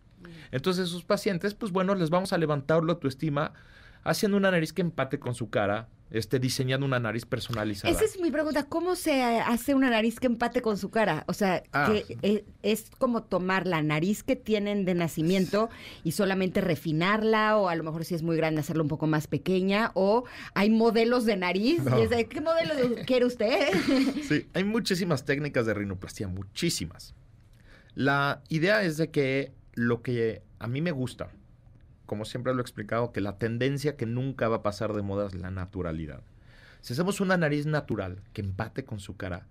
Entonces 0.50 0.88
sus 0.88 1.04
pacientes, 1.04 1.54
pues 1.54 1.72
bueno, 1.72 1.94
les 1.94 2.10
vamos 2.10 2.32
a 2.32 2.38
levantar 2.38 2.82
la 2.84 2.92
autoestima 2.94 3.52
haciendo 4.04 4.36
una 4.36 4.50
nariz 4.50 4.72
que 4.72 4.80
empate 4.80 5.18
con 5.18 5.34
su 5.34 5.50
cara, 5.50 5.88
este, 6.10 6.38
diseñando 6.38 6.86
una 6.86 6.98
nariz 7.00 7.26
personalizada. 7.26 7.92
Esa 7.92 8.04
es 8.04 8.18
mi 8.18 8.30
pregunta. 8.30 8.64
¿Cómo 8.64 8.94
se 8.94 9.22
hace 9.22 9.74
una 9.74 9.90
nariz 9.90 10.18
que 10.20 10.26
empate 10.28 10.62
con 10.62 10.78
su 10.78 10.88
cara? 10.88 11.24
O 11.26 11.34
sea, 11.34 11.62
Ah. 11.72 11.92
que 11.92 12.16
eh, 12.22 12.44
es 12.62 12.90
como 12.98 13.24
tomar 13.24 13.66
la 13.66 13.82
nariz 13.82 14.22
que 14.22 14.34
tienen 14.36 14.86
de 14.86 14.94
nacimiento 14.94 15.68
y 16.04 16.12
solamente 16.12 16.62
refinarla, 16.62 17.58
o 17.58 17.68
a 17.68 17.74
lo 17.74 17.82
mejor 17.84 18.06
si 18.06 18.14
es 18.14 18.22
muy 18.22 18.36
grande 18.38 18.60
hacerla 18.62 18.82
un 18.84 18.88
poco 18.88 19.06
más 19.06 19.26
pequeña, 19.26 19.90
o 19.94 20.24
hay 20.54 20.70
modelos 20.70 21.26
de 21.26 21.36
nariz. 21.36 21.82
No. 21.82 21.98
y 21.98 22.04
es 22.04 22.10
de, 22.10 22.26
¿Qué 22.26 22.40
modelo 22.40 22.74
de- 22.74 23.04
quiere 23.04 23.26
usted? 23.26 23.68
Sí, 24.26 24.46
hay 24.54 24.64
muchísimas 24.64 25.26
técnicas 25.26 25.66
de 25.66 25.74
rinoplastia, 25.74 26.28
muchísimas. 26.28 27.14
La 27.94 28.42
idea 28.48 28.82
es 28.84 28.96
de 28.96 29.10
que 29.10 29.52
lo 29.78 30.02
que 30.02 30.42
a 30.58 30.66
mí 30.66 30.82
me 30.82 30.90
gusta, 30.90 31.30
como 32.04 32.24
siempre 32.24 32.52
lo 32.52 32.58
he 32.58 32.62
explicado, 32.62 33.12
que 33.12 33.20
la 33.20 33.38
tendencia 33.38 33.96
que 33.96 34.06
nunca 34.06 34.48
va 34.48 34.56
a 34.56 34.62
pasar 34.62 34.92
de 34.92 35.02
moda 35.02 35.28
es 35.28 35.34
la 35.34 35.52
naturalidad. 35.52 36.22
Si 36.80 36.92
hacemos 36.92 37.20
una 37.20 37.36
nariz 37.36 37.64
natural 37.64 38.22
que 38.32 38.40
empate 38.40 38.84
con 38.84 38.98
su 38.98 39.16
cara, 39.16 39.46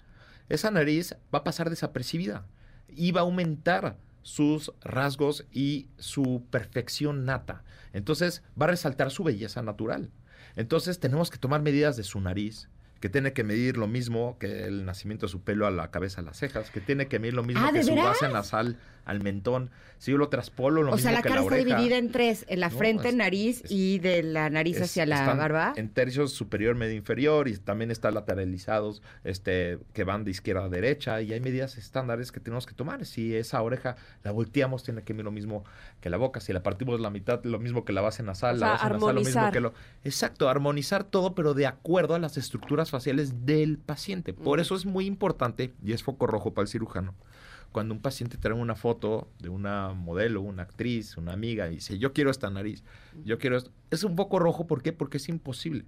esa 0.49 0.69
nariz 0.69 1.15
va 1.33 1.39
a 1.39 1.43
pasar 1.45 1.69
desapercibida 1.69 2.45
y 2.89 3.13
va 3.13 3.21
a 3.21 3.23
aumentar 3.23 3.97
sus 4.21 4.73
rasgos 4.81 5.45
y 5.53 5.87
su 5.97 6.43
perfección 6.51 7.23
nata. 7.23 7.63
Entonces 7.93 8.43
va 8.59 8.65
a 8.65 8.69
resaltar 8.69 9.11
su 9.11 9.23
belleza 9.23 9.61
natural. 9.61 10.11
Entonces 10.57 10.99
tenemos 10.99 11.29
que 11.29 11.37
tomar 11.37 11.61
medidas 11.61 11.95
de 11.95 12.03
su 12.03 12.19
nariz, 12.19 12.67
que 12.99 13.09
tiene 13.09 13.33
que 13.33 13.43
medir 13.43 13.77
lo 13.77 13.87
mismo 13.87 14.37
que 14.39 14.65
el 14.65 14.85
nacimiento 14.85 15.25
de 15.25 15.31
su 15.31 15.41
pelo 15.41 15.67
a 15.67 15.71
la 15.71 15.91
cabeza, 15.91 16.21
a 16.21 16.23
las 16.23 16.37
cejas, 16.37 16.71
que 16.71 16.81
tiene 16.81 17.07
que 17.07 17.19
medir 17.19 17.33
lo 17.33 17.43
mismo 17.43 17.63
Ah, 17.65 17.71
¿de 17.71 17.79
que 17.79 17.85
su 17.85 17.95
base 17.95 18.27
nasal 18.29 18.77
al 19.05 19.21
mentón. 19.23 19.69
Si 19.99 20.11
yo 20.11 20.17
lo 20.17 20.27
traspolo, 20.27 20.83
lo 20.83 20.91
o 20.91 20.95
mismo 20.95 21.09
sea, 21.09 21.13
la 21.13 21.21
que 21.23 21.29
cara 21.29 21.35
la 21.39 21.41
está 21.43 21.55
oreja. 21.55 21.77
dividida 21.77 21.97
en 21.97 22.11
tres, 22.11 22.45
en 22.49 22.59
la 22.59 22.67
No, 22.69 22.77
frente, 22.77 23.07
es- 23.09 23.15
nariz 23.15 23.61
es- 23.63 23.71
y 23.71 23.99
de 23.99 24.21
la 24.21 24.49
nariz 24.49 24.75
Es- 24.77 24.83
hacia 24.83 25.05
la 25.05 25.33
barba. 25.33 25.73
En 25.77 25.89
tercios 25.89 26.33
superior, 26.33 26.75
medio 26.75 26.93
inferior, 26.95 27.47
y 27.47 27.55
también 27.57 27.89
están 27.89 28.15
lateralizados, 28.15 29.01
este, 29.23 29.79
que 29.93 30.03
van 30.03 30.23
de 30.25 30.31
izquierda 30.31 30.65
a 30.65 30.69
derecha, 30.69 31.21
y 31.21 31.31
hay 31.33 31.39
medidas 31.39 31.77
estándares 31.77 32.31
que 32.33 32.39
tenemos 32.41 32.65
que 32.65 32.73
tomar. 32.73 33.05
Si 33.05 33.33
esa 33.35 33.61
oreja 33.61 33.95
la 34.23 34.31
volteamos, 34.31 34.83
tiene 34.83 35.03
que 35.03 35.13
medir 35.13 35.23
lo 35.25 35.31
mismo 35.31 35.63
que 36.01 36.09
la 36.09 36.17
boca. 36.17 36.39
Si 36.41 36.51
la 36.51 36.61
partimos 36.61 36.99
la 36.99 37.09
mitad, 37.09 37.41
lo 37.45 37.59
mismo 37.59 37.85
que 37.85 37.93
la 37.93 38.01
base 38.01 38.23
nasal, 38.23 38.57
O 38.57 38.59
la 38.59 38.67
base 38.71 38.89
nasal, 38.89 39.15
lo 39.15 39.21
mismo 39.21 39.51
que 39.51 39.59
lo. 39.61 39.73
Exacto, 40.03 40.49
armonizar 40.49 41.05
todo, 41.05 41.33
pero 41.33 41.53
de 41.53 41.65
acuerdo 41.65 42.13
a 42.15 42.19
las 42.19 42.35
estructuras 42.37 42.86
faciales 42.89 43.45
del 43.45 43.77
paciente. 43.77 44.33
Por 44.33 44.59
eso 44.59 44.75
es 44.75 44.85
muy 44.85 45.05
importante, 45.05 45.73
y 45.83 45.93
es 45.93 46.03
foco 46.03 46.27
rojo 46.27 46.53
para 46.53 46.63
el 46.63 46.69
cirujano. 46.69 47.13
Cuando 47.71 47.93
un 47.93 48.01
paciente 48.01 48.37
trae 48.37 48.53
una 48.53 48.75
foto 48.75 49.27
de 49.39 49.49
una 49.49 49.93
modelo, 49.93 50.41
una 50.41 50.63
actriz, 50.63 51.17
una 51.17 51.33
amiga, 51.33 51.67
y 51.67 51.75
dice, 51.75 51.99
yo 51.99 52.13
quiero 52.13 52.31
esta 52.31 52.49
nariz, 52.49 52.83
yo 53.25 53.37
quiero 53.37 53.57
esto. 53.57 53.71
Es 53.91 54.03
un 54.03 54.15
foco 54.15 54.39
rojo, 54.39 54.67
¿por 54.67 54.81
qué? 54.81 54.93
Porque 54.93 55.17
es 55.17 55.29
imposible. 55.29 55.85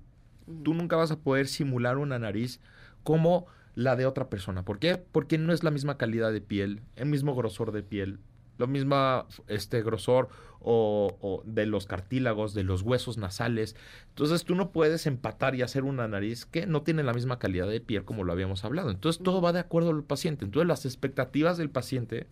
Tú 0.63 0.73
nunca 0.73 0.95
vas 0.95 1.11
a 1.11 1.19
poder 1.19 1.47
simular 1.47 1.97
una 1.97 2.19
nariz 2.19 2.59
como 3.03 3.47
la 3.75 3.95
de 3.95 4.05
otra 4.05 4.29
persona. 4.29 4.63
¿Por 4.63 4.79
qué? 4.79 4.97
Porque 4.97 5.37
no 5.37 5.53
es 5.53 5.63
la 5.63 5.71
misma 5.71 5.97
calidad 5.97 6.31
de 6.33 6.41
piel, 6.41 6.81
el 6.95 7.05
mismo 7.07 7.33
grosor 7.33 7.71
de 7.71 7.83
piel, 7.83 8.19
lo 8.59 8.67
mismo 8.67 9.25
este 9.47 9.81
grosor 9.81 10.29
o, 10.59 11.17
o 11.21 11.41
de 11.45 11.65
los 11.65 11.87
cartílagos, 11.87 12.53
de 12.53 12.63
los 12.63 12.83
huesos 12.83 13.17
nasales. 13.17 13.75
Entonces 14.09 14.43
tú 14.43 14.53
no 14.53 14.71
puedes 14.71 15.07
empatar 15.07 15.55
y 15.55 15.63
hacer 15.63 15.83
una 15.83 16.07
nariz 16.07 16.45
que 16.45 16.67
no 16.67 16.83
tiene 16.83 17.01
la 17.01 17.13
misma 17.13 17.39
calidad 17.39 17.67
de 17.67 17.79
piel 17.79 18.03
como 18.03 18.23
lo 18.23 18.33
habíamos 18.33 18.65
hablado. 18.65 18.91
Entonces 18.91 19.23
todo 19.23 19.41
va 19.41 19.53
de 19.53 19.59
acuerdo 19.59 19.89
al 19.89 20.03
paciente. 20.03 20.45
Entonces 20.45 20.67
las 20.67 20.85
expectativas 20.85 21.57
del 21.57 21.69
paciente 21.71 22.27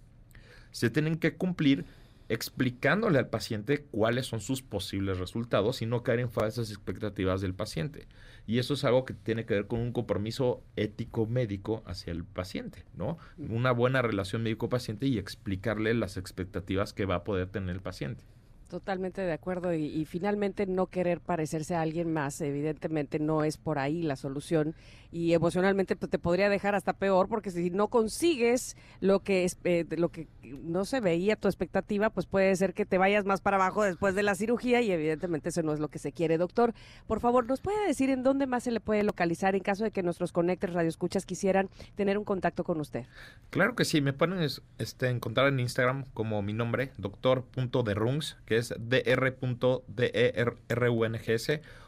se 0.71 0.89
tienen 0.89 1.17
que 1.17 1.36
cumplir 1.36 1.86
explicándole 2.30 3.19
al 3.19 3.30
paciente 3.30 3.86
cuáles 3.91 4.25
son 4.25 4.41
sus 4.41 4.61
posibles 4.61 5.17
resultados 5.17 5.82
y 5.82 5.86
no 5.86 6.03
caer 6.03 6.19
en 6.19 6.30
falsas 6.30 6.69
expectativas 6.69 7.41
del 7.41 7.53
paciente. 7.53 8.07
Y 8.47 8.59
eso 8.59 8.75
es 8.75 8.85
algo 8.85 9.03
que 9.03 9.13
tiene 9.13 9.45
que 9.45 9.55
ver 9.55 9.67
con 9.67 9.81
un 9.81 9.91
compromiso 9.91 10.63
ético-médico 10.77 11.83
hacia 11.85 12.11
el 12.11 12.23
paciente, 12.23 12.85
¿no? 12.95 13.17
Una 13.37 13.71
buena 13.73 14.01
relación 14.01 14.41
médico-paciente 14.41 15.05
y 15.05 15.17
explicarle 15.17 15.93
las 15.93 16.15
expectativas 16.15 16.93
que 16.93 17.05
va 17.05 17.15
a 17.15 17.23
poder 17.25 17.49
tener 17.49 17.75
el 17.75 17.81
paciente. 17.81 18.23
Totalmente 18.68 19.22
de 19.22 19.32
acuerdo 19.32 19.74
y, 19.74 20.03
finalmente 20.03 20.65
no 20.65 20.88
querer 20.88 21.22
parecerse 21.22 21.74
a 21.76 21.82
alguien 21.82 22.11
más, 22.11 22.41
evidentemente 22.41 23.18
no 23.18 23.45
es 23.45 23.57
por 23.57 23.80
ahí 23.80 24.03
la 24.03 24.18
solución 24.18 24.76
y 25.09 25.32
emocionalmente 25.32 25.95
pues, 25.95 26.11
te 26.11 26.20
podría 26.20 26.49
dejar 26.49 26.76
hasta 26.76 26.91
peor 26.91 27.30
porque 27.30 27.49
si 27.49 27.70
no 27.70 27.88
consigues 27.88 28.76
lo 28.99 29.22
que 29.22 29.49
eh, 29.63 29.86
lo 29.97 30.09
que 30.09 30.28
no 30.43 30.84
se 30.84 30.99
veía 30.99 31.38
tu 31.38 31.47
expectativa, 31.47 32.09
pues 32.09 32.26
puede 32.26 32.53
ser 32.57 32.74
que 32.74 32.86
te 32.86 32.97
vayas 32.97 33.24
más 33.24 33.39
para 33.39 33.55
abajo 33.55 33.84
después 33.84 34.15
de 34.15 34.24
la 34.24 34.36
cirugía 34.36 34.82
y 34.82 34.91
evidentemente 34.91 35.47
eso 35.49 35.63
no 35.63 35.72
es 35.72 35.80
lo 35.80 35.88
que 35.88 35.99
se 35.99 36.11
quiere, 36.11 36.38
doctor. 36.38 36.74
Por 37.07 37.22
favor, 37.22 37.45
¿nos 37.45 37.61
puede 37.61 37.88
decir 37.88 38.09
en 38.09 38.22
dónde 38.24 38.47
más 38.47 38.63
se 38.63 38.72
le 38.72 38.82
puede 38.82 39.03
localizar 39.03 39.55
en 39.55 39.63
caso 39.63 39.86
de 39.86 39.91
que 39.91 40.03
nuestros 40.03 40.34
conectores 40.34 40.76
radioescuchas 40.76 41.26
quisieran 41.26 41.70
tener 41.95 42.18
un 42.18 42.26
contacto 42.26 42.65
con 42.65 42.82
usted? 42.82 43.05
Claro 43.49 43.76
que 43.76 43.86
sí, 43.86 44.01
me 44.01 44.11
pueden 44.11 44.41
es- 44.41 44.61
este, 44.78 45.07
encontrar 45.09 45.47
en 45.47 45.61
Instagram 45.61 46.03
como 46.13 46.41
mi 46.41 46.51
nombre, 46.51 46.91
doctor.derungs, 46.97 48.38
que 48.45 48.56
es 48.57 48.73
dr.derungs, 48.77 49.87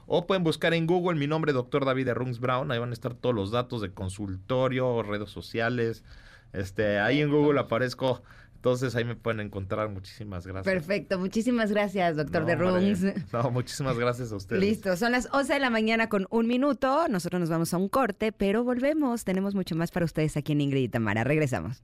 o 0.07 0.26
pueden 0.26 0.43
buscar 0.43 0.74
en 0.74 0.88
Google 0.88 1.20
mi 1.20 1.28
nombre, 1.28 1.53
doctor 1.53 1.86
David 1.86 2.05
Derungs 2.05 2.39
Brown, 2.39 2.72
ahí 2.72 2.80
van 2.80 2.89
a 2.89 2.93
estar 2.93 3.13
todos 3.13 3.36
los 3.36 3.51
datos 3.51 3.82
de 3.82 3.91
consultorio, 3.91 5.03
redes 5.03 5.30
sociales, 5.30 6.03
este, 6.53 6.99
ahí 6.99 7.22
en 7.22 7.30
Google 7.30 7.59
aparezco, 7.59 8.24
entonces 8.59 8.93
ahí 8.95 9.05
me 9.05 9.15
pueden 9.15 9.39
encontrar, 9.39 9.88
muchísimas 9.88 10.45
gracias. 10.45 10.65
Perfecto, 10.65 11.17
muchísimas 11.17 11.72
gracias, 11.72 12.17
doctor 12.17 12.41
No, 12.41 12.47
de 12.47 12.55
Rungs. 12.55 13.03
No, 13.32 13.51
muchísimas 13.51 13.97
gracias 13.97 14.34
a 14.34 14.36
ustedes. 14.36 14.61
Listo, 14.61 14.97
son 14.97 15.13
las 15.13 15.30
11 15.32 15.53
de 15.53 15.59
la 15.59 15.70
mañana 15.70 16.09
con 16.09 16.28
un 16.30 16.45
minuto. 16.45 17.07
Nosotros 17.07 17.39
nos 17.39 17.49
vamos 17.49 17.74
a 17.74 17.78
un 17.78 17.88
corte, 17.88 18.34
pero 18.34 18.65
volvemos. 18.65 19.24
Tenemos 19.24 19.55
mucho 19.55 19.76
más 19.76 19.91
para 19.91 20.03
ustedes 20.03 20.36
aquí 20.36 20.51
en 20.51 20.59
Ingrid 20.59 20.84
y 20.84 20.89
Tamara. 20.89 21.24
Regresamos. 21.24 21.84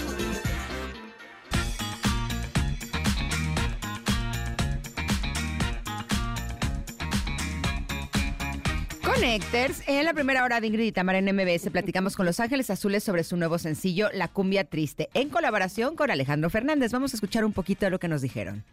En 9.23 10.05
la 10.05 10.13
primera 10.15 10.43
hora 10.43 10.59
de 10.59 10.65
Ingrid 10.65 10.85
y 10.85 10.91
Tamara 10.91 11.19
en 11.19 11.25
MBS 11.35 11.69
platicamos 11.69 12.15
con 12.15 12.25
Los 12.25 12.39
Ángeles 12.39 12.71
Azules 12.71 13.03
sobre 13.03 13.23
su 13.23 13.37
nuevo 13.37 13.59
sencillo 13.59 14.09
La 14.15 14.27
Cumbia 14.29 14.63
Triste, 14.63 15.09
en 15.13 15.29
colaboración 15.29 15.95
con 15.95 16.09
Alejandro 16.09 16.49
Fernández. 16.49 16.91
Vamos 16.91 17.13
a 17.13 17.17
escuchar 17.17 17.45
un 17.45 17.53
poquito 17.53 17.85
de 17.85 17.91
lo 17.91 17.99
que 17.99 18.07
nos 18.07 18.23
dijeron. 18.23 18.63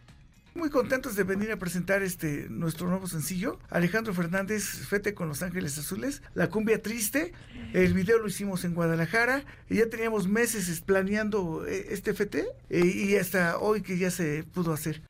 Muy 0.55 0.71
contentos 0.71 1.15
de 1.15 1.23
venir 1.23 1.51
a 1.51 1.57
presentar 1.57 2.01
este 2.01 2.47
nuestro 2.49 2.87
nuevo 2.89 3.05
sencillo. 3.05 3.59
Alejandro 3.69 4.11
Fernández, 4.15 4.63
Fete 4.87 5.13
con 5.13 5.27
Los 5.27 5.43
Ángeles 5.43 5.77
Azules, 5.77 6.23
La 6.33 6.49
Cumbia 6.49 6.81
Triste. 6.81 7.31
El 7.73 7.93
video 7.93 8.17
lo 8.17 8.27
hicimos 8.27 8.65
en 8.65 8.73
Guadalajara 8.73 9.43
y 9.69 9.75
ya 9.75 9.87
teníamos 9.87 10.27
meses 10.27 10.67
es- 10.67 10.81
planeando 10.81 11.67
eh, 11.67 11.89
este 11.91 12.15
fete 12.15 12.47
eh, 12.71 12.83
y 12.83 13.15
hasta 13.17 13.59
hoy 13.59 13.83
que 13.83 13.99
ya 13.99 14.09
se 14.09 14.43
pudo 14.45 14.73
hacer. 14.73 15.03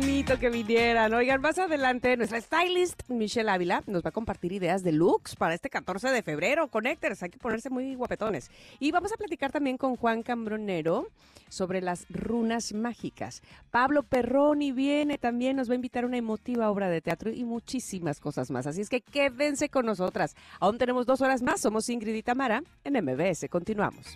Bonito 0.00 0.40
que 0.40 0.50
vinieran. 0.50 1.14
Oigan, 1.14 1.40
más 1.40 1.56
adelante 1.56 2.16
nuestra 2.16 2.40
stylist 2.40 3.08
Michelle 3.08 3.48
Ávila 3.48 3.84
nos 3.86 4.04
va 4.04 4.08
a 4.08 4.12
compartir 4.12 4.50
ideas 4.50 4.82
de 4.82 4.90
looks 4.90 5.36
para 5.36 5.54
este 5.54 5.70
14 5.70 6.08
de 6.10 6.20
febrero. 6.24 6.66
Connectors, 6.66 7.22
hay 7.22 7.30
que 7.30 7.38
ponerse 7.38 7.70
muy 7.70 7.94
guapetones. 7.94 8.50
Y 8.80 8.90
vamos 8.90 9.12
a 9.12 9.16
platicar 9.16 9.52
también 9.52 9.76
con 9.76 9.94
Juan 9.94 10.24
Cambronero 10.24 11.06
sobre 11.48 11.80
las 11.80 12.06
runas 12.10 12.74
mágicas. 12.74 13.40
Pablo 13.70 14.02
Perroni 14.02 14.72
viene 14.72 15.16
también, 15.16 15.54
nos 15.54 15.68
va 15.68 15.74
a 15.74 15.76
invitar 15.76 16.02
a 16.02 16.08
una 16.08 16.16
emotiva 16.16 16.72
obra 16.72 16.88
de 16.88 17.00
teatro 17.00 17.30
y 17.30 17.44
muchísimas 17.44 18.18
cosas 18.18 18.50
más. 18.50 18.66
Así 18.66 18.80
es 18.80 18.88
que 18.88 19.00
quédense 19.00 19.68
con 19.68 19.86
nosotras. 19.86 20.34
Aún 20.58 20.76
tenemos 20.76 21.06
dos 21.06 21.20
horas 21.20 21.40
más. 21.40 21.60
Somos 21.60 21.88
Ingrid 21.88 22.16
y 22.16 22.22
Tamara 22.24 22.64
en 22.82 22.94
MBS. 22.94 23.48
Continuamos. 23.48 24.06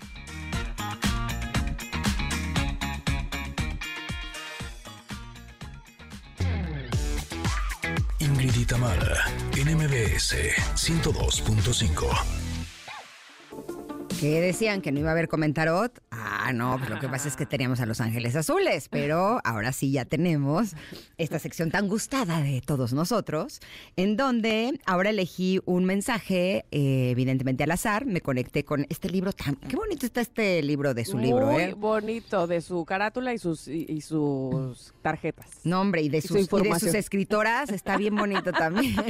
Ingrid 8.40 8.60
y 8.60 8.64
Tamara, 8.66 9.24
en 9.56 9.76
MBS 9.76 10.36
102.5. 10.76 12.47
¿Qué 14.20 14.40
decían? 14.40 14.80
¿Que 14.80 14.90
no 14.90 14.98
iba 14.98 15.10
a 15.10 15.12
haber 15.12 15.28
comentarot? 15.28 16.02
Ah, 16.10 16.50
no, 16.52 16.76
pues 16.76 16.90
lo 16.90 16.98
que 16.98 17.08
pasa 17.08 17.28
es 17.28 17.36
que 17.36 17.46
teníamos 17.46 17.78
a 17.78 17.86
Los 17.86 18.00
Ángeles 18.00 18.34
Azules, 18.34 18.88
pero 18.88 19.40
ahora 19.44 19.72
sí 19.72 19.92
ya 19.92 20.04
tenemos 20.04 20.74
esta 21.18 21.38
sección 21.38 21.70
tan 21.70 21.86
gustada 21.86 22.40
de 22.40 22.60
todos 22.60 22.92
nosotros, 22.92 23.60
en 23.94 24.16
donde 24.16 24.80
ahora 24.86 25.10
elegí 25.10 25.60
un 25.66 25.84
mensaje, 25.84 26.64
eh, 26.72 27.10
evidentemente 27.10 27.62
al 27.62 27.70
azar, 27.70 28.06
me 28.06 28.20
conecté 28.20 28.64
con 28.64 28.86
este 28.88 29.08
libro 29.08 29.32
tan... 29.32 29.54
Qué 29.54 29.76
bonito 29.76 30.04
está 30.04 30.20
este 30.20 30.64
libro 30.64 30.94
de 30.94 31.04
su 31.04 31.16
libro, 31.16 31.52
Muy 31.52 31.62
¿eh? 31.62 31.74
bonito, 31.76 32.48
de 32.48 32.60
su 32.60 32.84
carátula 32.84 33.32
y 33.34 33.38
sus, 33.38 33.68
y, 33.68 33.86
y 33.88 34.00
sus 34.00 34.94
tarjetas. 35.00 35.46
No, 35.62 35.80
hombre, 35.80 36.02
y 36.02 36.08
de, 36.08 36.22
su 36.22 36.34
sus, 36.34 36.52
y 36.52 36.68
de 36.68 36.80
sus 36.80 36.94
escritoras 36.94 37.70
está 37.70 37.96
bien 37.96 38.16
bonito 38.16 38.50
también. 38.50 38.96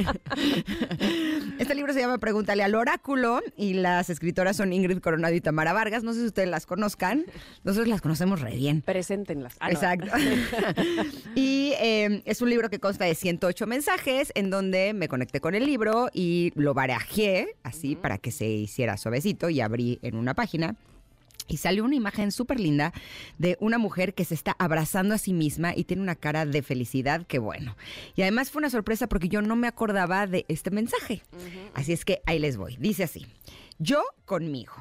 Este 1.59 1.75
libro 1.75 1.93
se 1.93 1.99
llama 1.99 2.19
Pregúntale 2.19 2.63
al 2.63 2.73
oráculo 2.73 3.41
y 3.57 3.73
las 3.73 4.09
escritoras 4.09 4.55
son 4.55 4.71
Ingrid 4.71 4.98
Coronado 5.01 5.33
y 5.33 5.41
Tamara 5.41 5.73
Vargas. 5.73 6.03
No 6.03 6.13
sé 6.13 6.21
si 6.21 6.25
ustedes 6.27 6.49
las 6.49 6.65
conozcan. 6.65 7.25
Nosotros 7.63 7.87
las 7.87 8.01
conocemos 8.01 8.41
re 8.41 8.55
bien. 8.55 8.81
Preséntenlas. 8.81 9.55
Ah, 9.59 9.67
no. 9.67 9.73
Exacto. 9.73 10.11
y 11.35 11.73
eh, 11.79 12.21
es 12.25 12.41
un 12.41 12.49
libro 12.49 12.69
que 12.69 12.79
consta 12.79 13.05
de 13.05 13.15
108 13.15 13.67
mensajes 13.67 14.31
en 14.35 14.49
donde 14.49 14.93
me 14.93 15.07
conecté 15.07 15.39
con 15.39 15.55
el 15.55 15.65
libro 15.65 16.09
y 16.13 16.51
lo 16.55 16.73
barajé 16.73 17.55
así 17.63 17.95
para 17.95 18.17
que 18.17 18.31
se 18.31 18.47
hiciera 18.47 18.97
suavecito 18.97 19.49
y 19.49 19.61
abrí 19.61 19.99
en 20.01 20.15
una 20.15 20.33
página. 20.33 20.75
Y 21.49 21.57
salió 21.57 21.83
una 21.83 21.95
imagen 21.95 22.31
súper 22.31 22.59
linda 22.59 22.93
de 23.39 23.57
una 23.59 23.79
mujer 23.79 24.13
que 24.13 24.23
se 24.23 24.35
está 24.35 24.55
abrazando 24.59 25.15
a 25.15 25.17
sí 25.17 25.33
misma 25.33 25.73
y 25.75 25.83
tiene 25.83 26.03
una 26.03 26.15
cara 26.15 26.45
de 26.45 26.61
felicidad 26.61 27.25
que 27.25 27.39
bueno. 27.39 27.75
Y 28.15 28.21
además 28.21 28.51
fue 28.51 28.59
una 28.59 28.69
sorpresa 28.69 29.07
porque 29.07 29.29
yo 29.29 29.41
no 29.41 29.55
me 29.55 29.67
acordaba 29.67 30.27
de 30.27 30.45
este 30.47 30.69
mensaje. 30.69 31.23
Así 31.73 31.91
es 31.91 32.05
que 32.05 32.21
ahí 32.27 32.37
les 32.37 32.55
voy. 32.55 32.77
Dice 32.77 33.03
así, 33.03 33.25
yo 33.79 34.03
conmigo. 34.25 34.73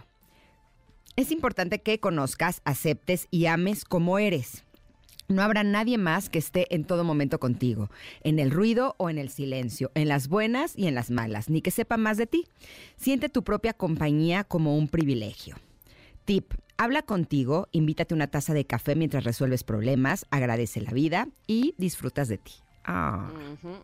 Es 1.19 1.33
importante 1.33 1.81
que 1.81 1.99
conozcas, 1.99 2.63
aceptes 2.65 3.27
y 3.33 3.47
ames 3.47 3.85
como 3.85 4.21
eres. 4.21 4.63
No 5.27 5.43
habrá 5.43 5.65
nadie 5.65 5.99
más 5.99 6.29
que 6.31 6.39
esté 6.39 6.73
en 6.73 6.85
todo 6.85 7.03
momento 7.03 7.41
contigo, 7.41 7.91
en 8.23 8.39
el 8.39 8.53
ruido 8.53 8.95
o 8.99 9.11
en 9.11 9.19
el 9.19 9.29
silencio, 9.29 9.91
en 9.97 10.07
las 10.07 10.29
buenas 10.29 10.79
y 10.79 10.87
en 10.87 10.95
las 10.95 11.11
malas, 11.11 11.51
ni 11.51 11.61
que 11.61 11.73
sepa 11.73 11.97
más 11.97 12.19
de 12.19 12.29
ti. 12.29 12.45
Siente 12.95 13.29
tu 13.29 13.43
propia 13.43 13.73
compañía 13.73 14.45
como 14.45 14.79
un 14.79 14.87
privilegio. 14.87 15.57
Tip, 16.25 16.53
habla 16.77 17.03
contigo, 17.03 17.67
invítate 17.73 18.15
una 18.15 18.29
taza 18.29 18.55
de 18.55 18.65
café 18.65 18.95
mientras 18.95 19.25
resuelves 19.25 19.65
problemas, 19.65 20.25
agradece 20.31 20.81
la 20.81 20.93
vida 20.93 21.27
y 21.49 21.75
disfrutas 21.79 22.29
de 22.29 22.39
ti. 22.39 22.53
Ah, 22.91 23.29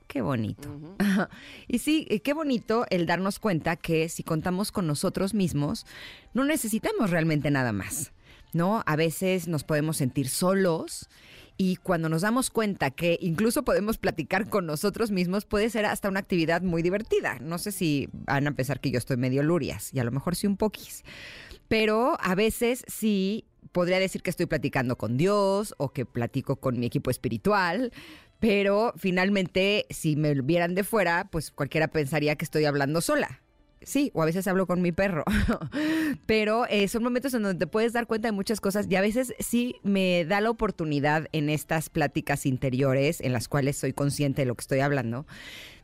qué 0.07 0.23
bonito. 0.23 0.67
y 1.69 1.79
sí, 1.79 2.07
eh, 2.09 2.21
qué 2.21 2.33
bonito 2.33 2.87
el 2.89 3.05
darnos 3.05 3.39
cuenta 3.39 3.77
que 3.77 4.09
si 4.09 4.23
contamos 4.23 4.73
con 4.73 4.87
nosotros 4.87 5.35
mismos, 5.35 5.85
no 6.33 6.43
necesitamos 6.45 7.11
realmente 7.11 7.51
nada 7.51 7.73
más. 7.73 8.13
¿No? 8.55 8.83
A 8.87 8.97
veces 8.97 9.47
nos 9.49 9.65
podemos 9.65 9.97
sentir 9.97 10.29
solos 10.29 11.09
y 11.59 11.77
cuando 11.77 12.09
nos 12.09 12.23
damos 12.23 12.51
cuenta 12.51 12.91
que 12.93 13.19
incluso 13.21 13.63
podemos 13.63 13.99
platicar 13.99 14.49
con 14.49 14.65
nosotros 14.65 15.11
mismos, 15.11 15.45
puede 15.45 15.69
ser 15.71 15.85
hasta 15.87 16.09
una 16.09 16.21
actividad 16.21 16.63
muy 16.63 16.81
divertida. 16.81 17.39
No 17.41 17.59
sé 17.59 17.73
si 17.73 18.09
van 18.13 18.47
a 18.47 18.53
pensar 18.53 18.81
que 18.81 18.91
yo 18.91 18.99
estoy 18.99 19.17
medio 19.17 19.43
lurias 19.43 19.93
y 19.93 19.99
a 19.99 20.05
lo 20.05 20.13
mejor 20.13 20.35
sí 20.35 20.47
un 20.47 20.57
poquis. 20.57 21.05
Pero 21.69 22.17
a 22.21 22.35
veces 22.35 22.85
sí 22.87 23.45
podría 23.75 23.99
decir 23.99 24.23
que 24.23 24.31
estoy 24.31 24.47
platicando 24.47 24.97
con 24.97 25.17
Dios 25.17 25.75
o 25.79 25.93
que 25.93 26.07
platico 26.07 26.57
con 26.57 26.79
mi 26.79 26.87
equipo 26.87 27.11
espiritual, 27.11 27.93
pero 28.45 28.93
finalmente, 28.99 29.87
si 29.89 30.17
me 30.17 30.35
vieran 30.35 30.75
de 30.75 30.85
fuera, 30.85 31.29
pues 31.33 31.51
cualquiera 31.51 31.89
pensaría 31.89 32.37
que 32.37 32.45
estoy 32.45 32.67
hablando 32.67 33.01
sola. 33.01 33.41
Sí, 33.81 34.11
o 34.13 34.21
a 34.21 34.27
veces 34.27 34.47
hablo 34.47 34.67
con 34.67 34.83
mi 34.83 34.93
perro. 34.93 35.25
Pero 36.27 36.67
eh, 36.69 36.89
son 36.89 37.03
momentos 37.03 37.33
en 37.33 37.43
donde 37.43 37.59
te 37.59 37.67
puedes 37.67 37.95
dar 37.95 38.07
cuenta 38.07 38.29
de 38.29 38.33
muchas 38.33 38.61
cosas 38.61 38.87
y 38.91 38.97
a 38.97 39.01
veces 39.01 39.33
sí 39.39 39.77
me 39.83 40.27
da 40.27 40.43
la 40.43 40.51
oportunidad 40.51 41.27
en 41.33 41.49
estas 41.49 41.89
pláticas 41.89 42.45
interiores 42.45 43.23
en 43.23 43.33
las 43.33 43.49
cuales 43.49 43.79
soy 43.79 43.95
consciente 43.95 44.43
de 44.43 44.47
lo 44.47 44.57
que 44.57 44.63
estoy 44.63 44.81
hablando, 44.81 45.27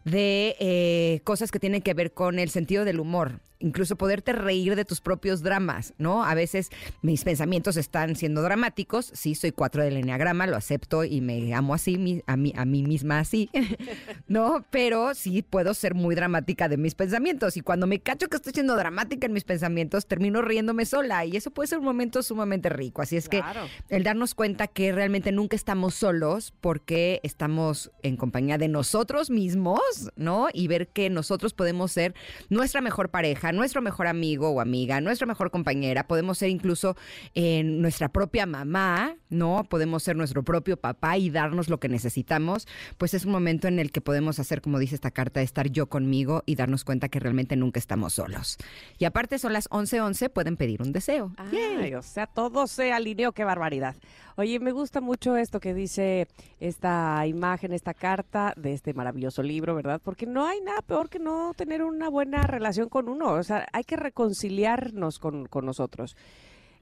de 0.04 0.56
eh, 0.60 1.20
cosas 1.24 1.50
que 1.50 1.60
tienen 1.60 1.80
que 1.80 1.94
ver 1.94 2.12
con 2.12 2.38
el 2.38 2.50
sentido 2.50 2.84
del 2.84 3.00
humor 3.00 3.40
incluso 3.60 3.96
poderte 3.96 4.32
reír 4.32 4.74
de 4.74 4.84
tus 4.84 5.00
propios 5.00 5.42
dramas, 5.42 5.94
¿no? 5.98 6.24
A 6.24 6.34
veces 6.34 6.70
mis 7.02 7.24
pensamientos 7.24 7.76
están 7.76 8.16
siendo 8.16 8.42
dramáticos, 8.42 9.12
sí, 9.14 9.34
soy 9.34 9.52
cuatro 9.52 9.82
del 9.82 9.96
enneagrama, 9.96 10.46
lo 10.46 10.56
acepto 10.56 11.04
y 11.04 11.20
me 11.20 11.54
amo 11.54 11.74
así, 11.74 12.22
a 12.26 12.36
mí, 12.36 12.52
a 12.56 12.64
mí 12.64 12.82
misma 12.82 13.20
así, 13.20 13.50
¿no? 14.28 14.64
Pero 14.70 15.14
sí 15.14 15.42
puedo 15.42 15.74
ser 15.74 15.94
muy 15.94 16.14
dramática 16.14 16.68
de 16.68 16.76
mis 16.76 16.94
pensamientos 16.94 17.56
y 17.56 17.60
cuando 17.60 17.86
me 17.86 18.00
cacho 18.00 18.28
que 18.28 18.36
estoy 18.36 18.52
siendo 18.52 18.76
dramática 18.76 19.26
en 19.26 19.32
mis 19.32 19.44
pensamientos, 19.44 20.06
termino 20.06 20.42
riéndome 20.42 20.86
sola 20.86 21.24
y 21.24 21.36
eso 21.36 21.50
puede 21.50 21.68
ser 21.68 21.78
un 21.78 21.84
momento 21.84 22.22
sumamente 22.22 22.68
rico. 22.68 23.02
Así 23.02 23.16
es 23.16 23.28
que 23.28 23.42
el 23.88 24.02
darnos 24.02 24.34
cuenta 24.34 24.66
que 24.66 24.92
realmente 24.92 25.32
nunca 25.32 25.56
estamos 25.56 25.94
solos 25.94 26.52
porque 26.60 27.20
estamos 27.22 27.90
en 28.02 28.16
compañía 28.16 28.58
de 28.58 28.68
nosotros 28.68 29.30
mismos, 29.30 29.80
¿no? 30.16 30.48
Y 30.52 30.68
ver 30.68 30.88
que 30.88 31.10
nosotros 31.10 31.52
podemos 31.52 31.92
ser 31.92 32.14
nuestra 32.48 32.80
mejor 32.80 33.10
pareja 33.10 33.49
nuestro 33.52 33.82
mejor 33.82 34.06
amigo 34.06 34.50
o 34.50 34.60
amiga, 34.60 35.00
nuestra 35.00 35.26
mejor 35.26 35.50
compañera, 35.50 36.06
podemos 36.06 36.38
ser 36.38 36.50
incluso 36.50 36.96
eh, 37.34 37.62
nuestra 37.62 38.08
propia 38.08 38.46
mamá, 38.46 39.16
¿no? 39.28 39.64
Podemos 39.68 40.02
ser 40.02 40.16
nuestro 40.16 40.42
propio 40.42 40.76
papá 40.76 41.16
y 41.18 41.30
darnos 41.30 41.68
lo 41.68 41.80
que 41.80 41.88
necesitamos, 41.88 42.66
pues 42.98 43.14
es 43.14 43.24
un 43.24 43.32
momento 43.32 43.68
en 43.68 43.78
el 43.78 43.92
que 43.92 44.00
podemos 44.00 44.38
hacer, 44.38 44.60
como 44.60 44.78
dice 44.78 44.94
esta 44.94 45.10
carta, 45.10 45.42
estar 45.42 45.70
yo 45.70 45.88
conmigo 45.88 46.42
y 46.46 46.54
darnos 46.54 46.84
cuenta 46.84 47.08
que 47.08 47.20
realmente 47.20 47.56
nunca 47.56 47.78
estamos 47.78 48.14
solos. 48.14 48.58
Y 48.98 49.04
aparte 49.04 49.38
son 49.38 49.52
las 49.52 49.68
11:11, 49.70 50.28
pueden 50.30 50.56
pedir 50.56 50.82
un 50.82 50.92
deseo. 50.92 51.32
Ay, 51.36 51.94
o 51.94 52.02
sea, 52.02 52.26
todo 52.26 52.66
se 52.66 52.92
alineó, 52.92 53.32
qué 53.32 53.44
barbaridad. 53.44 53.96
Oye, 54.36 54.58
me 54.58 54.72
gusta 54.72 55.00
mucho 55.00 55.36
esto 55.36 55.60
que 55.60 55.74
dice 55.74 56.26
esta 56.60 57.26
imagen, 57.26 57.72
esta 57.72 57.92
carta 57.92 58.54
de 58.56 58.72
este 58.72 58.94
maravilloso 58.94 59.42
libro, 59.42 59.74
¿verdad? 59.74 60.00
Porque 60.02 60.24
no 60.24 60.46
hay 60.46 60.60
nada 60.62 60.80
peor 60.82 61.10
que 61.10 61.18
no 61.18 61.52
tener 61.54 61.82
una 61.82 62.08
buena 62.08 62.42
relación 62.44 62.88
con 62.88 63.08
uno. 63.08 63.39
O 63.40 63.44
sea, 63.44 63.66
hay 63.72 63.84
que 63.84 63.96
reconciliarnos 63.96 65.18
con, 65.18 65.48
nosotros. 65.62 66.16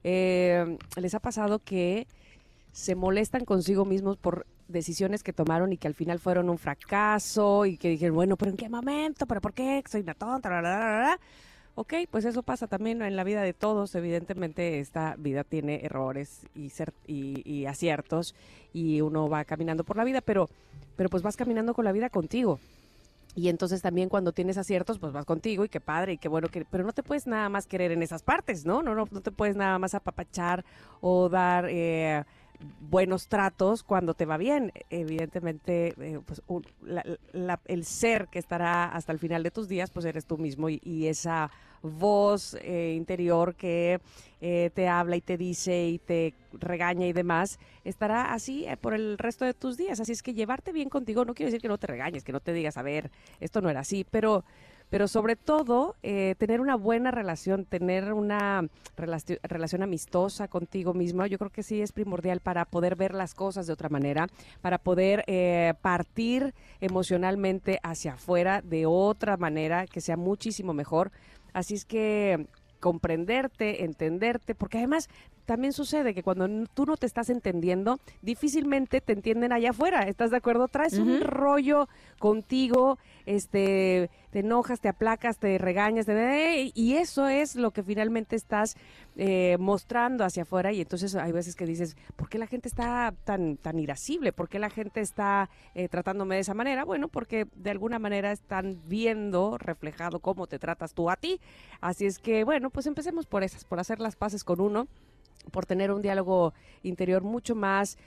Eh, 0.03 0.77
¿Les 0.95 1.13
ha 1.13 1.19
pasado 1.19 1.59
que 1.59 2.07
se 2.71 2.95
molestan 2.95 3.45
consigo 3.45 3.85
mismos 3.85 4.17
por 4.17 4.45
decisiones 4.67 5.23
que 5.23 5.33
tomaron 5.33 5.73
y 5.73 5.77
que 5.77 5.87
al 5.87 5.95
final 5.95 6.19
fueron 6.19 6.49
un 6.49 6.57
fracaso 6.57 7.65
y 7.65 7.77
que 7.77 7.89
dijeron, 7.89 8.15
bueno, 8.15 8.37
pero 8.37 8.51
¿en 8.51 8.57
qué 8.57 8.69
momento? 8.69 9.25
¿Pero 9.25 9.41
por 9.41 9.53
qué? 9.53 9.83
Soy 9.89 10.01
una 10.01 10.13
tonta, 10.13 11.17
Ok, 11.75 11.93
pues 12.11 12.25
eso 12.25 12.43
pasa 12.43 12.67
también 12.67 13.01
en 13.01 13.15
la 13.15 13.23
vida 13.23 13.41
de 13.41 13.53
todos. 13.53 13.95
Evidentemente, 13.95 14.79
esta 14.79 15.15
vida 15.17 15.45
tiene 15.45 15.85
errores 15.85 16.41
y, 16.53 16.71
y, 17.07 17.65
aciertos 17.67 18.35
y 18.73 18.99
uno 18.99 19.29
va 19.29 19.45
caminando 19.45 19.85
por 19.85 19.95
la 19.95 20.03
vida, 20.03 20.19
pero, 20.19 20.49
pero 20.97 21.09
pues 21.09 21.23
vas 21.23 21.37
caminando 21.37 21.73
con 21.73 21.85
la 21.85 21.93
vida 21.93 22.09
contigo. 22.09 22.59
Y 23.39 23.47
entonces 23.47 23.81
también 23.81 24.09
cuando 24.09 24.33
tienes 24.33 24.57
aciertos, 24.57 24.99
pues 24.99 25.13
vas 25.13 25.23
contigo 25.23 25.63
y 25.63 25.69
qué 25.69 25.79
padre 25.79 26.13
y 26.13 26.17
qué 26.17 26.27
bueno 26.27 26.49
que... 26.49 26.65
Pero 26.65 26.83
no 26.83 26.91
te 26.91 27.03
puedes 27.03 27.25
nada 27.25 27.47
más 27.47 27.67
querer 27.67 27.93
en 27.93 28.03
esas 28.03 28.21
partes, 28.21 28.65
¿no? 28.65 28.83
No, 28.83 28.93
no, 28.93 29.07
no 29.09 29.21
te 29.21 29.31
puedes 29.31 29.55
nada 29.55 29.79
más 29.79 29.93
apapachar 29.93 30.65
o 30.99 31.29
dar... 31.29 31.67
Eh, 31.69 32.25
buenos 32.81 33.29
tratos 33.29 33.83
cuando 33.83 34.13
te 34.13 34.25
va 34.25 34.35
bien. 34.35 34.73
Evidentemente, 34.89 35.93
eh, 35.97 36.19
pues 36.25 36.41
el 37.65 37.85
ser 37.85 38.27
que 38.27 38.39
estará 38.39 38.85
hasta 38.85 39.13
el 39.13 39.19
final 39.19 39.43
de 39.43 39.51
tus 39.51 39.69
días, 39.69 39.89
pues 39.89 40.05
eres 40.05 40.25
tú 40.25 40.37
mismo 40.37 40.67
y, 40.69 41.07
esa 41.07 41.49
voz 41.81 42.55
eh, 42.61 42.93
interior 42.95 43.55
que 43.55 43.99
eh, 44.41 44.71
te 44.73 44.87
habla 44.87 45.15
y 45.15 45.21
te 45.21 45.37
dice 45.37 45.87
y 45.87 45.99
te 45.99 46.33
regaña 46.53 47.05
y 47.07 47.13
demás, 47.13 47.59
estará 47.83 48.33
así 48.33 48.65
por 48.81 48.93
el 48.93 49.17
resto 49.17 49.45
de 49.45 49.53
tus 49.53 49.77
días. 49.77 49.99
Así 49.99 50.11
es 50.11 50.23
que 50.23 50.33
llevarte 50.33 50.71
bien 50.71 50.89
contigo 50.89 51.25
no 51.25 51.33
quiere 51.33 51.51
decir 51.51 51.61
que 51.61 51.67
no 51.67 51.77
te 51.77 51.87
regañes, 51.87 52.23
que 52.23 52.31
no 52.31 52.39
te 52.39 52.53
digas, 52.53 52.77
a 52.77 52.81
ver, 52.81 53.11
esto 53.39 53.61
no 53.61 53.69
era 53.69 53.81
así, 53.81 54.05
pero 54.09 54.43
pero 54.89 55.07
sobre 55.07 55.35
todo 55.35 55.95
eh, 56.01 56.35
tener 56.37 56.61
una 56.61 56.75
buena 56.75 57.11
relación, 57.11 57.65
tener 57.65 58.11
una 58.13 58.67
relación 58.95 59.83
amistosa 59.83 60.47
contigo 60.47 60.93
mismo, 60.93 61.25
yo 61.25 61.37
creo 61.37 61.51
que 61.51 61.63
sí 61.63 61.81
es 61.81 61.91
primordial 61.91 62.39
para 62.39 62.65
poder 62.65 62.95
ver 62.95 63.13
las 63.13 63.35
cosas 63.35 63.67
de 63.67 63.73
otra 63.73 63.89
manera, 63.89 64.27
para 64.61 64.79
poder 64.79 65.23
eh, 65.27 65.73
partir 65.81 66.53
emocionalmente 66.81 67.79
hacia 67.83 68.13
afuera 68.13 68.61
de 68.61 68.85
otra 68.85 69.37
manera 69.37 69.85
que 69.85 70.01
sea 70.01 70.17
muchísimo 70.17 70.73
mejor. 70.73 71.11
Así 71.53 71.75
es 71.75 71.85
que 71.85 72.47
comprenderte, 72.79 73.83
entenderte, 73.83 74.55
porque 74.55 74.77
además 74.77 75.09
también 75.49 75.73
sucede 75.73 76.13
que 76.13 76.21
cuando 76.21 76.47
tú 76.75 76.85
no 76.85 76.95
te 76.95 77.07
estás 77.07 77.31
entendiendo, 77.31 77.99
difícilmente 78.21 79.01
te 79.01 79.13
entienden 79.13 79.51
allá 79.51 79.71
afuera. 79.71 80.03
¿Estás 80.03 80.29
de 80.29 80.37
acuerdo? 80.37 80.67
Traes 80.67 80.93
un 80.93 81.21
rollo 81.21 81.89
contigo, 82.19 82.99
este, 83.25 84.11
te 84.29 84.41
enojas, 84.41 84.79
te 84.79 84.89
aplacas, 84.89 85.39
te 85.39 85.57
regañas, 85.57 86.05
y 86.75 86.93
eso 86.97 87.27
es 87.27 87.55
lo 87.55 87.71
que 87.71 87.81
finalmente 87.81 88.35
estás 88.35 88.77
eh, 89.17 89.57
mostrando 89.59 90.23
hacia 90.23 90.43
afuera. 90.43 90.71
Y 90.71 90.81
entonces 90.81 91.15
hay 91.15 91.31
veces 91.31 91.55
que 91.55 91.65
dices, 91.65 91.97
¿por 92.15 92.29
qué 92.29 92.37
la 92.37 92.45
gente 92.45 92.69
está 92.69 93.11
tan, 93.23 93.57
tan 93.57 93.79
irascible? 93.79 94.31
¿Por 94.31 94.49
qué 94.49 94.59
la 94.59 94.69
gente 94.69 95.01
está 95.01 95.49
eh, 95.73 95.89
tratándome 95.89 96.35
de 96.35 96.41
esa 96.41 96.53
manera? 96.53 96.85
Bueno, 96.85 97.07
porque 97.07 97.47
de 97.55 97.71
alguna 97.71 97.97
manera 97.97 98.31
están 98.31 98.83
viendo 98.85 99.57
reflejado 99.57 100.19
cómo 100.19 100.45
te 100.45 100.59
tratas 100.59 100.93
tú 100.93 101.09
a 101.09 101.15
ti. 101.15 101.41
Así 101.81 102.05
es 102.05 102.19
que, 102.19 102.43
bueno, 102.43 102.69
pues 102.69 102.85
empecemos 102.85 103.25
por 103.25 103.41
esas, 103.43 103.65
por 103.65 103.79
hacer 103.79 103.99
las 103.99 104.15
paces 104.15 104.43
con 104.43 104.61
uno 104.61 104.87
por 105.51 105.65
tener 105.65 105.91
un 105.91 106.01
diálogo 106.01 106.53
interior 106.83 107.23
mucho 107.23 107.55
más 107.55 107.97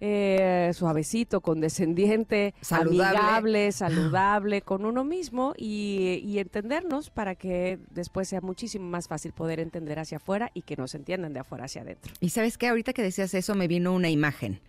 eh, 0.00 0.70
suavecito, 0.74 1.40
condescendiente, 1.40 2.54
saludable. 2.60 3.18
amigable, 3.18 3.72
saludable 3.72 4.62
con 4.62 4.84
uno 4.84 5.04
mismo 5.04 5.54
y, 5.56 6.36
entendernos 6.36 7.08
para 7.08 7.34
que 7.34 7.78
después 7.90 8.28
sea 8.28 8.42
muchísimo 8.42 8.86
más 8.86 9.08
fácil 9.08 9.32
poder 9.32 9.58
entender 9.58 9.98
hacia 9.98 10.18
afuera 10.18 10.50
y 10.52 10.62
que 10.62 10.76
nos 10.76 10.94
entiendan 10.94 11.32
de 11.32 11.40
afuera 11.40 11.64
hacia 11.64 11.80
adentro. 11.80 12.12
Y 12.20 12.28
sabes 12.28 12.58
que 12.58 12.68
ahorita 12.68 12.92
que 12.92 13.00
decías 13.00 13.32
eso 13.32 13.54
me 13.54 13.68
vino 13.68 13.94
una 13.94 14.10
imagen, 14.10 14.60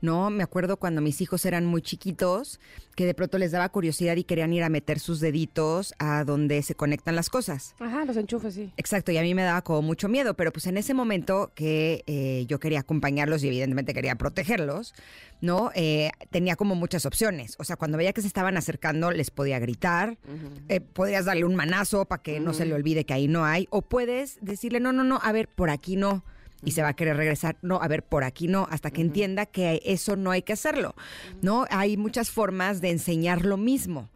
¿no? 0.00 0.30
Me 0.30 0.44
acuerdo 0.44 0.76
cuando 0.76 1.00
mis 1.00 1.20
hijos 1.20 1.44
eran 1.46 1.66
muy 1.66 1.82
chiquitos 1.82 2.60
que 2.94 3.06
de 3.06 3.14
pronto 3.14 3.38
les 3.38 3.50
daba 3.50 3.68
curiosidad 3.68 4.16
y 4.16 4.24
querían 4.24 4.52
ir 4.52 4.62
a 4.62 4.68
meter 4.68 5.00
sus 5.00 5.20
deditos 5.20 5.94
a 5.98 6.24
donde 6.24 6.62
se 6.62 6.74
conectan 6.76 7.16
las 7.16 7.28
cosas. 7.28 7.74
Ajá, 7.80 8.04
los 8.04 8.16
enchufes, 8.16 8.54
sí. 8.54 8.72
Exacto, 8.76 9.12
y 9.12 9.18
a 9.18 9.22
mí 9.22 9.34
me 9.34 9.42
daba 9.42 9.62
como 9.62 9.82
mucho 9.82 10.08
miedo, 10.08 10.34
pero 10.34 10.52
pues 10.52 10.66
en 10.66 10.78
ese 10.78 10.94
momento 10.94 11.52
que 11.54 12.04
eh, 12.06 12.46
yo 12.48 12.58
quería 12.58 12.80
acompañarlos 12.80 13.42
y 13.42 13.48
evidentemente 13.48 13.92
quería 13.94 14.14
protegerlos, 14.14 14.75
¿no? 15.40 15.70
Eh, 15.74 16.10
tenía 16.30 16.56
como 16.56 16.74
muchas 16.74 17.06
opciones. 17.06 17.56
O 17.58 17.64
sea, 17.64 17.76
cuando 17.76 17.98
veía 17.98 18.12
que 18.12 18.20
se 18.20 18.26
estaban 18.26 18.56
acercando, 18.56 19.10
les 19.10 19.30
podía 19.30 19.58
gritar, 19.58 20.18
eh, 20.68 20.80
podrías 20.80 21.24
darle 21.24 21.44
un 21.44 21.54
manazo 21.54 22.04
para 22.04 22.22
que 22.22 22.40
no 22.40 22.54
se 22.54 22.66
le 22.66 22.74
olvide 22.74 23.04
que 23.04 23.14
ahí 23.14 23.28
no 23.28 23.44
hay, 23.44 23.66
o 23.70 23.82
puedes 23.82 24.38
decirle, 24.40 24.80
no, 24.80 24.92
no, 24.92 25.04
no, 25.04 25.20
a 25.22 25.32
ver, 25.32 25.48
por 25.48 25.70
aquí 25.70 25.96
no. 25.96 26.24
Y 26.64 26.72
se 26.72 26.82
va 26.82 26.88
a 26.88 26.96
querer 26.96 27.16
regresar, 27.16 27.58
no, 27.62 27.80
a 27.82 27.86
ver, 27.86 28.02
por 28.02 28.24
aquí 28.24 28.48
no, 28.48 28.66
hasta 28.70 28.90
que 28.90 29.02
entienda 29.02 29.46
que 29.46 29.82
eso 29.84 30.16
no 30.16 30.30
hay 30.30 30.42
que 30.42 30.54
hacerlo, 30.54 30.94
¿no? 31.42 31.66
Hay 31.70 31.96
muchas 31.96 32.30
formas 32.30 32.80
de 32.80 32.90
enseñar 32.90 33.44
lo 33.44 33.56
mismo. 33.56 34.10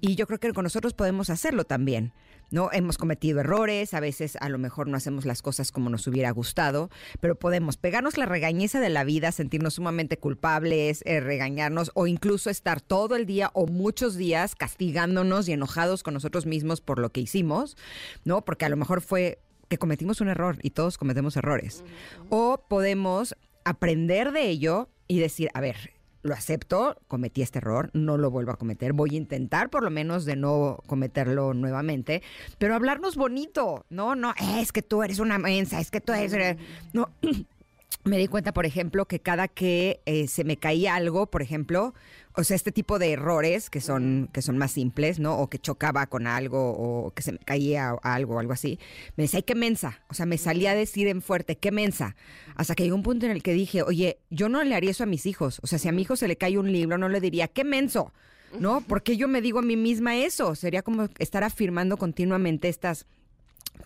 Y 0.00 0.14
yo 0.14 0.26
creo 0.26 0.38
que 0.38 0.52
con 0.52 0.64
nosotros 0.64 0.92
podemos 0.92 1.30
hacerlo 1.30 1.64
también. 1.64 2.12
¿No? 2.50 2.70
Hemos 2.72 2.98
cometido 2.98 3.40
errores, 3.40 3.94
a 3.94 4.00
veces 4.00 4.36
a 4.40 4.48
lo 4.48 4.58
mejor 4.58 4.88
no 4.88 4.96
hacemos 4.96 5.24
las 5.24 5.42
cosas 5.42 5.72
como 5.72 5.90
nos 5.90 6.06
hubiera 6.06 6.30
gustado, 6.30 6.90
pero 7.20 7.38
podemos 7.38 7.76
pegarnos 7.76 8.18
la 8.18 8.26
regañeza 8.26 8.80
de 8.80 8.88
la 8.88 9.04
vida, 9.04 9.32
sentirnos 9.32 9.74
sumamente 9.74 10.18
culpables, 10.18 11.02
eh, 11.06 11.20
regañarnos 11.20 11.90
o 11.94 12.06
incluso 12.06 12.50
estar 12.50 12.80
todo 12.80 13.16
el 13.16 13.26
día 13.26 13.50
o 13.54 13.66
muchos 13.66 14.16
días 14.16 14.54
castigándonos 14.54 15.48
y 15.48 15.52
enojados 15.52 16.02
con 16.02 16.14
nosotros 16.14 16.46
mismos 16.46 16.80
por 16.80 16.98
lo 16.98 17.10
que 17.10 17.20
hicimos, 17.20 17.76
¿no? 18.24 18.44
Porque 18.44 18.64
a 18.64 18.68
lo 18.68 18.76
mejor 18.76 19.00
fue 19.00 19.38
que 19.68 19.78
cometimos 19.78 20.20
un 20.20 20.28
error 20.28 20.58
y 20.62 20.70
todos 20.70 20.98
cometemos 20.98 21.36
errores. 21.36 21.84
O 22.28 22.64
podemos 22.68 23.36
aprender 23.64 24.32
de 24.32 24.48
ello 24.48 24.88
y 25.08 25.18
decir, 25.18 25.50
a 25.54 25.60
ver, 25.60 25.95
lo 26.26 26.34
acepto, 26.34 26.96
cometí 27.08 27.42
este 27.42 27.58
error, 27.58 27.90
no 27.94 28.18
lo 28.18 28.30
vuelvo 28.30 28.52
a 28.52 28.56
cometer, 28.56 28.92
voy 28.92 29.14
a 29.14 29.16
intentar 29.16 29.70
por 29.70 29.82
lo 29.82 29.90
menos 29.90 30.24
de 30.24 30.36
no 30.36 30.78
cometerlo 30.86 31.54
nuevamente, 31.54 32.22
pero 32.58 32.74
hablarnos 32.74 33.16
bonito, 33.16 33.86
no, 33.88 34.14
no, 34.14 34.34
es 34.58 34.72
que 34.72 34.82
tú 34.82 35.02
eres 35.02 35.18
una 35.18 35.38
mensa, 35.38 35.80
es 35.80 35.90
que 35.90 36.00
tú 36.00 36.12
eres... 36.12 36.56
No, 36.92 37.10
me 38.04 38.18
di 38.18 38.28
cuenta, 38.28 38.52
por 38.52 38.66
ejemplo, 38.66 39.06
que 39.06 39.20
cada 39.20 39.48
que 39.48 40.00
eh, 40.06 40.28
se 40.28 40.44
me 40.44 40.56
caía 40.56 40.94
algo, 40.94 41.26
por 41.26 41.42
ejemplo, 41.42 41.94
o 42.36 42.44
sea, 42.44 42.54
este 42.54 42.70
tipo 42.70 42.98
de 42.98 43.12
errores 43.12 43.70
que 43.70 43.80
son, 43.80 44.28
que 44.32 44.42
son 44.42 44.58
más 44.58 44.72
simples, 44.72 45.18
¿no? 45.18 45.38
O 45.38 45.48
que 45.48 45.58
chocaba 45.58 46.06
con 46.06 46.26
algo, 46.26 46.70
o 46.70 47.10
que 47.12 47.22
se 47.22 47.32
me 47.32 47.38
caía 47.38 47.96
algo, 48.02 48.34
o 48.36 48.38
algo 48.38 48.52
así, 48.52 48.78
me 49.16 49.24
decía, 49.24 49.38
ay, 49.38 49.42
qué 49.44 49.54
mensa. 49.54 50.02
O 50.08 50.14
sea, 50.14 50.26
me 50.26 50.36
salía 50.36 50.72
a 50.72 50.74
decir 50.74 51.08
en 51.08 51.22
fuerte, 51.22 51.56
qué 51.56 51.72
mensa. 51.72 52.14
Hasta 52.54 52.74
que 52.74 52.84
llegó 52.84 52.94
un 52.94 53.02
punto 53.02 53.24
en 53.24 53.32
el 53.32 53.42
que 53.42 53.54
dije, 53.54 53.82
oye, 53.82 54.18
yo 54.28 54.50
no 54.50 54.62
le 54.62 54.74
haría 54.74 54.90
eso 54.90 55.04
a 55.04 55.06
mis 55.06 55.24
hijos. 55.24 55.60
O 55.62 55.66
sea, 55.66 55.78
si 55.78 55.88
a 55.88 55.92
mi 55.92 56.02
hijo 56.02 56.14
se 56.16 56.28
le 56.28 56.36
cae 56.36 56.58
un 56.58 56.70
libro, 56.70 56.98
no 56.98 57.08
le 57.08 57.20
diría, 57.20 57.48
qué 57.48 57.64
menso. 57.64 58.12
¿No? 58.60 58.80
Porque 58.82 59.16
yo 59.16 59.28
me 59.28 59.42
digo 59.42 59.58
a 59.58 59.62
mí 59.62 59.76
misma 59.76 60.16
eso. 60.16 60.54
Sería 60.54 60.82
como 60.82 61.08
estar 61.18 61.42
afirmando 61.42 61.96
continuamente 61.96 62.68
estas 62.68 63.06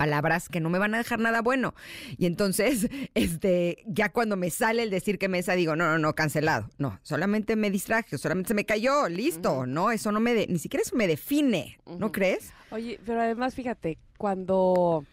palabras 0.00 0.48
que 0.48 0.60
no 0.60 0.70
me 0.70 0.78
van 0.78 0.94
a 0.94 0.98
dejar 0.98 1.18
nada 1.18 1.42
bueno. 1.42 1.74
Y 2.16 2.26
entonces, 2.26 2.88
este, 3.14 3.84
ya 3.86 4.10
cuando 4.10 4.36
me 4.36 4.50
sale 4.50 4.82
el 4.82 4.90
decir 4.90 5.18
que 5.18 5.28
mesa, 5.28 5.54
digo, 5.54 5.76
no, 5.76 5.84
no, 5.90 5.98
no, 5.98 6.14
cancelado. 6.14 6.70
No, 6.78 6.98
solamente 7.02 7.56
me 7.56 7.70
distraje, 7.70 8.16
solamente 8.18 8.48
se 8.48 8.54
me 8.54 8.64
cayó, 8.64 9.08
listo, 9.08 9.66
¿no? 9.66 9.90
Eso 9.90 10.12
no 10.12 10.20
me, 10.20 10.34
de, 10.34 10.46
ni 10.46 10.58
siquiera 10.58 10.82
eso 10.82 10.96
me 10.96 11.06
define, 11.06 11.78
¿no 11.98 12.12
crees? 12.12 12.52
Oye, 12.70 12.98
pero 13.04 13.20
además, 13.20 13.54
fíjate, 13.54 13.98
cuando, 14.16 15.04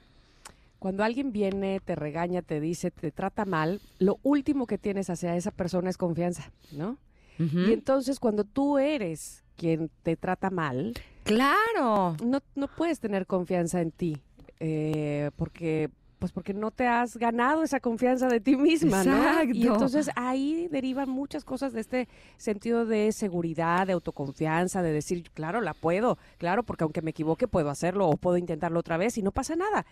cuando 0.79 1.03
alguien 1.03 1.31
viene, 1.31 1.81
te 1.83 1.95
regaña, 1.95 2.41
te 2.41 2.59
dice, 2.59 2.91
te 2.91 3.11
trata 3.11 3.45
mal, 3.45 3.81
lo 3.99 4.19
último 4.23 4.67
que 4.67 4.77
tienes 4.77 5.09
hacia 5.09 5.35
esa 5.35 5.51
persona 5.51 5.89
es 5.89 5.97
confianza, 5.97 6.51
¿no? 6.71 6.97
Y 7.39 7.71
entonces, 7.71 8.19
cuando 8.19 8.45
tú 8.45 8.79
eres 8.79 9.43
quien 9.57 9.91
te 10.01 10.15
trata 10.15 10.49
mal, 10.49 10.93
claro, 11.23 12.17
no, 12.25 12.41
no 12.55 12.67
puedes 12.67 12.99
tener 12.99 13.27
confianza 13.27 13.79
en 13.79 13.91
ti 13.91 14.23
eh, 14.59 15.31
porque 15.35 15.89
pues 16.19 16.31
porque 16.31 16.53
no 16.53 16.71
te 16.71 16.87
has 16.87 17.15
ganado 17.17 17.63
esa 17.63 17.79
confianza 17.79 18.27
de 18.27 18.39
ti 18.39 18.55
misma, 18.55 19.03
¿no? 19.03 19.43
Y 19.43 19.67
entonces 19.67 20.09
ahí 20.15 20.67
derivan 20.71 21.09
muchas 21.09 21.45
cosas 21.45 21.73
de 21.73 21.81
este 21.81 22.07
sentido 22.37 22.85
de 22.85 23.11
seguridad, 23.11 23.85
de 23.85 23.93
autoconfianza, 23.93 24.81
de 24.81 24.91
decir, 24.91 25.29
claro, 25.31 25.61
la 25.61 25.75
puedo, 25.75 26.17
claro, 26.39 26.63
porque 26.63 26.83
aunque 26.83 27.03
me 27.03 27.11
equivoque 27.11 27.47
puedo 27.47 27.69
hacerlo 27.69 28.07
o 28.07 28.17
puedo 28.17 28.37
intentarlo 28.37 28.79
otra 28.79 28.97
vez 28.97 29.17
y 29.17 29.21
no 29.21 29.31
pasa 29.31 29.55
nada. 29.55 29.85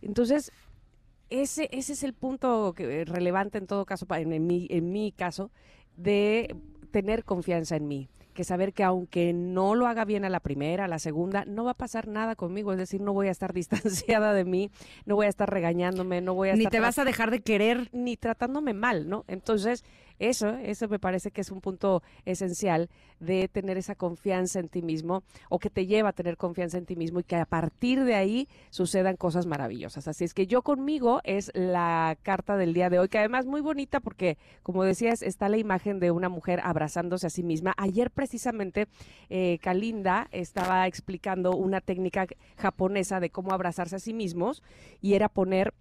Entonces, 0.00 0.50
ese, 1.30 1.68
ese 1.70 1.92
es 1.92 2.02
el 2.02 2.12
punto 2.12 2.74
que, 2.76 3.04
relevante 3.04 3.58
en 3.58 3.68
todo 3.68 3.86
caso, 3.86 4.06
en, 4.10 4.46
mi, 4.46 4.66
en 4.68 4.90
mi 4.90 5.12
caso, 5.12 5.52
de 5.96 6.56
tener 6.90 7.24
confianza 7.24 7.76
en 7.76 7.86
mí 7.86 8.08
que 8.32 8.44
saber 8.44 8.72
que 8.72 8.84
aunque 8.84 9.32
no 9.32 9.74
lo 9.74 9.86
haga 9.86 10.04
bien 10.04 10.24
a 10.24 10.30
la 10.30 10.40
primera, 10.40 10.84
a 10.84 10.88
la 10.88 10.98
segunda, 10.98 11.44
no 11.44 11.64
va 11.64 11.72
a 11.72 11.74
pasar 11.74 12.08
nada 12.08 12.34
conmigo, 12.36 12.72
es 12.72 12.78
decir, 12.78 13.00
no 13.00 13.12
voy 13.12 13.28
a 13.28 13.30
estar 13.30 13.52
distanciada 13.54 14.32
de 14.32 14.44
mí, 14.44 14.70
no 15.04 15.16
voy 15.16 15.26
a 15.26 15.28
estar 15.28 15.50
regañándome, 15.50 16.20
no 16.20 16.34
voy 16.34 16.50
a 16.50 16.52
ni 16.54 16.60
estar... 16.60 16.72
te 16.72 16.80
vas 16.80 16.98
a 16.98 17.04
dejar 17.04 17.30
de 17.30 17.40
querer. 17.40 17.88
Ni 17.92 18.16
tratándome 18.16 18.74
mal, 18.74 19.08
¿no? 19.08 19.24
Entonces, 19.28 19.84
eso, 20.28 20.50
eso 20.56 20.88
me 20.88 20.98
parece 20.98 21.30
que 21.30 21.40
es 21.40 21.50
un 21.50 21.60
punto 21.60 22.02
esencial 22.24 22.88
de 23.20 23.48
tener 23.48 23.76
esa 23.76 23.94
confianza 23.94 24.60
en 24.60 24.68
ti 24.68 24.82
mismo 24.82 25.22
o 25.48 25.58
que 25.58 25.70
te 25.70 25.86
lleva 25.86 26.10
a 26.10 26.12
tener 26.12 26.36
confianza 26.36 26.78
en 26.78 26.86
ti 26.86 26.96
mismo 26.96 27.20
y 27.20 27.24
que 27.24 27.36
a 27.36 27.44
partir 27.44 28.04
de 28.04 28.14
ahí 28.14 28.48
sucedan 28.70 29.16
cosas 29.16 29.46
maravillosas. 29.46 30.08
Así 30.08 30.24
es 30.24 30.34
que 30.34 30.46
yo 30.46 30.62
conmigo 30.62 31.20
es 31.24 31.50
la 31.54 32.16
carta 32.22 32.56
del 32.56 32.74
día 32.74 32.90
de 32.90 32.98
hoy, 32.98 33.08
que 33.08 33.18
además 33.18 33.46
muy 33.46 33.60
bonita 33.60 34.00
porque, 34.00 34.38
como 34.62 34.84
decías, 34.84 35.22
está 35.22 35.48
la 35.48 35.58
imagen 35.58 35.98
de 36.00 36.10
una 36.10 36.28
mujer 36.28 36.60
abrazándose 36.62 37.26
a 37.26 37.30
sí 37.30 37.42
misma. 37.42 37.74
Ayer 37.76 38.10
precisamente 38.10 38.88
eh, 39.28 39.58
Kalinda 39.60 40.28
estaba 40.30 40.86
explicando 40.86 41.56
una 41.56 41.80
técnica 41.80 42.26
japonesa 42.56 43.20
de 43.20 43.30
cómo 43.30 43.52
abrazarse 43.52 43.96
a 43.96 44.00
sí 44.00 44.12
mismos 44.12 44.62
y 45.00 45.14
era 45.14 45.28
poner 45.28 45.74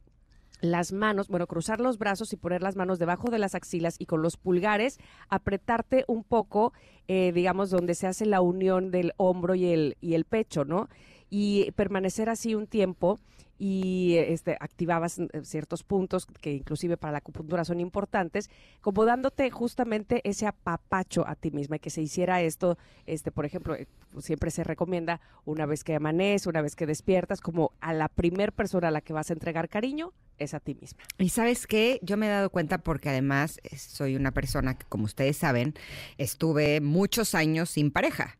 las 0.61 0.93
manos, 0.93 1.27
bueno, 1.27 1.47
cruzar 1.47 1.81
los 1.81 1.97
brazos 1.97 2.31
y 2.33 2.37
poner 2.37 2.61
las 2.61 2.75
manos 2.75 2.99
debajo 2.99 3.29
de 3.29 3.39
las 3.39 3.55
axilas 3.55 3.95
y 3.99 4.05
con 4.05 4.21
los 4.21 4.37
pulgares 4.37 4.99
apretarte 5.27 6.05
un 6.07 6.23
poco, 6.23 6.73
eh, 7.07 7.31
digamos, 7.33 7.69
donde 7.69 7.95
se 7.95 8.07
hace 8.07 8.25
la 8.25 8.41
unión 8.41 8.91
del 8.91 9.13
hombro 9.17 9.55
y 9.55 9.65
el, 9.65 9.97
y 10.01 10.13
el 10.13 10.25
pecho, 10.25 10.63
¿no? 10.63 10.87
Y 11.31 11.71
permanecer 11.71 12.29
así 12.29 12.53
un 12.53 12.67
tiempo 12.67 13.17
y 13.63 14.15
este, 14.17 14.57
activabas 14.59 15.19
eh, 15.19 15.27
ciertos 15.43 15.83
puntos 15.83 16.25
que 16.25 16.51
inclusive 16.51 16.97
para 16.97 17.11
la 17.11 17.17
acupuntura 17.19 17.63
son 17.63 17.79
importantes, 17.79 18.49
como 18.81 19.05
dándote 19.05 19.51
justamente 19.51 20.27
ese 20.27 20.47
apapacho 20.47 21.27
a 21.27 21.35
ti 21.35 21.51
misma 21.51 21.75
y 21.75 21.79
que 21.79 21.91
se 21.91 22.01
hiciera 22.01 22.41
esto, 22.41 22.79
este, 23.05 23.31
por 23.31 23.45
ejemplo, 23.45 23.75
eh, 23.75 23.87
siempre 24.17 24.49
se 24.49 24.63
recomienda 24.63 25.21
una 25.45 25.67
vez 25.67 25.83
que 25.83 25.93
amanece, 25.93 26.49
una 26.49 26.63
vez 26.63 26.75
que 26.75 26.87
despiertas, 26.87 27.39
como 27.39 27.71
a 27.81 27.93
la 27.93 28.09
primer 28.09 28.51
persona 28.51 28.87
a 28.87 28.91
la 28.91 29.01
que 29.01 29.13
vas 29.13 29.29
a 29.29 29.33
entregar 29.33 29.69
cariño 29.69 30.11
es 30.39 30.55
a 30.55 30.59
ti 30.59 30.73
misma. 30.73 31.03
Y 31.19 31.29
sabes 31.29 31.67
qué, 31.67 31.99
yo 32.01 32.17
me 32.17 32.25
he 32.25 32.29
dado 32.29 32.49
cuenta 32.49 32.79
porque 32.79 33.09
además 33.09 33.59
eh, 33.63 33.77
soy 33.77 34.15
una 34.15 34.31
persona 34.31 34.75
que, 34.75 34.87
como 34.87 35.05
ustedes 35.05 35.37
saben, 35.37 35.75
estuve 36.17 36.81
muchos 36.81 37.35
años 37.35 37.69
sin 37.69 37.91
pareja. 37.91 38.39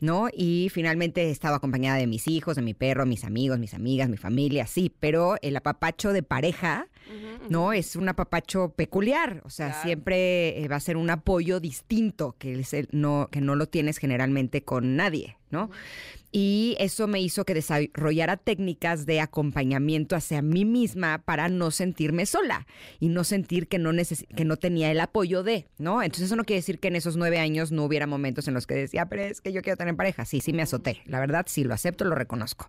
¿No? 0.00 0.28
Y 0.32 0.68
finalmente 0.72 1.30
estaba 1.30 1.56
acompañada 1.56 1.98
de 1.98 2.06
mis 2.06 2.28
hijos, 2.28 2.56
de 2.56 2.62
mi 2.62 2.74
perro, 2.74 3.06
mis 3.06 3.24
amigos, 3.24 3.58
mis 3.58 3.74
amigas, 3.74 4.08
mi 4.08 4.16
familia, 4.16 4.66
sí, 4.66 4.92
pero 5.00 5.36
el 5.42 5.56
apapacho 5.56 6.12
de 6.12 6.22
pareja, 6.22 6.88
¿no? 7.48 7.72
Es 7.72 7.96
un 7.96 8.08
apapacho 8.08 8.70
peculiar, 8.70 9.42
o 9.44 9.50
sea, 9.50 9.82
siempre 9.82 10.62
eh, 10.62 10.68
va 10.68 10.76
a 10.76 10.80
ser 10.80 10.96
un 10.96 11.10
apoyo 11.10 11.60
distinto 11.60 12.34
que, 12.38 12.62
no, 12.90 13.28
que 13.30 13.40
no 13.40 13.54
lo 13.54 13.66
tienes 13.66 13.98
generalmente 13.98 14.62
con 14.62 14.96
nadie, 14.96 15.36
¿no? 15.50 15.70
Y 16.38 16.76
eso 16.78 17.06
me 17.06 17.18
hizo 17.22 17.46
que 17.46 17.54
desarrollara 17.54 18.36
técnicas 18.36 19.06
de 19.06 19.22
acompañamiento 19.22 20.14
hacia 20.14 20.42
mí 20.42 20.66
misma 20.66 21.22
para 21.24 21.48
no 21.48 21.70
sentirme 21.70 22.26
sola 22.26 22.66
y 23.00 23.08
no 23.08 23.24
sentir 23.24 23.68
que 23.68 23.78
no, 23.78 23.90
que 24.36 24.44
no 24.44 24.58
tenía 24.58 24.90
el 24.90 25.00
apoyo 25.00 25.42
de, 25.42 25.66
¿no? 25.78 26.02
Entonces 26.02 26.26
eso 26.26 26.36
no 26.36 26.44
quiere 26.44 26.58
decir 26.58 26.78
que 26.78 26.88
en 26.88 26.96
esos 26.96 27.16
nueve 27.16 27.38
años 27.38 27.72
no 27.72 27.86
hubiera 27.86 28.06
momentos 28.06 28.46
en 28.48 28.52
los 28.52 28.66
que 28.66 28.74
decía, 28.74 29.06
pero 29.06 29.22
es 29.22 29.40
que 29.40 29.50
yo 29.50 29.62
quiero 29.62 29.78
tener 29.78 29.96
pareja. 29.96 30.26
Sí, 30.26 30.40
sí 30.40 30.52
me 30.52 30.60
azoté. 30.60 31.00
La 31.06 31.20
verdad, 31.20 31.46
sí, 31.48 31.64
lo 31.64 31.72
acepto, 31.72 32.04
lo 32.04 32.14
reconozco. 32.14 32.68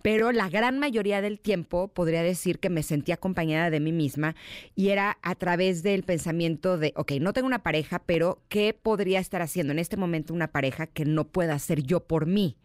Pero 0.00 0.30
la 0.30 0.48
gran 0.48 0.78
mayoría 0.78 1.20
del 1.20 1.40
tiempo 1.40 1.88
podría 1.88 2.22
decir 2.22 2.60
que 2.60 2.70
me 2.70 2.84
sentía 2.84 3.16
acompañada 3.16 3.68
de 3.70 3.80
mí 3.80 3.90
misma 3.90 4.36
y 4.76 4.90
era 4.90 5.18
a 5.22 5.34
través 5.34 5.82
del 5.82 6.04
pensamiento 6.04 6.78
de, 6.78 6.92
ok, 6.94 7.14
no 7.20 7.32
tengo 7.32 7.48
una 7.48 7.64
pareja, 7.64 7.98
pero 7.98 8.44
¿qué 8.48 8.78
podría 8.80 9.18
estar 9.18 9.42
haciendo 9.42 9.72
en 9.72 9.80
este 9.80 9.96
momento 9.96 10.32
una 10.32 10.52
pareja 10.52 10.86
que 10.86 11.04
no 11.04 11.26
pueda 11.26 11.54
hacer 11.54 11.82
yo 11.82 12.06
por 12.06 12.26
mí? 12.26 12.56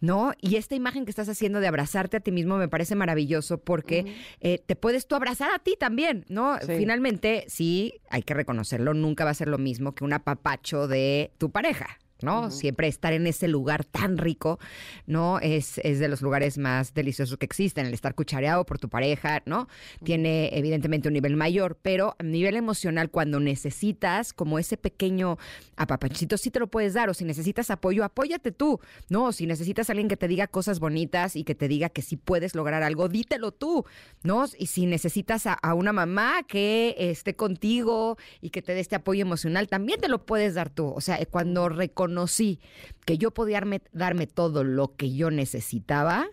¿No? 0.00 0.32
Y 0.40 0.56
esta 0.56 0.74
imagen 0.74 1.04
que 1.04 1.10
estás 1.10 1.28
haciendo 1.28 1.60
de 1.60 1.66
abrazarte 1.66 2.16
a 2.16 2.20
ti 2.20 2.32
mismo 2.32 2.56
me 2.56 2.68
parece 2.68 2.94
maravilloso 2.94 3.58
porque 3.58 4.14
eh, 4.40 4.58
te 4.64 4.76
puedes 4.76 5.06
tú 5.06 5.14
abrazar 5.14 5.50
a 5.52 5.58
ti 5.58 5.76
también, 5.78 6.24
¿no? 6.28 6.58
Finalmente, 6.66 7.44
sí, 7.48 8.00
hay 8.08 8.22
que 8.22 8.34
reconocerlo, 8.34 8.94
nunca 8.94 9.24
va 9.24 9.30
a 9.30 9.34
ser 9.34 9.48
lo 9.48 9.58
mismo 9.58 9.94
que 9.94 10.04
un 10.04 10.12
apapacho 10.12 10.88
de 10.88 11.32
tu 11.38 11.50
pareja, 11.50 11.98
¿no? 12.22 12.50
Siempre 12.50 12.88
estar 12.88 13.12
en 13.12 13.26
ese 13.26 13.48
lugar 13.48 13.84
tan 13.84 14.18
rico, 14.18 14.58
¿no? 15.06 15.38
Es, 15.40 15.78
es, 15.84 15.98
de 15.98 16.08
los 16.08 16.22
lugares 16.22 16.58
más 16.58 16.94
deliciosos 16.94 17.36
que 17.38 17.46
existen, 17.46 17.86
el 17.86 17.94
estar 17.94 18.14
cuchareado 18.14 18.64
por 18.66 18.78
tu 18.78 18.88
pareja, 18.88 19.42
¿no? 19.46 19.68
Tiene 20.04 20.50
evidentemente 20.52 21.08
un 21.08 21.14
nivel 21.14 21.36
mayor, 21.36 21.78
pero 21.80 22.16
a 22.18 22.22
nivel 22.22 22.56
emocional, 22.56 23.10
cuando 23.10 23.40
necesitas 23.40 24.32
como 24.32 24.58
ese 24.58 24.76
pequeño 24.76 25.38
apapachito, 25.76 26.36
sí 26.36 26.50
te 26.50 26.60
lo 26.60 26.66
puedes 26.66 26.94
dar, 26.94 27.08
o 27.10 27.14
si 27.14 27.24
necesitas 27.24 27.70
apoyo, 27.70 28.04
apóyate 28.04 28.52
tú, 28.52 28.80
¿no? 29.08 29.26
O 29.26 29.32
si 29.32 29.46
necesitas 29.46 29.90
alguien 29.90 30.08
que 30.08 30.16
te 30.16 30.28
diga 30.28 30.46
cosas 30.46 30.80
bonitas 30.80 31.36
y 31.36 31.44
que 31.44 31.54
te 31.54 31.68
diga 31.68 31.88
que 31.88 32.02
sí 32.02 32.16
puedes 32.16 32.54
lograr 32.54 32.82
algo, 32.82 33.08
dítelo 33.08 33.52
tú, 33.52 33.84
¿no? 34.22 34.44
Y 34.58 34.66
si 34.66 34.86
necesitas 34.86 35.46
a, 35.46 35.54
a 35.54 35.74
una 35.74 35.92
mamá 35.92 36.42
que 36.46 36.94
esté 36.98 37.34
contigo 37.34 38.16
y 38.40 38.50
que 38.50 38.62
te 38.62 38.74
dé 38.74 38.80
este 38.80 38.96
apoyo 38.96 39.22
emocional, 39.22 39.68
también 39.68 40.00
te 40.00 40.08
lo 40.08 40.24
puedes 40.26 40.54
dar 40.54 40.70
tú, 40.70 40.88
o 40.88 41.00
sea, 41.00 41.18
cuando 41.30 41.68
reconoces 41.68 42.09
conocí 42.10 42.58
que 43.06 43.18
yo 43.18 43.30
podía 43.30 43.62
darme, 43.92 44.26
todo 44.26 44.64
lo 44.64 44.96
que 44.96 45.14
yo 45.14 45.30
necesitaba, 45.30 46.26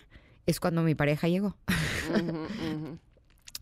es 0.48 0.60
cuando 0.60 0.82
mi 0.82 0.96
pareja 0.96 1.28
llegó. 1.28 1.56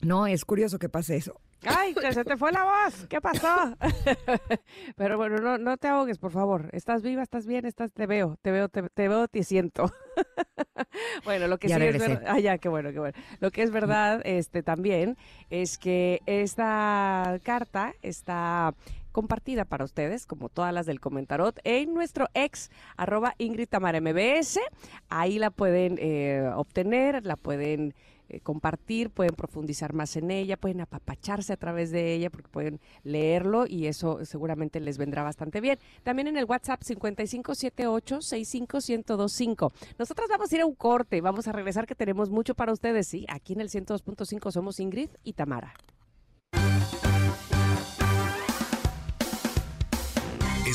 No, 0.01 0.28
es 0.28 0.45
curioso 0.45 0.80
que 0.80 0.88
pase 0.88 1.18
eso. 1.18 1.41
Ay, 1.66 1.93
que 1.95 2.13
se 2.13 2.24
te 2.24 2.38
fue 2.38 2.51
la 2.51 2.63
voz. 2.63 3.07
¿Qué 3.07 3.20
pasó? 3.20 3.76
Pero 4.95 5.18
bueno, 5.18 5.38
no, 5.38 5.57
no 5.57 5.78
te 5.78 5.88
ahogues, 5.88 6.20
por 6.20 6.32
favor. 6.32 6.70
Estás 6.74 7.01
viva, 7.01 7.24
estás 7.24 7.47
bien, 7.47 7.66
estás, 7.66 7.91
te 7.91 8.05
veo, 8.05 8.38
te 8.41 8.51
veo, 8.51 8.70
te, 8.70 8.84
te 8.84 9.07
veo, 9.07 9.28
te 9.28 9.43
siento. 9.43 9.91
bueno, 11.26 11.47
lo 11.47 11.57
que 11.57 11.68
Ya 11.68 11.78
sí 11.78 11.84
es 11.84 11.97
verdad. 11.97 12.24
Ah, 12.28 12.39
ya, 12.39 12.59
qué 12.59 12.70
bueno, 12.70 12.91
qué 12.91 12.99
bueno. 12.99 13.18
Lo 13.39 13.51
que 13.51 13.63
es 13.63 13.72
verdad, 13.72 14.22
este, 14.26 14.61
también, 14.63 15.18
es 15.49 15.78
que 15.78 16.22
esta 16.28 17.39
carta 17.43 17.95
está 18.03 18.76
compartida 19.16 19.63
para 19.63 19.86
ustedes, 19.86 20.26
como 20.26 20.49
todas 20.49 20.74
las 20.74 20.86
del 20.86 20.99
comentarot, 20.99 21.57
en 21.63 21.93
nuestro 21.93 22.28
ex, 22.34 22.70
arroba 22.97 23.34
Ingrid 23.38 23.70
Tamara 23.70 24.01
MBS. 24.01 24.59
Ahí 25.07 25.39
la 25.39 25.51
pueden 25.51 25.97
eh, 26.01 26.51
obtener, 26.53 27.26
la 27.26 27.38
pueden 27.38 27.93
eh, 28.28 28.41
compartir, 28.41 29.11
pueden 29.11 29.34
profundizar 29.34 29.93
más 29.93 30.18
en 30.18 30.32
ella, 30.32 30.57
pueden 30.57 30.82
apapacharse 30.82 31.53
a 31.53 31.57
través 31.57 31.91
de 31.91 32.13
ella 32.13 32.30
porque 32.30 32.49
pueden 32.49 32.82
leerlo 33.05 33.68
y 33.68 33.88
eso 33.88 34.26
seguramente 34.26 34.82
les 34.82 34.97
vendrá 34.97 35.24
bastante 35.24 35.61
bien. 35.61 35.80
También 36.03 36.28
en 36.28 36.36
el 36.36 36.43
WhatsApp 36.43 36.82
5578-65125. 36.82 39.72
Nosotros 39.97 40.28
vamos 40.28 40.51
a 40.51 40.55
ir 40.55 40.61
a 40.61 40.66
un 40.66 40.76
corte, 40.76 41.22
vamos 41.22 41.47
a 41.47 41.53
regresar 41.53 41.88
que 41.88 41.95
tenemos 41.95 42.30
mucho 42.30 42.53
para 42.53 42.74
ustedes, 42.74 43.07
sí, 43.07 43.26
aquí 43.30 43.53
en 43.53 43.61
el 43.61 43.70
102.5 43.70 44.51
somos 44.51 44.82
Ingrid 44.82 45.11
y 45.24 45.32
Tamara. 45.32 45.74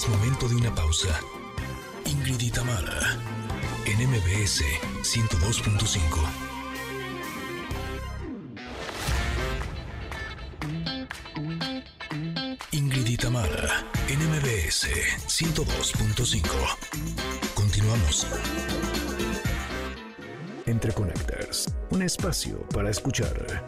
Es 0.00 0.08
momento 0.08 0.48
de 0.48 0.56
una 0.56 0.74
pausa. 0.74 1.20
Ingrid 2.06 2.40
y 2.40 2.50
Tamara, 2.50 3.18
en 3.84 4.08
MBS 4.08 4.64
102.5. 5.02 6.00
Ingrid 12.72 13.06
y 13.08 13.16
Tamara, 13.18 13.84
en 14.08 14.20
MBS 14.30 14.88
102.5. 15.26 16.48
Continuamos. 17.54 18.26
Entre 20.64 20.92
Connectors, 20.94 21.74
un 21.90 22.00
espacio 22.00 22.66
para 22.70 22.88
escuchar. 22.88 23.62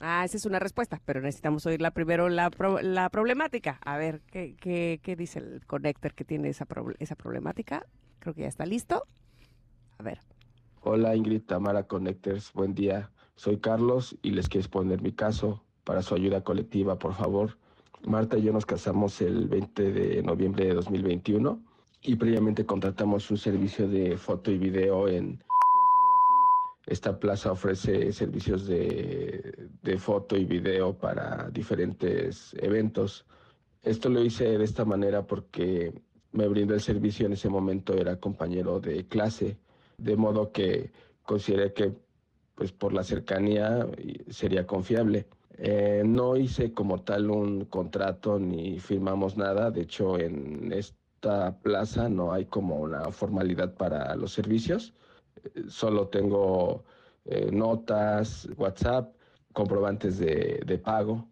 Ah, 0.00 0.24
esa 0.24 0.36
es 0.36 0.44
una 0.44 0.58
respuesta, 0.58 1.00
pero 1.04 1.20
necesitamos 1.20 1.64
oírla 1.66 1.90
primero 1.90 2.28
la, 2.28 2.50
pro- 2.50 2.80
la 2.82 3.08
problemática. 3.08 3.78
A 3.84 3.96
ver, 3.96 4.20
¿qué, 4.30 4.54
qué, 4.60 5.00
qué 5.02 5.16
dice 5.16 5.38
el 5.38 5.64
connector 5.66 6.12
que 6.14 6.24
tiene 6.24 6.48
esa, 6.50 6.66
proble- 6.66 6.96
esa 6.98 7.14
problemática? 7.16 7.86
Creo 8.18 8.34
que 8.34 8.42
ya 8.42 8.48
está 8.48 8.66
listo. 8.66 9.04
A 9.98 10.02
ver. 10.02 10.18
Hola 10.82 11.16
Ingrid 11.16 11.42
Tamara 11.42 11.84
Connectors, 11.84 12.52
buen 12.52 12.74
día. 12.74 13.10
Soy 13.36 13.58
Carlos 13.58 14.16
y 14.22 14.30
les 14.30 14.48
quiero 14.48 14.60
exponer 14.62 15.00
mi 15.02 15.12
caso 15.12 15.62
para 15.84 16.02
su 16.02 16.14
ayuda 16.14 16.42
colectiva, 16.44 16.98
por 16.98 17.14
favor. 17.14 17.56
Marta 18.06 18.36
y 18.38 18.42
yo 18.42 18.52
nos 18.52 18.66
casamos 18.66 19.20
el 19.20 19.48
20 19.48 19.92
de 19.92 20.22
noviembre 20.22 20.66
de 20.66 20.74
2021 20.74 21.60
y 22.02 22.16
previamente 22.16 22.66
contratamos 22.66 23.30
un 23.30 23.38
servicio 23.38 23.88
de 23.88 24.16
foto 24.18 24.50
y 24.50 24.58
video 24.58 25.08
en. 25.08 25.42
Esta 26.86 27.18
plaza 27.18 27.52
ofrece 27.52 28.12
servicios 28.12 28.66
de, 28.66 29.68
de 29.82 29.98
foto 29.98 30.36
y 30.36 30.44
video 30.44 30.96
para 30.96 31.50
diferentes 31.50 32.54
eventos. 32.60 33.26
Esto 33.82 34.08
lo 34.08 34.22
hice 34.22 34.56
de 34.56 34.64
esta 34.64 34.84
manera 34.84 35.26
porque 35.26 35.92
me 36.32 36.46
brindó 36.48 36.74
el 36.74 36.80
servicio 36.80 37.26
en 37.26 37.32
ese 37.32 37.48
momento, 37.48 37.94
era 37.94 38.20
compañero 38.20 38.80
de 38.80 39.06
clase 39.06 39.58
de 39.98 40.16
modo 40.16 40.52
que 40.52 40.90
consideré 41.22 41.72
que 41.72 41.92
pues 42.54 42.72
por 42.72 42.92
la 42.92 43.04
cercanía 43.04 43.86
sería 44.28 44.66
confiable. 44.66 45.26
Eh, 45.58 46.02
no 46.04 46.36
hice 46.36 46.72
como 46.72 47.02
tal 47.02 47.30
un 47.30 47.64
contrato 47.66 48.38
ni 48.38 48.78
firmamos 48.78 49.36
nada, 49.36 49.70
de 49.70 49.82
hecho 49.82 50.18
en 50.18 50.72
esta 50.72 51.58
plaza 51.62 52.08
no 52.08 52.32
hay 52.32 52.46
como 52.46 52.76
una 52.76 53.10
formalidad 53.10 53.74
para 53.74 54.14
los 54.16 54.32
servicios, 54.32 54.94
solo 55.68 56.08
tengo 56.08 56.84
eh, 57.24 57.50
notas, 57.52 58.48
WhatsApp, 58.56 59.14
comprobantes 59.52 60.18
de, 60.18 60.62
de 60.66 60.78
pago 60.78 61.28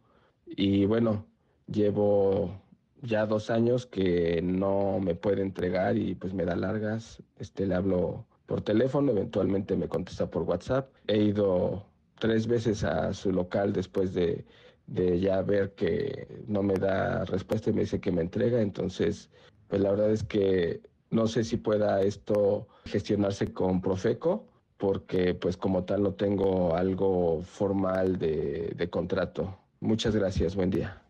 y 0.47 0.87
bueno, 0.87 1.27
llevo 1.67 2.61
ya 3.03 3.27
dos 3.27 3.51
años 3.51 3.87
que 3.87 4.41
no 4.43 4.99
me 5.01 5.15
puede 5.15 5.43
entregar 5.43 5.97
y 5.97 6.15
pues 6.15 6.33
me 6.35 6.45
da 6.45 6.57
largas. 6.57 7.23
Este 7.39 7.67
le 7.67 7.75
hablo 7.75 8.27
por 8.47 8.63
teléfono, 8.63 9.13
eventualmente 9.13 9.77
me 9.77 9.89
contesta 9.89 10.31
por 10.31 10.43
WhatsApp. 10.43 10.91
He 11.07 11.19
ido 11.19 11.85
tres 12.19 12.47
veces 12.47 12.85
a 12.85 13.13
su 13.13 13.33
local 13.33 13.73
después 13.73 14.15
de, 14.15 14.45
de 14.87 15.21
ya 15.21 15.43
ver 15.43 15.75
que 15.75 16.45
no 16.47 16.63
me 16.63 16.75
da 16.75 17.25
respuesta 17.25 17.71
y 17.71 17.73
me 17.75 17.83
dice 17.83 18.01
que 18.01 18.13
me 18.13 18.23
entrega. 18.23 18.61
Entonces, 18.61 19.31
pues 19.69 19.81
la 19.83 19.91
verdad 19.91 20.11
es 20.11 20.25
que 20.25 20.81
no 21.15 21.29
sé 21.29 21.45
si 21.45 21.57
pueda 21.57 22.03
esto 22.03 22.67
gestionarse 22.87 23.53
con 23.53 23.81
Profeco, 23.81 24.47
porque 24.77 25.35
pues 25.35 25.57
como 25.57 25.85
tal 25.85 26.03
no 26.03 26.15
tengo 26.15 26.75
algo 26.75 27.41
formal 27.43 28.19
de, 28.19 28.73
de 28.77 28.91
contrato. 28.91 29.57
Muchas 29.81 30.17
gracias, 30.17 30.57
buen 30.57 30.71
día. 30.71 31.01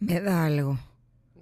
Me 0.00 0.20
da 0.20 0.46
algo. 0.46 0.78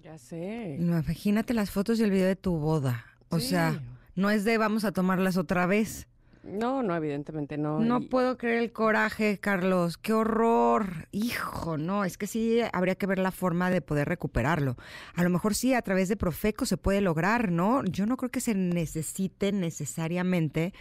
Ya 0.02 0.18
sé. 0.18 0.76
No, 0.80 0.98
Imagínate 0.98 1.54
las 1.54 1.70
fotos 1.70 2.00
y 2.00 2.02
el 2.02 2.10
video 2.10 2.26
de 2.26 2.36
tu 2.36 2.56
boda. 2.58 3.06
O 3.28 3.38
Sí. 3.38 3.50
sea, 3.50 3.80
no 4.16 4.30
es 4.30 4.44
de 4.44 4.58
vamos 4.58 4.84
a 4.84 4.92
tomarlas 4.92 5.36
otra 5.36 5.66
vez. 5.66 6.08
No, 6.44 6.82
no, 6.82 6.96
evidentemente 6.96 7.56
no. 7.56 7.78
No 7.80 7.98
y- 8.00 8.06
puedo 8.08 8.36
creer 8.36 8.62
el 8.62 8.72
coraje, 8.72 9.38
Carlos. 9.38 9.96
Qué 9.96 10.12
horror. 10.12 11.06
Hijo, 11.12 11.78
no, 11.78 12.04
es 12.04 12.18
que 12.18 12.26
sí 12.26 12.58
habría 12.72 12.96
que 12.96 13.06
ver 13.06 13.18
la 13.18 13.30
forma 13.30 13.70
de 13.70 13.80
poder 13.80 14.08
recuperarlo. 14.08 14.76
A 15.14 15.22
lo 15.22 15.30
mejor 15.30 15.54
sí, 15.54 15.72
a 15.74 15.82
través 15.82 16.08
de 16.08 16.16
Profeco 16.16 16.66
se 16.66 16.76
puede 16.76 17.00
lograr, 17.00 17.52
¿no? 17.52 17.84
Yo 17.84 18.06
no 18.06 18.16
creo 18.16 18.30
que 18.30 18.40
se 18.40 18.54
necesite 18.54 19.52
necesariamente 19.52 20.74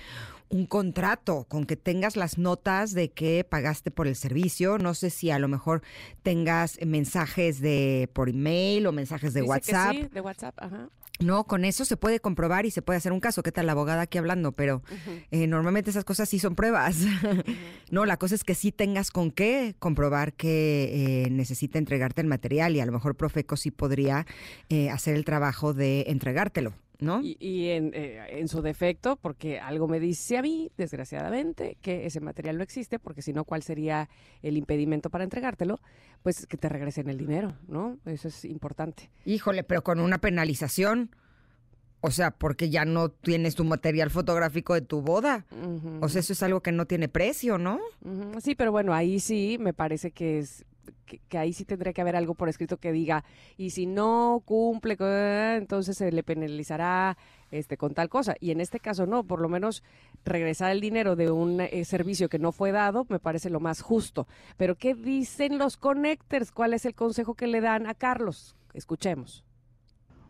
un 0.49 0.65
contrato 0.65 1.45
con 1.47 1.65
que 1.65 1.77
tengas 1.77 2.17
las 2.17 2.37
notas 2.37 2.91
de 2.93 3.11
que 3.11 3.45
pagaste 3.49 3.89
por 3.91 4.07
el 4.07 4.15
servicio. 4.15 4.77
No 4.79 4.93
sé 4.93 5.09
si 5.09 5.31
a 5.31 5.39
lo 5.39 5.47
mejor 5.47 5.81
tengas 6.23 6.77
mensajes 6.85 7.61
de 7.61 8.09
por 8.13 8.29
email 8.29 8.87
o 8.87 8.91
mensajes 8.91 9.33
de 9.33 9.41
Dice 9.41 9.45
que 9.45 9.49
WhatsApp. 9.49 9.91
sí, 9.93 10.07
de 10.11 10.21
WhatsApp, 10.21 10.55
ajá. 10.61 10.89
No, 11.19 11.45
con 11.45 11.65
eso 11.65 11.85
se 11.85 11.97
puede 11.97 12.19
comprobar 12.19 12.65
y 12.65 12.71
se 12.71 12.81
puede 12.81 12.97
hacer 12.97 13.11
un 13.11 13.19
caso. 13.19 13.43
¿Qué 13.43 13.51
tal 13.51 13.67
la 13.67 13.73
abogada 13.73 14.01
aquí 14.01 14.17
hablando? 14.17 14.53
Pero 14.53 14.81
eh, 15.29 15.45
normalmente 15.45 15.91
esas 15.91 16.03
cosas 16.03 16.27
sí 16.27 16.39
son 16.39 16.55
pruebas. 16.55 16.97
no, 17.91 18.05
la 18.05 18.17
cosa 18.17 18.35
es 18.35 18.43
que 18.43 18.55
sí 18.55 18.71
tengas 18.71 19.11
con 19.11 19.31
qué 19.31 19.75
comprobar 19.77 20.33
que 20.33 21.25
eh, 21.25 21.29
necesita 21.29 21.77
entregarte 21.77 22.21
el 22.21 22.27
material 22.27 22.75
y 22.75 22.79
a 22.79 22.85
lo 22.85 22.91
mejor 22.91 23.15
Profeco 23.15 23.55
sí 23.55 23.69
podría 23.69 24.25
eh, 24.69 24.89
hacer 24.89 25.15
el 25.15 25.25
trabajo 25.25 25.73
de 25.73 26.05
entregártelo. 26.07 26.73
¿No? 27.01 27.19
Y, 27.21 27.35
y 27.39 27.69
en, 27.69 27.91
eh, 27.93 28.39
en 28.39 28.47
su 28.47 28.61
defecto, 28.61 29.17
porque 29.17 29.59
algo 29.59 29.87
me 29.87 29.99
dice 29.99 30.37
a 30.37 30.41
mí, 30.41 30.71
desgraciadamente, 30.77 31.77
que 31.81 32.05
ese 32.05 32.21
material 32.21 32.57
no 32.57 32.63
existe, 32.63 32.99
porque 32.99 33.21
si 33.21 33.33
no, 33.33 33.43
¿cuál 33.43 33.63
sería 33.63 34.07
el 34.41 34.55
impedimento 34.55 35.09
para 35.09 35.23
entregártelo? 35.23 35.79
Pues 36.21 36.45
que 36.45 36.57
te 36.57 36.69
regresen 36.69 37.09
el 37.09 37.17
dinero, 37.17 37.57
¿no? 37.67 37.97
Eso 38.05 38.27
es 38.27 38.45
importante. 38.45 39.09
Híjole, 39.25 39.63
pero 39.63 39.83
con 39.83 39.99
una 39.99 40.19
penalización. 40.19 41.13
O 42.03 42.09
sea, 42.09 42.31
porque 42.31 42.71
ya 42.71 42.83
no 42.83 43.09
tienes 43.09 43.53
tu 43.53 43.63
material 43.63 44.09
fotográfico 44.09 44.73
de 44.73 44.81
tu 44.81 45.01
boda. 45.01 45.45
O 46.01 46.09
sea, 46.09 46.21
eso 46.21 46.33
es 46.33 46.41
algo 46.41 46.61
que 46.61 46.71
no 46.71 46.87
tiene 46.87 47.07
precio, 47.09 47.59
¿no? 47.59 47.79
Sí, 48.41 48.55
pero 48.55 48.71
bueno, 48.71 48.95
ahí 48.95 49.19
sí 49.19 49.57
me 49.59 49.71
parece 49.71 50.09
que 50.09 50.39
es 50.39 50.65
que, 51.05 51.37
ahí 51.37 51.53
sí 51.53 51.65
tendría 51.65 51.93
que 51.93 52.01
haber 52.01 52.15
algo 52.15 52.35
por 52.35 52.49
escrito 52.49 52.77
que 52.77 52.91
diga 52.91 53.23
y 53.57 53.71
si 53.71 53.85
no 53.85 54.41
cumple, 54.45 54.97
entonces 55.55 55.97
se 55.97 56.11
le 56.11 56.23
penalizará 56.23 57.17
este 57.51 57.77
con 57.77 57.93
tal 57.93 58.09
cosa. 58.09 58.35
Y 58.39 58.51
en 58.51 58.61
este 58.61 58.79
caso 58.79 59.05
no, 59.05 59.23
por 59.23 59.41
lo 59.41 59.49
menos 59.49 59.83
regresar 60.23 60.71
el 60.71 60.81
dinero 60.81 61.15
de 61.15 61.31
un 61.31 61.61
eh, 61.61 61.85
servicio 61.85 62.29
que 62.29 62.39
no 62.39 62.51
fue 62.51 62.71
dado 62.71 63.05
me 63.09 63.19
parece 63.19 63.49
lo 63.49 63.59
más 63.59 63.81
justo. 63.81 64.27
Pero 64.57 64.75
¿qué 64.75 64.95
dicen 64.95 65.57
los 65.57 65.77
connectors? 65.77 66.51
¿Cuál 66.51 66.73
es 66.73 66.85
el 66.85 66.95
consejo 66.95 67.35
que 67.35 67.47
le 67.47 67.61
dan 67.61 67.87
a 67.87 67.93
Carlos? 67.93 68.55
Escuchemos. 68.73 69.43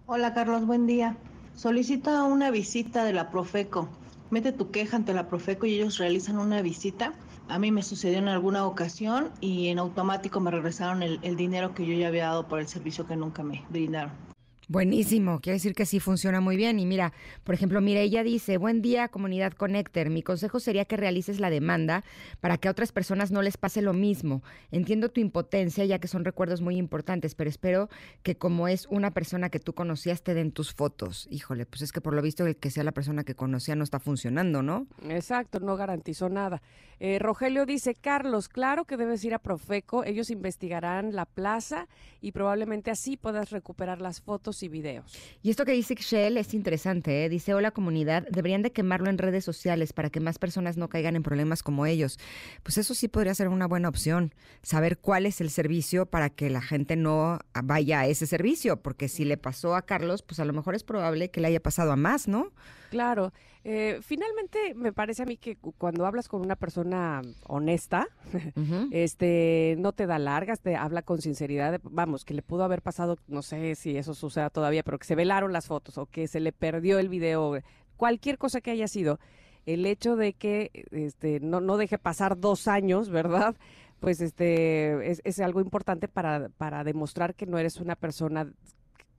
Hola 0.08 0.34
Carlos, 0.34 0.66
buen 0.66 0.88
día. 0.88 1.18
Solicita 1.56 2.24
una 2.24 2.50
visita 2.50 3.04
de 3.04 3.14
la 3.14 3.30
Profeco. 3.30 3.88
Mete 4.30 4.52
tu 4.52 4.72
queja 4.72 4.98
ante 4.98 5.14
la 5.14 5.28
Profeco 5.28 5.66
y 5.66 5.76
ellos 5.76 5.98
realizan 5.98 6.38
una 6.38 6.62
visita. 6.62 7.14
A 7.52 7.60
mí 7.60 7.70
me 7.70 7.84
sucedió 7.84 8.20
en 8.20 8.30
alguna 8.30 8.66
ocasión 8.66 9.30
y 9.42 9.68
en 9.68 9.80
automático 9.80 10.40
me 10.40 10.52
regresaron 10.52 11.04
el, 11.04 11.20
el 11.22 11.36
dinero 11.36 11.74
que 11.76 11.86
yo 11.86 11.94
ya 11.94 12.08
había 12.08 12.28
dado 12.28 12.48
por 12.48 12.62
el 12.62 12.68
servicio 12.70 13.06
que 13.06 13.18
nunca 13.18 13.44
me 13.44 13.66
brindaron. 13.68 14.31
Buenísimo, 14.72 15.42
quiere 15.42 15.58
decir 15.58 15.76
que 15.76 15.86
sí 15.86 16.00
funciona 16.00 16.40
muy 16.40 16.56
bien. 16.56 16.80
Y 16.80 16.86
mira, 16.86 17.12
por 17.44 17.54
ejemplo, 17.54 17.82
mira, 17.82 18.00
ella 18.00 18.24
dice, 18.24 18.56
buen 18.56 18.82
día 18.82 19.10
comunidad 19.10 19.52
Connector, 19.52 20.10
mi 20.10 20.24
consejo 20.24 20.62
sería 20.62 20.86
que 20.86 20.96
realices 20.96 21.42
la 21.42 21.50
demanda 21.50 22.06
para 22.40 22.58
que 22.58 22.70
a 22.70 22.72
otras 22.72 22.94
personas 22.94 23.32
no 23.32 23.42
les 23.42 23.58
pase 23.58 23.82
lo 23.82 23.92
mismo. 23.92 24.44
Entiendo 24.72 25.10
tu 25.10 25.20
impotencia 25.20 25.84
ya 25.84 26.00
que 26.00 26.08
son 26.08 26.24
recuerdos 26.24 26.62
muy 26.62 26.78
importantes, 26.78 27.36
pero 27.36 27.50
espero 27.50 27.90
que 28.24 28.38
como 28.38 28.70
es 28.70 28.88
una 28.90 29.12
persona 29.12 29.50
que 29.50 29.60
tú 29.60 29.74
conocías 29.74 30.24
te 30.24 30.34
den 30.34 30.54
tus 30.54 30.74
fotos. 30.74 31.28
Híjole, 31.30 31.66
pues 31.66 31.82
es 31.82 31.92
que 31.92 32.00
por 32.00 32.14
lo 32.14 32.22
visto 32.22 32.48
el 32.48 32.56
que 32.56 32.72
sea 32.72 32.86
la 32.86 32.94
persona 32.94 33.26
que 33.26 33.36
conocía 33.36 33.76
no 33.76 33.84
está 33.84 34.00
funcionando, 34.00 34.64
¿no? 34.64 34.88
Exacto, 35.10 35.60
no 35.60 35.76
garantizó 35.76 36.30
nada. 36.30 36.62
Eh, 37.04 37.18
Rogelio 37.20 37.66
dice, 37.66 37.96
Carlos, 37.96 38.48
claro 38.48 38.86
que 38.86 38.96
debes 38.96 39.26
ir 39.26 39.34
a 39.34 39.40
Profeco, 39.40 40.06
ellos 40.06 40.30
investigarán 40.30 41.16
la 41.16 41.26
plaza 41.26 41.88
y 42.22 42.32
probablemente 42.32 42.92
así 42.92 43.18
puedas 43.18 43.50
recuperar 43.50 44.00
las 44.00 44.22
fotos 44.22 44.61
y 44.64 44.70
videos. 44.70 45.18
Y 45.42 45.50
esto 45.50 45.66
que 45.66 45.72
dice 45.72 45.96
Shell 45.96 46.38
es 46.38 46.54
interesante, 46.54 47.26
¿eh? 47.26 47.30
dice, 47.30 47.54
hola 47.54 47.72
comunidad, 47.72 48.28
deberían 48.30 48.62
de 48.62 48.72
quemarlo 48.72 49.10
en 49.10 49.18
redes 49.18 49.44
sociales 49.46 49.94
para 49.94 50.10
que 50.10 50.20
más 50.20 50.40
personas 50.40 50.78
no 50.78 50.90
caigan 50.90 51.16
en 51.16 51.24
problemas 51.24 51.64
como 51.64 51.86
ellos. 51.86 52.20
Pues 52.64 52.78
eso 52.78 52.94
sí 52.94 53.08
podría 53.08 53.34
ser 53.36 53.48
una 53.48 53.68
buena 53.68 53.90
opción, 53.90 54.34
saber 54.62 54.98
cuál 54.98 55.26
es 55.26 55.42
el 55.42 55.50
servicio 55.50 56.06
para 56.06 56.30
que 56.30 56.50
la 56.50 56.62
gente 56.62 56.96
no 56.96 57.40
vaya 57.64 58.02
a 58.02 58.08
ese 58.08 58.28
servicio, 58.28 58.82
porque 58.82 59.08
si 59.08 59.26
le 59.26 59.38
pasó 59.38 59.76
a 59.76 59.84
Carlos, 59.84 60.22
pues 60.22 60.40
a 60.40 60.46
lo 60.46 60.54
mejor 60.54 60.76
es 60.76 60.84
probable 60.84 61.32
que 61.32 61.42
le 61.42 61.48
haya 61.48 61.62
pasado 61.62 61.92
a 61.92 61.96
más, 61.96 62.28
¿no? 62.28 62.52
Claro, 62.90 63.32
eh, 63.64 64.00
finalmente 64.02 64.74
me 64.76 64.92
parece 64.92 65.24
a 65.24 65.26
mí 65.26 65.38
que 65.38 65.56
cu- 65.56 65.74
cuando 65.78 66.06
hablas 66.06 66.28
con 66.28 66.42
una 66.42 66.56
persona 66.56 67.22
honesta, 67.48 68.08
este, 68.92 69.76
no 69.78 69.92
te 69.94 70.08
da 70.08 70.18
largas, 70.20 70.62
te 70.62 70.76
habla 70.76 71.02
con 71.04 71.22
sinceridad, 71.22 71.72
de- 71.74 71.80
vamos, 71.84 72.26
que 72.26 72.34
le 72.34 72.42
pudo 72.42 72.64
haber 72.64 72.82
pasado, 72.82 73.18
no 73.28 73.42
sé 73.42 73.76
si 73.76 73.98
eso 73.98 74.14
suceda 74.14 74.50
todavía, 74.50 74.84
pero 74.84 74.98
que 75.00 75.06
se 75.06 75.16
velaron 75.16 75.54
las 75.54 75.68
fotos 75.68 75.98
o 75.98 76.06
que 76.08 76.28
se 76.28 76.40
le 76.40 76.52
perdió 76.52 77.00
el 77.00 77.10
video, 77.10 77.58
cualquier 77.98 78.38
cosa 78.38 78.62
que 78.62 78.72
haya 78.72 78.88
sido, 78.88 79.20
el 79.68 79.86
hecho 79.86 80.16
de 80.16 80.34
que 80.34 80.72
este, 80.92 81.40
no, 81.40 81.62
no 81.62 81.78
deje 81.78 82.00
pasar 82.00 82.40
dos 82.40 82.68
años, 82.68 83.10
¿verdad? 83.10 83.56
Pues 84.00 84.20
este 84.22 85.12
es, 85.12 85.22
es 85.24 85.40
algo 85.40 85.62
importante 85.62 86.08
para, 86.08 86.50
para 86.50 86.84
demostrar 86.84 87.36
que 87.36 87.46
no 87.46 87.60
eres 87.60 87.78
una 87.78 87.96
persona 87.96 88.52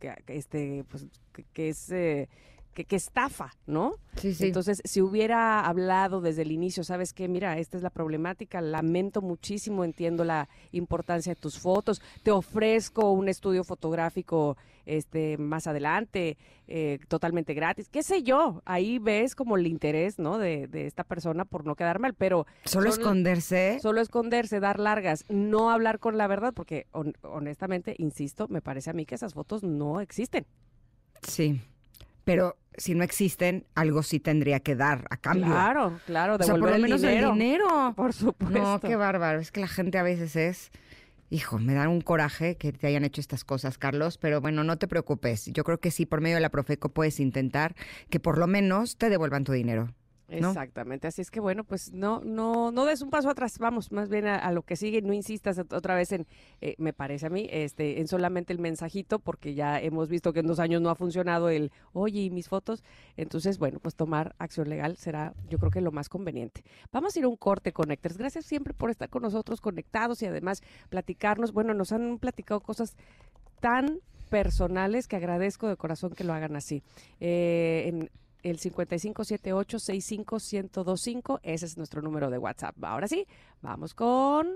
que, 0.00 0.12
que, 0.26 0.36
este, 0.36 0.84
pues, 0.90 1.06
que, 1.32 1.44
que 1.52 1.68
es 1.68 1.92
eh, 1.92 2.28
que, 2.74 2.84
que 2.84 2.96
estafa, 2.96 3.52
¿no? 3.66 3.94
Sí, 4.16 4.34
sí. 4.34 4.46
Entonces, 4.46 4.80
si 4.84 5.00
hubiera 5.00 5.60
hablado 5.60 6.20
desde 6.20 6.42
el 6.42 6.52
inicio, 6.52 6.84
sabes 6.84 7.12
qué, 7.12 7.28
mira, 7.28 7.58
esta 7.58 7.76
es 7.76 7.82
la 7.82 7.90
problemática, 7.90 8.60
lamento 8.60 9.20
muchísimo, 9.22 9.84
entiendo 9.84 10.24
la 10.24 10.48
importancia 10.72 11.34
de 11.34 11.40
tus 11.40 11.58
fotos, 11.58 12.00
te 12.22 12.30
ofrezco 12.30 13.10
un 13.12 13.28
estudio 13.28 13.64
fotográfico 13.64 14.56
este 14.84 15.38
más 15.38 15.66
adelante, 15.68 16.36
eh, 16.66 16.98
totalmente 17.08 17.54
gratis, 17.54 17.88
qué 17.88 18.02
sé 18.02 18.22
yo, 18.24 18.62
ahí 18.64 18.98
ves 18.98 19.34
como 19.36 19.56
el 19.56 19.66
interés, 19.68 20.18
¿no? 20.18 20.38
De, 20.38 20.66
de 20.66 20.86
esta 20.86 21.04
persona 21.04 21.44
por 21.44 21.64
no 21.64 21.76
quedar 21.76 22.00
mal, 22.00 22.14
pero 22.14 22.46
Solo 22.64 22.88
esconderse. 22.90 23.78
Solo 23.80 24.00
esconderse, 24.00 24.58
dar 24.58 24.80
largas, 24.80 25.24
no 25.28 25.70
hablar 25.70 26.00
con 26.00 26.18
la 26.18 26.26
verdad, 26.26 26.52
porque 26.52 26.86
hon- 26.92 27.14
honestamente, 27.22 27.94
insisto, 27.98 28.48
me 28.48 28.60
parece 28.60 28.90
a 28.90 28.92
mí 28.92 29.06
que 29.06 29.14
esas 29.14 29.34
fotos 29.34 29.62
no 29.62 30.00
existen. 30.00 30.46
Sí. 31.28 31.60
Pero 32.24 32.56
si 32.76 32.94
no 32.94 33.04
existen, 33.04 33.66
algo 33.74 34.02
sí 34.02 34.20
tendría 34.20 34.60
que 34.60 34.74
dar 34.76 35.06
a 35.10 35.16
cambio. 35.16 35.46
Claro, 35.46 35.98
claro, 36.06 36.34
O 36.34 36.42
sea, 36.42 36.54
por 36.54 36.70
devolver 36.70 36.80
lo 36.80 36.82
menos 36.82 37.02
el 37.02 37.08
dinero. 37.10 37.32
el 37.32 37.38
dinero. 37.38 37.92
Por 37.96 38.12
supuesto. 38.12 38.58
No, 38.58 38.80
qué 38.80 38.96
bárbaro. 38.96 39.40
Es 39.40 39.52
que 39.52 39.60
la 39.60 39.68
gente 39.68 39.98
a 39.98 40.02
veces 40.02 40.36
es. 40.36 40.70
Hijo, 41.30 41.58
me 41.58 41.72
da 41.72 41.88
un 41.88 42.02
coraje 42.02 42.56
que 42.56 42.72
te 42.72 42.86
hayan 42.86 43.04
hecho 43.04 43.20
estas 43.22 43.42
cosas, 43.42 43.78
Carlos, 43.78 44.18
pero 44.18 44.42
bueno, 44.42 44.64
no 44.64 44.76
te 44.76 44.86
preocupes. 44.86 45.46
Yo 45.46 45.64
creo 45.64 45.80
que 45.80 45.90
sí, 45.90 46.04
por 46.04 46.20
medio 46.20 46.36
de 46.36 46.42
la 46.42 46.50
Profeco 46.50 46.90
puedes 46.90 47.20
intentar 47.20 47.74
que 48.10 48.20
por 48.20 48.36
lo 48.36 48.46
menos 48.46 48.98
te 48.98 49.08
devuelvan 49.08 49.44
tu 49.44 49.52
dinero. 49.52 49.94
Exactamente, 50.32 51.06
así 51.08 51.20
es 51.22 51.30
que 51.30 51.40
bueno, 51.40 51.64
pues 51.64 51.92
no, 51.92 52.20
no, 52.24 52.70
no 52.72 52.84
des 52.84 53.02
un 53.02 53.10
paso 53.10 53.30
atrás, 53.30 53.58
vamos, 53.58 53.92
más 53.92 54.08
bien 54.08 54.26
a, 54.26 54.50
lo 54.52 54.62
que 54.62 54.76
sigue, 54.76 55.02
no 55.02 55.12
insistas 55.12 55.58
ot- 55.58 55.74
otra 55.76 55.94
vez 55.94 56.12
en, 56.12 56.26
eh, 56.60 56.74
me 56.78 56.92
parece 56.92 57.26
a 57.26 57.30
mí, 57.30 57.48
este, 57.50 58.00
en 58.00 58.08
solamente 58.08 58.52
el 58.52 58.58
mensajito, 58.58 59.18
porque 59.18 59.54
ya 59.54 59.80
hemos 59.80 60.08
visto 60.08 60.32
que 60.32 60.40
en 60.40 60.46
dos 60.46 60.58
años 60.58 60.80
no 60.80 60.90
ha 60.90 60.94
funcionado 60.94 61.48
el, 61.48 61.72
oye, 61.92 62.20
¿y 62.22 62.30
mis 62.30 62.48
fotos? 62.48 62.82
Entonces, 63.16 63.58
bueno, 63.58 63.78
pues 63.80 63.94
tomar 63.94 64.34
acción 64.38 64.68
legal 64.68 64.96
será, 64.96 65.34
yo 65.48 65.58
creo 65.58 65.70
que 65.70 65.80
lo 65.80 65.92
más 65.92 66.08
conveniente. 66.08 66.62
Vamos 66.92 67.14
a 67.14 67.18
ir 67.18 67.24
a 67.24 67.28
un 67.28 67.36
corte, 67.36 67.72
Connectors. 67.72 68.16
Gracias 68.16 68.44
siempre 68.46 68.74
por 68.74 68.90
estar 68.90 69.08
con 69.08 69.22
nosotros 69.22 69.60
conectados 69.60 70.22
y 70.22 70.26
además 70.26 70.62
platicarnos. 70.88 71.52
Bueno, 71.52 71.74
nos 71.74 71.92
han 71.92 72.18
platicado 72.18 72.60
cosas 72.60 72.96
tan 73.60 74.00
personales 74.30 75.08
que 75.08 75.16
agradezco 75.16 75.68
de 75.68 75.76
corazón 75.76 76.12
que 76.12 76.24
lo 76.24 76.32
hagan 76.32 76.56
así. 76.56 76.82
Eh, 77.20 78.08
el 78.42 78.58
5578-65125, 78.58 81.40
ese 81.42 81.66
es 81.66 81.76
nuestro 81.76 82.00
número 82.02 82.30
de 82.30 82.38
WhatsApp. 82.38 82.74
Ahora 82.84 83.06
sí, 83.08 83.26
vamos 83.60 83.92
con... 83.94 84.48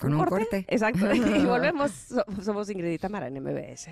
Con 0.00 0.14
un 0.14 0.24
corte. 0.24 0.64
Exacto. 0.68 1.12
y 1.14 1.20
volvemos. 1.46 1.90
So- 1.92 2.24
Somos 2.42 2.68
Ingrid 2.70 2.92
y 2.92 2.98
Tamara 2.98 3.26
en 3.28 3.40
MBS. 3.42 3.88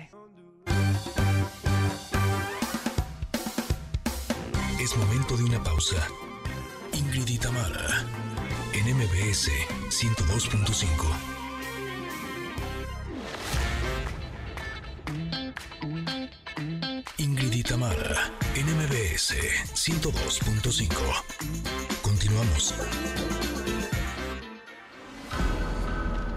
Es 4.81 4.97
momento 4.97 5.37
de 5.37 5.43
una 5.45 5.63
pausa. 5.63 6.05
Ingrid 6.91 7.27
y 7.29 7.37
Tamara, 7.37 7.87
en 8.73 8.97
MBS 8.97 9.49
102.5. 9.89 11.33
Ingrid 17.17 17.53
y 17.53 17.63
Tamara, 18.53 18.59
en 18.59 18.65
MBS 18.77 19.35
102.5. 19.73 20.87
Continuamos. 22.01 22.73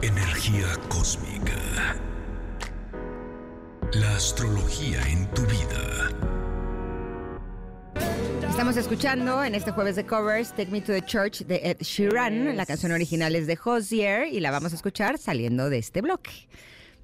Energía 0.02 0.66
cósmica. 0.88 1.96
La 3.92 4.16
astrología 4.16 5.00
en 5.08 5.28
tu 5.32 5.42
vida. 5.42 6.10
Estamos 8.48 8.76
escuchando 8.76 9.44
en 9.44 9.54
este 9.54 9.70
jueves 9.72 9.96
de 9.96 10.06
covers 10.06 10.50
Take 10.50 10.70
Me 10.70 10.80
to 10.80 10.92
the 10.92 11.02
Church 11.02 11.44
de 11.44 11.60
Ed 11.62 11.78
Sheeran. 11.80 12.56
La 12.56 12.66
canción 12.66 12.92
original 12.92 13.36
es 13.36 13.46
de 13.46 13.58
Hosier 13.62 14.28
y 14.32 14.40
la 14.40 14.50
vamos 14.50 14.72
a 14.72 14.76
escuchar 14.76 15.18
saliendo 15.18 15.68
de 15.68 15.78
este 15.78 16.00
bloque. 16.00 16.48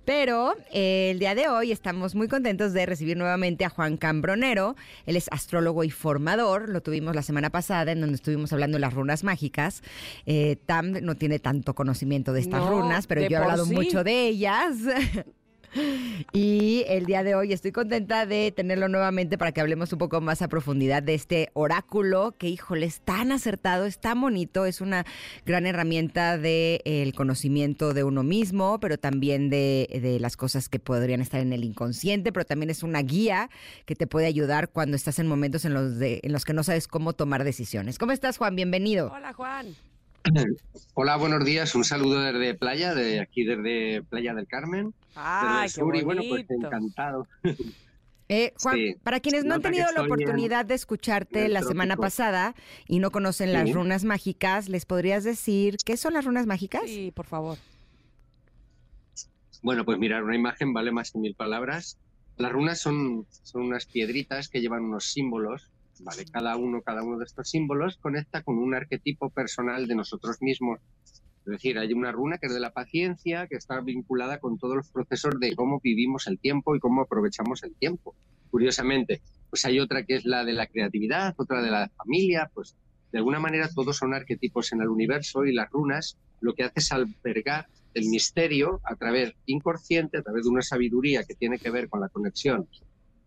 Pero 0.05 0.55
eh, 0.73 1.11
el 1.13 1.19
día 1.19 1.35
de 1.35 1.49
hoy 1.49 1.71
estamos 1.71 2.15
muy 2.15 2.27
contentos 2.27 2.73
de 2.73 2.87
recibir 2.87 3.17
nuevamente 3.17 3.65
a 3.65 3.69
Juan 3.71 3.97
Cambronero. 3.97 4.75
Él 5.07 5.17
es 5.17 5.29
astrólogo 5.31 5.85
y 5.85 5.91
formador. 5.91 6.69
Lo 6.69 6.81
tuvimos 6.83 7.15
la 7.15 7.23
semana 7.23 7.51
pasada 7.51 7.93
en 7.93 8.01
donde 8.01 8.17
estuvimos 8.17 8.53
hablando 8.53 8.77
de 8.77 8.81
las 8.81 8.95
runas 8.95 9.23
mágicas. 9.23 9.83
Eh, 10.27 10.57
Tam 10.67 10.93
no 11.03 11.15
tiene 11.15 11.39
tanto 11.39 11.75
conocimiento 11.75 12.33
de 12.33 12.41
estas 12.41 12.61
No, 12.61 12.71
runas, 12.71 13.07
pero 13.07 13.21
yo 13.23 13.29
he 13.29 13.37
hablado 13.37 13.65
sí. 13.65 13.75
mucho 13.75 14.03
de 14.03 14.27
ellas. 14.27 14.77
Y 16.33 16.85
el 16.89 17.07
día 17.07 17.23
de 17.23 17.35
hoy 17.35 17.53
estoy 17.53 17.73
contenta 17.73 18.27
de 18.27 18.53
tenerlo 18.53 18.89
nuevamente 18.89 19.39
para 19.39 19.53
que 19.53 19.61
hablemos 19.61 19.93
un 19.93 19.99
poco 19.99 20.21
más 20.21 20.43
a 20.43 20.49
profundidad 20.49 21.03
de 21.03 21.15
este 21.15 21.51
oráculo 21.55 22.35
que, 22.39 22.49
híjole, 22.49 22.87
es 22.87 23.01
tan 23.01 23.33
acertado, 23.33 23.87
es 23.87 23.99
tan 23.99 24.21
bonito, 24.21 24.67
es 24.67 24.81
una 24.81 25.05
gran 25.47 25.67
herramienta 25.67 26.39
del 26.39 27.15
conocimiento 27.15 27.95
de 27.95 28.05
uno 28.05 28.23
mismo, 28.23 28.81
pero 28.81 28.99
también 28.99 29.51
de, 29.51 29.89
de 30.03 30.21
las 30.21 30.37
cosas 30.37 30.69
que 30.69 30.79
podrían 30.79 31.21
estar 31.21 31.41
en 31.41 31.53
el 31.53 31.65
inconsciente, 31.65 32.33
pero 32.33 32.45
también 32.45 32.71
es 32.71 32.83
una 32.83 33.03
guía 33.03 33.51
que 33.87 33.95
te 33.95 34.07
puede 34.07 34.27
ayudar 34.27 34.71
cuando 34.71 34.97
estás 34.97 35.19
en 35.19 35.27
momentos 35.27 35.65
en 35.65 35.75
los, 35.75 35.99
de, 35.99 36.21
en 36.23 36.33
los 36.33 36.45
que 36.45 36.53
no 36.53 36.65
sabes 36.65 36.89
cómo 36.89 37.13
tomar 37.13 37.45
decisiones. 37.45 37.99
¿Cómo 37.99 38.13
estás, 38.13 38.39
Juan? 38.39 38.57
Bienvenido. 38.57 39.13
Hola, 39.13 39.33
Juan. 39.33 39.75
Hola, 40.95 41.17
buenos 41.17 41.45
días. 41.45 41.75
Un 41.75 41.85
saludo 41.85 42.21
desde 42.21 42.55
Playa, 42.55 42.95
de 42.95 43.21
aquí 43.21 43.45
desde 43.45 44.03
Playa 44.03 44.35
del 44.35 44.47
Carmen. 44.47 44.95
Ay, 45.15 45.43
desde 45.45 45.59
qué 45.61 45.65
el 45.65 45.71
sur, 45.71 45.97
y 45.97 46.03
bueno, 46.03 46.23
pues 46.29 46.45
encantado. 46.49 47.27
Eh, 48.29 48.53
Juan, 48.63 48.77
Sí. 48.77 48.95
para 49.03 49.21
quienes 49.21 49.45
no 49.45 49.55
han 49.55 49.61
Nota 49.61 49.71
tenido 49.71 49.93
la 49.93 50.01
en- 50.01 50.07
oportunidad 50.07 50.65
de 50.65 50.75
escucharte 50.75 51.49
la 51.49 51.63
semana 51.63 51.97
pasada 51.97 52.55
y 52.87 52.99
no 52.99 53.11
conocen 53.11 53.53
las 53.53 53.67
Sí. 53.67 53.73
runas 53.75 54.05
mágicas, 54.05 54.69
¿les 54.69 54.87
podrías 54.87 55.25
decir 55.25 55.77
qué 55.85 55.97
son 55.97 56.15
las 56.15 56.25
runas 56.25 56.47
mágicas? 56.47 56.83
Sí, 56.87 57.13
por 57.15 57.27
favor. 57.27 57.59
Bueno, 59.63 59.85
pues 59.85 59.99
mirar, 59.99 60.25
una 60.25 60.35
imagen 60.37 60.73
vale 60.73 60.93
más 60.93 61.11
que 61.13 61.19
mil 61.19 61.35
palabras. 61.35 61.99
Las 62.37 62.53
runas 62.53 62.81
son, 62.81 63.27
son 63.43 63.63
unas 63.63 63.87
piedritas 63.87 64.49
que 64.49 64.61
llevan 64.61 64.85
unos 64.85 65.05
símbolos, 65.13 65.69
¿vale? 66.03 66.25
Cada 66.31 66.57
uno, 66.57 66.83
cada 66.83 67.03
uno 67.03 67.19
de 67.19 67.25
estos 67.25 67.49
símbolos 67.49 67.97
conecta 67.99 68.43
con 68.43 68.59
un 68.59 68.75
arquetipo 68.75 69.31
personal 69.31 69.87
de 69.87 69.95
nosotros 69.95 70.41
mismos. 70.41 70.81
Es 71.45 71.53
decir, 71.53 71.79
hay 71.79 71.93
una 71.93 72.13
runa 72.13 72.39
que 72.39 72.47
es 72.47 72.55
de 72.55 72.61
la 72.61 72.73
paciencia, 72.73 73.47
que 73.49 73.57
está 73.57 73.81
vinculada 73.81 74.39
con 74.39 74.59
todos 74.59 74.77
los 74.77 74.89
procesos 74.91 75.39
de 75.41 75.57
cómo 75.57 75.81
vivimos 75.83 76.27
el 76.27 76.39
tiempo 76.39 76.77
y 76.77 76.81
cómo 76.81 77.03
aprovechamos 77.03 77.63
el 77.65 77.75
tiempo. 77.75 78.15
Curiosamente, 78.51 79.23
pues 79.51 79.65
hay 79.65 79.81
otra 79.81 80.05
que 80.05 80.17
es 80.17 80.25
la 80.25 80.45
de 80.45 80.53
la 80.53 80.67
creatividad, 80.67 81.35
otra 81.37 81.63
de 81.63 81.71
la 81.71 81.89
familia, 81.97 82.51
pues 82.55 82.77
de 83.11 83.19
alguna 83.19 83.41
manera 83.41 83.69
todos 83.69 83.97
son 83.97 84.15
arquetipos 84.15 84.73
en 84.73 84.83
el 84.83 84.89
universo 84.89 85.45
y 85.45 85.53
las 85.53 85.71
runas 85.71 86.17
lo 86.41 86.55
que 86.55 86.65
hace 86.65 86.81
es 86.81 86.93
albergar 86.93 87.67
el 87.95 88.09
misterio 88.09 88.81
a 88.85 88.97
través 88.97 89.35
inconsciente, 89.47 90.19
a 90.19 90.23
través 90.23 90.45
de 90.45 90.51
una 90.51 90.63
sabiduría 90.63 91.25
que 91.25 91.35
tiene 91.35 91.59
que 91.59 91.71
ver 91.71 91.89
con 91.89 92.01
la 92.01 92.09
conexión 92.09 92.67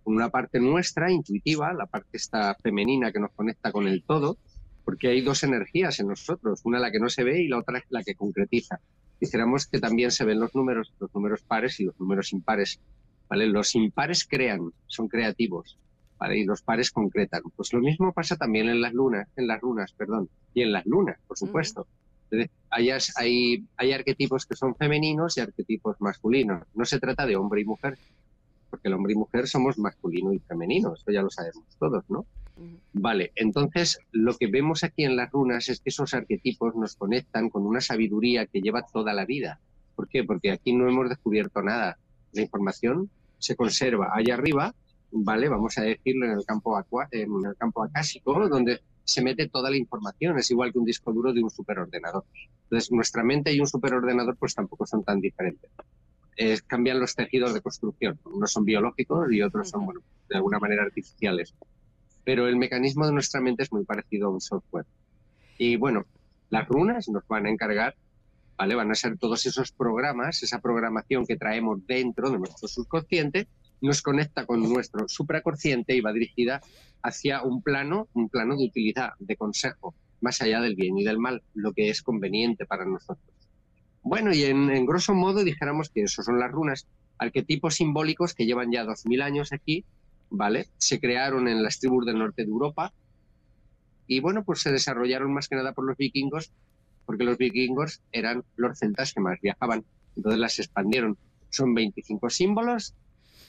con 0.05 0.15
una 0.15 0.29
parte 0.29 0.59
nuestra, 0.59 1.11
intuitiva, 1.11 1.73
la 1.73 1.87
parte 1.87 2.17
esta 2.17 2.53
femenina 2.61 3.11
que 3.11 3.19
nos 3.19 3.31
conecta 3.31 3.71
con 3.71 3.87
el 3.87 4.03
todo, 4.03 4.37
porque 4.85 5.07
hay 5.07 5.21
dos 5.21 5.41
energías 5.41 5.99
en 5.99 6.09
nosotros, 6.09 6.61
una 6.63 6.77
la 6.77 6.91
que 6.91 6.99
no 6.99 7.09
se 7.09 7.23
ve 7.23 7.41
y 7.41 7.47
la 7.47 7.57
otra 7.57 7.83
la 7.89 8.03
que 8.03 8.13
concretiza. 8.13 8.79
Dijéramos 9.19 9.65
que 9.65 9.79
también 9.79 10.11
se 10.11 10.23
ven 10.23 10.39
los 10.39 10.53
números, 10.53 10.93
los 10.99 11.13
números 11.15 11.41
pares 11.41 11.79
y 11.79 11.85
los 11.85 11.99
números 11.99 12.33
impares. 12.33 12.79
¿vale? 13.27 13.47
Los 13.47 13.73
impares 13.73 14.27
crean, 14.29 14.71
son 14.85 15.07
creativos, 15.07 15.79
¿vale? 16.19 16.37
y 16.37 16.45
los 16.45 16.61
pares 16.61 16.91
concretan. 16.91 17.41
Pues 17.55 17.73
lo 17.73 17.79
mismo 17.79 18.13
pasa 18.13 18.35
también 18.35 18.69
en 18.69 18.81
las 18.81 18.93
lunas, 18.93 19.27
en 19.35 19.47
las 19.47 19.59
runas, 19.59 19.91
perdón, 19.93 20.29
y 20.53 20.61
en 20.61 20.71
las 20.71 20.85
lunas, 20.85 21.17
por 21.27 21.35
supuesto. 21.35 21.87
Hay, 22.69 22.89
hay, 23.15 23.65
hay 23.75 23.91
arquetipos 23.91 24.45
que 24.45 24.55
son 24.55 24.75
femeninos 24.75 25.37
y 25.37 25.41
arquetipos 25.41 25.99
masculinos. 25.99 26.61
No 26.75 26.85
se 26.85 26.99
trata 26.99 27.25
de 27.25 27.35
hombre 27.35 27.61
y 27.61 27.65
mujer, 27.65 27.97
porque 28.85 28.89
el 28.89 28.93
hombre 28.93 29.13
y 29.13 29.15
mujer 29.15 29.47
somos 29.47 29.77
masculino 29.79 30.31
y 30.31 30.39
femenino, 30.39 30.93
eso 30.93 31.11
ya 31.11 31.21
lo 31.23 31.29
sabemos 31.31 31.63
todos, 31.79 32.03
¿no? 32.09 32.25
Vale, 32.93 33.31
entonces 33.35 33.99
lo 34.11 34.35
que 34.37 34.47
vemos 34.47 34.83
aquí 34.83 35.03
en 35.03 35.15
las 35.15 35.31
runas 35.31 35.67
es 35.69 35.79
que 35.81 35.89
esos 35.89 36.13
arquetipos 36.13 36.75
nos 36.75 36.95
conectan 36.95 37.49
con 37.49 37.65
una 37.65 37.81
sabiduría 37.81 38.45
que 38.45 38.61
lleva 38.61 38.83
toda 38.83 39.13
la 39.13 39.25
vida. 39.25 39.59
¿Por 39.95 40.07
qué? 40.07 40.23
Porque 40.23 40.51
aquí 40.51 40.73
no 40.73 40.87
hemos 40.87 41.09
descubierto 41.09 41.61
nada. 41.61 41.97
La 42.33 42.41
información 42.41 43.09
se 43.39 43.55
conserva 43.55 44.11
allá 44.13 44.35
arriba, 44.35 44.73
¿vale? 45.11 45.49
Vamos 45.49 45.77
a 45.77 45.81
decirlo 45.81 46.25
en 46.27 46.33
el 46.33 46.45
campo, 46.45 46.77
acua- 46.77 47.07
en 47.11 47.29
el 47.45 47.55
campo 47.57 47.83
acásico, 47.83 48.47
donde 48.47 48.81
se 49.03 49.21
mete 49.21 49.47
toda 49.49 49.69
la 49.69 49.77
información. 49.77 50.37
Es 50.37 50.49
igual 50.51 50.71
que 50.71 50.79
un 50.79 50.85
disco 50.85 51.11
duro 51.11 51.33
de 51.33 51.43
un 51.43 51.49
superordenador. 51.49 52.23
Entonces, 52.63 52.91
nuestra 52.91 53.23
mente 53.23 53.51
y 53.53 53.59
un 53.59 53.67
superordenador 53.67 54.35
pues 54.37 54.53
tampoco 54.55 54.85
son 54.85 55.03
tan 55.03 55.19
diferentes. 55.19 55.69
Cambian 56.67 56.99
los 56.99 57.15
tejidos 57.15 57.53
de 57.53 57.61
construcción. 57.61 58.19
Unos 58.25 58.51
son 58.51 58.65
biológicos 58.65 59.31
y 59.31 59.41
otros 59.41 59.69
son, 59.69 59.85
bueno, 59.85 60.01
de 60.29 60.35
alguna 60.35 60.59
manera 60.59 60.83
artificiales. 60.83 61.53
Pero 62.23 62.47
el 62.47 62.57
mecanismo 62.57 63.05
de 63.05 63.13
nuestra 63.13 63.41
mente 63.41 63.63
es 63.63 63.71
muy 63.71 63.85
parecido 63.85 64.27
a 64.27 64.31
un 64.31 64.41
software. 64.41 64.85
Y 65.57 65.77
bueno, 65.77 66.05
las 66.49 66.67
runas 66.67 67.07
nos 67.07 67.27
van 67.27 67.45
a 67.45 67.49
encargar, 67.49 67.95
¿vale? 68.57 68.75
Van 68.75 68.91
a 68.91 68.95
ser 68.95 69.17
todos 69.17 69.45
esos 69.45 69.71
programas, 69.71 70.43
esa 70.43 70.59
programación 70.59 71.25
que 71.25 71.37
traemos 71.37 71.85
dentro 71.85 72.29
de 72.29 72.39
nuestro 72.39 72.67
subconsciente, 72.67 73.47
nos 73.81 74.01
conecta 74.01 74.45
con 74.45 74.61
nuestro 74.61 75.07
supraconsciente 75.07 75.95
y 75.95 76.01
va 76.01 76.13
dirigida 76.13 76.61
hacia 77.01 77.43
un 77.43 77.61
plano, 77.61 78.07
un 78.13 78.29
plano 78.29 78.57
de 78.57 78.65
utilidad, 78.65 79.13
de 79.19 79.35
consejo, 79.35 79.93
más 80.21 80.41
allá 80.41 80.61
del 80.61 80.75
bien 80.75 80.97
y 80.97 81.03
del 81.03 81.19
mal, 81.19 81.43
lo 81.53 81.71
que 81.73 81.89
es 81.89 82.01
conveniente 82.01 82.65
para 82.65 82.85
nosotros. 82.85 83.34
Bueno, 84.07 84.31
y 84.31 84.43
en, 84.43 84.69
en 84.69 84.85
grosso 84.85 85.15
modo 85.15 85.43
dijéramos 85.43 85.89
que 85.89 86.03
eso 86.03 86.21
son 86.21 86.39
las 86.39 86.51
runas, 86.51 86.87
arquetipos 87.17 87.73
simbólicos 87.73 88.35
que 88.35 88.45
llevan 88.45 88.71
ya 88.71 88.83
2000 88.83 89.23
años 89.23 89.51
aquí, 89.51 89.83
¿vale? 90.29 90.67
Se 90.77 90.99
crearon 90.99 91.47
en 91.47 91.63
las 91.63 91.79
tribus 91.79 92.05
del 92.05 92.19
norte 92.19 92.43
de 92.43 92.49
Europa 92.51 92.93
y 94.05 94.19
bueno, 94.19 94.43
pues 94.43 94.59
se 94.61 94.71
desarrollaron 94.71 95.33
más 95.33 95.47
que 95.47 95.55
nada 95.55 95.73
por 95.73 95.87
los 95.87 95.97
vikingos, 95.97 96.53
porque 97.05 97.23
los 97.23 97.39
vikingos 97.39 98.01
eran 98.11 98.43
los 98.55 98.77
celtas 98.77 99.11
que 99.11 99.21
más 99.21 99.39
viajaban, 99.41 99.83
entonces 100.15 100.39
las 100.39 100.59
expandieron. 100.59 101.17
Son 101.49 101.73
25 101.73 102.29
símbolos 102.29 102.93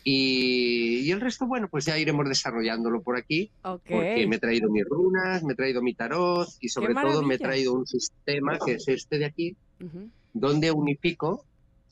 y, 0.02 1.00
y 1.00 1.10
el 1.10 1.20
resto, 1.20 1.46
bueno, 1.46 1.68
pues 1.68 1.84
ya 1.84 1.98
iremos 1.98 2.26
desarrollándolo 2.26 3.02
por 3.02 3.18
aquí, 3.18 3.52
Ok. 3.62 3.82
porque 3.90 4.26
me 4.26 4.36
he 4.36 4.38
traído 4.38 4.70
mis 4.70 4.86
runas, 4.86 5.42
me 5.42 5.52
he 5.52 5.56
traído 5.56 5.82
mi 5.82 5.94
tarot 5.94 6.48
y 6.60 6.70
sobre 6.70 6.94
todo 6.94 7.22
me 7.22 7.34
he 7.34 7.38
traído 7.38 7.74
un 7.74 7.86
sistema 7.86 8.58
que 8.64 8.72
es 8.76 8.88
este 8.88 9.18
de 9.18 9.26
aquí, 9.26 9.54
Ujú. 9.80 10.10
Donde 10.38 10.70
unifico, 10.70 11.46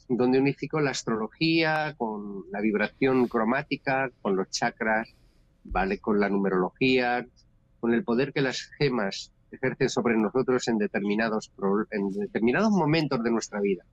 donde 0.06 0.38
unifico 0.38 0.78
la 0.80 0.90
astrología 0.90 1.94
con 1.96 2.44
la 2.52 2.60
vibración 2.60 3.26
cromática, 3.26 4.10
con 4.20 4.36
los 4.36 4.50
chakras, 4.50 5.08
¿vale? 5.64 5.98
Con 5.98 6.20
la 6.20 6.28
numerología, 6.28 7.26
con 7.80 7.94
el 7.94 8.04
poder 8.04 8.34
que 8.34 8.42
las 8.42 8.60
gemas 8.78 9.32
ejercen 9.50 9.88
sobre 9.88 10.16
nosotros 10.18 10.68
en 10.68 10.76
determinados, 10.76 11.50
en 11.90 12.10
determinados 12.10 12.70
momentos 12.70 13.24
de 13.24 13.30
nuestra 13.30 13.60
vida. 13.60 13.84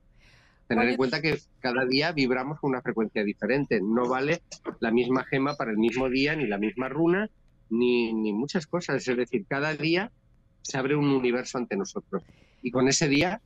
Tener 0.68 0.88
en 0.88 0.96
cuenta 0.96 1.22
que 1.22 1.38
cada 1.60 1.86
día 1.86 2.12
vibramos 2.12 2.60
con 2.60 2.70
una 2.70 2.82
frecuencia 2.82 3.24
diferente. 3.24 3.80
No 3.82 4.06
vale 4.06 4.42
la 4.80 4.90
misma 4.90 5.24
gema 5.24 5.54
para 5.54 5.70
el 5.70 5.78
mismo 5.78 6.10
día, 6.10 6.36
ni 6.36 6.46
la 6.46 6.58
misma 6.58 6.90
runa, 6.90 7.30
ni, 7.70 8.12
ni 8.12 8.32
muchas 8.34 8.66
cosas. 8.66 9.06
Es 9.08 9.16
decir, 9.16 9.46
cada 9.48 9.74
día 9.74 10.12
se 10.60 10.76
abre 10.76 10.94
un 10.94 11.08
universo 11.08 11.56
ante 11.56 11.76
nosotros. 11.76 12.22
Y 12.62 12.70
con 12.70 12.88
ese 12.88 13.08
día 13.08 13.40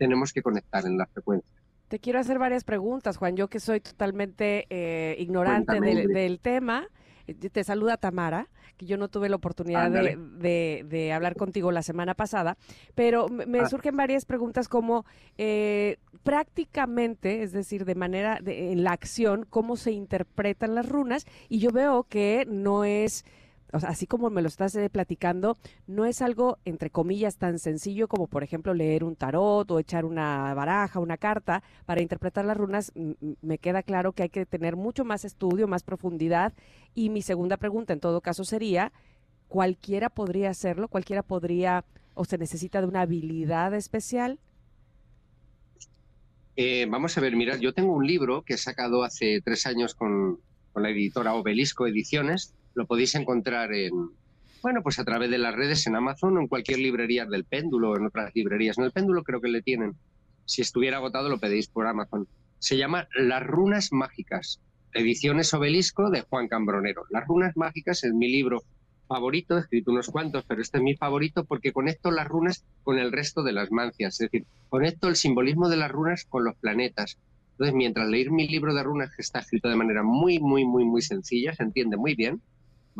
tenemos 0.00 0.32
que 0.32 0.40
conectar 0.42 0.84
en 0.86 0.96
la 0.96 1.06
frecuencia. 1.06 1.54
Te 1.88 1.98
quiero 1.98 2.18
hacer 2.18 2.38
varias 2.38 2.64
preguntas, 2.64 3.18
Juan. 3.18 3.36
Yo 3.36 3.48
que 3.48 3.60
soy 3.60 3.80
totalmente 3.80 4.66
eh, 4.70 5.14
ignorante 5.18 5.78
del, 5.80 6.40
tema. 6.40 6.88
Eh, 7.26 7.34
Te 7.34 7.62
saluda 7.64 7.96
Tamara, 7.98 8.48
que 8.78 8.86
yo 8.86 8.96
no 8.96 9.08
tuve 9.08 9.28
la 9.28 9.36
oportunidad 9.36 9.90
de, 9.90 10.16
de- 10.38 10.86
de 10.88 11.12
hablar 11.12 11.36
contigo 11.36 11.70
la 11.70 11.82
semana 11.82 12.14
pasada, 12.14 12.56
pero 12.94 13.28
me 13.28 13.44
me 13.44 13.60
Ah. 13.60 13.68
surgen 13.68 13.94
varias 13.96 14.24
preguntas 14.24 14.68
como 14.68 15.04
eh, 15.36 15.98
prácticamente, 16.22 17.42
es 17.42 17.52
decir, 17.52 17.84
de 17.84 17.94
manera, 17.94 18.38
de- 18.40 18.72
en 18.72 18.82
la 18.84 18.92
acción, 18.92 19.44
cómo 19.50 19.76
se 19.76 19.92
interpretan 19.92 20.74
las 20.74 20.88
runas, 20.88 21.26
y 21.50 21.58
yo 21.58 21.70
veo 21.72 22.04
que 22.04 22.46
no 22.48 22.84
es... 22.84 23.24
Así 23.72 24.06
como 24.06 24.30
me 24.30 24.42
lo 24.42 24.48
estás 24.48 24.74
eh, 24.74 24.90
platicando, 24.90 25.56
no 25.86 26.04
es 26.04 26.22
algo, 26.22 26.58
entre 26.64 26.90
comillas, 26.90 27.36
tan 27.36 27.58
sencillo 27.58 28.08
como, 28.08 28.26
por 28.26 28.42
ejemplo, 28.42 28.74
leer 28.74 29.04
un 29.04 29.16
tarot 29.16 29.70
o 29.70 29.78
echar 29.78 30.04
una 30.04 30.52
baraja, 30.54 30.98
una 30.98 31.16
carta 31.16 31.62
para 31.86 32.02
interpretar 32.02 32.44
las 32.44 32.56
runas. 32.56 32.92
Me 33.42 33.58
queda 33.58 33.82
claro 33.82 34.12
que 34.12 34.24
hay 34.24 34.28
que 34.28 34.46
tener 34.46 34.76
mucho 34.76 35.04
más 35.04 35.24
estudio, 35.24 35.68
más 35.68 35.82
profundidad. 35.82 36.52
Y 36.94 37.10
mi 37.10 37.22
segunda 37.22 37.56
pregunta, 37.56 37.92
en 37.92 38.00
todo 38.00 38.20
caso, 38.20 38.44
sería, 38.44 38.92
¿cualquiera 39.48 40.10
podría 40.10 40.50
hacerlo? 40.50 40.88
¿Cualquiera 40.88 41.22
podría 41.22 41.84
o 42.14 42.24
se 42.24 42.38
necesita 42.38 42.80
de 42.80 42.88
una 42.88 43.02
habilidad 43.02 43.74
especial? 43.74 44.38
Eh, 46.56 46.86
vamos 46.90 47.16
a 47.16 47.20
ver, 47.20 47.36
mirad, 47.36 47.58
yo 47.58 47.72
tengo 47.72 47.94
un 47.94 48.06
libro 48.06 48.42
que 48.42 48.54
he 48.54 48.58
sacado 48.58 49.04
hace 49.04 49.40
tres 49.42 49.66
años 49.66 49.94
con 49.94 50.40
la 50.74 50.90
editora 50.90 51.34
Obelisco 51.34 51.86
Ediciones. 51.86 52.54
Lo 52.74 52.86
podéis 52.86 53.14
encontrar 53.14 53.72
en, 53.72 54.10
bueno, 54.62 54.82
pues 54.82 54.98
a 54.98 55.04
través 55.04 55.30
de 55.30 55.38
las 55.38 55.54
redes 55.54 55.86
en 55.86 55.96
Amazon 55.96 56.36
o 56.36 56.40
en 56.40 56.48
cualquier 56.48 56.78
librería 56.78 57.24
del 57.26 57.44
péndulo 57.44 57.96
en 57.96 58.06
otras 58.06 58.30
librerías. 58.34 58.78
En 58.78 58.84
el 58.84 58.92
péndulo 58.92 59.22
creo 59.22 59.40
que 59.40 59.48
le 59.48 59.62
tienen. 59.62 59.94
Si 60.44 60.62
estuviera 60.62 60.98
agotado 60.98 61.28
lo 61.28 61.38
pedéis 61.38 61.68
por 61.68 61.86
Amazon. 61.86 62.28
Se 62.58 62.76
llama 62.76 63.08
Las 63.14 63.42
Runas 63.46 63.92
Mágicas, 63.92 64.60
Ediciones 64.92 65.54
Obelisco 65.54 66.10
de 66.10 66.22
Juan 66.22 66.48
Cambronero. 66.48 67.04
Las 67.10 67.26
Runas 67.26 67.56
Mágicas 67.56 68.04
es 68.04 68.12
mi 68.12 68.28
libro 68.28 68.62
favorito, 69.08 69.56
he 69.56 69.60
escrito 69.60 69.90
unos 69.90 70.08
cuantos, 70.08 70.44
pero 70.46 70.62
este 70.62 70.78
es 70.78 70.84
mi 70.84 70.94
favorito 70.94 71.44
porque 71.44 71.72
conecto 71.72 72.10
las 72.10 72.28
runas 72.28 72.64
con 72.84 72.98
el 72.98 73.10
resto 73.10 73.42
de 73.42 73.52
las 73.52 73.72
mancias. 73.72 74.14
Es 74.14 74.30
decir, 74.30 74.46
conecto 74.68 75.08
el 75.08 75.16
simbolismo 75.16 75.68
de 75.68 75.76
las 75.76 75.90
runas 75.90 76.24
con 76.24 76.44
los 76.44 76.54
planetas, 76.56 77.18
Entonces, 77.52 77.74
mientras 77.74 78.08
leer 78.08 78.30
mi 78.30 78.46
libro 78.46 78.72
de 78.72 78.82
runas, 78.82 79.14
que 79.14 79.22
está 79.22 79.40
escrito 79.40 79.68
de 79.68 79.76
manera 79.76 80.02
muy, 80.02 80.38
muy, 80.38 80.64
muy, 80.64 80.84
muy 80.84 81.02
sencilla, 81.02 81.54
se 81.54 81.62
entiende 81.62 81.96
muy 81.96 82.14
bien, 82.14 82.40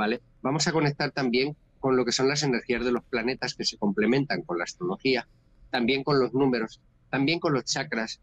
¿vale? 0.01 0.23
Vamos 0.41 0.67
a 0.67 0.73
conectar 0.73 1.11
también 1.11 1.55
con 1.79 1.95
lo 1.95 2.07
que 2.07 2.13
son 2.13 2.27
las 2.27 2.43
energías 2.43 2.83
de 2.83 2.91
los 2.91 3.05
planetas 3.05 3.55
que 3.55 3.67
se 3.67 3.77
complementan 3.77 4.41
con 4.41 4.57
la 4.57 4.65
astrología, 4.65 5.29
también 5.69 6.05
con 6.05 6.19
los 6.19 6.33
números, 6.33 6.81
también 7.11 7.39
con 7.39 7.53
los 7.53 7.67
chakras. 7.67 8.19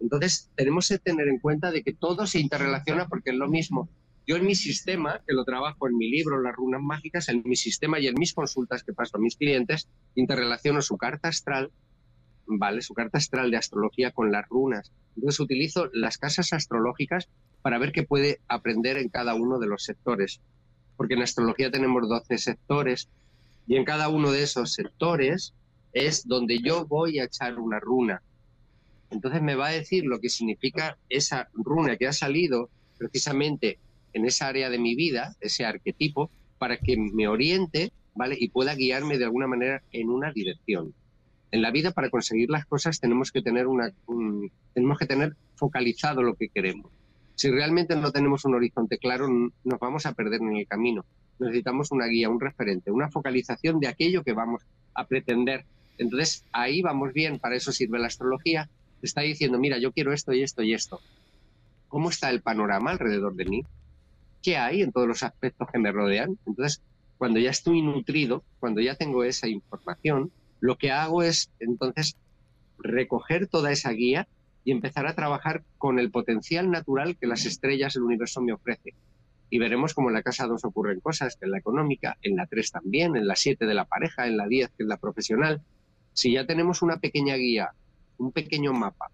Entonces, 0.00 0.50
tenemos 0.56 0.88
que 0.88 0.98
tener 0.98 1.28
en 1.28 1.38
cuenta 1.38 1.70
de 1.70 1.84
que 1.84 1.92
todo 1.92 2.26
se 2.26 2.40
interrelaciona 2.40 3.06
porque 3.06 3.30
es 3.30 3.36
lo 3.36 3.48
mismo. 3.48 3.88
Yo 4.26 4.34
en 4.34 4.44
mi 4.44 4.56
sistema, 4.56 5.20
que 5.24 5.34
lo 5.34 5.44
trabajo 5.44 5.86
en 5.86 5.96
mi 5.96 6.10
libro, 6.10 6.42
Las 6.42 6.56
runas 6.56 6.82
mágicas, 6.82 7.28
en 7.28 7.42
mi 7.44 7.54
sistema 7.54 8.00
y 8.00 8.08
en 8.08 8.14
mis 8.18 8.34
consultas 8.34 8.82
que 8.82 8.92
paso 8.92 9.18
a 9.18 9.20
mis 9.20 9.36
clientes, 9.36 9.88
interrelaciono 10.16 10.82
su 10.82 10.96
carta 10.96 11.28
astral, 11.28 11.70
¿vale? 12.46 12.82
Su 12.82 12.94
carta 12.94 13.18
astral 13.18 13.52
de 13.52 13.56
astrología 13.56 14.10
con 14.10 14.32
las 14.32 14.48
runas. 14.48 14.90
Entonces 15.14 15.38
utilizo 15.38 15.90
las 15.92 16.18
casas 16.18 16.52
astrológicas 16.52 17.28
para 17.62 17.78
ver 17.78 17.92
qué 17.92 18.02
puede 18.02 18.40
aprender 18.48 18.96
en 18.96 19.08
cada 19.08 19.34
uno 19.34 19.60
de 19.60 19.68
los 19.68 19.84
sectores. 19.84 20.40
Porque 20.96 21.14
en 21.14 21.22
astrología 21.22 21.70
tenemos 21.70 22.08
12 22.08 22.38
sectores 22.38 23.08
y 23.66 23.76
en 23.76 23.84
cada 23.84 24.08
uno 24.08 24.30
de 24.30 24.42
esos 24.42 24.72
sectores 24.72 25.54
es 25.92 26.26
donde 26.26 26.58
yo 26.58 26.86
voy 26.86 27.18
a 27.18 27.24
echar 27.24 27.58
una 27.58 27.80
runa. 27.80 28.22
Entonces 29.10 29.42
me 29.42 29.54
va 29.54 29.68
a 29.68 29.72
decir 29.72 30.04
lo 30.04 30.20
que 30.20 30.30
significa 30.30 30.96
esa 31.08 31.48
runa 31.52 31.96
que 31.96 32.06
ha 32.06 32.12
salido 32.12 32.70
precisamente 32.98 33.78
en 34.12 34.24
esa 34.24 34.48
área 34.48 34.70
de 34.70 34.78
mi 34.78 34.94
vida, 34.94 35.36
ese 35.40 35.64
arquetipo, 35.64 36.30
para 36.58 36.78
que 36.78 36.96
me 36.96 37.28
oriente, 37.28 37.92
¿vale? 38.14 38.36
Y 38.38 38.48
pueda 38.48 38.74
guiarme 38.74 39.18
de 39.18 39.24
alguna 39.24 39.46
manera 39.46 39.82
en 39.92 40.08
una 40.08 40.32
dirección. 40.32 40.94
En 41.50 41.60
la 41.60 41.70
vida, 41.70 41.92
para 41.92 42.08
conseguir 42.08 42.48
las 42.50 42.64
cosas, 42.64 43.00
tenemos 43.00 43.30
que 43.30 43.42
tener 43.42 43.66
tenemos 44.72 44.98
que 44.98 45.06
tener 45.06 45.36
focalizado 45.56 46.22
lo 46.22 46.34
que 46.34 46.48
queremos. 46.48 46.90
Si 47.34 47.50
realmente 47.50 47.96
no 47.96 48.12
tenemos 48.12 48.44
un 48.44 48.54
horizonte 48.54 48.98
claro, 48.98 49.28
nos 49.28 49.80
vamos 49.80 50.06
a 50.06 50.12
perder 50.12 50.40
en 50.42 50.56
el 50.56 50.66
camino. 50.66 51.04
Necesitamos 51.38 51.90
una 51.90 52.06
guía, 52.06 52.28
un 52.28 52.40
referente, 52.40 52.90
una 52.90 53.10
focalización 53.10 53.80
de 53.80 53.88
aquello 53.88 54.22
que 54.22 54.32
vamos 54.32 54.62
a 54.94 55.06
pretender. 55.06 55.64
Entonces, 55.98 56.44
ahí 56.52 56.82
vamos 56.82 57.12
bien, 57.12 57.38
para 57.38 57.56
eso 57.56 57.72
sirve 57.72 57.98
la 57.98 58.06
astrología. 58.06 58.68
Está 59.02 59.22
diciendo, 59.22 59.58
mira, 59.58 59.78
yo 59.78 59.92
quiero 59.92 60.12
esto 60.12 60.32
y 60.32 60.42
esto 60.42 60.62
y 60.62 60.74
esto. 60.74 61.00
¿Cómo 61.88 62.10
está 62.10 62.30
el 62.30 62.42
panorama 62.42 62.90
alrededor 62.90 63.34
de 63.34 63.44
mí? 63.44 63.64
qué 64.42 64.56
hay 64.56 64.82
en 64.82 64.92
todos 64.92 65.08
los 65.08 65.22
aspectos 65.22 65.68
que 65.72 65.78
me 65.78 65.92
rodean. 65.92 66.38
Entonces, 66.46 66.82
cuando 67.16 67.38
ya 67.38 67.50
estoy 67.50 67.80
nutrido, 67.80 68.42
cuando 68.58 68.80
ya 68.80 68.96
tengo 68.96 69.24
esa 69.24 69.48
información, 69.48 70.32
lo 70.60 70.76
que 70.76 70.90
hago 70.90 71.22
es 71.22 71.50
entonces 71.60 72.16
recoger 72.78 73.46
toda 73.46 73.70
esa 73.70 73.90
guía 73.92 74.26
y 74.64 74.72
empezar 74.72 75.06
a 75.06 75.14
trabajar 75.14 75.62
con 75.78 75.98
el 75.98 76.10
potencial 76.10 76.70
natural 76.70 77.16
que 77.16 77.26
las 77.26 77.44
estrellas 77.46 77.94
del 77.94 78.04
universo 78.04 78.40
me 78.40 78.52
ofrecen. 78.52 78.94
Y 79.50 79.58
veremos 79.58 79.92
cómo 79.92 80.08
en 80.08 80.14
la 80.14 80.22
casa 80.22 80.46
2 80.46 80.64
ocurren 80.64 81.00
cosas, 81.00 81.36
que 81.36 81.44
en 81.44 81.50
la 81.50 81.58
económica, 81.58 82.16
en 82.22 82.36
la 82.36 82.46
3 82.46 82.70
también, 82.70 83.16
en 83.16 83.26
la 83.26 83.36
7 83.36 83.66
de 83.66 83.74
la 83.74 83.84
pareja, 83.84 84.26
en 84.26 84.36
la 84.36 84.46
10 84.46 84.70
que 84.70 84.84
es 84.84 84.88
la 84.88 84.96
profesional. 84.96 85.62
Si 86.12 86.32
ya 86.32 86.46
tenemos 86.46 86.82
una 86.82 86.98
pequeña 86.98 87.36
guía, 87.36 87.72
un 88.18 88.32
pequeño 88.32 88.72
mapa 88.72 89.10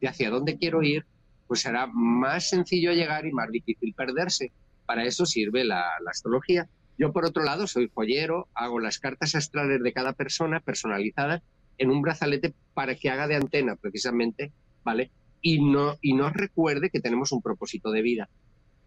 de 0.00 0.08
hacia 0.08 0.30
dónde 0.30 0.58
quiero 0.58 0.82
ir, 0.82 1.04
pues 1.46 1.60
será 1.60 1.86
más 1.86 2.48
sencillo 2.48 2.92
llegar 2.92 3.26
y 3.26 3.32
más 3.32 3.50
difícil 3.50 3.94
perderse. 3.94 4.52
Para 4.84 5.04
eso 5.04 5.26
sirve 5.26 5.64
la, 5.64 5.84
astrología. 6.08 6.68
Yo, 6.98 7.12
por 7.12 7.24
otro 7.24 7.44
lado, 7.44 7.66
soy 7.66 7.90
joyero, 7.92 8.48
hago 8.54 8.80
las 8.80 8.98
cartas 8.98 9.34
astrales 9.34 9.82
de 9.82 9.92
cada 9.92 10.12
persona 10.12 10.60
personalizadas 10.60 11.42
en 11.78 11.90
un 11.90 12.02
brazalete 12.02 12.54
para 12.74 12.94
que 12.94 13.10
haga 13.10 13.26
de 13.26 13.36
antena, 13.36 13.76
precisamente, 13.76 14.52
¿vale? 14.86 15.10
Y, 15.42 15.60
no, 15.60 15.98
y 16.00 16.14
nos 16.14 16.32
recuerde 16.32 16.90
que 16.90 17.00
tenemos 17.00 17.32
un 17.32 17.42
propósito 17.42 17.90
de 17.90 18.02
vida. 18.02 18.28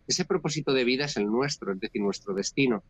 Ese 0.08 0.24
propósito 0.24 0.74
de 0.74 0.86
vida 0.86 1.06
es 1.06 1.18
el 1.18 1.26
nuestro, 1.26 1.74
es 1.74 1.80
decir, 1.80 2.02
nuestro 2.02 2.34
destino. 2.34 2.84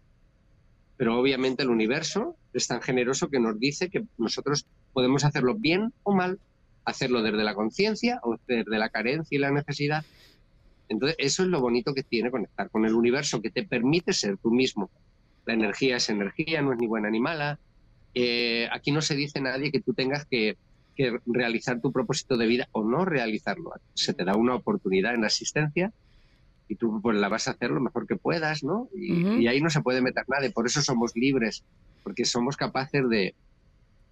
Pero 0.95 1.19
obviamente 1.19 1.64
el 1.64 1.69
universo 1.69 2.36
es 2.53 2.68
tan 2.68 2.81
generoso 2.81 3.30
que 3.30 3.40
nos 3.40 3.60
dice 3.60 3.90
que 3.90 4.03
nosotros 4.19 4.68
podemos 4.94 5.26
hacerlo 5.26 5.56
bien 5.56 5.91
o 6.03 6.14
mal 6.14 6.40
hacerlo 6.86 7.23
desde 7.23 7.44
la 7.44 7.56
conciencia 7.56 8.19
o 8.23 8.38
desde 8.48 8.77
la 8.77 8.90
carencia 8.90 9.36
y 9.36 9.40
la 9.40 9.52
necesidad. 9.52 10.06
Entonces, 10.88 11.15
eso 11.19 11.44
es 11.44 11.49
lo 11.49 11.61
bonito 11.61 11.94
que 11.95 12.03
tiene 12.03 12.30
conectar 12.30 12.69
con 12.69 12.86
el 12.86 12.94
universo, 12.94 13.41
que 13.41 13.49
te 13.49 13.64
permite 13.64 14.14
ser 14.14 14.38
tú 14.38 14.52
mismo. 14.52 14.91
La 15.45 15.53
energía 15.53 15.98
es 15.98 16.10
energía, 16.10 16.61
no 16.61 16.73
es 16.73 16.80
ni 16.80 16.88
buena 16.88 17.10
ni 17.10 17.19
mala. 17.19 17.60
Eh, 18.14 18.68
aquí 18.72 18.91
no 18.91 19.02
se 19.02 19.15
dice 19.15 19.41
nadie 19.41 19.72
que 19.72 19.81
tú 19.81 19.94
tengas 19.94 20.26
que, 20.26 20.57
realizar 21.26 21.81
tu 21.81 21.91
propósito 21.91 22.38
de 22.38 22.47
vida 22.47 22.67
o 22.71 22.84
no 22.84 23.05
realizarlo. 23.05 23.71
Se 23.93 24.13
te 24.13 24.26
da 24.26 24.35
una 24.35 24.55
oportunidad 24.55 25.13
en 25.13 25.21
la 25.21 25.27
existencia 25.27 25.93
y 26.67 26.76
tú 26.76 26.99
pues 27.01 27.17
la 27.17 27.30
vas 27.30 27.47
a 27.47 27.51
hacer 27.51 27.71
lo 27.71 27.81
mejor 27.81 28.05
que 28.05 28.15
puedas, 28.15 28.63
¿no? 28.63 28.89
Y, 28.95 29.47
ahí 29.47 29.61
no 29.61 29.69
se 29.69 29.81
puede 29.81 30.01
meter 30.01 30.26
nadie. 30.27 30.51
Por 30.51 30.67
eso 30.67 30.81
somos 30.81 31.15
libres, 31.15 31.63
porque 32.03 32.26
somos 32.26 32.57
capaces 32.57 33.07
de, 33.09 33.34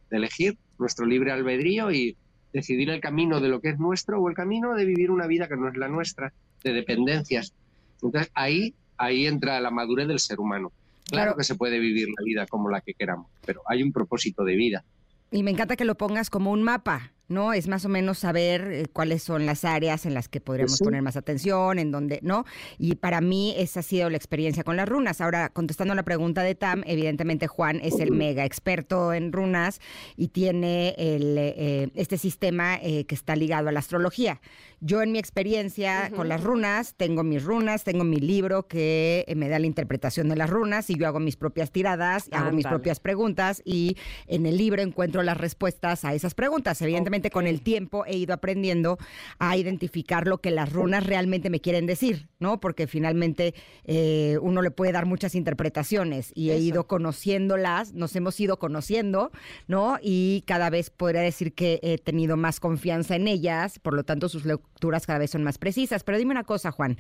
de 0.10 0.18
elegir 0.18 0.58
nuestro 0.80 1.06
libre 1.06 1.32
albedrío 1.32 1.92
y, 1.92 2.18
decidir 2.54 2.90
el 2.90 3.02
camino 3.02 3.40
de 3.40 3.50
lo 3.50 3.62
que 3.62 3.70
es 3.70 3.80
nuestro 3.80 4.20
o 4.20 4.30
el 4.30 4.36
camino 4.36 4.74
de 4.74 4.86
vivir 4.86 5.12
una 5.12 5.28
vida 5.28 5.48
que 5.48 5.56
no 5.56 5.70
es 5.70 5.78
la 5.78 5.88
nuestra, 5.88 6.34
de 6.64 6.74
dependencias. 6.74 7.54
Entonces 8.02 8.32
ahí, 8.34 8.74
ahí 8.98 9.28
entra 9.28 9.60
la 9.60 9.72
madurez 9.72 10.08
del 10.08 10.20
ser 10.20 10.40
humano. 10.40 10.72
Claro, 11.06 11.38
que 11.38 11.44
se 11.44 11.56
puede 11.56 11.80
vivir 11.80 12.10
la 12.10 12.24
vida 12.24 12.46
como 12.48 12.70
la 12.70 12.82
que 12.82 12.94
queramos, 12.94 13.28
pero 13.46 13.62
hay 13.66 13.82
un 13.82 13.94
propósito 13.94 14.44
de 14.44 14.56
vida. 14.56 14.84
Y 15.32 15.44
me 15.44 15.52
encanta 15.52 15.76
que 15.76 15.86
lo 15.86 15.96
pongas 15.96 16.30
como 16.30 16.52
un 16.52 16.64
mapa. 16.64 17.14
¿No? 17.30 17.54
Es 17.54 17.68
más 17.68 17.84
o 17.86 17.90
menos 17.90 18.20
saber 18.20 18.72
eh, 18.72 18.86
cuáles 18.92 19.24
son 19.24 19.46
las 19.46 19.66
áreas 19.66 20.06
en 20.06 20.14
las 20.14 20.30
que 20.30 20.40
podríamos 20.40 20.80
poner 20.80 21.02
más 21.02 21.18
atención, 21.18 21.80
en 21.80 21.92
donde, 21.92 22.20
¿no? 22.22 22.46
Y 22.78 22.96
para 22.96 23.22
mí 23.22 23.54
esa 23.58 23.82
ha 23.82 23.84
sido 23.84 24.10
la 24.10 24.18
experiencia 24.18 24.64
con 24.64 24.78
las 24.78 24.88
runas. 24.88 25.20
Ahora, 25.22 25.50
contestando 25.50 25.94
la 25.96 26.04
pregunta 26.04 26.42
de 26.42 26.56
Tam, 26.56 26.84
evidentemente 26.86 27.48
Juan 27.48 27.80
es 27.84 28.00
el 28.00 28.12
mega 28.12 28.46
experto 28.46 29.14
en 29.14 29.32
runas 29.32 29.80
y 30.16 30.30
tiene 30.30 30.96
el, 30.98 31.38
eh, 31.38 31.90
este 31.96 32.18
sistema 32.18 32.76
eh, 32.82 33.06
que 33.06 33.16
está 33.16 33.36
ligado 33.36 33.70
a 33.70 33.72
la 33.72 33.80
astrología. 33.80 34.40
Yo 34.80 35.02
en 35.02 35.12
mi 35.12 35.18
experiencia 35.18 36.12
con 36.16 36.30
las 36.30 36.44
runas, 36.44 36.94
tengo 36.96 37.24
mis 37.24 37.44
runas, 37.44 37.84
tengo 37.84 38.04
mi 38.04 38.18
libro 38.18 38.68
que 38.68 39.26
me 39.36 39.50
da 39.50 39.58
la 39.58 39.66
interpretación 39.66 40.30
de 40.30 40.36
las 40.36 40.52
runas 40.52 40.92
y 40.92 40.96
yo 40.96 41.08
hago 41.08 41.20
mis 41.20 41.36
propias 41.36 41.72
tiradas, 41.72 42.30
hago 42.32 42.52
mis 42.52 42.68
propias 42.68 43.00
preguntas 43.00 43.64
y 43.66 43.98
en 44.28 44.46
el 44.46 44.56
libro 44.56 44.84
encuentro 44.84 45.24
las 45.24 45.38
respuestas 45.38 46.06
a 46.06 46.14
esas 46.14 46.36
preguntas. 46.36 46.80
Evidentemente, 46.84 47.17
con 47.32 47.48
el 47.48 47.62
tiempo 47.62 48.06
he 48.06 48.16
ido 48.18 48.34
aprendiendo 48.34 48.98
a 49.40 49.58
identificar 49.58 50.28
lo 50.28 50.40
que 50.40 50.52
las 50.52 50.72
runas 50.72 51.06
realmente 51.06 51.50
me 51.50 51.60
quieren 51.60 51.86
decir, 51.86 52.28
¿no? 52.40 52.60
Porque 52.60 52.88
finalmente 52.88 53.54
eh, 53.86 54.38
uno 54.42 54.62
le 54.62 54.72
puede 54.72 54.92
dar 54.92 55.06
muchas 55.06 55.36
interpretaciones 55.36 56.32
y 56.36 56.52
he 56.52 56.60
ido 56.60 56.88
conociéndolas, 56.88 57.94
nos 57.94 58.16
hemos 58.16 58.40
ido 58.40 58.58
conociendo, 58.60 59.32
¿no? 59.68 59.98
Y 60.02 60.44
cada 60.46 60.70
vez 60.70 60.90
podría 60.90 61.22
decir 61.22 61.54
que 61.54 61.80
he 61.84 61.98
tenido 61.98 62.38
más 62.38 62.60
confianza 62.60 63.16
en 63.16 63.28
ellas, 63.28 63.80
por 63.80 63.94
lo 63.94 64.04
tanto 64.04 64.30
sus 64.30 64.46
lecturas 64.46 65.06
cada 65.06 65.20
vez 65.20 65.32
son 65.32 65.44
más 65.44 65.58
precisas. 65.58 66.04
Pero 66.04 66.18
dime 66.18 66.32
una 66.32 66.44
cosa, 66.44 66.72
Juan, 66.72 66.98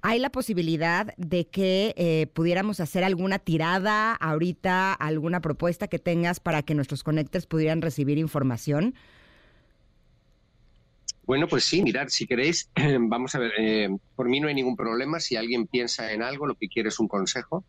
¿hay 0.00 0.18
la 0.18 0.30
posibilidad 0.30 1.14
de 1.16 1.46
que 1.46 1.94
eh, 1.96 2.26
pudiéramos 2.32 2.80
hacer 2.80 3.04
alguna 3.04 3.38
tirada 3.38 4.14
ahorita, 4.14 4.92
alguna 4.92 5.40
propuesta 5.40 5.88
que 5.88 5.98
tengas 5.98 6.40
para 6.40 6.62
que 6.62 6.74
nuestros 6.74 7.02
conectores 7.02 7.46
pudieran 7.46 7.82
recibir 7.82 8.18
información? 8.18 8.94
Bueno, 11.32 11.48
pues 11.48 11.64
sí, 11.64 11.82
mirar, 11.82 12.10
si 12.10 12.26
queréis, 12.26 12.68
vamos 13.08 13.34
a 13.34 13.38
ver, 13.38 13.52
eh, 13.56 13.88
por 14.16 14.28
mí 14.28 14.38
no 14.38 14.48
hay 14.48 14.54
ningún 14.54 14.76
problema, 14.76 15.18
si 15.18 15.34
alguien 15.34 15.66
piensa 15.66 16.12
en 16.12 16.22
algo, 16.22 16.46
lo 16.46 16.56
que 16.56 16.68
quiere 16.68 16.90
es 16.90 17.00
un 17.00 17.08
consejo. 17.08 17.64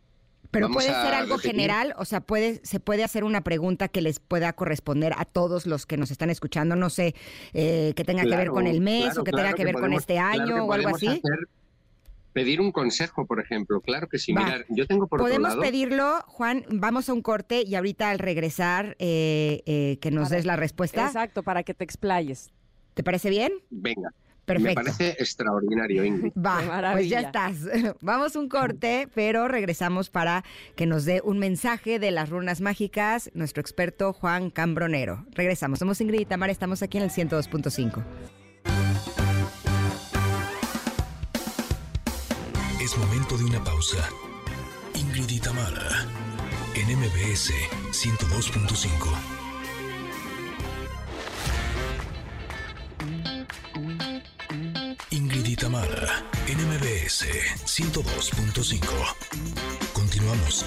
Pero 0.51 0.69
puede 0.69 0.89
ser 0.89 1.13
algo 1.13 1.37
general, 1.37 1.93
o 1.97 2.03
sea, 2.03 2.19
puede, 2.19 2.59
se 2.65 2.81
puede 2.81 3.05
hacer 3.05 3.23
una 3.23 3.39
pregunta 3.39 3.87
que 3.87 4.01
les 4.01 4.19
pueda 4.19 4.51
corresponder 4.51 5.13
a 5.15 5.23
todos 5.23 5.65
los 5.65 5.85
que 5.85 5.95
nos 5.95 6.11
están 6.11 6.29
escuchando, 6.29 6.75
no 6.75 6.89
sé, 6.89 7.15
eh, 7.53 7.93
que 7.95 8.03
tenga 8.03 8.23
que 8.23 8.35
ver 8.35 8.49
con 8.49 8.67
el 8.67 8.81
mes 8.81 9.17
o 9.17 9.23
que 9.23 9.31
tenga 9.31 9.53
que 9.53 9.63
ver 9.63 9.75
con 9.75 9.93
este 9.93 10.19
año 10.19 10.65
o 10.65 10.73
algo 10.73 10.89
así. 10.89 11.21
pedir 12.33 12.59
un 12.59 12.73
consejo, 12.73 13.25
por 13.25 13.39
ejemplo, 13.39 13.79
claro 13.79 14.09
que 14.09 14.19
sí. 14.19 14.33
Mirar, 14.33 14.65
yo 14.67 14.85
tengo 14.87 15.07
por 15.07 15.21
Podemos 15.21 15.51
otro 15.51 15.61
lado, 15.61 15.71
pedirlo, 15.71 16.21
Juan, 16.27 16.65
vamos 16.69 17.07
a 17.07 17.13
un 17.13 17.21
corte 17.21 17.63
y 17.65 17.75
ahorita 17.75 18.09
al 18.09 18.19
regresar 18.19 18.97
eh, 18.99 19.97
que 20.01 20.11
nos 20.11 20.29
des 20.29 20.43
la 20.43 20.57
respuesta. 20.57 21.05
Exacto, 21.05 21.43
para 21.43 21.63
que 21.63 21.73
te 21.73 21.85
explayes. 21.85 22.51
¿Te 22.93 23.03
parece 23.03 23.29
bien? 23.29 23.51
Venga. 23.69 24.13
Perfecto. 24.45 24.81
Me 24.81 24.91
parece 24.91 25.09
extraordinario, 25.19 26.03
Ingrid. 26.03 26.33
Va, 26.37 26.91
pues 26.93 27.09
ya 27.09 27.21
estás. 27.21 27.55
Vamos 28.01 28.35
un 28.35 28.49
corte, 28.49 29.07
pero 29.15 29.47
regresamos 29.47 30.09
para 30.09 30.43
que 30.75 30.85
nos 30.85 31.05
dé 31.05 31.21
un 31.23 31.39
mensaje 31.39 31.97
de 31.97 32.11
las 32.11 32.29
runas 32.29 32.59
mágicas 32.59 33.31
nuestro 33.33 33.61
experto 33.61 34.11
Juan 34.11 34.49
Cambronero. 34.49 35.25
Regresamos. 35.31 35.79
Somos 35.79 36.01
Ingrid 36.01 36.21
y 36.21 36.25
Tamara, 36.25 36.51
estamos 36.51 36.83
aquí 36.83 36.97
en 36.97 37.03
el 37.03 37.09
102.5. 37.09 38.03
Es 42.81 42.97
momento 42.97 43.37
de 43.37 43.45
una 43.45 43.63
pausa. 43.63 44.09
Ingrid 44.93 45.29
y 45.29 45.39
Tamara, 45.39 46.05
en 46.75 46.97
MBS 46.99 47.51
102.5. 47.91 49.32
MBS 57.03 57.25
102.5. 57.65 58.79
Continuamos. 59.93 60.65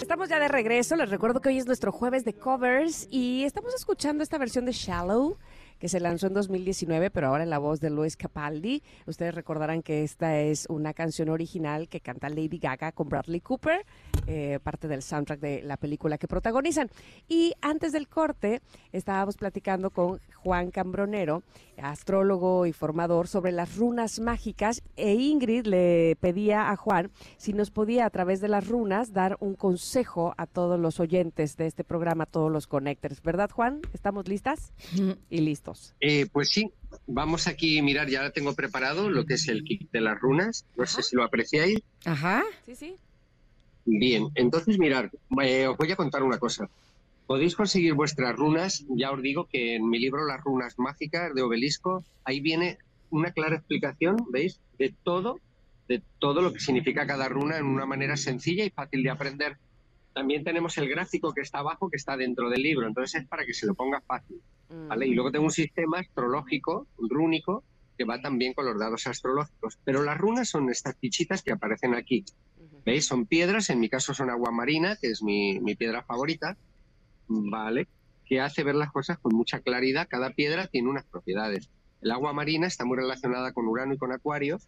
Estamos 0.00 0.28
ya 0.28 0.38
de 0.38 0.48
regreso. 0.48 0.94
Les 0.96 1.08
recuerdo 1.08 1.40
que 1.40 1.48
hoy 1.48 1.56
es 1.56 1.66
nuestro 1.66 1.90
jueves 1.90 2.26
de 2.26 2.34
covers 2.34 3.08
y 3.10 3.44
estamos 3.44 3.74
escuchando 3.74 4.22
esta 4.22 4.36
versión 4.36 4.66
de 4.66 4.72
Shallow 4.72 5.38
que 5.78 5.88
se 5.88 6.00
lanzó 6.00 6.26
en 6.26 6.34
2019, 6.34 7.10
pero 7.10 7.28
ahora 7.28 7.44
en 7.44 7.50
la 7.50 7.58
voz 7.58 7.80
de 7.80 7.88
Luis 7.88 8.16
Capaldi. 8.16 8.82
Ustedes 9.06 9.34
recordarán 9.34 9.82
que 9.82 10.02
esta 10.02 10.38
es 10.38 10.66
una 10.68 10.92
canción 10.92 11.28
original 11.28 11.88
que 11.88 12.00
canta 12.00 12.28
Lady 12.28 12.58
Gaga 12.58 12.92
con 12.92 13.08
Bradley 13.08 13.40
Cooper, 13.40 13.86
eh, 14.30 14.58
parte 14.62 14.88
del 14.88 15.02
soundtrack 15.02 15.40
de 15.40 15.62
la 15.62 15.78
película 15.78 16.18
que 16.18 16.28
protagonizan. 16.28 16.90
Y 17.28 17.54
antes 17.62 17.92
del 17.92 18.08
corte, 18.08 18.60
estábamos 18.92 19.38
platicando 19.38 19.88
con 19.88 20.20
Juan 20.34 20.70
Cambronero, 20.70 21.42
astrólogo 21.78 22.66
y 22.66 22.74
formador, 22.74 23.26
sobre 23.26 23.52
las 23.52 23.76
runas 23.76 24.20
mágicas, 24.20 24.82
e 24.96 25.14
Ingrid 25.14 25.66
le 25.66 26.16
pedía 26.20 26.70
a 26.70 26.76
Juan 26.76 27.10
si 27.38 27.54
nos 27.54 27.70
podía 27.70 28.04
a 28.04 28.10
través 28.10 28.42
de 28.42 28.48
las 28.48 28.68
runas 28.68 29.14
dar 29.14 29.38
un 29.40 29.54
consejo 29.54 30.34
a 30.36 30.46
todos 30.46 30.78
los 30.78 31.00
oyentes 31.00 31.56
de 31.56 31.66
este 31.66 31.82
programa, 31.82 32.24
a 32.24 32.26
todos 32.26 32.52
los 32.52 32.66
connectors. 32.66 33.22
¿Verdad, 33.22 33.50
Juan? 33.50 33.80
¿Estamos 33.94 34.28
listas? 34.28 34.74
Y 35.30 35.40
listos. 35.40 35.94
Eh, 36.00 36.26
pues 36.30 36.50
sí, 36.50 36.70
vamos 37.06 37.46
aquí 37.46 37.78
a 37.78 37.82
mirar, 37.82 38.10
ya 38.10 38.28
tengo 38.30 38.54
preparado 38.54 39.08
lo 39.08 39.24
que 39.24 39.34
es 39.34 39.48
el 39.48 39.64
kit 39.64 39.90
de 39.90 40.02
las 40.02 40.20
runas, 40.20 40.66
no 40.76 40.84
sé 40.84 41.02
si 41.02 41.16
lo 41.16 41.24
apreciáis. 41.24 41.78
Ajá. 42.04 42.44
Sí, 42.66 42.74
sí. 42.74 42.96
Bien, 43.90 44.28
entonces 44.34 44.78
mirar, 44.78 45.10
eh, 45.42 45.66
os 45.66 45.76
voy 45.78 45.90
a 45.90 45.96
contar 45.96 46.22
una 46.22 46.38
cosa. 46.38 46.68
Podéis 47.26 47.56
conseguir 47.56 47.94
vuestras 47.94 48.36
runas, 48.36 48.84
ya 48.90 49.10
os 49.12 49.22
digo 49.22 49.46
que 49.46 49.76
en 49.76 49.88
mi 49.88 49.98
libro 49.98 50.26
Las 50.26 50.44
runas 50.44 50.78
mágicas 50.78 51.34
de 51.34 51.40
Obelisco, 51.40 52.04
ahí 52.24 52.40
viene 52.40 52.76
una 53.08 53.32
clara 53.32 53.56
explicación, 53.56 54.26
¿veis? 54.30 54.60
De 54.78 54.94
todo, 55.02 55.40
de 55.88 56.02
todo 56.18 56.42
lo 56.42 56.52
que 56.52 56.60
significa 56.60 57.06
cada 57.06 57.30
runa 57.30 57.56
en 57.56 57.64
una 57.64 57.86
manera 57.86 58.18
sencilla 58.18 58.62
y 58.62 58.70
fácil 58.70 59.02
de 59.02 59.10
aprender. 59.10 59.56
También 60.12 60.44
tenemos 60.44 60.76
el 60.76 60.88
gráfico 60.90 61.32
que 61.32 61.40
está 61.40 61.60
abajo, 61.60 61.88
que 61.88 61.96
está 61.96 62.14
dentro 62.18 62.50
del 62.50 62.62
libro, 62.62 62.86
entonces 62.86 63.22
es 63.22 63.26
para 63.26 63.46
que 63.46 63.54
se 63.54 63.66
lo 63.66 63.74
ponga 63.74 64.02
fácil. 64.02 64.38
¿vale? 64.68 65.06
Y 65.06 65.14
luego 65.14 65.32
tengo 65.32 65.46
un 65.46 65.50
sistema 65.50 66.00
astrológico, 66.00 66.86
rúnico, 66.98 67.64
que 67.96 68.04
va 68.04 68.20
también 68.20 68.52
con 68.52 68.66
los 68.66 68.78
dados 68.78 69.06
astrológicos. 69.06 69.78
Pero 69.82 70.02
las 70.02 70.18
runas 70.18 70.50
son 70.50 70.68
estas 70.68 70.94
fichitas 70.98 71.42
que 71.42 71.52
aparecen 71.52 71.94
aquí. 71.94 72.26
¿Veis? 72.88 73.04
Son 73.04 73.26
piedras, 73.26 73.68
en 73.68 73.80
mi 73.80 73.90
caso 73.90 74.14
son 74.14 74.30
agua 74.30 74.50
marina, 74.50 74.96
que 74.96 75.08
es 75.08 75.22
mi, 75.22 75.60
mi 75.60 75.74
piedra 75.74 76.02
favorita, 76.02 76.56
¿vale? 77.28 77.86
Que 78.24 78.40
hace 78.40 78.64
ver 78.64 78.76
las 78.76 78.90
cosas 78.90 79.18
con 79.18 79.36
mucha 79.36 79.60
claridad. 79.60 80.08
Cada 80.08 80.30
piedra 80.30 80.68
tiene 80.68 80.88
unas 80.88 81.04
propiedades. 81.04 81.68
El 82.00 82.12
agua 82.12 82.32
marina 82.32 82.66
está 82.66 82.86
muy 82.86 82.96
relacionada 82.96 83.52
con 83.52 83.68
Urano 83.68 83.92
y 83.92 83.98
con 83.98 84.10
Acuario 84.10 84.58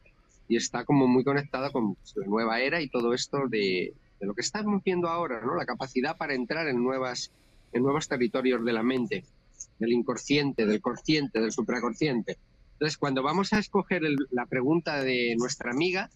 y 0.48 0.56
está 0.56 0.84
como 0.84 1.06
muy 1.08 1.24
conectada 1.24 1.70
con 1.70 1.96
la 2.16 2.26
nueva 2.26 2.60
era 2.60 2.82
y 2.82 2.90
todo 2.90 3.14
esto 3.14 3.48
de, 3.48 3.94
de 4.20 4.26
lo 4.26 4.34
que 4.34 4.42
estamos 4.42 4.84
viendo 4.84 5.08
ahora, 5.08 5.40
¿no? 5.40 5.54
La 5.54 5.64
capacidad 5.64 6.18
para 6.18 6.34
entrar 6.34 6.68
en, 6.68 6.82
nuevas, 6.82 7.32
en 7.72 7.82
nuevos 7.82 8.06
territorios 8.06 8.62
de 8.66 8.72
la 8.74 8.82
mente, 8.82 9.24
del 9.78 9.92
inconsciente, 9.92 10.66
del 10.66 10.82
consciente, 10.82 11.40
del 11.40 11.52
supraconsciente. 11.52 12.36
Entonces, 12.72 12.98
cuando 12.98 13.22
vamos 13.22 13.54
a 13.54 13.58
escoger 13.58 14.02
la 14.30 14.44
pregunta 14.44 15.02
de 15.02 15.36
nuestra 15.38 15.70
amiga, 15.70 16.10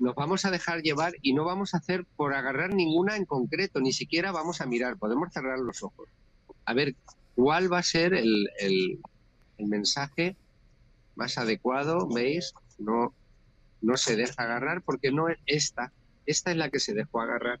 nos 0.00 0.14
vamos 0.14 0.44
a 0.44 0.50
dejar 0.50 0.82
llevar 0.82 1.14
y 1.22 1.34
no 1.34 1.44
vamos 1.44 1.74
a 1.74 1.78
hacer 1.78 2.06
por 2.16 2.34
agarrar 2.34 2.74
ninguna 2.74 3.16
en 3.16 3.24
concreto, 3.24 3.80
ni 3.80 3.92
siquiera 3.92 4.32
vamos 4.32 4.60
a 4.60 4.66
mirar, 4.66 4.98
podemos 4.98 5.32
cerrar 5.32 5.58
los 5.58 5.82
ojos. 5.82 6.08
A 6.64 6.74
ver 6.74 6.94
cuál 7.34 7.72
va 7.72 7.78
a 7.78 7.82
ser 7.82 8.14
el, 8.14 8.48
el- 8.60 9.00
mensaje 9.58 10.36
más 11.14 11.38
adecuado, 11.38 12.08
¿veis? 12.12 12.52
No, 12.78 13.14
no 13.80 13.96
se 13.96 14.16
deja 14.16 14.42
agarrar 14.42 14.82
porque 14.82 15.12
no 15.12 15.28
es 15.28 15.38
esta, 15.46 15.92
esta 16.26 16.50
es 16.50 16.56
la 16.56 16.68
que 16.70 16.80
se 16.80 16.94
dejó 16.94 17.20
agarrar. 17.20 17.60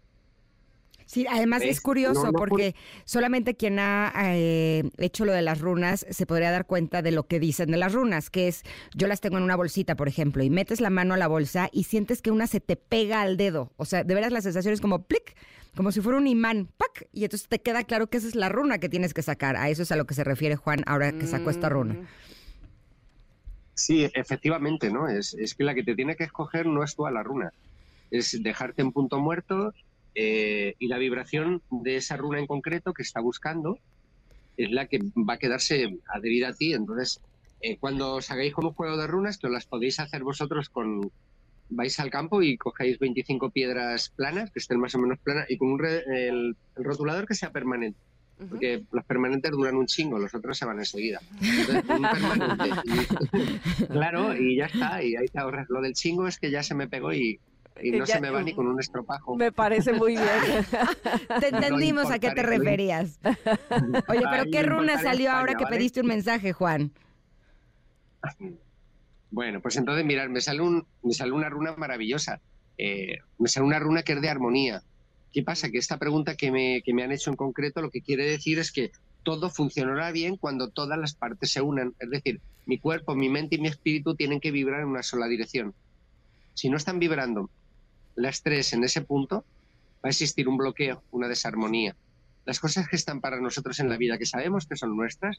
Sí, 1.12 1.26
además 1.28 1.60
¿Ves? 1.60 1.72
es 1.72 1.80
curioso 1.82 2.24
No, 2.24 2.32
no, 2.32 2.38
porque 2.38 2.74
solamente 3.04 3.54
quien 3.54 3.78
ha 3.78 4.14
eh, 4.34 4.82
hecho 4.96 5.26
lo 5.26 5.32
de 5.32 5.42
las 5.42 5.60
runas 5.60 6.06
se 6.08 6.24
podría 6.24 6.50
dar 6.50 6.64
cuenta 6.64 7.02
de 7.02 7.10
lo 7.10 7.26
que 7.26 7.38
dicen 7.38 7.70
de 7.70 7.76
las 7.76 7.92
runas, 7.92 8.30
que 8.30 8.48
es, 8.48 8.62
yo 8.94 9.08
las 9.08 9.20
tengo 9.20 9.36
en 9.36 9.42
una 9.42 9.54
bolsita, 9.54 9.94
por 9.94 10.08
ejemplo, 10.08 10.42
y 10.42 10.48
metes 10.48 10.80
la 10.80 10.88
mano 10.88 11.12
a 11.12 11.18
la 11.18 11.28
bolsa 11.28 11.68
y 11.70 11.84
sientes 11.84 12.22
que 12.22 12.30
una 12.30 12.46
se 12.46 12.60
te 12.60 12.76
pega 12.76 13.20
al 13.20 13.36
dedo. 13.36 13.74
O 13.76 13.84
sea, 13.84 14.04
de 14.04 14.14
veras 14.14 14.32
la 14.32 14.40
sensación 14.40 14.72
es 14.72 14.80
como 14.80 15.02
plic, 15.02 15.36
como 15.76 15.92
si 15.92 16.00
fuera 16.00 16.16
un 16.16 16.26
imán, 16.26 16.70
¡pac! 16.78 17.06
Y 17.12 17.24
entonces 17.24 17.46
te 17.46 17.60
queda 17.60 17.84
claro 17.84 18.06
que 18.06 18.16
esa 18.16 18.28
es 18.28 18.34
la 18.34 18.48
runa 18.48 18.78
que 18.78 18.88
tienes 18.88 19.12
que 19.12 19.20
sacar. 19.20 19.58
A 19.58 19.68
eso 19.68 19.82
es 19.82 19.92
a 19.92 19.96
lo 19.96 20.06
que 20.06 20.14
se 20.14 20.24
refiere 20.24 20.56
Juan 20.56 20.82
ahora 20.86 21.12
que 21.12 21.26
sacó 21.26 21.50
esta 21.50 21.68
runa. 21.68 22.08
Sí, 23.74 24.08
efectivamente, 24.14 24.90
¿no? 24.90 25.10
Es, 25.10 25.34
es 25.34 25.54
que 25.54 25.64
la 25.64 25.74
que 25.74 25.82
te 25.82 25.94
tiene 25.94 26.16
que 26.16 26.24
escoger 26.24 26.64
no 26.64 26.82
es 26.82 26.96
tú 26.96 27.04
a 27.04 27.10
la 27.10 27.22
runa, 27.22 27.52
es 28.10 28.42
dejarte 28.42 28.80
en 28.80 28.92
punto 28.92 29.20
muerto 29.20 29.74
eh, 30.14 30.74
y 30.78 30.88
la 30.88 30.98
vibración 30.98 31.62
de 31.70 31.96
esa 31.96 32.16
runa 32.16 32.38
en 32.38 32.46
concreto 32.46 32.92
que 32.92 33.02
está 33.02 33.20
buscando 33.20 33.78
es 34.56 34.70
la 34.70 34.86
que 34.86 34.98
va 35.16 35.34
a 35.34 35.38
quedarse 35.38 35.98
adherida 36.08 36.48
a 36.48 36.52
ti. 36.54 36.74
Entonces, 36.74 37.20
eh, 37.60 37.76
cuando 37.78 38.14
os 38.16 38.30
hagáis 38.30 38.52
con 38.52 38.66
un 38.66 38.72
juego 38.74 38.96
de 38.96 39.06
runas, 39.06 39.38
que 39.38 39.48
las 39.48 39.66
podéis 39.66 39.98
hacer 40.00 40.22
vosotros 40.22 40.68
con... 40.68 41.10
Vais 41.74 41.98
al 42.00 42.10
campo 42.10 42.42
y 42.42 42.58
cogéis 42.58 42.98
25 42.98 43.48
piedras 43.50 44.10
planas, 44.14 44.50
que 44.50 44.58
estén 44.58 44.78
más 44.78 44.94
o 44.94 44.98
menos 44.98 45.18
planas, 45.20 45.46
y 45.48 45.56
con 45.56 45.70
un 45.72 45.78
re- 45.78 46.04
el, 46.06 46.54
el 46.76 46.84
rotulador 46.84 47.26
que 47.26 47.34
sea 47.34 47.50
permanente. 47.50 47.98
Porque 48.50 48.82
los 48.90 49.04
permanentes 49.06 49.52
duran 49.52 49.76
un 49.76 49.86
chingo, 49.86 50.18
los 50.18 50.34
otros 50.34 50.58
se 50.58 50.66
van 50.66 50.80
enseguida. 50.80 51.20
Entonces, 51.40 51.84
un 51.88 52.02
permanente. 52.02 52.68
y- 52.84 53.86
claro, 53.86 54.36
y 54.36 54.56
ya 54.56 54.66
está, 54.66 55.02
y 55.02 55.16
ahí 55.16 55.26
te 55.32 55.38
ahorras. 55.38 55.66
Lo 55.70 55.80
del 55.80 55.94
chingo 55.94 56.26
es 56.26 56.38
que 56.38 56.50
ya 56.50 56.62
se 56.62 56.74
me 56.74 56.88
pegó 56.88 57.12
y, 57.14 57.40
y 57.80 57.92
no 57.92 58.04
Ya- 58.04 58.14
se 58.14 58.20
me 58.20 58.30
va 58.30 58.42
ni 58.42 58.54
con 58.54 58.66
un 58.66 58.78
estropajo. 58.80 59.36
Me 59.36 59.52
parece 59.52 59.92
muy 59.92 60.12
bien. 60.12 60.26
Te 61.40 61.50
No 61.52 61.58
entendimos 61.58 62.10
a 62.10 62.18
qué 62.18 62.30
te 62.32 62.42
referías. 62.42 63.18
Oye, 63.24 64.22
pero 64.30 64.42
Ahí 64.42 64.50
¿qué 64.50 64.62
no 64.62 64.76
runa 64.78 65.00
salió 65.00 65.30
ahora 65.32 65.54
que 65.54 65.64
¿vale? 65.64 65.76
pediste 65.76 66.00
un 66.00 66.06
mensaje, 66.08 66.52
Juan? 66.52 66.92
Bueno, 69.30 69.60
pues 69.60 69.76
entonces, 69.76 70.04
mirad, 70.04 70.28
me 70.28 70.40
sale, 70.40 70.60
un, 70.60 70.86
me 71.02 71.12
sale 71.14 71.32
una 71.32 71.48
runa 71.48 71.74
maravillosa. 71.76 72.40
Eh, 72.78 73.18
me 73.38 73.48
sale 73.48 73.66
una 73.66 73.78
runa 73.78 74.02
que 74.02 74.12
es 74.12 74.20
de 74.20 74.28
armonía. 74.28 74.82
¿Qué 75.32 75.42
pasa? 75.42 75.70
Que 75.70 75.78
esta 75.78 75.98
pregunta 75.98 76.36
que 76.36 76.50
me, 76.50 76.82
que 76.84 76.92
me 76.92 77.02
han 77.02 77.12
hecho 77.12 77.30
en 77.30 77.36
concreto 77.36 77.80
lo 77.80 77.90
que 77.90 78.02
quiere 78.02 78.24
decir 78.26 78.58
es 78.58 78.70
que 78.70 78.92
todo 79.22 79.48
funcionará 79.48 80.10
bien 80.12 80.36
cuando 80.36 80.68
todas 80.68 80.98
las 80.98 81.14
partes 81.14 81.50
se 81.50 81.62
unan. 81.62 81.94
Es 81.98 82.10
decir, 82.10 82.40
mi 82.66 82.78
cuerpo, 82.78 83.14
mi 83.14 83.28
mente 83.30 83.56
y 83.56 83.60
mi 83.60 83.68
espíritu 83.68 84.14
tienen 84.14 84.40
que 84.40 84.50
vibrar 84.50 84.80
en 84.80 84.88
una 84.88 85.02
sola 85.02 85.26
dirección. 85.26 85.74
Si 86.54 86.68
no 86.68 86.76
están 86.76 86.98
vibrando 86.98 87.48
las 88.14 88.42
tres 88.42 88.72
en 88.72 88.84
ese 88.84 89.02
punto, 89.02 89.44
va 89.96 90.08
a 90.08 90.08
existir 90.08 90.48
un 90.48 90.56
bloqueo, 90.56 91.02
una 91.10 91.28
desarmonía. 91.28 91.96
Las 92.44 92.60
cosas 92.60 92.88
que 92.88 92.96
están 92.96 93.20
para 93.20 93.40
nosotros 93.40 93.78
en 93.80 93.88
la 93.88 93.96
vida, 93.96 94.18
que 94.18 94.26
sabemos 94.26 94.66
que 94.66 94.76
son 94.76 94.96
nuestras, 94.96 95.38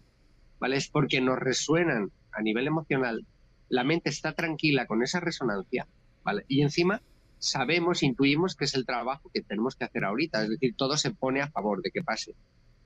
¿vale? 0.59 0.77
Es 0.77 0.87
porque 0.87 1.21
nos 1.21 1.37
resuenan 1.37 2.11
a 2.31 2.41
nivel 2.41 2.67
emocional. 2.67 3.25
La 3.69 3.83
mente 3.83 4.09
está 4.09 4.33
tranquila 4.33 4.85
con 4.87 5.03
esa 5.03 5.19
resonancia, 5.19 5.87
¿vale? 6.23 6.45
Y 6.47 6.61
encima 6.61 7.01
sabemos, 7.43 8.03
intuimos 8.03 8.55
que 8.55 8.65
es 8.65 8.73
el 8.73 8.85
trabajo 8.85 9.29
que 9.33 9.41
tenemos 9.41 9.75
que 9.75 9.83
hacer 9.83 10.05
ahorita, 10.05 10.43
es 10.43 10.49
decir, 10.49 10.75
todo 10.77 10.97
se 10.97 11.11
pone 11.11 11.41
a 11.41 11.49
favor 11.49 11.81
de 11.81 11.91
que 11.91 12.01
pase, 12.01 12.35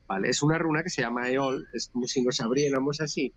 ¿vale? 0.07 0.29
Es 0.29 0.41
una 0.41 0.57
runa 0.57 0.81
que 0.81 0.89
se 0.89 1.03
llama 1.03 1.29
Eol, 1.29 1.67
es 1.73 1.89
como 1.89 2.07
si 2.07 2.23
nos 2.23 2.39
abriéramos 2.41 2.99
así 2.99 3.33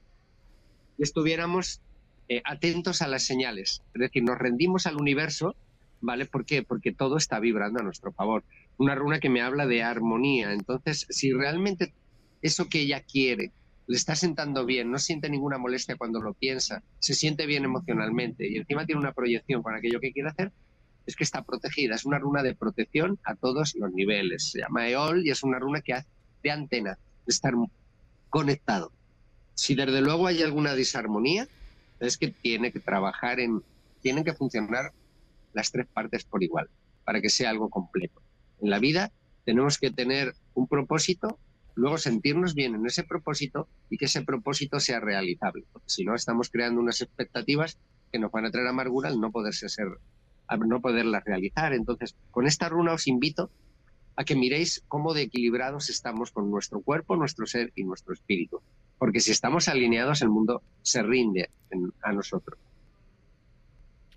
y 0.97 1.03
estuviéramos 1.03 1.83
eh, 2.29 2.41
atentos 2.45 3.03
a 3.03 3.09
las 3.09 3.25
señales, 3.25 3.83
es 3.95 4.01
decir, 4.01 4.23
nos 4.23 4.39
rendimos 4.39 4.87
al 4.87 4.97
universo, 4.97 5.57
¿vale? 6.01 6.27
¿Por 6.27 6.45
qué? 6.45 6.63
Porque 6.63 6.93
todo 6.93 7.17
está 7.17 7.41
vibrando 7.41 7.81
a 7.81 7.83
nuestro 7.83 8.13
favor. 8.13 8.45
Una 8.79 8.95
runa 8.95 9.21
que 9.21 9.29
me 9.29 9.43
habla 9.43 9.67
de 9.67 9.83
armonía, 9.83 10.53
entonces, 10.53 11.07
si 11.11 11.33
realmente 11.33 11.93
eso 12.43 12.69
que 12.69 12.81
ella 12.81 13.03
quiere 13.03 13.53
le 13.87 13.97
está 13.97 14.15
sentando 14.15 14.65
bien, 14.65 14.89
no 14.89 15.01
siente 15.01 15.29
ninguna 15.29 15.59
molestia 15.59 15.97
cuando 15.97 16.21
lo 16.21 16.33
piensa, 16.33 16.81
se 17.01 17.13
siente 17.13 17.45
bien 17.47 17.65
emocionalmente 17.65 18.49
y 18.49 18.57
encima 18.57 18.87
tiene 18.87 19.01
una 19.01 19.13
proyección 19.13 19.65
con 19.65 19.75
aquello 19.75 19.99
que 19.99 20.13
quiere 20.13 20.29
hacer, 20.29 20.53
es 21.07 21.17
que 21.17 21.25
está 21.25 21.43
protegida. 21.43 21.97
Es 21.97 22.05
una 22.05 22.21
runa 22.21 22.45
de 22.45 22.55
protección 22.55 23.19
a 23.25 23.35
todos 23.35 23.75
los 23.75 23.93
niveles. 23.93 24.53
Se 24.53 24.61
llama 24.61 24.89
Eol 24.89 25.27
y 25.27 25.31
es 25.31 25.43
una 25.43 25.59
runa 25.59 25.81
que 25.81 25.95
hace 25.95 26.09
de 26.41 26.53
antena, 26.53 26.99
de 27.27 27.31
estar 27.33 27.53
conectado. 28.29 28.93
Si 29.55 29.75
desde 29.75 30.01
luego 30.01 30.29
hay 30.29 30.43
alguna 30.43 30.77
disarmonía, 30.77 31.49
es 31.99 32.17
que 32.17 32.29
tiene 32.29 32.71
que 32.71 32.79
trabajar 32.79 33.41
en, 33.41 33.61
tienen 34.03 34.23
que 34.23 34.35
funcionar 34.35 34.93
las 35.53 35.71
tres 35.71 35.87
partes 35.87 36.25
por 36.25 36.43
igual, 36.43 36.69
para 37.05 37.21
que 37.21 37.31
sea 37.31 37.51
algo 37.51 37.69
completo. 37.69 38.23
En 38.61 38.71
la 38.71 38.79
vida 38.79 39.13
tenemos 39.45 39.79
que 39.79 39.91
tener 39.91 40.35
un 40.55 40.67
propósito, 40.67 41.39
luego 41.75 41.99
sentirnos 41.99 42.55
bien 42.55 42.75
en 42.75 42.87
ese 42.87 43.05
propósito 43.05 43.69
y 43.89 43.97
que 43.97 44.05
ese 44.05 44.23
propósito 44.23 44.81
sea 44.81 45.01
realizable. 45.01 45.65
Si 45.87 46.05
no, 46.05 46.15
estamos 46.15 46.51
creando 46.51 46.81
unas 46.81 47.01
expectativas 47.01 47.79
que 48.13 48.19
nos 48.19 48.31
van 48.31 48.47
a 48.47 48.51
traer 48.51 48.67
amargura 48.67 49.09
al 49.09 49.21
no 49.21 49.31
poderse 49.31 49.69
ser, 49.69 49.89
no 50.59 50.81
poderlas 50.81 51.25
realizar. 51.25 51.73
Entonces, 51.73 52.17
con 52.31 52.47
esta 52.47 52.69
runa 52.69 52.93
os 52.93 53.07
invito 53.07 53.51
a 54.17 54.25
que 54.25 54.37
miréis 54.37 54.83
cómo 54.89 55.15
de 55.15 55.23
equilibrados 55.23 55.89
estamos 55.89 56.31
con 56.31 56.51
nuestro 56.51 56.81
cuerpo, 56.81 57.17
nuestro 57.17 57.47
ser 57.47 57.73
y 57.75 57.85
nuestro 57.85 58.13
espíritu. 58.13 58.61
Porque 58.99 59.21
si 59.21 59.31
estamos 59.31 59.69
alineados, 59.69 60.21
el 60.21 60.29
mundo 60.29 60.63
se 60.83 61.03
rinde 61.03 61.51
a 62.03 62.13
nosotros. 62.13 62.59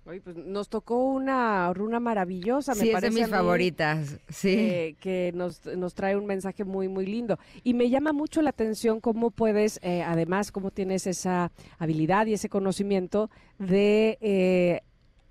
Oye, 0.06 0.20
pues 0.20 0.36
nos 0.36 0.68
tocó 0.68 1.02
una 1.06 1.72
runa 1.72 1.98
maravillosa, 1.98 2.74
me 2.74 2.80
Sí, 2.80 2.82
es 2.82 2.88
de 2.88 2.92
parece 2.92 3.14
mis 3.14 3.24
a 3.24 3.26
mí, 3.26 3.32
favoritas. 3.32 4.20
Sí. 4.28 4.54
Que, 4.54 4.96
que 5.00 5.32
nos, 5.34 5.64
nos 5.64 5.94
trae 5.94 6.14
un 6.14 6.26
mensaje 6.26 6.64
muy, 6.64 6.88
muy 6.88 7.06
lindo. 7.06 7.38
Y 7.62 7.72
me 7.72 7.88
llama 7.88 8.12
mucho 8.12 8.42
la 8.42 8.50
atención 8.50 9.00
cómo 9.00 9.30
puedes, 9.30 9.80
eh, 9.82 10.02
además, 10.02 10.52
cómo 10.52 10.70
tienes 10.70 11.06
esa 11.06 11.52
habilidad 11.78 12.26
y 12.26 12.34
ese 12.34 12.50
conocimiento 12.50 13.30
de 13.58 14.18
eh, 14.20 14.82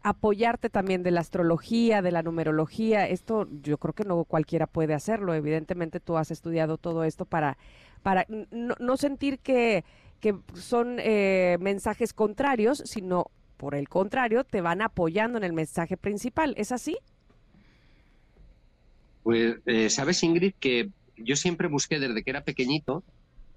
apoyarte 0.02 0.72
también 0.72 1.04
de 1.04 1.12
la 1.12 1.22
astrología, 1.22 2.02
de 2.02 2.12
la 2.12 2.24
numerología. 2.24 3.08
Esto 3.08 3.48
yo 3.62 3.78
creo 3.78 3.94
que 3.94 4.06
no 4.06 4.24
cualquiera 4.26 4.66
puede 4.66 4.96
hacerlo. 4.96 5.36
Evidentemente 5.36 6.00
tú 6.00 6.18
has 6.18 6.32
estudiado 6.32 6.80
todo 6.80 7.04
esto 7.04 7.26
para, 7.26 7.60
para 8.02 8.26
no, 8.28 8.74
no 8.80 8.98
sentir 8.98 9.38
que, 9.38 9.86
que 10.20 10.36
son 10.56 10.98
eh, 10.98 11.58
mensajes 11.60 12.12
contrarios, 12.12 12.82
sino 12.86 13.28
por 13.64 13.76
el 13.76 13.88
contrario, 13.88 14.44
te 14.44 14.60
van 14.60 14.82
apoyando 14.82 15.38
en 15.38 15.46
el 15.46 15.54
mensaje 15.54 15.96
principal. 15.96 16.54
¿Es 16.58 16.74
así? 16.74 16.98
Pues, 19.24 19.56
eh, 19.66 19.90
sabes, 19.90 20.22
Ingrid, 20.22 20.54
que 20.60 20.90
yo 21.16 21.38
siempre 21.38 21.70
busqué 21.70 21.98
desde 21.98 22.24
que 22.24 22.30
era 22.30 22.44
pequeñito 22.44 23.06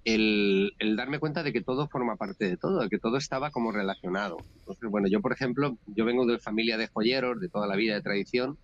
el, 0.04 0.72
darme 0.96 1.18
cuenta 1.18 1.42
de 1.42 1.52
que 1.52 1.60
todo 1.60 1.88
forma 1.88 2.14
parte 2.14 2.48
de 2.48 2.56
todo, 2.56 2.82
de 2.82 2.88
que 2.88 3.00
todo 3.00 3.16
estaba 3.16 3.50
como 3.50 3.72
relacionado. 3.72 4.36
Entonces, 4.60 4.88
bueno, 4.88 5.08
yo, 5.08 5.20
por 5.20 5.32
ejemplo, 5.32 5.76
yo 5.88 6.04
vengo 6.04 6.24
de 6.24 6.38
familia 6.38 6.76
de 6.76 6.86
joyeros, 6.86 7.40
de 7.40 7.48
toda 7.48 7.66
la 7.66 7.74
vida 7.74 7.94
de 7.94 8.02
tradición, 8.02 8.56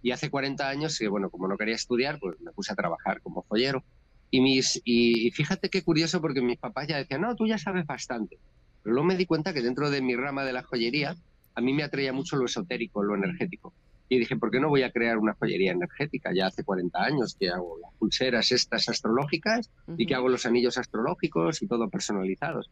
y 0.00 0.12
hace 0.12 0.30
40 0.30 0.68
años, 0.68 0.96
que, 0.96 1.08
bueno, 1.08 1.28
como 1.28 1.48
no 1.48 1.56
quería 1.56 1.74
estudiar, 1.74 2.20
pues 2.20 2.40
me 2.40 2.52
puse 2.52 2.72
a 2.72 2.76
trabajar 2.76 3.20
como 3.20 3.42
joyero. 3.48 3.82
Y, 4.30 4.40
mis, 4.40 4.80
y, 4.84 5.26
y 5.26 5.32
fíjate 5.32 5.70
qué 5.70 5.82
curioso, 5.82 6.20
porque 6.20 6.40
mis 6.40 6.58
papás 6.58 6.86
ya 6.86 6.98
decían, 6.98 7.22
no, 7.22 7.34
tú 7.34 7.48
ya 7.48 7.58
sabes 7.58 7.84
bastante. 7.84 8.38
Pero 8.84 8.94
luego 8.94 9.08
me 9.08 9.16
di 9.16 9.24
cuenta 9.24 9.54
que 9.54 9.62
dentro 9.62 9.90
de 9.90 10.02
mi 10.02 10.14
rama 10.14 10.44
de 10.44 10.52
la 10.52 10.62
joyería, 10.62 11.16
a 11.54 11.60
mí 11.62 11.72
me 11.72 11.82
atraía 11.82 12.12
mucho 12.12 12.36
lo 12.36 12.44
esotérico, 12.44 13.02
lo 13.02 13.14
energético. 13.14 13.72
Y 14.10 14.18
dije, 14.18 14.36
¿por 14.36 14.50
qué 14.50 14.60
no 14.60 14.68
voy 14.68 14.82
a 14.82 14.92
crear 14.92 15.16
una 15.16 15.32
joyería 15.32 15.72
energética? 15.72 16.30
Ya 16.34 16.46
hace 16.46 16.62
40 16.62 17.02
años 17.02 17.34
que 17.34 17.48
hago 17.48 17.78
las 17.78 17.94
pulseras 17.94 18.52
estas 18.52 18.90
astrológicas 18.90 19.70
y 19.96 20.06
que 20.06 20.14
hago 20.14 20.28
los 20.28 20.44
anillos 20.44 20.76
astrológicos 20.76 21.62
y 21.62 21.66
todo 21.66 21.88
personalizados. 21.88 22.70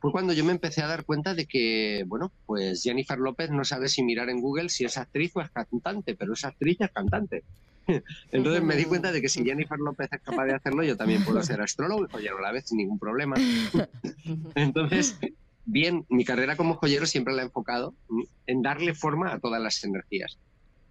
Fue 0.00 0.12
cuando 0.12 0.32
yo 0.32 0.44
me 0.44 0.52
empecé 0.52 0.82
a 0.82 0.86
dar 0.86 1.04
cuenta 1.04 1.34
de 1.34 1.44
que, 1.46 2.04
bueno, 2.06 2.32
pues 2.46 2.82
Jennifer 2.82 3.18
López 3.18 3.50
no 3.50 3.64
sabe 3.64 3.88
si 3.88 4.02
mirar 4.02 4.30
en 4.30 4.40
Google 4.40 4.70
si 4.70 4.84
es 4.86 4.96
actriz 4.96 5.32
o 5.36 5.42
es 5.42 5.50
cantante, 5.50 6.14
pero 6.14 6.32
es 6.32 6.44
actriz 6.44 6.78
y 6.80 6.84
es 6.84 6.90
cantante. 6.90 7.44
Entonces 8.32 8.62
me 8.62 8.76
di 8.76 8.84
cuenta 8.84 9.12
de 9.12 9.20
que 9.20 9.28
si 9.28 9.44
Jennifer 9.44 9.78
López 9.78 10.08
es 10.12 10.20
capaz 10.20 10.46
de 10.46 10.54
hacerlo, 10.54 10.82
yo 10.82 10.96
también 10.96 11.24
puedo 11.24 11.42
ser 11.42 11.60
astrólogo 11.60 12.04
y 12.04 12.12
joyero 12.12 12.38
a 12.38 12.42
la 12.42 12.52
vez 12.52 12.66
sin 12.66 12.78
ningún 12.78 12.98
problema. 12.98 13.36
Entonces, 14.54 15.18
bien, 15.64 16.04
mi 16.08 16.24
carrera 16.24 16.56
como 16.56 16.74
joyero 16.74 17.06
siempre 17.06 17.34
la 17.34 17.42
he 17.42 17.46
enfocado 17.46 17.94
en 18.46 18.62
darle 18.62 18.94
forma 18.94 19.32
a 19.32 19.38
todas 19.38 19.60
las 19.60 19.82
energías. 19.84 20.38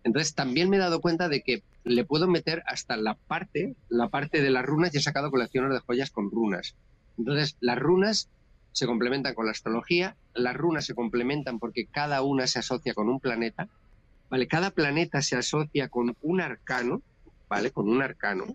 Entonces, 0.04 0.36
también 0.36 0.70
me 0.70 0.78
he 0.78 0.80
dado 0.80 1.02
cuenta 1.02 1.30
de 1.30 1.42
que 1.42 1.64
le 1.84 2.06
puedo 2.06 2.28
meter 2.28 2.64
hasta 2.68 2.96
la 2.96 3.16
parte, 3.16 3.76
la 3.90 4.10
parte 4.10 4.42
de 4.42 4.52
las 4.52 4.66
runas 4.66 4.94
y 4.94 4.98
he 4.98 5.02
sacado 5.02 5.32
colecciones 5.32 5.72
de 5.72 5.80
joyas 5.80 6.12
con 6.12 6.30
runas. 6.30 6.76
Entonces, 7.18 7.58
las 7.60 7.80
runas 7.80 8.30
se 8.72 8.86
complementan 8.86 9.34
con 9.34 9.46
la 9.46 9.52
astrología, 9.52 10.16
las 10.34 10.56
runas 10.56 10.86
se 10.86 10.94
complementan 10.94 11.60
porque 11.60 11.88
cada 11.88 12.22
una 12.22 12.46
se 12.46 12.60
asocia 12.60 12.94
con 12.94 13.10
un 13.10 13.20
planeta, 13.20 13.68
¿vale? 14.30 14.48
Cada 14.48 14.72
planeta 14.72 15.22
se 15.22 15.36
asocia 15.36 15.90
con 15.90 16.16
un 16.22 16.42
arcano, 16.42 17.02
¿vale? 17.48 17.72
Con 17.72 17.90
un 17.90 18.02
arcano. 18.02 18.46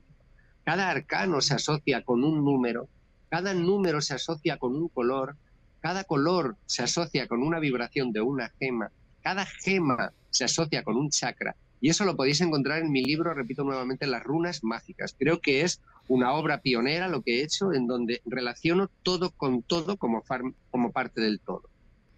Cada 0.65 0.91
arcano 0.91 1.41
se 1.41 1.55
asocia 1.55 2.03
con 2.03 2.23
un 2.25 2.45
número, 2.45 2.89
cada 3.29 3.55
número 3.55 4.01
se 4.01 4.15
asocia 4.15 4.59
con 4.59 4.77
un 4.77 4.89
color, 4.89 5.37
cada 5.81 6.05
color 6.05 6.57
se 6.67 6.83
asocia 6.83 7.27
con 7.27 7.43
una 7.43 7.59
vibración 7.59 8.13
de 8.13 8.21
una 8.21 8.51
gema, 8.59 8.91
cada 9.23 9.47
gema 9.47 10.13
se 10.31 10.45
asocia 10.45 10.83
con 10.83 10.97
un 10.97 11.11
chakra. 11.11 11.57
Y 11.81 11.89
eso 11.89 12.05
lo 12.05 12.15
podéis 12.15 12.43
encontrar 12.43 12.83
en 12.83 12.93
mi 12.93 13.03
libro, 13.03 13.33
repito 13.33 13.65
nuevamente, 13.65 14.07
Las 14.07 14.23
runas 14.23 14.63
mágicas. 14.63 15.17
Creo 15.19 15.41
que 15.41 15.63
es 15.63 15.81
una 16.09 16.35
obra 16.35 16.61
pionera 16.61 17.09
lo 17.09 17.23
que 17.23 17.41
he 17.41 17.43
hecho 17.43 17.73
en 17.73 17.87
donde 17.87 18.21
relaciono 18.27 18.91
todo 19.03 19.31
con 19.31 19.63
todo 19.63 19.97
como, 19.97 20.23
como 20.71 20.93
parte 20.93 21.23
del 21.23 21.41
todo. 21.41 21.63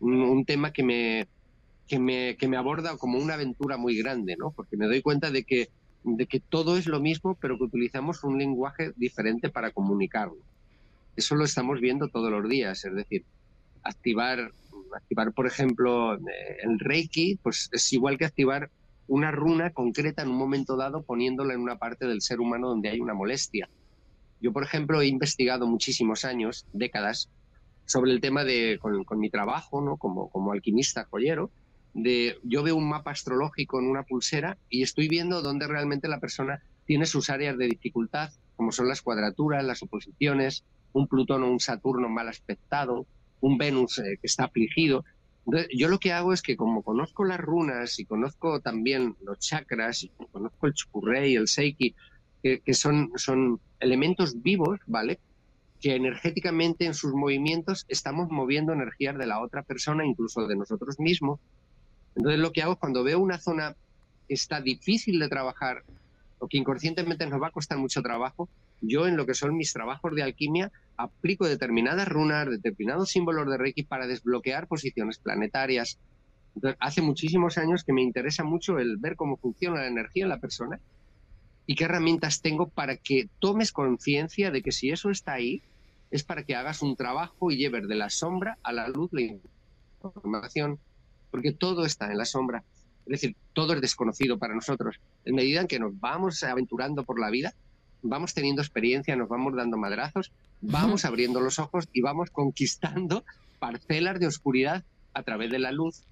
Un 0.00 0.44
tema 0.44 0.72
que 0.72 0.82
me, 0.82 1.28
que, 1.92 1.98
me, 1.98 2.38
que 2.38 2.48
me 2.48 2.56
aborda 2.56 2.96
como 2.96 3.18
una 3.18 3.34
aventura 3.34 3.76
muy 3.76 3.98
grande, 3.98 4.34
¿no? 4.38 4.50
Porque 4.50 4.78
me 4.78 4.86
doy 4.86 5.02
cuenta 5.02 5.30
de 5.30 5.44
que, 5.44 5.68
de 6.04 6.24
que 6.24 6.40
todo 6.40 6.78
es 6.78 6.86
lo 6.86 7.00
mismo, 7.00 7.36
pero 7.38 7.58
que 7.58 7.64
utilizamos 7.64 8.24
un 8.24 8.38
lenguaje 8.38 8.92
diferente 8.96 9.50
para 9.50 9.72
comunicarlo. 9.72 10.38
Eso 11.16 11.34
lo 11.34 11.44
estamos 11.44 11.82
viendo 11.82 12.08
todos 12.08 12.30
los 12.30 12.48
días, 12.48 12.82
es 12.86 12.94
decir, 12.94 13.26
activar, 13.82 14.52
activar 14.96 15.32
por 15.34 15.46
ejemplo, 15.46 16.14
eh, 16.14 16.20
el 16.62 16.78
Reiki, 16.78 17.38
pues 17.42 17.68
es 17.70 17.92
igual 17.92 18.16
que 18.16 18.24
activar 18.24 18.70
una 19.06 19.30
runa 19.30 19.68
concreta 19.68 20.22
en 20.22 20.30
un 20.30 20.38
momento 20.38 20.78
dado 20.78 21.02
poniéndola 21.02 21.52
en 21.52 21.60
una 21.60 21.76
parte 21.76 22.06
del 22.06 22.22
ser 22.22 22.40
humano 22.40 22.70
donde 22.70 22.88
hay 22.88 23.00
una 23.00 23.12
molestia. 23.12 23.68
Yo, 24.40 24.50
por 24.54 24.62
ejemplo, 24.62 25.02
he 25.02 25.08
investigado 25.08 25.66
muchísimos 25.66 26.24
años, 26.24 26.64
décadas, 26.72 27.28
sobre 27.84 28.12
el 28.12 28.22
tema 28.22 28.44
de, 28.44 28.78
con, 28.80 29.04
con 29.04 29.18
mi 29.18 29.28
trabajo, 29.28 29.82
¿no? 29.82 29.98
como, 29.98 30.30
como 30.30 30.52
alquimista 30.52 31.04
joyero, 31.10 31.50
de 31.94 32.38
yo 32.42 32.62
veo 32.62 32.76
un 32.76 32.88
mapa 32.88 33.10
astrológico 33.10 33.78
en 33.78 33.86
una 33.86 34.02
pulsera 34.02 34.56
y 34.68 34.82
estoy 34.82 35.08
viendo 35.08 35.42
dónde 35.42 35.66
realmente 35.66 36.08
la 36.08 36.20
persona 36.20 36.62
tiene 36.86 37.06
sus 37.06 37.30
áreas 37.30 37.56
de 37.58 37.66
dificultad, 37.68 38.30
como 38.56 38.72
son 38.72 38.88
las 38.88 39.02
cuadraturas, 39.02 39.64
las 39.64 39.82
oposiciones, 39.82 40.64
un 40.92 41.06
Plutón 41.08 41.42
o 41.42 41.50
un 41.50 41.60
Saturno 41.60 42.08
mal 42.08 42.28
aspectado, 42.28 43.06
un 43.40 43.58
Venus 43.58 43.98
eh, 43.98 44.18
que 44.20 44.26
está 44.26 44.44
afligido. 44.44 45.04
Entonces, 45.46 45.70
yo 45.74 45.88
lo 45.88 45.98
que 45.98 46.12
hago 46.12 46.32
es 46.32 46.42
que 46.42 46.56
como 46.56 46.82
conozco 46.82 47.24
las 47.24 47.40
runas 47.40 47.98
y 47.98 48.04
conozco 48.04 48.60
también 48.60 49.16
los 49.22 49.38
chakras 49.38 50.04
y 50.04 50.10
conozco 50.30 50.66
el 50.66 50.74
chupurrey, 50.74 51.34
el 51.34 51.48
seiki, 51.48 51.94
que, 52.42 52.60
que 52.60 52.74
son, 52.74 53.10
son 53.16 53.60
elementos 53.80 54.42
vivos, 54.42 54.80
¿vale? 54.86 55.18
Que 55.80 55.96
energéticamente 55.96 56.84
en 56.84 56.94
sus 56.94 57.12
movimientos 57.12 57.84
estamos 57.88 58.28
moviendo 58.30 58.72
energías 58.72 59.18
de 59.18 59.26
la 59.26 59.40
otra 59.40 59.62
persona, 59.62 60.06
incluso 60.06 60.46
de 60.46 60.56
nosotros 60.56 61.00
mismos. 61.00 61.40
Entonces 62.14 62.40
lo 62.40 62.52
que 62.52 62.62
hago 62.62 62.74
es 62.74 62.78
cuando 62.78 63.04
veo 63.04 63.18
una 63.18 63.38
zona 63.38 63.74
que 64.28 64.34
está 64.34 64.60
difícil 64.60 65.18
de 65.18 65.28
trabajar 65.28 65.82
o 66.38 66.48
que 66.48 66.58
inconscientemente 66.58 67.26
nos 67.26 67.40
va 67.40 67.48
a 67.48 67.52
costar 67.52 67.78
mucho 67.78 68.02
trabajo, 68.02 68.48
yo 68.80 69.06
en 69.06 69.16
lo 69.16 69.26
que 69.26 69.34
son 69.34 69.56
mis 69.56 69.72
trabajos 69.72 70.14
de 70.14 70.24
alquimia 70.24 70.72
aplico 70.96 71.46
determinadas 71.46 72.08
runas, 72.08 72.50
determinados 72.50 73.10
símbolos 73.10 73.48
de 73.48 73.56
Reiki 73.56 73.84
para 73.84 74.06
desbloquear 74.06 74.66
posiciones 74.66 75.18
planetarias. 75.18 75.98
Entonces, 76.54 76.76
hace 76.80 77.00
muchísimos 77.00 77.58
años 77.58 77.84
que 77.84 77.92
me 77.92 78.02
interesa 78.02 78.44
mucho 78.44 78.78
el 78.78 78.96
ver 78.96 79.16
cómo 79.16 79.36
funciona 79.36 79.80
la 79.80 79.86
energía 79.86 80.24
en 80.24 80.30
la 80.30 80.40
persona 80.40 80.80
y 81.66 81.76
qué 81.76 81.84
herramientas 81.84 82.42
tengo 82.42 82.68
para 82.68 82.96
que 82.96 83.28
tomes 83.38 83.72
conciencia 83.72 84.50
de 84.50 84.62
que 84.62 84.72
si 84.72 84.90
eso 84.90 85.10
está 85.10 85.34
ahí, 85.34 85.62
es 86.10 86.24
para 86.24 86.42
que 86.42 86.56
hagas 86.56 86.82
un 86.82 86.96
trabajo 86.96 87.50
y 87.50 87.56
lleves 87.56 87.88
de 87.88 87.94
la 87.94 88.10
sombra 88.10 88.58
a 88.62 88.72
la 88.72 88.88
luz 88.88 89.10
la 89.12 89.22
información, 90.02 90.78
porque 91.32 91.52
todo 91.52 91.84
está 91.84 92.12
en 92.12 92.18
la 92.18 92.24
sombra. 92.24 92.62
Es 93.06 93.20
decir, 93.20 93.34
todo 93.52 93.72
es 93.72 93.80
desconocido 93.80 94.38
para 94.38 94.54
nosotros. 94.54 95.00
En 95.24 95.34
medida 95.34 95.60
en 95.60 95.66
que 95.66 95.80
nos 95.80 95.98
vamos 95.98 96.44
aventurando 96.44 97.02
por 97.02 97.18
la 97.18 97.30
vida, 97.30 97.52
vamos 98.02 98.34
teniendo 98.34 98.62
experiencia, 98.62 99.16
nos 99.16 99.28
vamos 99.28 99.56
dando 99.56 99.76
madrazos, 99.76 100.30
vamos 100.60 101.04
abriendo 101.04 101.40
los 101.40 101.58
ojos 101.58 101.88
y 101.92 102.02
vamos 102.02 102.30
conquistando 102.30 103.24
parcelas 103.58 104.20
de 104.20 104.26
oscuridad 104.26 104.84
a 105.14 105.22
través 105.22 105.50
de 105.50 105.58
la 105.58 105.72
luz. 105.72 106.04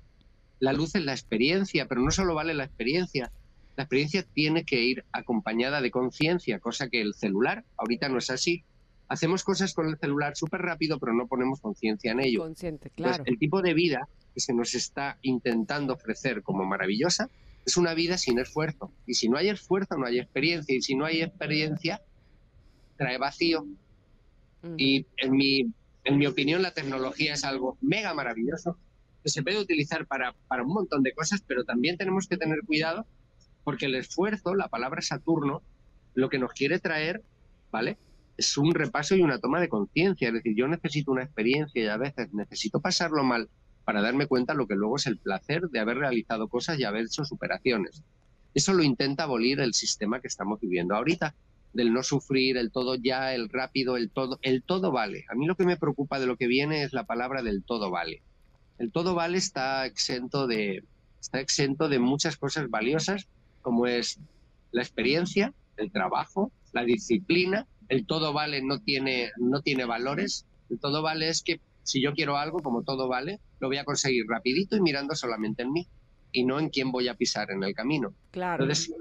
La 0.59 0.73
luz 0.73 0.95
es 0.95 1.05
la 1.05 1.13
experiencia, 1.13 1.87
pero 1.87 2.01
no 2.01 2.11
solo 2.11 2.35
vale 2.35 2.55
la 2.55 2.65
experiencia. 2.65 3.31
La 3.77 3.85
experiencia 3.85 4.23
tiene 4.23 4.65
que 4.65 4.83
ir 4.83 5.05
acompañada 5.13 5.81
de 5.81 5.91
conciencia, 5.91 6.59
cosa 6.59 6.89
que 6.89 7.01
el 7.01 7.15
celular 7.15 7.65
ahorita 7.77 8.09
no 8.09 8.19
es 8.19 8.31
así. 8.31 8.65
Hacemos 9.11 9.43
cosas 9.43 9.75
con 9.75 9.89
el 9.89 9.99
celular 9.99 10.37
súper 10.37 10.63
rápido, 10.63 11.01
pero 11.01 11.13
no 11.13 11.27
ponemos 11.27 11.61
conciencia 11.61 12.13
en 12.13 12.21
ello. 12.21 12.43
Consciente, 12.43 12.91
Entonces, 12.91 13.17
claro. 13.17 13.25
el 13.27 13.41
tipo 13.41 13.61
de 13.61 13.75
vida 13.75 14.09
que 14.33 14.41
se 14.41 14.55
nos 14.55 14.73
está 14.77 15.19
intentando 15.23 15.95
ofrecer 15.95 16.45
como 16.45 16.65
maravillosa 16.65 17.29
es 17.67 17.77
una 17.77 17.93
vida 17.95 18.17
sin 18.19 18.39
esfuerzo. 18.39 18.93
Y 19.07 19.15
si 19.15 19.29
no 19.29 19.37
hay 19.37 19.49
esfuerzo, 19.49 19.97
no 19.99 20.07
hay 20.07 20.21
experiencia. 20.21 20.77
Y 20.77 20.81
si 20.81 20.95
no 20.95 21.07
hay 21.07 21.23
experiencia, 21.23 22.01
trae 22.97 23.19
vacío. 23.19 23.67
Y 24.77 25.05
en 25.17 25.33
mi, 25.33 25.73
en 26.05 26.17
mi 26.17 26.27
opinión, 26.29 26.63
la 26.63 26.73
tecnología 26.73 27.35
es 27.35 27.43
algo 27.43 27.79
mega 27.81 28.15
maravilloso 28.15 28.79
que 29.25 29.29
se 29.29 29.43
puede 29.43 29.59
utilizar 29.59 30.07
para, 30.07 30.37
para 30.47 30.63
un 30.63 30.73
montón 30.73 31.03
de 31.03 31.13
cosas, 31.15 31.43
pero 31.45 31.65
también 31.65 31.97
tenemos 31.97 32.29
que 32.29 32.37
tener 32.37 32.61
cuidado 32.61 33.07
porque 33.65 33.87
el 33.87 33.97
esfuerzo, 33.97 34.55
la 34.55 34.69
palabra 34.69 35.03
Saturno, 35.03 35.63
lo 36.15 36.29
que 36.29 36.39
nos 36.39 36.53
quiere 36.53 36.79
traer, 36.79 37.25
¿vale? 37.73 37.99
Es 38.41 38.57
un 38.57 38.73
repaso 38.73 39.15
y 39.15 39.21
una 39.21 39.39
toma 39.39 39.61
de 39.61 39.69
conciencia. 39.69 40.29
Es 40.29 40.33
decir, 40.33 40.55
yo 40.57 40.67
necesito 40.67 41.13
una 41.13 41.25
experiencia 41.25 41.85
y 41.85 41.89
a 41.89 41.99
veces 41.99 42.33
necesito 42.33 42.81
pasarlo 42.81 43.23
mal 43.23 43.51
para 43.85 44.01
darme 44.01 44.27
cuenta 44.27 44.55
lo 44.55 44.67
que 44.67 44.77
luego 44.77 44.97
es 44.97 45.07
el 45.07 45.19
placer 45.19 45.69
de 45.69 45.79
haber 45.79 45.99
realizado 45.99 46.49
cosas 46.49 46.79
y 46.79 46.85
haber 46.85 47.05
hecho 47.05 47.27
superaciones. 47.27 48.03
Eso 48.55 48.73
lo 48.73 48.83
intenta 48.83 49.25
abolir 49.25 49.61
el 49.61 49.75
sistema 49.75 50.21
que 50.21 50.29
estamos 50.29 50.59
viviendo 50.59 50.95
ahorita, 50.95 51.35
del 51.75 51.93
no 51.93 52.03
sufrir, 52.03 52.57
el 52.57 52.73
todo 52.73 52.95
ya, 52.95 53.35
el 53.35 53.51
rápido, 53.51 53.99
el 53.99 54.09
todo, 54.09 54.39
el 54.41 54.63
todo 54.63 54.91
vale. 54.91 55.27
A 55.29 55.35
mí 55.35 55.47
lo 55.47 55.55
que 55.55 55.67
me 55.67 55.77
preocupa 55.77 56.19
de 56.19 56.27
lo 56.27 56.39
que 56.39 56.47
viene 56.47 56.83
es 56.83 56.95
la 56.95 57.05
palabra 57.05 57.43
del 57.43 57.63
todo 57.63 57.91
vale. 57.91 58.23
El 58.79 58.91
todo 58.91 59.15
vale 59.15 59.37
está 59.37 59.85
exento 59.85 60.47
de, 60.47 60.83
está 61.21 61.41
exento 61.41 61.91
de 61.91 61.99
muchas 61.99 62.39
cosas 62.39 62.71
valiosas, 62.71 63.29
como 63.61 63.87
es 63.87 64.19
la 64.73 64.81
experiencia, 64.81 65.53
el 65.77 65.93
trabajo, 65.93 66.51
la 66.73 66.85
disciplina. 66.85 67.67
El 67.91 68.07
todo 68.07 68.33
vale 68.33 68.63
no 68.63 68.79
tiene, 68.79 69.33
no 69.37 69.61
tiene 69.61 69.85
valores. 69.85 70.47
El 70.71 70.79
todo 70.79 71.03
vale 71.03 71.29
es 71.29 71.43
que 71.43 71.61
si 71.83 72.01
yo 72.01 72.15
quiero 72.15 72.37
algo, 72.37 72.61
como 72.61 72.83
todo 72.83 73.09
vale, 73.09 73.41
lo 73.59 73.69
voy 73.69 73.79
a 73.79 73.85
conseguir 73.85 74.25
rapidito 74.29 74.77
y 74.77 74.81
mirando 74.81 75.15
solamente 75.15 75.63
en 75.63 75.73
mí 75.73 75.89
y 76.33 76.45
no 76.45 76.61
en 76.61 76.71
quién 76.71 76.93
voy 76.93 77.09
a 77.09 77.15
pisar 77.15 77.51
en 77.51 77.65
el 77.65 77.75
camino. 77.75 78.15
Claro. 78.31 78.63
Entonces, 78.63 78.95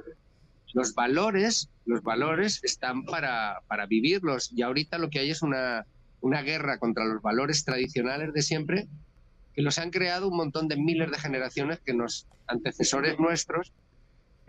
los 0.74 0.94
valores, 0.95 1.70
los 1.86 2.02
valores 2.02 2.64
están 2.64 3.06
para, 3.06 3.61
para 3.68 3.86
vivirlos 3.86 4.52
y 4.52 4.64
ahorita 4.64 4.98
lo 4.98 5.10
que 5.10 5.20
hay 5.20 5.30
es 5.30 5.41
una, 5.41 5.86
una 6.22 6.41
guerra 6.41 6.80
contra 6.80 7.06
los 7.06 7.22
valores 7.22 7.64
tradicionales 7.64 8.34
de 8.34 8.41
siempre 8.41 8.88
que 9.53 9.61
los 9.61 9.78
han 9.78 9.91
creado 9.91 10.28
un 10.28 10.38
montón 10.38 10.68
de 10.68 10.78
miles 10.78 11.11
de 11.11 11.18
generaciones 11.20 11.80
que 11.80 11.94
nos 11.94 12.28
antecesores 12.48 13.20
nuestros 13.20 13.74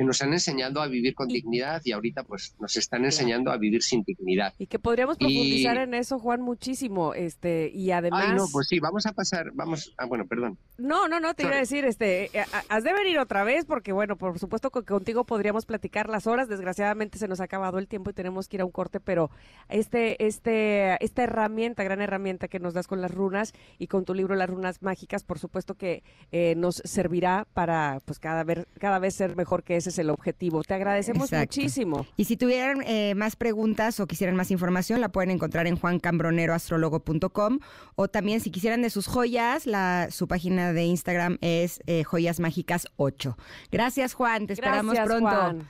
que 0.01 0.05
nos 0.07 0.23
han 0.23 0.33
enseñado 0.33 0.81
a 0.81 0.87
vivir 0.87 1.15
con 1.15 1.29
dignidad 1.29 1.83
y 1.85 1.93
ahorita 1.93 2.23
pues 2.23 2.57
nos 2.59 2.75
están 2.79 3.05
enseñando 3.05 3.51
a 3.53 3.59
vivir 3.59 3.83
sin 3.83 4.03
dignidad. 4.03 4.55
Y 4.57 4.67
que 4.67 4.79
podríamos 4.79 5.17
Y- 5.19 5.25
profundizar 5.27 5.77
en 5.77 5.93
eso, 5.93 6.19
Juan, 6.19 6.41
muchísimo. 6.41 7.13
Este, 7.13 7.71
y 7.75 7.91
además. 7.91 8.25
Ay, 8.29 8.35
no, 8.35 8.47
pues 8.51 8.69
sí, 8.69 8.81
vamos 8.81 9.05
a 9.05 9.13
pasar, 9.13 9.51
vamos, 9.53 9.93
ah, 9.99 10.07
bueno, 10.07 10.27
perdón. 10.27 10.57
No, 10.81 11.09
no, 11.09 11.21
no, 11.21 11.35
te 11.35 11.43
iba 11.43 11.53
a 11.53 11.59
decir, 11.59 11.85
este, 11.85 12.37
eh, 12.37 12.45
has 12.69 12.85
de 12.85 12.93
venir 12.93 13.19
otra 13.19 13.45
vez 13.45 13.67
porque, 13.67 13.93
bueno, 13.93 14.17
por 14.17 14.39
supuesto 14.39 14.71
que 14.71 14.83
contigo 14.83 15.25
podríamos 15.25 15.67
platicar 15.67 16.09
las 16.09 16.27
horas. 16.27 16.49
Desgraciadamente 16.49 17.19
se 17.19 17.29
nos 17.29 17.41
ha 17.41 17.45
acabado 17.45 17.79
el 17.79 17.87
tiempo 17.87 18.11
y 18.11 18.15
tenemos 18.15 18.49
que 18.49 18.57
ir 18.57 18.61
a 18.63 18.65
un 18.65 18.71
corte, 18.71 18.99
pero 18.99 19.31
este, 19.69 20.27
este, 20.27 21.03
esta 21.05 21.23
herramienta, 21.23 21.85
gran 21.85 22.01
herramienta 22.01 22.49
que 22.49 22.61
nos 22.61 22.73
das 22.75 22.87
con 22.87 23.01
las 23.03 23.13
runas 23.13 23.53
y 23.79 23.89
con 23.89 24.05
tu 24.05 24.15
libro 24.15 24.35
Las 24.35 24.49
runas 24.49 24.83
mágicas, 24.83 25.23
por 25.23 25.39
supuesto 25.39 25.75
que 25.75 26.03
eh, 26.33 26.55
nos 26.57 26.77
servirá 26.77 27.47
para, 27.53 28.01
pues, 28.07 28.19
cada 28.19 28.43
vez, 28.43 28.67
cada 28.79 28.99
vez 28.99 29.15
ser 29.15 29.37
mejor, 29.37 29.63
que 29.63 29.77
ese 29.77 29.91
es 29.91 29.99
el 29.99 30.09
objetivo. 30.09 30.63
Te 30.63 30.75
agradecemos 30.75 31.25
Exacto. 31.25 31.61
muchísimo. 31.61 32.07
Y 32.17 32.25
si 32.25 32.37
tuvieran 32.37 32.83
eh, 32.87 33.15
más 33.15 33.37
preguntas 33.37 34.01
o 34.01 34.07
quisieran 34.07 34.35
más 34.35 34.51
información, 34.51 35.01
la 35.01 35.11
pueden 35.11 35.31
encontrar 35.31 35.67
en 35.67 35.77
juancambroneroastrologo.com 35.77 37.59
o 37.97 38.09
también 38.09 38.41
si 38.41 38.51
quisieran 38.51 38.83
de 38.83 38.91
sus 38.91 39.07
joyas, 39.07 39.67
la, 39.67 40.09
su 40.11 40.27
página 40.27 40.70
de 40.73 40.85
Instagram 40.85 41.39
es 41.41 41.81
eh, 41.87 42.05
Joyas 42.05 42.41
Mágicas 42.41 42.89
8. 42.97 43.37
Gracias, 43.71 44.15
Juan. 44.15 44.47
Te 44.47 44.55
esperamos 44.55 44.95
Gracias, 44.95 45.07
pronto. 45.07 45.37
Juan. 45.37 45.69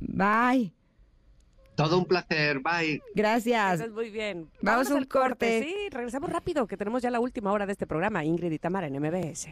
Bye. 0.00 0.72
Todo 1.76 1.98
un 1.98 2.06
placer, 2.06 2.60
bye. 2.60 3.02
Gracias. 3.14 3.80
Estás 3.80 3.92
muy 3.92 4.10
bien. 4.10 4.50
Vamos 4.62 4.90
a 4.90 4.94
un 4.94 4.98
al 5.00 5.08
corte. 5.08 5.28
corte. 5.28 5.62
Sí, 5.62 5.90
regresamos 5.90 6.30
rápido, 6.30 6.66
que 6.66 6.76
tenemos 6.76 7.02
ya 7.02 7.10
la 7.10 7.20
última 7.20 7.52
hora 7.52 7.66
de 7.66 7.72
este 7.72 7.86
programa. 7.86 8.24
Ingrid 8.24 8.50
y 8.50 8.58
Tamara 8.58 8.86
en 8.86 8.98
MBS. 8.98 9.48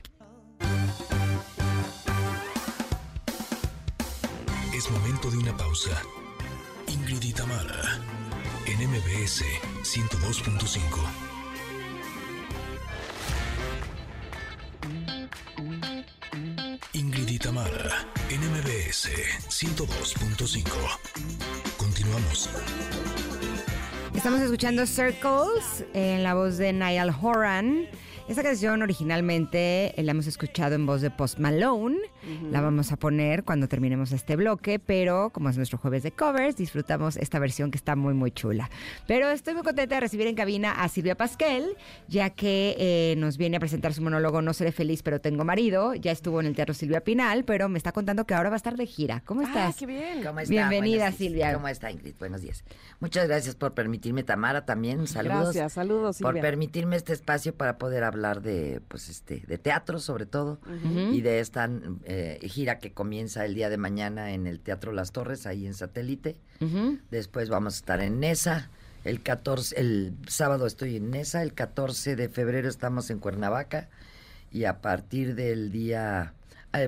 Es 4.75 4.91
momento 4.91 5.31
de 5.31 5.39
una 5.39 5.57
pausa. 5.57 6.03
Ingrid 6.89 7.23
y 7.23 7.33
Tamara, 7.33 8.01
en 8.67 8.89
MBS 8.89 9.45
102.5. 9.83 11.24
MBS 19.05 19.45
102.5. 19.51 20.65
Continuamos. 21.77 22.49
Estamos 24.15 24.41
escuchando 24.41 24.87
Circles 24.87 25.85
en 25.93 26.23
la 26.23 26.35
voz 26.35 26.57
de 26.57 26.73
Niall 26.73 27.15
Horan. 27.21 27.87
Esta 28.29 28.43
canción 28.43 28.81
originalmente 28.83 29.93
la 29.99 30.13
hemos 30.13 30.27
escuchado 30.27 30.75
en 30.75 30.87
voz 30.87 31.03
de 31.03 31.11
Post 31.11 31.39
Malone. 31.39 31.99
La 32.51 32.61
vamos 32.61 32.93
a 32.93 32.97
poner 32.97 33.45
cuando 33.45 33.69
terminemos 33.69 34.13
este 34.13 34.37
bloque, 34.37 34.79
pero 34.79 35.31
como 35.31 35.49
es 35.49 35.57
nuestro 35.57 35.79
jueves 35.79 36.03
de 36.03 36.13
covers, 36.13 36.57
disfrutamos 36.57 37.17
esta 37.17 37.39
versión 37.39 37.71
que 37.71 37.77
está 37.79 37.97
muy, 37.97 38.15
muy 38.15 38.31
chula. 38.31 38.71
Pero 39.07 39.29
estoy 39.31 39.55
muy 39.55 39.63
contenta 39.63 39.95
de 39.97 40.01
recibir 40.01 40.27
en 40.27 40.35
cabina 40.35 40.73
a 40.73 40.89
Silvia 40.89 41.17
Pasquel, 41.17 41.77
ya 42.09 42.31
que 42.31 42.77
eh, 42.79 43.15
nos 43.19 43.37
viene 43.37 43.57
a 43.57 43.61
presentar 43.61 43.93
su 43.95 44.03
monólogo 44.03 44.43
No 44.43 44.53
seré 44.53 44.73
feliz, 44.73 45.03
pero 45.03 45.21
tengo 45.21 45.45
marido. 45.45 45.95
Ya 45.95 46.13
estuvo 46.13 46.41
en 46.41 46.47
el 46.47 46.55
Teatro 46.55 46.75
Silvia 46.75 47.03
Pinal, 47.03 47.45
pero 47.45 47.69
me 47.69 47.79
está 47.79 47.93
contando 47.93 48.27
que 48.27 48.35
ahora 48.35 48.51
va 48.51 48.57
a 48.57 48.59
estar 48.59 48.77
de 48.77 48.87
gira. 48.87 49.23
¿Cómo 49.25 49.41
Ah, 49.41 49.45
estás? 49.45 49.77
qué 49.77 49.87
bien. 49.87 50.23
¿Cómo 50.25 50.41
está? 50.41 50.51
Bienvenida, 50.51 51.05
Buenos 51.05 51.19
días. 51.19 51.31
Silvia. 51.31 51.55
¿Cómo 51.55 51.69
está, 51.69 51.91
Ingrid? 51.91 52.15
Buenos 52.19 52.43
días. 52.43 52.65
Muchas 53.01 53.27
gracias 53.29 53.55
por 53.55 53.75
permitirme, 53.75 54.23
Tamara, 54.23 54.65
también. 54.65 55.07
Saludos. 55.07 55.43
Gracias, 55.55 55.73
saludos, 55.75 56.19
Por 56.19 56.29
Silvia. 56.33 56.43
permitirme 56.43 56.97
este 56.97 57.13
espacio 57.13 57.55
para 57.55 57.79
poder 57.79 58.05
hablar 58.05 58.41
de, 58.43 58.81
pues, 58.89 59.09
este, 59.09 59.43
de 59.47 59.59
teatro, 59.59 59.99
sobre 59.99 60.27
todo, 60.27 60.59
y 61.13 61.21
de 61.21 61.41
esta 61.41 61.69
eh, 62.05 62.14
gira 62.43 62.79
que 62.79 62.93
comienza 62.93 63.45
el 63.45 63.55
día 63.55 63.69
de 63.71 63.77
mañana 63.77 64.33
en 64.33 64.47
el 64.47 64.61
Teatro 64.61 64.93
Las 64.93 65.13
Torres, 65.13 65.47
ahí 65.47 65.67
en 65.67 65.75
Satélite. 65.75 66.37
Después 67.11 67.49
vamos 67.49 67.75
a 67.75 67.77
estar 67.79 68.01
en 68.01 68.21
Nesa. 68.21 68.71
El 69.05 69.23
14, 69.23 69.79
el 69.79 70.15
sábado 70.29 70.67
estoy 70.67 70.97
en 70.97 71.11
Nesa, 71.11 71.43
el 71.43 71.53
14 71.53 72.17
de 72.17 72.29
febrero 72.31 72.69
estamos 72.69 73.11
en 73.11 73.19
Cuernavaca 73.19 73.89
y 74.51 74.65
a 74.65 74.81
partir 74.81 75.35
del 75.35 75.71
día 75.71 76.33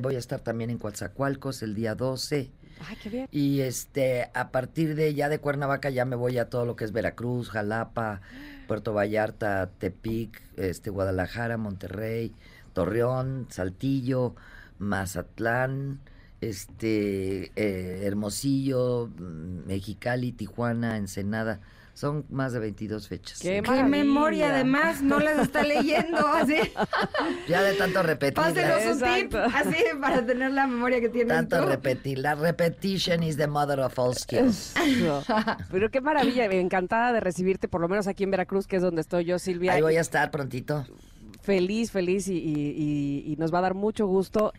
voy 0.00 0.16
a 0.16 0.18
estar 0.18 0.40
también 0.40 0.70
en 0.70 0.78
Coatzacoalcos 0.78 1.62
el 1.62 1.74
día 1.74 1.94
12 1.94 2.50
Ay, 2.88 2.96
qué 3.02 3.08
bien. 3.10 3.28
y 3.30 3.60
este 3.60 4.30
a 4.34 4.50
partir 4.50 4.94
de 4.94 5.14
ya 5.14 5.28
de 5.28 5.38
Cuernavaca 5.40 5.90
ya 5.90 6.04
me 6.06 6.16
voy 6.16 6.38
a 6.38 6.48
todo 6.48 6.64
lo 6.64 6.74
que 6.74 6.84
es 6.84 6.92
Veracruz, 6.92 7.50
Jalapa, 7.50 8.20
Puerto 8.66 8.94
Vallarta, 8.94 9.68
Tepic, 9.78 10.42
este 10.56 10.90
Guadalajara, 10.90 11.56
Monterrey, 11.58 12.32
Torreón, 12.72 13.46
Saltillo, 13.50 14.34
Mazatlán, 14.78 16.00
este 16.40 17.52
eh, 17.56 18.02
Hermosillo, 18.04 19.08
mm, 19.08 19.66
Mexicali, 19.66 20.32
Tijuana, 20.32 20.96
Ensenada. 20.96 21.60
Son 21.94 22.26
más 22.28 22.52
de 22.52 22.58
22 22.58 23.08
fechas. 23.08 23.38
Qué 23.40 23.62
Qué 23.62 23.82
memoria, 23.82 24.50
además, 24.52 25.00
no 25.00 25.18
las 25.18 25.38
está 25.38 25.62
leyendo 25.62 26.26
así. 26.26 26.56
Ya 27.48 27.62
de 27.62 27.72
tanto 27.72 28.02
repetir. 28.02 28.34
Pásenos 28.34 29.02
un 29.02 29.14
tip, 29.14 29.34
así, 29.34 29.82
para 29.98 30.26
tener 30.26 30.52
la 30.52 30.66
memoria 30.66 31.00
que 31.00 31.08
tienes 31.08 31.28
Tanto 31.28 31.58
tú. 31.62 31.68
repetir. 31.68 32.18
La 32.18 32.34
repetition 32.34 33.22
is 33.22 33.38
the 33.38 33.46
mother 33.46 33.80
of 33.80 33.98
all 33.98 34.14
skills. 34.14 34.74
Eso. 34.76 35.22
Pero 35.70 35.90
qué 35.90 36.02
maravilla, 36.02 36.44
encantada 36.46 37.14
de 37.14 37.20
recibirte, 37.20 37.66
por 37.66 37.80
lo 37.80 37.88
menos 37.88 38.06
aquí 38.08 38.24
en 38.24 38.30
Veracruz, 38.30 38.66
que 38.66 38.76
es 38.76 38.82
donde 38.82 39.00
estoy 39.00 39.24
yo, 39.24 39.38
Silvia. 39.38 39.72
Ahí 39.72 39.80
voy 39.80 39.96
a 39.96 40.02
estar 40.02 40.30
prontito. 40.30 40.84
Feliz, 41.50 41.92
feliz 41.92 42.26
y, 42.26 42.32
y- 42.34 42.74
y- 42.76 43.32
y 43.32 43.36
nos 43.36 43.54
va 43.54 43.58
a 43.58 43.62
dar 43.62 43.74
mucho 43.74 44.04
gusto 44.08 44.52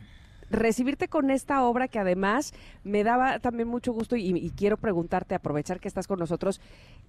recibirte 0.50 1.10
con 1.10 1.30
esta 1.30 1.66
obra 1.66 1.90
que 1.90 2.00
además 2.00 2.54
me 2.86 3.04
daba 3.04 3.40
también 3.40 3.68
mucho 3.68 3.92
gusto 3.92 4.16
y, 4.16 4.30
y 4.30 4.50
quiero 4.52 4.78
preguntarte, 4.78 5.36
aprovechar 5.36 5.82
que 5.82 5.90
estás 5.90 6.08
con 6.08 6.18
nosotros, 6.20 6.62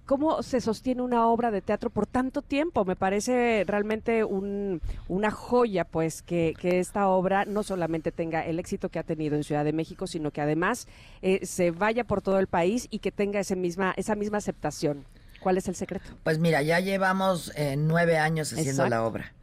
¿cómo 0.05 0.43
se 0.43 0.59
sostiene 0.59 1.01
una 1.03 1.25
obra 1.25 1.49
de 1.49 1.61
teatro 1.61 1.89
por 1.89 2.05
tanto 2.05 2.41
tiempo? 2.41 2.83
Me 2.83 2.97
parece 2.97 3.63
realmente 3.65 4.25
un- 4.25 4.81
una 5.07 5.31
joya, 5.31 5.85
pues, 5.85 6.21
que, 6.21 6.53
que 6.59 6.79
esta 6.79 7.07
obra 7.07 7.45
no 7.45 7.63
solamente 7.63 8.11
tenga 8.11 8.45
el 8.45 8.59
éxito 8.59 8.89
que 8.89 8.99
ha 8.99 9.03
tenido 9.03 9.37
en 9.37 9.45
Ciudad 9.45 9.63
de 9.63 9.71
México, 9.71 10.05
sino 10.05 10.31
que 10.31 10.41
además 10.41 10.89
eh, 11.21 11.45
se 11.45 11.71
vaya 11.71 12.03
por 12.03 12.21
todo 12.21 12.39
el 12.39 12.47
país 12.47 12.87
y 12.91 12.99
que 12.99 13.13
tenga 13.13 13.39
ese 13.39 13.55
misma, 13.55 13.93
esa 13.95 14.15
misma 14.15 14.39
aceptación. 14.39 15.05
¿Cuál 15.39 15.57
es 15.57 15.69
el 15.69 15.75
secreto? 15.75 16.09
Pues 16.23 16.39
mira, 16.39 16.61
ya 16.63 16.81
llevamos 16.81 17.53
eh, 17.55 17.75
nueve 17.77 18.17
años 18.17 18.51
haciendo 18.51 18.71
Exacto. 18.83 18.89
la 18.89 19.05
obra. 19.05 19.33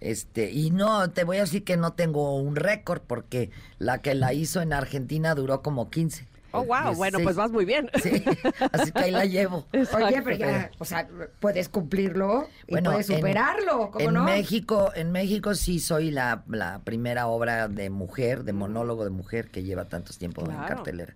Este, 0.00 0.50
y 0.50 0.70
no, 0.70 1.10
te 1.10 1.24
voy 1.24 1.38
a 1.38 1.40
decir 1.40 1.64
que 1.64 1.76
no 1.76 1.92
tengo 1.94 2.36
un 2.36 2.56
récord 2.56 3.00
porque 3.06 3.50
la 3.78 3.98
que 4.02 4.14
la 4.14 4.32
hizo 4.34 4.60
en 4.62 4.72
Argentina 4.72 5.34
duró 5.34 5.62
como 5.62 5.90
15. 5.90 6.26
Oh, 6.52 6.60
wow, 6.64 6.94
bueno, 6.94 7.18
16. 7.18 7.24
pues 7.24 7.36
vas 7.36 7.50
muy 7.50 7.64
bien. 7.66 7.90
Sí, 8.02 8.22
así 8.72 8.90
que 8.92 8.98
ahí 9.00 9.10
la 9.10 9.26
llevo. 9.26 9.66
Oye, 9.94 10.22
pero 10.22 10.36
ya, 10.36 10.70
o 10.78 10.84
sea, 10.86 11.06
puedes 11.40 11.68
cumplirlo 11.68 12.48
y 12.66 12.72
Bueno, 12.72 12.92
puedes 12.92 13.10
en- 13.10 13.16
superarlo, 13.16 13.90
¿cómo 13.90 14.08
en 14.08 14.14
no? 14.14 14.24
México, 14.24 14.90
en 14.94 15.12
México 15.12 15.54
sí 15.54 15.80
soy 15.80 16.10
la, 16.10 16.44
la 16.48 16.80
primera 16.84 17.26
obra 17.26 17.68
de 17.68 17.90
mujer, 17.90 18.44
de 18.44 18.54
monólogo 18.54 19.04
de 19.04 19.10
mujer 19.10 19.50
que 19.50 19.64
lleva 19.64 19.86
tantos 19.86 20.16
tiempo 20.18 20.42
en 20.42 20.46
Claro. 20.48 20.76
cartelera. 20.76 21.14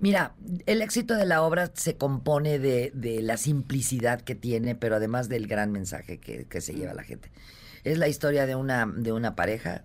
Mira, 0.00 0.34
el 0.66 0.82
éxito 0.82 1.14
de 1.14 1.24
la 1.24 1.42
obra 1.42 1.70
se 1.74 1.96
compone 1.96 2.58
de, 2.58 2.90
de 2.92 3.22
la 3.22 3.36
simplicidad 3.36 4.20
que 4.20 4.34
tiene, 4.34 4.74
pero 4.74 4.96
además 4.96 5.28
del 5.28 5.46
gran 5.46 5.70
mensaje 5.70 6.18
que, 6.18 6.44
que 6.46 6.60
se 6.60 6.74
lleva 6.74 6.92
la 6.92 7.04
gente. 7.04 7.30
Es 7.84 7.98
la 7.98 8.08
historia 8.08 8.46
de 8.46 8.54
una, 8.54 8.86
de 8.86 9.12
una 9.12 9.34
pareja 9.34 9.84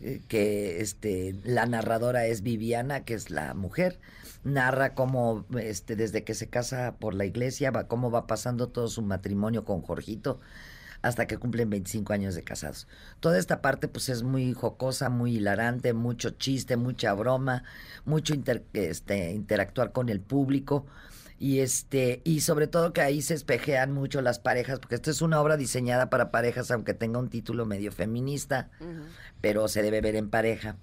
eh, 0.00 0.20
que 0.28 0.80
este, 0.80 1.34
la 1.44 1.66
narradora 1.66 2.26
es 2.26 2.42
Viviana, 2.42 3.04
que 3.04 3.14
es 3.14 3.30
la 3.30 3.54
mujer. 3.54 4.00
Narra 4.44 4.94
cómo 4.94 5.44
este, 5.58 5.96
desde 5.96 6.24
que 6.24 6.34
se 6.34 6.48
casa 6.48 6.96
por 6.98 7.14
la 7.14 7.24
iglesia, 7.24 7.70
va, 7.70 7.86
cómo 7.88 8.10
va 8.10 8.26
pasando 8.26 8.68
todo 8.68 8.88
su 8.88 9.02
matrimonio 9.02 9.64
con 9.64 9.80
Jorgito 9.82 10.40
hasta 11.02 11.26
que 11.26 11.36
cumplen 11.36 11.68
25 11.68 12.14
años 12.14 12.34
de 12.34 12.44
casados. 12.44 12.88
Toda 13.20 13.38
esta 13.38 13.60
parte 13.60 13.88
pues 13.88 14.08
es 14.08 14.22
muy 14.22 14.54
jocosa, 14.54 15.10
muy 15.10 15.36
hilarante, 15.36 15.92
mucho 15.92 16.30
chiste, 16.30 16.78
mucha 16.78 17.12
broma, 17.12 17.62
mucho 18.06 18.32
inter- 18.34 18.64
este, 18.72 19.32
interactuar 19.32 19.92
con 19.92 20.08
el 20.08 20.20
público 20.20 20.86
Y 21.44 21.60
este, 21.60 22.22
y 22.24 22.40
sobre 22.40 22.68
todo 22.68 22.94
que 22.94 23.02
ahí 23.02 23.20
se 23.20 23.34
espejean 23.34 23.92
mucho 23.92 24.22
las 24.22 24.38
parejas, 24.38 24.78
porque 24.78 24.94
esta 24.94 25.10
es 25.10 25.20
una 25.20 25.42
obra 25.42 25.58
diseñada 25.58 26.08
para 26.08 26.30
parejas, 26.30 26.70
aunque 26.70 26.94
tenga 26.94 27.18
un 27.18 27.28
título 27.28 27.66
medio 27.66 27.92
feminista, 27.92 28.70
pero 29.42 29.68
se 29.68 29.82
debe 29.82 30.00
ver 30.00 30.16
en 30.16 30.30
pareja. 30.30 30.78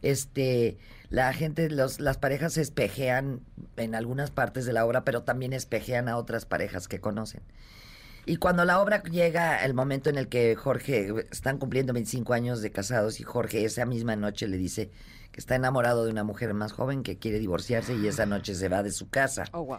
Este, 0.00 0.78
la 1.10 1.34
gente, 1.34 1.68
los, 1.68 2.00
las 2.00 2.16
parejas 2.16 2.54
se 2.54 2.62
espejean 2.62 3.42
en 3.76 3.94
algunas 3.94 4.30
partes 4.30 4.64
de 4.64 4.72
la 4.72 4.86
obra, 4.86 5.04
pero 5.04 5.22
también 5.22 5.52
espejean 5.52 6.08
a 6.08 6.16
otras 6.16 6.46
parejas 6.46 6.88
que 6.88 6.98
conocen. 6.98 7.42
Y 8.24 8.38
cuando 8.38 8.64
la 8.64 8.80
obra 8.80 9.02
llega 9.02 9.62
el 9.66 9.74
momento 9.74 10.08
en 10.08 10.16
el 10.16 10.28
que 10.28 10.56
Jorge, 10.56 11.26
están 11.30 11.58
cumpliendo 11.58 11.92
25 11.92 12.32
años 12.32 12.62
de 12.62 12.72
casados 12.72 13.20
y 13.20 13.22
Jorge 13.22 13.66
esa 13.66 13.84
misma 13.84 14.16
noche 14.16 14.48
le 14.48 14.56
dice 14.56 14.90
que 15.30 15.40
está 15.40 15.56
enamorado 15.56 16.06
de 16.06 16.10
una 16.10 16.24
mujer 16.24 16.54
más 16.54 16.72
joven 16.72 17.02
que 17.02 17.18
quiere 17.18 17.38
divorciarse 17.38 17.94
y 17.94 18.06
esa 18.06 18.24
noche 18.24 18.54
se 18.54 18.70
va 18.70 18.82
de 18.82 18.90
su 18.90 19.10
casa. 19.10 19.44
Oh, 19.52 19.62
wow. 19.62 19.78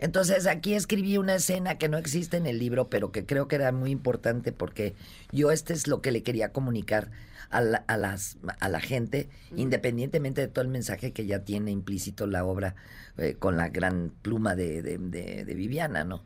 Entonces 0.00 0.46
aquí 0.46 0.74
escribí 0.74 1.18
una 1.18 1.34
escena 1.34 1.76
que 1.78 1.88
no 1.88 1.98
existe 1.98 2.36
en 2.36 2.46
el 2.46 2.58
libro, 2.58 2.88
pero 2.88 3.12
que 3.12 3.26
creo 3.26 3.48
que 3.48 3.56
era 3.56 3.70
muy 3.72 3.90
importante 3.90 4.50
porque 4.52 4.94
yo 5.30 5.50
este 5.52 5.72
es 5.74 5.86
lo 5.86 6.00
que 6.00 6.10
le 6.10 6.22
quería 6.22 6.52
comunicar 6.52 7.10
a 7.50 7.60
la, 7.60 7.78
a 7.88 7.96
las, 7.96 8.38
a 8.60 8.68
la 8.68 8.80
gente, 8.80 9.28
independientemente 9.56 10.40
de 10.40 10.48
todo 10.48 10.62
el 10.62 10.70
mensaje 10.70 11.12
que 11.12 11.26
ya 11.26 11.40
tiene 11.40 11.70
implícito 11.70 12.26
la 12.26 12.44
obra 12.44 12.76
eh, 13.18 13.34
con 13.38 13.56
la 13.56 13.68
gran 13.68 14.12
pluma 14.22 14.54
de, 14.54 14.82
de- 14.82 14.98
de- 14.98 15.44
de 15.44 15.54
Viviana, 15.54 16.04
¿no? 16.04 16.22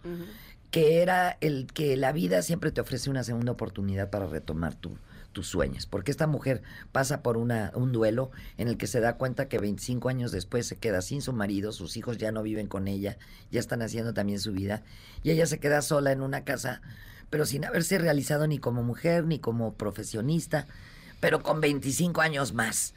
Que 0.70 1.02
era 1.02 1.36
el 1.40 1.66
que 1.72 1.96
la 1.96 2.12
vida 2.12 2.42
siempre 2.42 2.72
te 2.72 2.80
ofrece 2.80 3.08
una 3.10 3.22
segunda 3.24 3.52
oportunidad 3.52 4.10
para 4.10 4.26
retomar 4.26 4.74
tu, 4.74 4.96
tus 5.34 5.46
sueños. 5.46 5.84
Porque 5.84 6.10
esta 6.10 6.26
mujer 6.26 6.62
pasa 6.92 7.22
por 7.22 7.36
una, 7.36 7.70
un 7.74 7.92
duelo 7.92 8.30
en 8.56 8.68
el 8.68 8.78
que 8.78 8.86
se 8.86 9.00
da 9.00 9.18
cuenta 9.18 9.48
que 9.48 9.58
25 9.58 10.08
años 10.08 10.32
después 10.32 10.66
se 10.66 10.76
queda 10.76 11.02
sin 11.02 11.20
su 11.20 11.34
marido, 11.34 11.72
sus 11.72 11.98
hijos 11.98 12.16
ya 12.16 12.32
no 12.32 12.42
viven 12.42 12.66
con 12.66 12.88
ella, 12.88 13.18
ya 13.50 13.60
están 13.60 13.82
haciendo 13.82 14.14
también 14.14 14.40
su 14.40 14.52
vida, 14.52 14.82
y 15.22 15.30
ella 15.30 15.44
se 15.44 15.58
queda 15.58 15.82
sola 15.82 16.12
en 16.12 16.22
una 16.22 16.44
casa, 16.44 16.80
pero 17.28 17.44
sin 17.44 17.66
haberse 17.66 17.98
realizado 17.98 18.46
ni 18.46 18.58
como 18.58 18.82
mujer 18.82 19.26
ni 19.26 19.38
como 19.38 19.74
profesionista, 19.74 20.66
pero 21.20 21.42
con 21.42 21.60
25 21.60 22.22
años 22.22 22.54
más. 22.54 22.94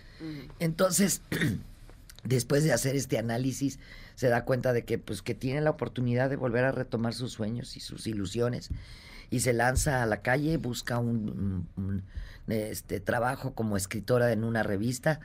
Entonces, 0.59 1.21
después 2.23 2.63
de 2.63 2.71
hacer 2.71 2.95
este 2.95 3.17
análisis, 3.17 3.79
se 4.15 4.29
da 4.29 4.45
cuenta 4.45 4.73
de 4.73 4.83
que, 4.85 4.97
pues, 4.97 5.21
que 5.21 5.35
tiene 5.35 5.61
la 5.61 5.71
oportunidad 5.71 6.29
de 6.29 6.37
volver 6.37 6.63
a 6.63 6.71
retomar 6.71 7.13
sus 7.13 7.33
sueños 7.33 7.75
y 7.77 7.81
sus 7.81 8.07
ilusiones 8.07 8.71
y 9.29 9.41
se 9.41 9.53
lanza 9.53 10.03
a 10.03 10.05
la 10.05 10.21
calle, 10.21 10.57
busca 10.57 10.99
un, 10.99 11.67
un- 11.77 11.83
un, 11.83 12.03
este, 12.53 12.99
trabajo 12.99 13.53
como 13.53 13.75
escritora 13.77 14.31
en 14.31 14.43
una 14.43 14.63
revista, 14.63 15.19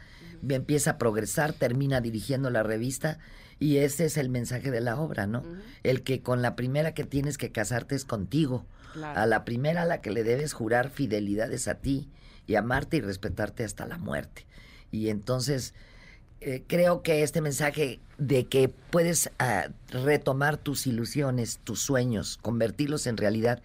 empieza 0.49 0.93
a 0.93 0.99
progresar, 0.99 1.53
termina 1.53 2.01
dirigiendo 2.01 2.51
la 2.51 2.63
revista 2.65 3.19
y 3.61 3.77
ese 3.77 4.07
es 4.07 4.17
el 4.17 4.29
mensaje 4.29 4.73
de 4.73 4.81
la 4.81 4.99
obra, 5.01 5.27
¿no? 5.29 5.45
El 5.85 6.03
que 6.03 6.21
con 6.21 6.43
la 6.43 6.57
primera 6.57 6.95
que 6.95 7.05
tienes 7.05 7.39
que 7.39 7.53
casarte 7.53 7.95
es 7.95 8.05
contigo, 8.05 8.65
Claro. 8.93 9.21
a 9.21 9.25
la 9.27 9.45
primera 9.47 9.83
a 9.83 9.87
la 9.87 10.03
que 10.03 10.11
le 10.11 10.23
debes 10.23 10.53
jurar 10.53 10.91
fidelidades 10.91 11.67
a 11.69 11.77
ti 11.77 12.11
y 12.47 12.57
amarte 12.57 12.99
y 12.99 13.01
respetarte 13.01 13.65
hasta 13.65 13.87
la 13.87 13.97
muerte. 13.97 14.45
Y 14.91 15.09
entonces 15.09 15.73
eh, 16.43 16.63
creo 16.67 17.03
que 17.03 17.23
este 17.23 17.41
mensaje 17.41 18.01
de 18.19 18.47
que 18.49 18.69
puedes 18.69 19.31
ah, 19.39 19.69
retomar 19.91 20.57
tus 20.59 20.87
ilusiones, 20.87 21.61
tus 21.65 21.81
sueños, 21.81 22.37
convertirlos 22.43 23.07
en 23.07 23.17
realidad, 23.17 23.63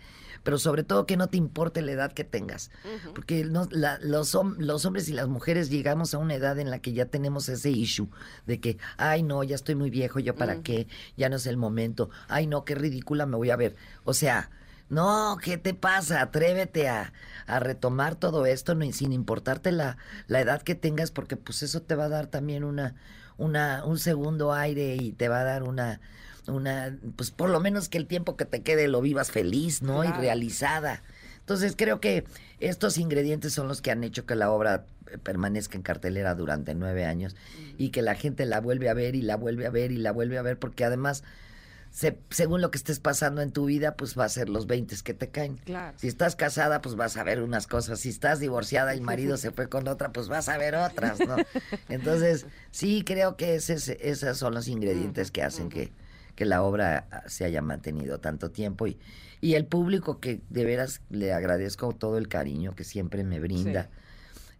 pero 0.48 0.58
sobre 0.60 0.84
todo 0.86 1.06
que 1.06 1.18
no 1.18 1.28
te 1.28 1.36
importe 1.36 1.82
la 1.82 1.92
edad 1.92 2.14
que 2.14 2.24
tengas. 2.24 2.72
Porque 3.14 3.44
no- 3.44 3.68
la- 3.70 4.00
los, 4.02 4.34
los 4.58 4.86
hombres 4.86 5.10
y 5.10 5.12
las 5.14 5.28
mujeres 5.28 5.70
llegamos 5.70 6.14
a 6.14 6.20
una 6.20 6.36
edad 6.36 6.58
en 6.58 6.70
la 6.72 6.80
que 6.80 6.94
ya 6.94 7.08
tenemos 7.08 7.50
ese 7.50 7.70
issue 7.70 8.08
de 8.46 8.62
que, 8.62 8.78
ay 8.96 9.24
no, 9.24 9.44
ya 9.44 9.56
estoy 9.56 9.76
muy 9.76 9.90
viejo, 9.90 10.20
¿yo 10.20 10.36
para 10.36 10.62
qué? 10.62 10.88
Ya 11.18 11.28
no 11.28 11.36
es 11.36 11.48
el 11.48 11.58
momento. 11.58 12.10
Ay 12.30 12.48
no, 12.48 12.64
qué 12.64 12.76
ridícula 12.76 13.26
me 13.26 13.36
voy 13.36 13.50
a 13.50 13.58
ver. 13.58 13.76
O 14.06 14.14
sea, 14.14 14.50
no, 14.88 15.38
¿qué 15.44 15.58
te 15.58 15.74
pasa? 15.74 16.22
Atrévete 16.22 16.88
a, 16.88 17.12
a 17.46 17.60
retomar 17.60 18.16
todo 18.16 18.46
esto 18.46 18.74
no, 18.74 18.90
sin 18.94 19.12
importarte 19.12 19.74
la, 19.74 19.98
la 20.28 20.40
edad 20.40 20.62
que 20.62 20.76
tengas, 20.76 21.12
porque 21.12 21.36
pues 21.36 21.62
eso 21.62 21.82
te 21.82 21.96
va 21.96 22.06
a 22.06 22.10
dar 22.10 22.28
también 22.28 22.64
una, 22.64 22.96
una, 23.36 23.84
un 23.84 24.00
segundo 24.00 24.54
aire 24.54 24.96
y 24.96 25.12
te 25.12 25.28
va 25.28 25.42
a 25.42 25.44
dar 25.44 25.64
una, 25.64 26.00
una, 26.48 26.98
pues 27.16 27.32
por 27.32 27.50
lo 27.50 27.60
menos 27.60 27.90
que 27.90 27.98
el 27.98 28.08
tiempo 28.08 28.36
que 28.38 28.46
te 28.46 28.62
quede 28.62 28.88
lo 28.88 29.02
vivas 29.02 29.32
feliz, 29.32 29.82
¿no? 29.82 30.04
Y 30.04 30.08
realizada. 30.12 31.04
Entonces 31.40 31.76
creo 31.78 32.00
que 32.02 32.26
estos 32.60 32.98
ingredientes 32.98 33.54
son 33.54 33.68
los 33.68 33.82
que 33.82 33.92
han 33.92 34.04
hecho 34.04 34.26
que 34.26 34.36
la 34.36 34.52
obra 34.52 34.86
eh, 35.12 35.18
permanezca 35.18 35.78
en 35.78 35.82
cartelera 35.84 36.36
durante 36.36 36.76
nueve 36.76 37.06
años 37.06 37.36
y 37.78 37.90
que 37.90 38.02
la 38.02 38.16
gente 38.16 38.46
la 38.46 38.60
vuelve 38.60 38.90
a 38.90 38.94
ver 38.94 39.16
y 39.16 39.22
la 39.22 39.38
vuelve 39.38 39.66
a 39.66 39.70
ver 39.70 39.92
y 39.92 39.98
la 39.98 40.12
vuelve 40.12 40.38
a 40.38 40.42
ver 40.42 40.60
porque 40.60 40.84
además 40.84 41.24
se- 41.90 42.18
según 42.30 42.60
lo 42.62 42.70
que 42.70 42.78
estés 42.78 43.00
pasando 43.00 43.42
en 43.42 43.52
tu 43.52 43.66
vida, 43.66 43.96
pues 43.96 44.18
va 44.20 44.26
a 44.26 44.30
ser 44.30 44.50
los 44.50 44.68
20 44.68 44.96
que 45.04 45.14
te 45.14 45.30
caen. 45.30 45.56
Claro. 45.58 45.98
Si 45.98 46.08
estás 46.10 46.36
casada, 46.36 46.82
pues 46.82 46.96
vas 46.96 47.16
a 47.18 47.24
ver 47.24 47.42
unas 47.42 47.66
cosas. 47.66 48.02
Si 48.02 48.10
estás 48.10 48.40
divorciada 48.40 48.94
y 48.94 48.98
el 48.98 49.04
marido 49.04 49.38
se 49.38 49.52
fue 49.52 49.70
con 49.70 49.88
otra, 49.88 50.12
pues 50.12 50.28
vas 50.28 50.50
a 50.50 50.58
ver 50.58 50.76
otras, 50.76 51.20
¿no? 51.26 51.38
Entonces, 51.90 52.46
sí, 52.72 53.04
creo 53.06 53.38
que 53.38 53.56
ese, 53.56 53.74
es- 53.76 53.88
esos 53.90 54.38
son 54.38 54.54
los 54.54 54.68
ingredientes 54.68 55.32
que 55.32 55.42
hacen 55.44 55.70
que, 55.70 55.92
que 56.38 56.46
la 56.46 56.62
obra 56.62 57.08
ah, 57.12 57.24
se 57.26 57.44
haya 57.44 57.62
mantenido 57.62 58.20
tanto 58.20 58.52
tiempo 58.52 58.88
y, 58.88 58.98
y 59.42 59.56
el 59.56 59.66
público 59.66 60.20
que 60.20 60.40
de 60.50 60.64
veras 60.64 61.02
le 61.10 61.34
agradezco 61.34 61.92
todo 61.94 62.18
el 62.18 62.30
cariño 62.30 62.76
que 62.76 62.86
siempre 62.86 63.24
me 63.26 63.40
brinda. 63.42 63.90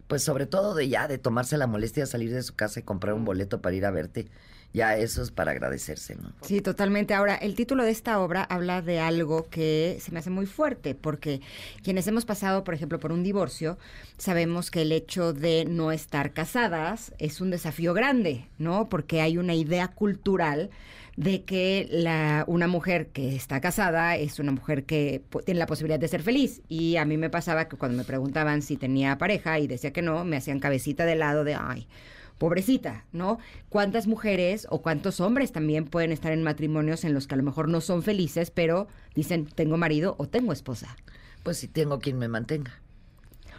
Pues 0.08 0.22
sobre 0.24 0.46
todo 0.46 0.74
de 0.74 0.88
ya, 0.88 1.06
de 1.06 1.18
tomarse 1.18 1.56
la 1.56 1.66
molestia 1.66 2.02
de 2.02 2.10
salir 2.10 2.32
de 2.32 2.42
su 2.42 2.56
casa 2.56 2.80
y 2.80 2.82
comprar 2.82 3.14
un 3.14 3.24
boleto 3.24 3.62
para 3.62 3.76
ir 3.76 3.86
a 3.86 3.90
verte. 3.90 4.26
Ya 4.74 4.96
eso 4.96 5.22
es 5.22 5.30
para 5.30 5.52
agradecerse, 5.52 6.16
¿no? 6.16 6.32
Sí, 6.42 6.60
totalmente. 6.60 7.14
Ahora, 7.14 7.36
el 7.36 7.54
título 7.54 7.84
de 7.84 7.90
esta 7.90 8.20
obra 8.20 8.42
habla 8.42 8.82
de 8.82 9.00
algo 9.00 9.48
que 9.48 9.98
se 10.00 10.12
me 10.12 10.18
hace 10.18 10.30
muy 10.30 10.46
fuerte, 10.46 10.94
porque 10.94 11.40
quienes 11.82 12.06
hemos 12.06 12.26
pasado, 12.26 12.64
por 12.64 12.74
ejemplo, 12.74 12.98
por 12.98 13.12
un 13.12 13.22
divorcio, 13.22 13.78
sabemos 14.18 14.70
que 14.70 14.82
el 14.82 14.92
hecho 14.92 15.32
de 15.32 15.64
no 15.64 15.90
estar 15.90 16.32
casadas 16.32 17.14
es 17.18 17.40
un 17.40 17.50
desafío 17.50 17.94
grande, 17.94 18.46
¿no? 18.58 18.88
Porque 18.88 19.22
hay 19.22 19.38
una 19.38 19.54
idea 19.54 19.88
cultural 19.88 20.70
de 21.18 21.42
que 21.42 21.88
la, 21.90 22.44
una 22.46 22.68
mujer 22.68 23.08
que 23.08 23.34
está 23.34 23.60
casada 23.60 24.14
es 24.14 24.38
una 24.38 24.52
mujer 24.52 24.84
que 24.84 25.20
tiene 25.44 25.58
la 25.58 25.66
posibilidad 25.66 25.98
de 25.98 26.06
ser 26.06 26.22
feliz. 26.22 26.62
Y 26.68 26.94
a 26.94 27.04
mí 27.04 27.16
me 27.16 27.28
pasaba 27.28 27.68
que 27.68 27.76
cuando 27.76 27.98
me 27.98 28.04
preguntaban 28.04 28.62
si 28.62 28.76
tenía 28.76 29.18
pareja 29.18 29.58
y 29.58 29.66
decía 29.66 29.92
que 29.92 30.00
no, 30.00 30.24
me 30.24 30.36
hacían 30.36 30.60
cabecita 30.60 31.06
de 31.06 31.16
lado 31.16 31.42
de, 31.42 31.56
ay, 31.56 31.88
pobrecita, 32.38 33.04
¿no? 33.10 33.40
¿Cuántas 33.68 34.06
mujeres 34.06 34.68
o 34.70 34.80
cuántos 34.80 35.18
hombres 35.18 35.50
también 35.50 35.86
pueden 35.86 36.12
estar 36.12 36.30
en 36.30 36.44
matrimonios 36.44 37.02
en 37.02 37.14
los 37.14 37.26
que 37.26 37.34
a 37.34 37.38
lo 37.38 37.42
mejor 37.42 37.68
no 37.68 37.80
son 37.80 38.04
felices, 38.04 38.52
pero 38.52 38.86
dicen, 39.16 39.46
tengo 39.46 39.76
marido 39.76 40.14
o 40.18 40.28
tengo 40.28 40.52
esposa? 40.52 40.96
Pues 41.42 41.56
si 41.56 41.66
tengo 41.66 41.98
quien 41.98 42.16
me 42.20 42.28
mantenga. 42.28 42.80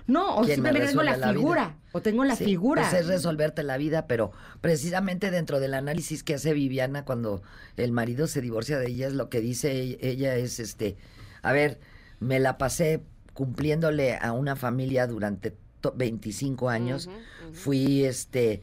No, 0.09 0.35
o 0.35 0.41
¿Quién 0.43 0.61
me 0.61 0.69
simplemente 0.69 0.87
tengo 0.87 1.03
la 1.03 1.11
la 1.11 1.27
vida? 1.27 1.33
figura, 1.39 1.77
o 1.91 2.01
tengo 2.01 2.23
la 2.25 2.35
Sí, 2.35 2.43
figura. 2.45 2.81
Pues 2.89 3.01
es 3.01 3.07
resolverte 3.07 3.63
la 3.63 3.77
vida, 3.77 4.07
pero 4.07 4.31
precisamente 4.59 5.31
dentro 5.31 5.59
del 5.59 5.73
análisis 5.73 6.23
que 6.23 6.33
hace 6.33 6.53
Viviana 6.53 7.05
cuando 7.05 7.41
el 7.77 7.91
marido 7.91 8.27
se 8.27 8.41
divorcia 8.41 8.79
de 8.79 8.87
ella, 8.87 9.07
es 9.07 9.13
lo 9.13 9.29
que 9.29 9.39
dice 9.39 9.71
e- 9.71 9.97
ella 10.01 10.35
es 10.35 10.59
este, 10.59 10.97
a 11.41 11.51
ver, 11.53 11.79
me 12.19 12.39
la 12.39 12.57
pasé 12.57 13.03
cumpliéndole 13.33 14.15
a 14.17 14.31
una 14.33 14.55
familia 14.55 15.07
durante 15.07 15.55
to- 15.81 15.93
25 15.95 16.69
años, 16.69 17.09
fui 17.53 18.03
este 18.03 18.61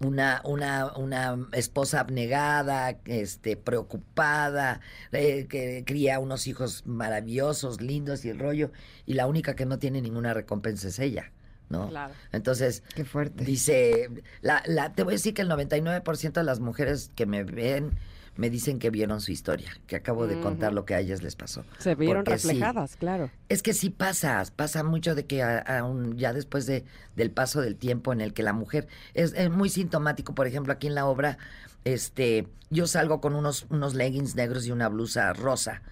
una, 0.00 0.40
una, 0.44 0.92
una 0.96 1.48
esposa 1.52 2.00
abnegada, 2.00 2.98
este, 3.04 3.56
preocupada, 3.56 4.80
eh, 5.12 5.46
que 5.48 5.84
cría 5.86 6.18
unos 6.18 6.46
hijos 6.46 6.84
maravillosos, 6.86 7.80
lindos 7.80 8.24
y 8.24 8.28
el 8.30 8.38
rollo, 8.38 8.70
y 9.06 9.14
la 9.14 9.26
única 9.26 9.54
que 9.54 9.66
no 9.66 9.78
tiene 9.78 10.00
ninguna 10.00 10.34
recompensa 10.34 10.88
es 10.88 10.98
ella, 10.98 11.32
¿no? 11.68 11.88
Claro. 11.88 12.14
Entonces, 12.32 12.82
Qué 12.94 13.04
fuerte. 13.04 13.44
dice, 13.44 14.10
la, 14.40 14.62
la, 14.66 14.92
te 14.92 15.02
voy 15.02 15.14
a 15.14 15.16
decir 15.16 15.34
que 15.34 15.42
el 15.42 15.48
99% 15.50 16.32
de 16.32 16.44
las 16.44 16.60
mujeres 16.60 17.10
que 17.14 17.26
me 17.26 17.44
ven 17.44 17.98
me 18.36 18.50
dicen 18.50 18.78
que 18.78 18.90
vieron 18.90 19.20
su 19.20 19.32
historia, 19.32 19.70
que 19.86 19.96
acabo 19.96 20.26
de 20.26 20.38
contar 20.40 20.72
lo 20.72 20.84
que 20.84 20.94
a 20.94 21.00
ellas 21.00 21.22
les 21.22 21.36
pasó. 21.36 21.64
Se 21.78 21.94
vieron 21.94 22.24
Porque 22.24 22.38
sí, 22.38 22.48
reflejadas, 22.48 22.96
claro. 22.96 23.30
es 23.48 23.62
que 23.62 23.72
sí 23.72 23.90
pasa, 23.90 24.42
pasa 24.56 24.82
mucho 24.82 25.14
de 25.14 25.26
que 25.26 25.42
a- 25.42 25.58
aún 25.78 26.16
ya 26.16 26.32
después 26.32 26.66
de, 26.66 26.84
del 27.16 27.30
paso 27.30 27.60
del 27.60 27.76
tiempo 27.76 28.12
en 28.12 28.20
el 28.20 28.32
que 28.34 28.42
la 28.42 28.52
mujer 28.52 28.86
es, 29.14 29.32
es 29.34 29.50
muy 29.50 29.68
sintomático, 29.68 30.34
por 30.34 30.46
ejemplo, 30.46 30.72
aquí 30.72 30.86
en 30.86 30.94
la 30.94 31.06
obra, 31.06 31.38
este, 31.84 32.46
yo 32.70 32.86
salgo 32.86 33.20
con 33.20 33.34
unos, 33.34 33.66
unos 33.70 33.94
leggings 33.94 34.34
negros 34.34 34.66
y 34.66 34.70
una 34.72 34.88
blusa 34.88 35.32
rosa, 35.32 35.82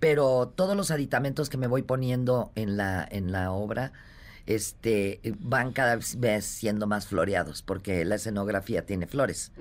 pero 0.00 0.52
todos 0.54 0.76
los 0.76 0.90
aditamentos 0.90 1.48
que 1.48 1.56
me 1.56 1.66
voy 1.66 1.82
poniendo 1.82 2.50
en 2.54 2.76
la, 2.76 3.06
en 3.10 3.32
la 3.32 3.50
obra, 3.52 3.92
este, 4.48 5.20
van 5.40 5.72
cada 5.72 5.96
vez 6.16 6.44
siendo 6.46 6.86
más 6.86 7.06
floreados, 7.06 7.60
porque 7.60 8.02
la 8.06 8.14
escenografía 8.14 8.86
tiene 8.86 9.06
flores. 9.06 9.52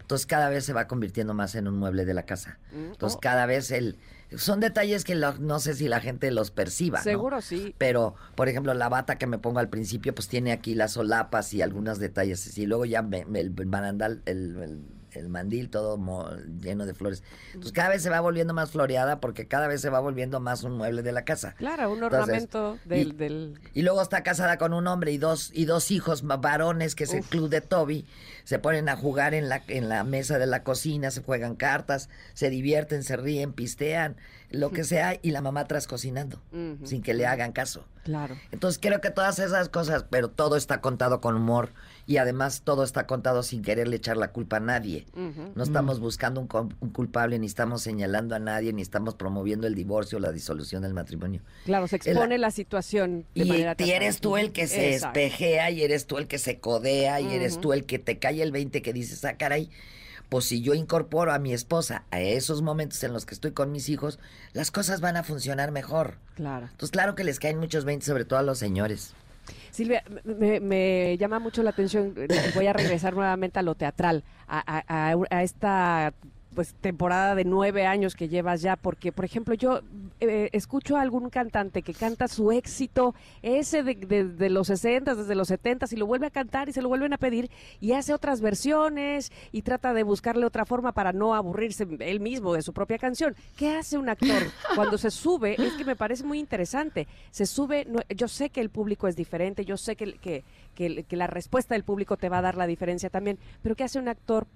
Entonces 0.00 0.26
cada 0.26 0.48
vez 0.48 0.64
se 0.64 0.72
va 0.72 0.88
convirtiendo 0.88 1.34
más 1.34 1.54
en 1.54 1.68
un 1.68 1.76
mueble 1.76 2.06
de 2.06 2.14
la 2.14 2.24
casa. 2.24 2.58
Entonces 2.72 3.16
Oh. 3.18 3.20
cada 3.20 3.44
vez 3.44 3.70
el... 3.70 3.98
Son 4.36 4.60
detalles 4.60 5.04
que 5.04 5.14
lo- 5.16 5.34
no 5.38 5.58
sé 5.58 5.74
si 5.74 5.88
la 5.88 6.00
gente 6.00 6.30
los 6.30 6.50
perciba. 6.52 6.98
¿no? 6.98 7.04
Seguro 7.04 7.40
sí. 7.42 7.74
Pero, 7.78 8.14
por 8.36 8.48
ejemplo, 8.48 8.72
la 8.74 8.88
bata 8.88 9.18
que 9.18 9.26
me 9.26 9.38
pongo 9.38 9.58
al 9.58 9.68
principio, 9.68 10.14
pues 10.14 10.28
tiene 10.28 10.52
aquí 10.52 10.74
las 10.74 10.92
solapas 10.92 11.52
y 11.52 11.60
algunos 11.62 11.98
detalles 11.98 12.46
así. 12.46 12.64
Luego 12.64 12.84
ya 12.86 13.02
me- 13.02 13.24
me- 13.26 13.40
el 13.40 13.50
barandal, 13.50 14.22
el, 14.26 14.56
el 14.62 14.80
el 15.12 15.28
mandil 15.28 15.70
todo 15.70 15.96
mo- 15.96 16.30
lleno 16.60 16.86
de 16.86 16.94
flores. 16.94 17.22
Entonces 17.48 17.72
cada 17.72 17.88
vez 17.90 18.02
se 18.02 18.10
va 18.10 18.20
volviendo 18.20 18.54
más 18.54 18.70
floreada 18.70 19.20
porque 19.20 19.46
cada 19.48 19.66
vez 19.68 19.80
se 19.80 19.90
va 19.90 20.00
volviendo 20.00 20.40
más 20.40 20.62
un 20.62 20.72
mueble 20.76 21.02
de 21.02 21.12
la 21.12 21.24
casa. 21.24 21.54
Claro, 21.58 21.90
un 21.90 22.02
Entonces, 22.02 22.20
ornamento 22.20 22.78
del, 22.84 23.08
y- 23.08 23.12
del... 23.12 23.60
Y 23.74 23.82
luego 23.82 24.02
está 24.02 24.22
casada 24.22 24.58
con 24.58 24.72
un 24.72 24.86
hombre 24.86 25.12
y 25.12 25.18
dos, 25.18 25.50
y 25.54 25.64
dos 25.64 25.90
hijos 25.90 26.22
varones, 26.22 26.94
que 26.94 27.04
es 27.04 27.14
el 27.14 27.22
club 27.24 27.48
de 27.48 27.60
Toby. 27.60 28.06
Se 28.44 28.58
ponen 28.58 28.88
a 28.88 28.96
jugar 28.96 29.34
en 29.34 29.48
la, 29.48 29.62
en 29.68 29.88
la 29.88 30.04
mesa 30.04 30.38
de 30.38 30.46
la 30.46 30.62
cocina, 30.64 31.10
se 31.10 31.22
juegan 31.22 31.54
cartas, 31.56 32.08
se 32.34 32.50
divierten, 32.50 33.02
se 33.04 33.16
ríen, 33.16 33.52
pistean, 33.52 34.16
lo 34.50 34.70
que 34.70 34.82
sea, 34.82 35.16
y 35.22 35.30
la 35.30 35.40
mamá 35.42 35.60
atrás 35.60 35.86
cocinando, 35.86 36.40
sin 36.84 37.02
que 37.02 37.14
le 37.14 37.26
hagan 37.26 37.52
caso. 37.52 37.84
Claro. 38.04 38.36
Entonces 38.50 38.80
creo 38.82 39.00
que 39.00 39.10
todas 39.10 39.38
esas 39.38 39.68
cosas, 39.68 40.04
pero 40.10 40.28
todo 40.30 40.56
está 40.56 40.80
contado 40.80 41.20
con 41.20 41.36
humor 41.36 41.68
y 42.06 42.16
además 42.16 42.62
todo 42.64 42.82
está 42.84 43.06
contado 43.06 43.42
sin 43.42 43.62
quererle 43.62 43.96
echar 43.96 44.16
la 44.16 44.32
culpa 44.32 44.56
a 44.56 44.60
nadie. 44.60 45.06
No 45.54 45.62
estamos 45.62 46.00
buscando 46.00 46.40
un, 46.40 46.74
un 46.80 46.90
culpable, 46.90 47.38
ni 47.38 47.46
estamos 47.46 47.82
señalando 47.82 48.34
a 48.34 48.38
nadie, 48.38 48.72
ni 48.72 48.82
estamos 48.82 49.14
promoviendo 49.14 49.66
el 49.66 49.74
divorcio 49.74 50.18
o 50.18 50.20
la 50.20 50.32
disolución 50.32 50.82
del 50.82 50.94
matrimonio. 50.94 51.42
Claro, 51.64 51.86
se 51.88 51.96
expone 51.96 52.38
la 52.38 52.50
situación 52.50 53.24
de 53.34 53.44
Y, 53.44 53.48
manera 53.48 53.76
y 53.78 53.90
eres 53.90 54.20
tú 54.20 54.36
el 54.36 54.52
que 54.52 54.66
se 54.66 54.94
Exacto. 54.94 55.18
espejea 55.20 55.70
y 55.70 55.82
eres 55.82 56.06
tú 56.06 56.18
el 56.18 56.26
que 56.26 56.38
se 56.38 56.58
codea 56.58 57.20
y 57.20 57.32
eres 57.34 57.60
tú 57.60 57.72
el 57.72 57.84
que 57.84 57.98
te 57.98 58.18
cae 58.18 58.42
el 58.42 58.52
20 58.52 58.82
que 58.82 58.92
dices, 58.92 59.24
ah, 59.24 59.36
caray, 59.36 59.70
pues 60.28 60.44
si 60.44 60.62
yo 60.62 60.74
incorporo 60.74 61.32
a 61.32 61.38
mi 61.40 61.52
esposa 61.52 62.04
a 62.12 62.20
esos 62.20 62.62
momentos 62.62 63.02
en 63.02 63.12
los 63.12 63.26
que 63.26 63.34
estoy 63.34 63.50
con 63.50 63.72
mis 63.72 63.88
hijos, 63.88 64.18
las 64.52 64.70
cosas 64.70 65.00
van 65.00 65.16
a 65.16 65.24
funcionar 65.24 65.72
mejor. 65.72 66.18
Claro. 66.36 66.66
Entonces, 66.70 66.92
claro 66.92 67.14
que 67.16 67.24
les 67.24 67.40
caen 67.40 67.58
muchos 67.58 67.84
20, 67.84 68.06
sobre 68.06 68.24
todo 68.24 68.38
a 68.38 68.42
los 68.42 68.58
señores. 68.58 69.12
Silvia, 69.70 70.02
me, 70.24 70.60
me 70.60 71.16
llama 71.18 71.38
mucho 71.38 71.62
la 71.62 71.70
atención, 71.70 72.14
eh, 72.16 72.28
voy 72.54 72.66
a 72.66 72.72
regresar 72.72 73.14
nuevamente 73.14 73.58
a 73.58 73.62
lo 73.62 73.74
teatral, 73.74 74.24
a, 74.46 74.58
a- 74.78 75.12
a- 75.12 75.16
a 75.30 75.42
esta 75.42 76.12
pues 76.54 76.74
temporada 76.74 77.34
de 77.34 77.44
nueve 77.44 77.86
años 77.86 78.14
que 78.14 78.28
llevas 78.28 78.60
ya, 78.60 78.76
porque 78.76 79.12
por 79.12 79.24
ejemplo 79.24 79.54
yo 79.54 79.80
eh, 80.20 80.48
escucho 80.52 80.96
a 80.96 81.00
algún 81.02 81.30
cantante 81.30 81.82
que 81.82 81.94
canta 81.94 82.26
su 82.28 82.50
éxito, 82.52 83.14
ese 83.42 83.82
de, 83.82 83.94
de- 83.94 84.50
los 84.50 84.66
60, 84.66 85.14
desde 85.14 85.34
los 85.36 85.48
70, 85.48 85.86
y 85.92 85.96
lo 85.96 86.06
vuelve 86.06 86.26
a 86.26 86.30
cantar 86.30 86.68
y 86.68 86.72
se 86.72 86.82
lo 86.82 86.88
vuelven 86.88 87.12
a 87.12 87.18
pedir 87.18 87.50
y 87.80 87.92
hace 87.92 88.12
otras 88.12 88.40
versiones 88.40 89.30
y 89.52 89.62
trata 89.62 89.94
de 89.94 90.02
buscarle 90.02 90.44
otra 90.44 90.64
forma 90.64 90.92
para 90.92 91.12
no 91.12 91.34
aburrirse 91.34 91.86
él 92.00 92.20
mismo 92.20 92.52
de 92.52 92.62
su 92.62 92.72
propia 92.72 92.98
canción. 92.98 93.36
¿Qué 93.56 93.76
hace 93.76 93.96
un 93.96 94.08
actor 94.08 94.42
cuando 94.74 94.98
se 94.98 95.10
sube? 95.10 95.54
Es 95.56 95.74
que 95.74 95.84
me 95.84 95.96
parece 95.96 96.24
muy 96.24 96.38
interesante. 96.40 97.06
Se 97.30 97.46
sube, 97.46 97.84
no- 97.88 98.00
yo 98.14 98.26
sé 98.28 98.50
que 98.50 98.60
el 98.60 98.70
público 98.70 99.06
es 99.08 99.14
diferente, 99.16 99.64
yo 99.64 99.76
sé 99.76 99.94
que, 99.96 100.14
que, 100.14 100.42
que- 100.74 101.04
que 101.04 101.16
la 101.16 101.26
respuesta 101.28 101.74
del 101.74 101.84
público 101.84 102.16
te 102.16 102.28
va 102.28 102.38
a 102.38 102.42
dar 102.42 102.56
la 102.56 102.66
diferencia 102.66 103.08
también, 103.10 103.38
pero 103.62 103.76
¿qué 103.76 103.84
hace 103.84 103.98
un 103.98 104.08
actor 104.08 104.46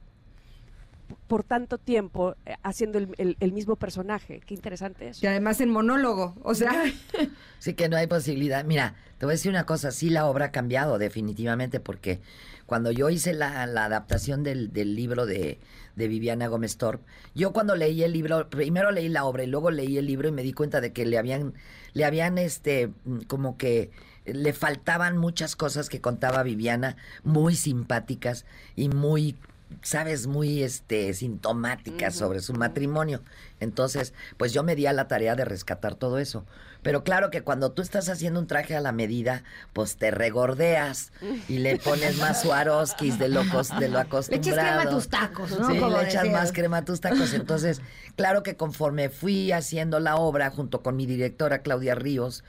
por 1.27 1.45
tanto 1.45 1.79
tiempo 1.79 2.37
eh, 2.47 2.55
haciendo 2.63 2.99
el, 2.99 3.09
el- 3.19 3.37
el 3.41 3.53
mismo 3.53 3.77
personaje? 3.77 4.41
Qué 4.47 4.55
interesante 4.55 5.09
eso. 5.09 5.21
Y 5.23 5.29
además 5.29 5.61
en 5.61 5.71
monólogo, 5.71 6.35
o 6.43 6.55
sea, 6.55 6.85
Sí 7.59 7.75
que 7.75 7.89
no 7.89 7.97
hay 7.97 8.07
posibilidad. 8.07 8.65
Mira, 8.65 8.95
te 9.19 9.25
voy 9.27 9.33
a 9.33 9.37
decir 9.37 9.51
una 9.51 9.65
cosa, 9.65 9.91
sí 9.91 10.11
la 10.11 10.27
obra 10.27 10.47
ha 10.47 10.53
cambiado 10.53 10.99
definitivamente 10.99 11.81
porque 11.81 12.21
cuando 12.67 12.91
yo 12.91 13.09
hice 13.11 13.33
la, 13.33 13.67
la 13.67 13.85
adaptación 13.87 14.43
del, 14.43 14.73
del 14.73 14.95
libro 14.97 15.25
de, 15.27 15.59
de 15.97 16.09
Viviana 16.09 16.47
Gómez 16.49 16.77
Torp, 16.77 17.03
yo 17.35 17.53
cuando 17.53 17.75
leí 17.77 18.03
el 18.03 18.13
libro, 18.13 18.49
primero 18.51 18.91
leí 18.91 19.09
la 19.09 19.25
obra 19.25 19.45
y 19.45 19.47
luego 19.47 19.71
leí 19.71 19.97
el 19.99 20.07
libro 20.07 20.29
y 20.29 20.33
me 20.33 20.43
di 20.43 20.53
cuenta 20.53 20.81
de 20.81 20.93
que 20.93 21.07
le 21.07 21.17
habían, 21.19 21.55
le 21.95 22.05
habían 22.05 22.37
este, 22.39 22.89
mm, 23.05 23.21
como 23.27 23.57
que 23.57 23.91
le 24.27 24.53
faltaban 24.55 25.17
muchas 25.19 25.57
cosas 25.57 25.89
que 25.91 26.01
contaba 26.01 26.43
Viviana, 26.43 26.97
muy 27.25 27.55
simpáticas 27.57 28.45
y 28.77 28.89
muy 28.89 29.37
sabes, 29.83 30.27
muy 30.27 30.63
este 30.63 31.13
sintomáticas 31.15 32.15
sobre 32.15 32.41
su 32.41 32.55
matrimonio. 32.55 33.23
Entonces, 33.61 34.13
pues 34.37 34.53
yo 34.53 34.63
me 34.63 34.77
di 34.77 34.87
a 34.87 34.93
la 34.93 35.09
tarea 35.09 35.35
de 35.37 35.45
rescatar 35.45 35.95
todo 35.95 36.19
eso. 36.19 36.45
Pero 36.83 37.03
claro 37.03 37.31
que 37.31 37.41
cuando 37.41 37.73
tú 37.73 37.81
estás 37.81 38.11
haciendo 38.11 38.39
un 38.41 38.47
traje 38.47 38.77
a 38.77 38.81
la 38.83 38.93
medida, 38.93 39.43
pues 39.73 39.97
te 39.97 40.11
regordeas 40.11 41.13
y 41.49 41.59
le 41.59 41.79
pones 41.79 42.19
más 42.19 42.43
Swarovskis 42.43 43.19
de 43.19 43.29
lo, 43.31 43.43
cos- 43.45 43.79
de 43.79 43.89
lo 43.89 43.95
le 43.99 44.01
acostumbrado. 44.03 44.51
echas 44.51 44.59
crema 44.59 44.83
a 44.83 44.91
tus 44.91 45.09
tacos, 45.09 45.51
¿no? 45.59 45.67
Sí, 45.71 45.79
Como 45.79 45.97
le 45.97 46.05
echas 46.09 46.29
más 46.29 46.53
crema 46.53 46.79
a 46.79 46.85
tus 46.85 47.01
tacos. 47.01 47.33
Entonces, 47.33 47.81
claro 48.17 48.43
que 48.43 48.57
conforme 48.57 49.09
fui 49.09 49.51
haciendo 49.51 49.99
la 49.99 50.17
obra 50.17 50.51
junto 50.51 50.83
con 50.83 50.95
mi 50.97 51.07
directora 51.07 51.61
Claudia 51.63 51.95
Ríos, 51.95 52.45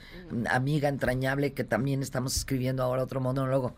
amiga 0.50 0.90
entrañable 0.90 1.54
que 1.54 1.64
también 1.64 2.02
estamos 2.02 2.36
escribiendo 2.36 2.84
ahora 2.84 3.04
otro 3.04 3.22
monólogo, 3.22 3.74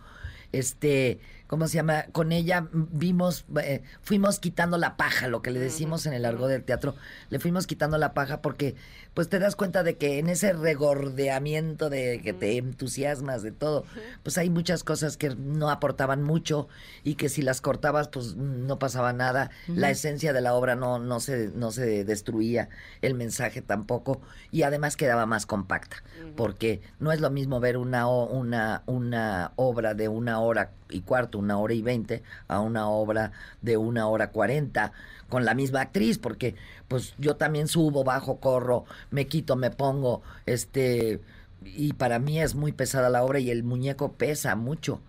este, 0.54 1.20
¿cómo 1.48 1.68
se 1.68 1.76
llama? 1.76 2.06
Con 2.12 2.32
ella 2.32 2.68
vimos, 2.72 3.46
eh, 3.62 3.82
fuimos 4.02 4.40
quitando 4.40 4.78
la 4.78 4.98
paja, 4.98 5.28
lo 5.28 5.42
que 5.42 5.52
le 5.52 5.60
decimos 5.60 6.06
en 6.06 6.14
el 6.14 6.26
argot 6.26 6.50
del 6.50 6.64
teatro, 6.64 6.96
le 7.30 7.40
fuimos 7.40 7.68
quitando 7.68 7.98
la 7.98 8.14
paja 8.14 8.42
porque 8.42 8.76
pues 9.14 9.30
te 9.30 9.40
das 9.40 9.56
cuenta 9.56 9.82
de 9.82 9.98
que 9.98 10.20
en 10.20 10.30
ese 10.30 10.54
regordeamiento 10.54 11.90
de 11.90 12.22
que 12.22 12.34
te 12.34 12.58
entusiasmas 12.58 13.42
de 13.42 13.52
todo, 13.52 13.84
pues 14.22 14.38
hay 14.38 14.50
muchas 14.50 14.84
cosas 14.84 15.18
que 15.18 15.36
no 15.36 15.72
aportaban 15.72 16.22
mucho 16.22 16.68
y 17.04 17.16
que 17.16 17.30
si 17.30 17.42
las 17.42 17.62
cortabas 17.62 18.10
pues 18.10 18.36
no 18.36 18.78
pasaba 18.78 19.14
nada, 19.14 19.50
la 19.68 19.90
esencia 19.90 20.34
de 20.34 20.42
la 20.42 20.54
obra 20.54 20.76
no, 20.76 21.00
no, 21.00 21.20
se, 21.20 21.50
no 21.56 21.72
se 21.72 22.04
destruía, 22.04 22.70
el 23.02 23.16
mensaje 23.16 23.64
tampoco 23.64 24.22
y 24.52 24.62
además 24.64 24.96
quedaba 24.96 25.26
más 25.26 25.46
compacta, 25.46 26.04
porque 26.36 26.82
no 27.00 27.12
es 27.12 27.20
lo 27.20 27.32
mismo 27.32 27.60
ver 27.60 27.78
una, 27.78 28.08
una, 28.08 28.84
una 28.86 29.52
obra 29.56 29.94
de 29.96 30.10
una 30.10 30.40
hora 30.42 30.72
y 30.90 31.02
cuarto, 31.02 31.37
una 31.38 31.58
hora 31.58 31.74
y 31.74 31.82
veinte, 31.82 32.24
a 32.48 32.60
una 32.60 32.90
obra 32.90 33.32
de 33.62 33.78
una 33.78 34.08
hora 34.08 34.32
cuarenta 34.32 34.92
con 35.30 35.46
la 35.46 35.54
misma 35.54 35.82
actriz, 35.82 36.18
porque 36.18 36.56
pues 36.88 37.14
yo 37.18 37.36
también 37.36 37.68
subo, 37.68 38.04
bajo, 38.04 38.38
corro, 38.38 38.86
me 39.12 39.28
quito, 39.28 39.56
me 39.56 39.72
pongo, 39.72 40.22
este, 40.46 41.22
y 41.64 41.94
para 41.94 42.20
mí 42.20 42.40
es 42.42 42.56
muy 42.56 42.72
pesada 42.72 43.10
la 43.10 43.24
obra 43.24 43.40
y 43.40 43.50
el 43.52 43.64
muñeco 43.64 44.14
pesa 44.14 44.56
mucho. 44.56 45.02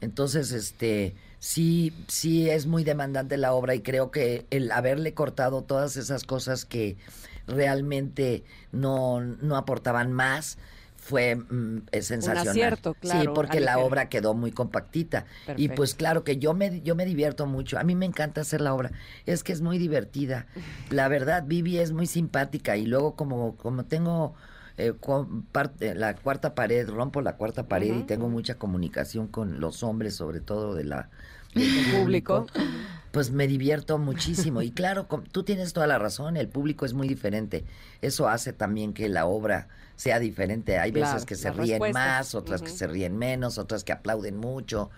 Entonces, 0.00 0.52
este, 0.52 1.14
sí, 1.38 1.92
sí 2.08 2.48
es 2.48 2.66
muy 2.66 2.84
demandante 2.84 3.36
la 3.36 3.52
obra 3.52 3.74
y 3.74 3.80
creo 3.80 4.10
que 4.10 4.46
el 4.50 4.70
haberle 4.70 5.14
cortado 5.14 5.62
todas 5.62 5.96
esas 5.96 6.24
cosas 6.24 6.64
que 6.64 6.96
realmente 7.46 8.44
no, 8.72 9.20
no 9.20 9.56
aportaban 9.56 10.12
más 10.12 10.58
fue 11.04 11.36
mm, 11.36 11.82
es 11.92 12.06
sensacional. 12.06 12.48
acierto, 12.48 12.92
Sí, 12.94 13.00
claro, 13.08 13.34
porque 13.34 13.60
la 13.60 13.78
obra 13.78 14.08
quedó 14.08 14.32
muy 14.32 14.52
compactita. 14.52 15.26
Y 15.56 15.68
pues 15.68 15.94
claro 15.94 16.24
que 16.24 16.38
yo 16.38 16.54
me, 16.54 16.80
yo 16.80 16.94
me 16.94 17.04
divierto 17.04 17.46
mucho. 17.46 17.78
A 17.78 17.84
mí 17.84 17.94
me 17.94 18.06
encanta 18.06 18.40
hacer 18.40 18.62
la 18.62 18.72
obra. 18.72 18.90
Es 19.26 19.42
que 19.44 19.52
es 19.52 19.60
muy 19.60 19.76
divertida. 19.78 20.46
La 20.90 21.08
verdad, 21.08 21.44
Vivi 21.46 21.78
es 21.78 21.92
muy 21.92 22.06
simpática 22.06 22.76
y 22.78 22.86
luego 22.86 23.16
como, 23.16 23.56
como 23.56 23.84
tengo 23.84 24.34
eh, 24.78 24.94
parte- 25.52 25.94
la 25.94 26.14
cuarta 26.16 26.54
pared, 26.54 26.88
rompo 26.88 27.20
la 27.20 27.36
cuarta 27.36 27.68
pared 27.68 27.94
y 27.94 28.02
tengo 28.04 28.28
mucha 28.28 28.56
comunicación 28.58 29.28
con 29.28 29.60
los 29.60 29.82
hombres, 29.82 30.14
sobre 30.14 30.40
todo 30.40 30.74
de 30.74 30.84
la 30.84 31.10
del 31.54 31.84
público. 31.98 32.46
pues 33.10 33.30
me 33.30 33.46
divierto 33.46 33.98
muchísimo. 33.98 34.60
Y 34.62 34.70
claro, 34.72 35.06
tú 35.30 35.44
tienes 35.44 35.72
toda 35.72 35.86
la 35.86 35.98
razón, 35.98 36.36
el 36.36 36.48
público 36.48 36.84
es 36.84 36.94
muy 36.94 37.06
diferente. 37.08 37.64
Eso 38.02 38.28
hace 38.28 38.52
también 38.52 38.92
que 38.92 39.08
la 39.08 39.26
obra 39.26 39.68
sea 39.96 40.18
diferente. 40.18 40.78
Hay 40.78 40.90
Claro, 40.92 41.12
veces 41.12 41.24
que 41.26 41.36
se 41.36 41.50
ríen 41.52 41.80
respuestas. 41.80 41.92
más, 42.18 42.34
otras 42.34 42.60
que 42.62 42.70
se 42.70 42.86
ríen 42.88 43.16
menos, 43.16 43.58
otras 43.58 43.84
que 43.84 43.92
aplauden 43.92 44.36
mucho, 44.36 44.90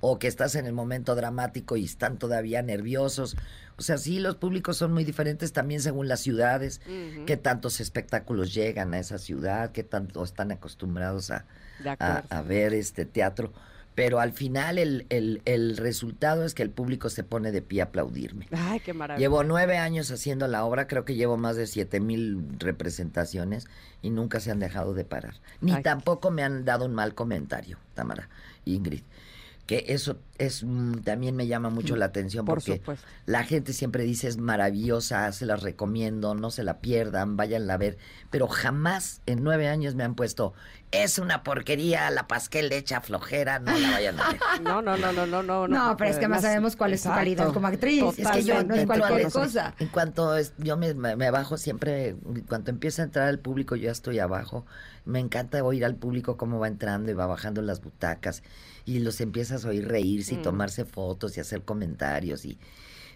o 0.00 0.18
que 0.18 0.26
estás 0.26 0.54
en 0.56 0.66
el 0.66 0.72
momento 0.74 1.14
dramático 1.14 1.76
y 1.76 1.84
están 1.84 2.18
todavía 2.18 2.60
nerviosos. 2.60 3.36
O 3.78 3.82
sea, 3.82 3.96
sí, 3.96 4.18
los 4.18 4.36
públicos 4.36 4.76
son 4.76 4.92
muy 4.92 5.04
diferentes 5.04 5.52
también 5.54 5.80
según 5.80 6.08
las 6.08 6.20
ciudades, 6.20 6.82
qué 7.26 7.36
tantos 7.38 7.80
espectáculos 7.80 8.52
llegan 8.52 8.92
a 8.92 8.98
esa 8.98 9.16
ciudad, 9.16 9.72
qué 9.72 9.82
tanto 9.82 10.22
están 10.22 10.52
acostumbrados 10.52 11.30
a 11.30 12.42
ver 12.46 12.74
este 12.74 13.06
teatro. 13.06 13.52
Pero 13.94 14.20
al 14.20 14.32
final 14.32 14.78
el, 14.78 15.06
el- 15.10 15.42
el 15.44 15.76
resultado 15.76 16.44
es 16.44 16.54
que 16.54 16.62
el 16.62 16.70
público 16.70 17.10
se 17.10 17.24
pone 17.24 17.52
de 17.52 17.60
pie 17.60 17.82
a 17.82 17.84
aplaudirme. 17.84 18.48
Ay, 18.50 18.80
qué 18.80 18.94
maravilla. 18.94 19.20
Llevo 19.22 19.44
nueve 19.44 19.76
años 19.76 20.10
haciendo 20.10 20.48
la 20.48 20.64
obra, 20.64 20.86
creo 20.86 21.04
que 21.04 21.14
llevo 21.14 21.36
más 21.36 21.56
de 21.56 21.66
siete 21.66 22.00
mil 22.00 22.42
representaciones 22.58 23.66
y 24.00 24.10
nunca 24.10 24.40
se 24.40 24.50
han 24.50 24.58
dejado 24.60 24.94
de 24.94 25.04
parar. 25.04 25.34
Ni 25.60 25.72
Ay. 25.72 25.82
tampoco 25.82 26.30
me 26.30 26.42
han 26.42 26.64
dado 26.64 26.86
un 26.86 26.94
mal 26.94 27.14
comentario, 27.14 27.78
Tamara, 27.94 28.28
Ingrid. 28.64 29.02
Que 29.66 29.84
eso 29.88 30.18
es 30.38 30.64
mm, 30.64 31.02
también 31.02 31.36
me 31.36 31.46
llama 31.46 31.70
mucho 31.70 31.94
la 31.94 32.06
atención 32.06 32.44
Por 32.44 32.58
porque 32.58 32.82
la 33.26 33.44
gente 33.44 33.72
siempre 33.72 34.02
dice 34.02 34.26
es 34.26 34.36
maravillosa, 34.36 35.30
se 35.32 35.46
las 35.46 35.62
recomiendo, 35.62 36.34
no 36.34 36.50
se 36.50 36.64
la 36.64 36.80
pierdan, 36.80 37.36
váyanla 37.36 37.74
a 37.74 37.76
ver. 37.76 37.96
Pero 38.30 38.48
jamás 38.48 39.20
en 39.26 39.44
nueve 39.44 39.68
años 39.68 39.94
me 39.94 40.02
han 40.04 40.14
puesto 40.16 40.52
es 40.90 41.18
una 41.18 41.42
porquería, 41.42 42.10
la 42.10 42.26
pasquel 42.28 42.70
hecha 42.72 43.00
flojera, 43.00 43.60
no 43.60 43.72
la 43.78 43.90
vayan 43.92 44.20
a 44.20 44.30
ver. 44.32 44.40
No, 44.62 44.82
no, 44.82 44.96
no, 44.98 45.12
no, 45.12 45.26
no, 45.26 45.42
no. 45.42 45.68
No, 45.68 45.96
pero 45.96 46.10
es 46.10 46.16
que 46.18 46.24
además 46.26 46.42
sabemos 46.42 46.76
cuál 46.76 46.92
es 46.92 47.02
tu 47.02 47.08
calidad 47.08 47.52
como 47.52 47.68
actriz. 47.68 48.02
Es 48.18 48.28
que 48.30 48.44
yo 48.44 48.62
no 48.64 48.74
es 48.74 48.80
en 48.82 48.86
cualquier 48.86 49.20
cuanto- 49.22 49.40
cosa. 49.40 49.74
En 49.78 49.88
cuanto 49.88 50.36
es- 50.36 50.52
yo 50.58 50.76
me, 50.76 50.92
me- 50.92 51.16
me 51.16 51.30
bajo 51.30 51.56
siempre, 51.56 52.08
en 52.08 52.40
cuanto 52.48 52.70
empieza 52.70 53.00
a 53.02 53.04
entrar 53.06 53.28
el 53.28 53.38
público, 53.38 53.74
yo 53.76 53.84
ya 53.84 53.90
estoy 53.92 54.18
abajo. 54.18 54.66
Me 55.04 55.18
encanta 55.18 55.62
oír 55.64 55.84
al 55.84 55.94
público 55.94 56.36
cómo 56.36 56.58
va 56.58 56.68
entrando 56.68 57.10
y 57.10 57.14
va 57.14 57.26
bajando 57.26 57.62
las 57.62 57.80
butacas 57.80 58.42
y 58.84 58.98
los 59.00 59.20
empiezas 59.20 59.64
a 59.64 59.68
oír 59.68 59.86
reírse 59.88 60.34
y 60.34 60.38
Mm. 60.38 60.42
tomarse 60.42 60.84
fotos 60.84 61.36
y 61.36 61.40
hacer 61.40 61.62
comentarios 61.62 62.44
y 62.44 62.58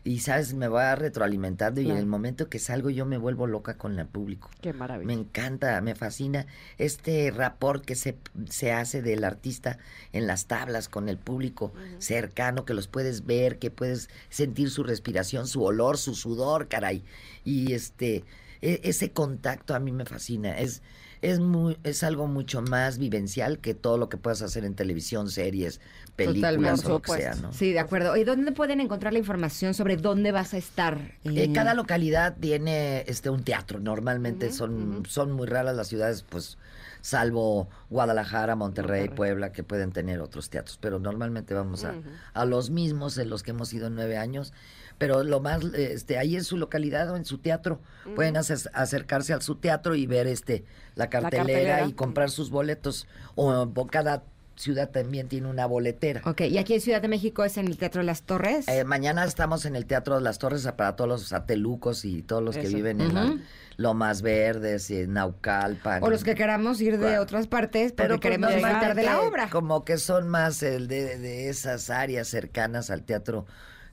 y 0.04 0.20
sabes, 0.20 0.54
me 0.54 0.68
va 0.68 0.94
retroalimentando 0.94 1.80
y 1.80 1.90
en 1.90 1.96
el 1.96 2.06
momento 2.06 2.48
que 2.48 2.60
salgo 2.60 2.90
yo 2.90 3.04
me 3.06 3.18
vuelvo 3.18 3.48
loca 3.48 3.76
con 3.76 3.98
el 3.98 4.06
público. 4.06 4.48
Qué 4.60 4.72
maravilla. 4.72 5.04
Me 5.08 5.14
encanta, 5.14 5.80
me 5.80 5.96
fascina 5.96 6.46
este 6.78 7.28
rapport 7.32 7.84
que 7.84 7.96
se, 7.96 8.16
se 8.48 8.70
hace 8.70 9.02
del 9.02 9.24
artista 9.24 9.78
en 10.12 10.28
las 10.28 10.46
tablas 10.46 10.88
con 10.88 11.08
el 11.08 11.18
público 11.18 11.72
cercano, 11.98 12.64
que 12.64 12.72
los 12.72 12.86
puedes 12.86 13.26
ver, 13.26 13.58
que 13.58 13.72
puedes 13.72 14.08
sentir 14.28 14.70
su 14.70 14.84
respiración, 14.84 15.48
su 15.48 15.64
olor, 15.64 15.98
su 15.98 16.14
sudor, 16.14 16.68
caray. 16.68 17.02
Y 17.44 17.72
este, 17.72 18.22
e- 18.62 18.82
ese 18.84 19.10
contacto 19.10 19.74
a 19.74 19.80
mí 19.80 19.90
me 19.90 20.04
fascina. 20.04 20.56
Es, 20.56 20.82
es, 21.22 21.40
muy, 21.40 21.78
es 21.84 22.02
algo 22.02 22.26
mucho 22.26 22.62
más 22.62 22.98
vivencial 22.98 23.58
que 23.58 23.74
todo 23.74 23.98
lo 23.98 24.08
que 24.08 24.16
puedas 24.16 24.42
hacer 24.42 24.64
en 24.64 24.74
televisión, 24.74 25.30
series, 25.30 25.80
películas 26.14 26.52
Totalmente. 26.52 26.86
o 26.86 26.90
lo 26.90 27.02
que 27.02 27.12
sea, 27.12 27.34
¿no? 27.34 27.52
Sí, 27.52 27.72
de 27.72 27.78
acuerdo. 27.78 28.16
¿Y 28.16 28.24
dónde 28.24 28.52
pueden 28.52 28.80
encontrar 28.80 29.12
la 29.12 29.18
información 29.18 29.74
sobre 29.74 29.96
dónde 29.96 30.32
vas 30.32 30.54
a 30.54 30.58
estar? 30.58 31.14
Eh, 31.24 31.52
cada 31.52 31.74
localidad 31.74 32.36
tiene 32.38 33.04
este 33.06 33.30
un 33.30 33.44
teatro. 33.44 33.80
Normalmente 33.80 34.52
son, 34.52 35.04
son 35.08 35.32
muy 35.32 35.46
raras 35.46 35.76
las 35.76 35.88
ciudades, 35.88 36.24
pues, 36.28 36.58
salvo 37.00 37.68
Guadalajara, 37.88 38.56
Monterrey, 38.56 39.08
Puebla, 39.08 39.52
que 39.52 39.62
pueden 39.62 39.92
tener 39.92 40.20
otros 40.20 40.50
teatros. 40.50 40.78
Pero 40.80 40.98
normalmente 40.98 41.54
vamos 41.54 41.84
a, 41.84 41.94
a 42.34 42.44
los 42.44 42.70
mismos 42.70 43.16
en 43.18 43.30
los 43.30 43.42
que 43.42 43.52
hemos 43.52 43.72
ido 43.72 43.90
nueve 43.90 44.16
años. 44.16 44.52
Pero 44.98 45.22
lo 45.24 45.40
más, 45.40 45.62
este, 45.74 46.16
ahí 46.18 46.36
en 46.36 46.44
su 46.44 46.56
localidad 46.56 47.10
o 47.10 47.16
en 47.16 47.24
su 47.26 47.38
teatro, 47.38 47.80
pueden 48.14 48.36
acer- 48.36 48.70
acercarse 48.72 49.32
al 49.34 49.42
su 49.42 49.56
teatro 49.56 49.94
y 49.94 50.06
ver 50.06 50.26
este 50.26 50.64
la 50.94 51.10
cartelera, 51.10 51.38
cartelera. 51.44 51.86
y 51.86 51.92
comprar 51.92 52.30
sus 52.30 52.48
boletos. 52.50 53.06
O, 53.34 53.70
cada 53.90 54.22
ciudad 54.54 54.88
también 54.88 55.28
tiene 55.28 55.48
una 55.48 55.66
boletera. 55.66 56.22
Ok, 56.24 56.40
y 56.42 56.56
aquí 56.56 56.72
en 56.72 56.80
Ciudad 56.80 57.02
de 57.02 57.08
México 57.08 57.44
es 57.44 57.58
en 57.58 57.66
el 57.66 57.76
Teatro 57.76 58.00
de 58.00 58.06
las 58.06 58.22
Torres. 58.22 58.66
Eh, 58.68 58.84
mañana 58.84 59.22
estamos 59.24 59.66
en 59.66 59.76
el 59.76 59.84
Teatro 59.84 60.14
de 60.14 60.22
las 60.22 60.38
Torres 60.38 60.66
para 60.78 60.96
todos 60.96 61.08
los 61.08 61.28
satelucos 61.28 62.06
y 62.06 62.22
todos 62.22 62.42
los 62.42 62.56
que 62.56 62.66
viven 62.68 63.02
en 63.02 63.14
las 63.14 63.32
Lomas 63.76 64.22
Verdes, 64.22 64.90
en 64.90 65.12
Naucalpan. 65.12 66.02
o 66.02 66.08
los 66.08 66.24
que 66.24 66.34
queramos 66.34 66.80
ir 66.80 66.96
de 66.96 67.18
otras 67.18 67.46
partes 67.48 67.92
porque 67.92 68.02
Pero 68.02 68.14
pues, 68.14 68.20
queremos 68.22 68.54
disfrutar 68.54 68.94
de 68.94 69.02
la 69.02 69.20
obra. 69.20 69.50
Como 69.50 69.84
que 69.84 69.98
son 69.98 70.26
más 70.30 70.62
el 70.62 70.88
de, 70.88 71.18
de 71.18 71.50
esas 71.50 71.90
áreas 71.90 72.26
cercanas 72.26 72.88
al 72.88 73.02
teatro, 73.02 73.44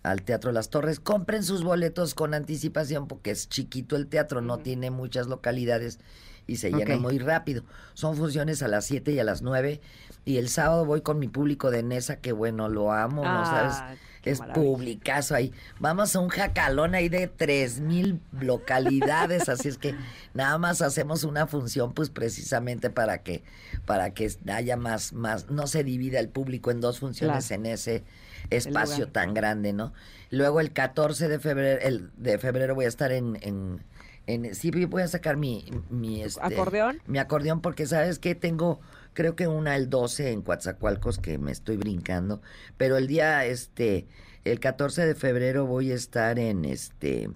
al 0.04 0.22
Teatro 0.22 0.52
las 0.52 0.70
Torres. 0.70 1.00
Compren 1.00 1.44
sus 1.44 1.64
boletos 1.64 2.14
con 2.14 2.34
anticipación 2.34 3.08
porque 3.08 3.32
es 3.32 3.50
chiquito 3.50 3.96
el 3.96 4.08
teatro, 4.08 4.42
no 4.42 4.60
tiene 4.60 4.92
muchas 4.92 5.28
localidades 5.28 6.00
y 6.46 6.58
se 6.58 6.72
llena 6.72 6.98
muy 6.98 7.20
rápido. 7.20 7.64
Son 7.94 8.16
funciones 8.18 8.62
a 8.64 8.68
las 8.68 8.86
7 8.86 9.12
y 9.14 9.20
a 9.20 9.24
las 9.24 9.42
9 9.42 9.80
y 10.26 10.38
el 10.38 10.50
sábado 10.50 10.86
voy 10.86 11.02
con 11.02 11.20
mi 11.20 11.28
público 11.30 11.72
de 11.72 11.84
Nesa, 11.84 12.18
que 12.18 12.32
bueno, 12.34 12.68
lo 12.70 12.92
amo, 12.92 13.24
¿no 13.24 13.30
Ah, 13.30 13.46
sabes? 13.46 14.00
Es 14.26 14.40
maravilla. 14.40 14.66
publicazo 14.66 15.36
ahí. 15.36 15.52
Vamos 15.80 16.16
a 16.16 16.20
un 16.22 16.30
jacalón 16.30 16.96
ahí 16.96 17.10
de 17.10 17.28
tres 17.28 17.82
mil 17.82 18.22
localidades, 18.40 19.50
así 19.50 19.68
es 19.68 19.78
que 19.78 19.96
nada 20.34 20.58
más 20.58 20.82
hacemos 20.82 21.24
una 21.26 21.46
función, 21.48 21.94
pues 21.94 22.10
precisamente 22.10 22.90
para 22.90 23.18
que, 23.22 23.44
para 23.86 24.14
que 24.14 24.32
haya 24.50 24.78
más, 24.78 25.12
más, 25.14 25.50
no 25.50 25.68
se 25.68 25.84
divida 25.84 26.20
el 26.20 26.30
público 26.30 26.72
en 26.72 26.80
dos 26.82 27.00
funciones 27.00 27.48
Claro. 27.48 27.64
en 27.64 27.72
ese 27.72 28.04
espacio 28.50 29.08
tan 29.08 29.34
grande, 29.34 29.74
¿no? 29.74 29.94
Luego 30.30 30.60
el 30.60 30.72
14 30.72 31.28
de 31.28 31.40
febrero, 31.40 31.80
el 31.82 32.12
de 32.18 32.38
febrero 32.38 32.76
voy 32.76 32.86
a 32.86 32.88
estar 32.88 33.12
en, 33.12 33.38
en, 33.42 33.82
en- 34.28 34.56
sí 34.56 34.72
voy 34.86 35.02
a 35.04 35.08
sacar 35.08 35.38
mi, 35.38 35.66
mi 35.90 36.22
este, 36.22 36.42
¿Acordeón? 36.42 37.02
mi 37.08 37.20
acordeón 37.20 37.62
porque 37.62 37.86
sabes 37.86 38.20
que 38.20 38.36
tengo 38.36 38.80
creo 39.14 39.36
que 39.36 39.48
una 39.48 39.76
el 39.76 39.90
12 39.90 40.32
en 40.32 40.42
Coatzacoalcos 40.42 41.20
que 41.20 41.38
me 41.38 41.52
estoy 41.52 41.78
brincando, 41.78 42.42
pero 42.78 42.98
el 42.98 43.08
día 43.08 43.46
este 43.46 44.08
el 44.44 44.60
14 44.60 45.06
de 45.06 45.16
febrero 45.16 45.66
voy 45.66 45.92
a 45.92 45.96
estar 45.96 46.40
en 46.40 46.66
este 46.66 47.30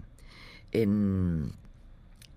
en 0.72 1.54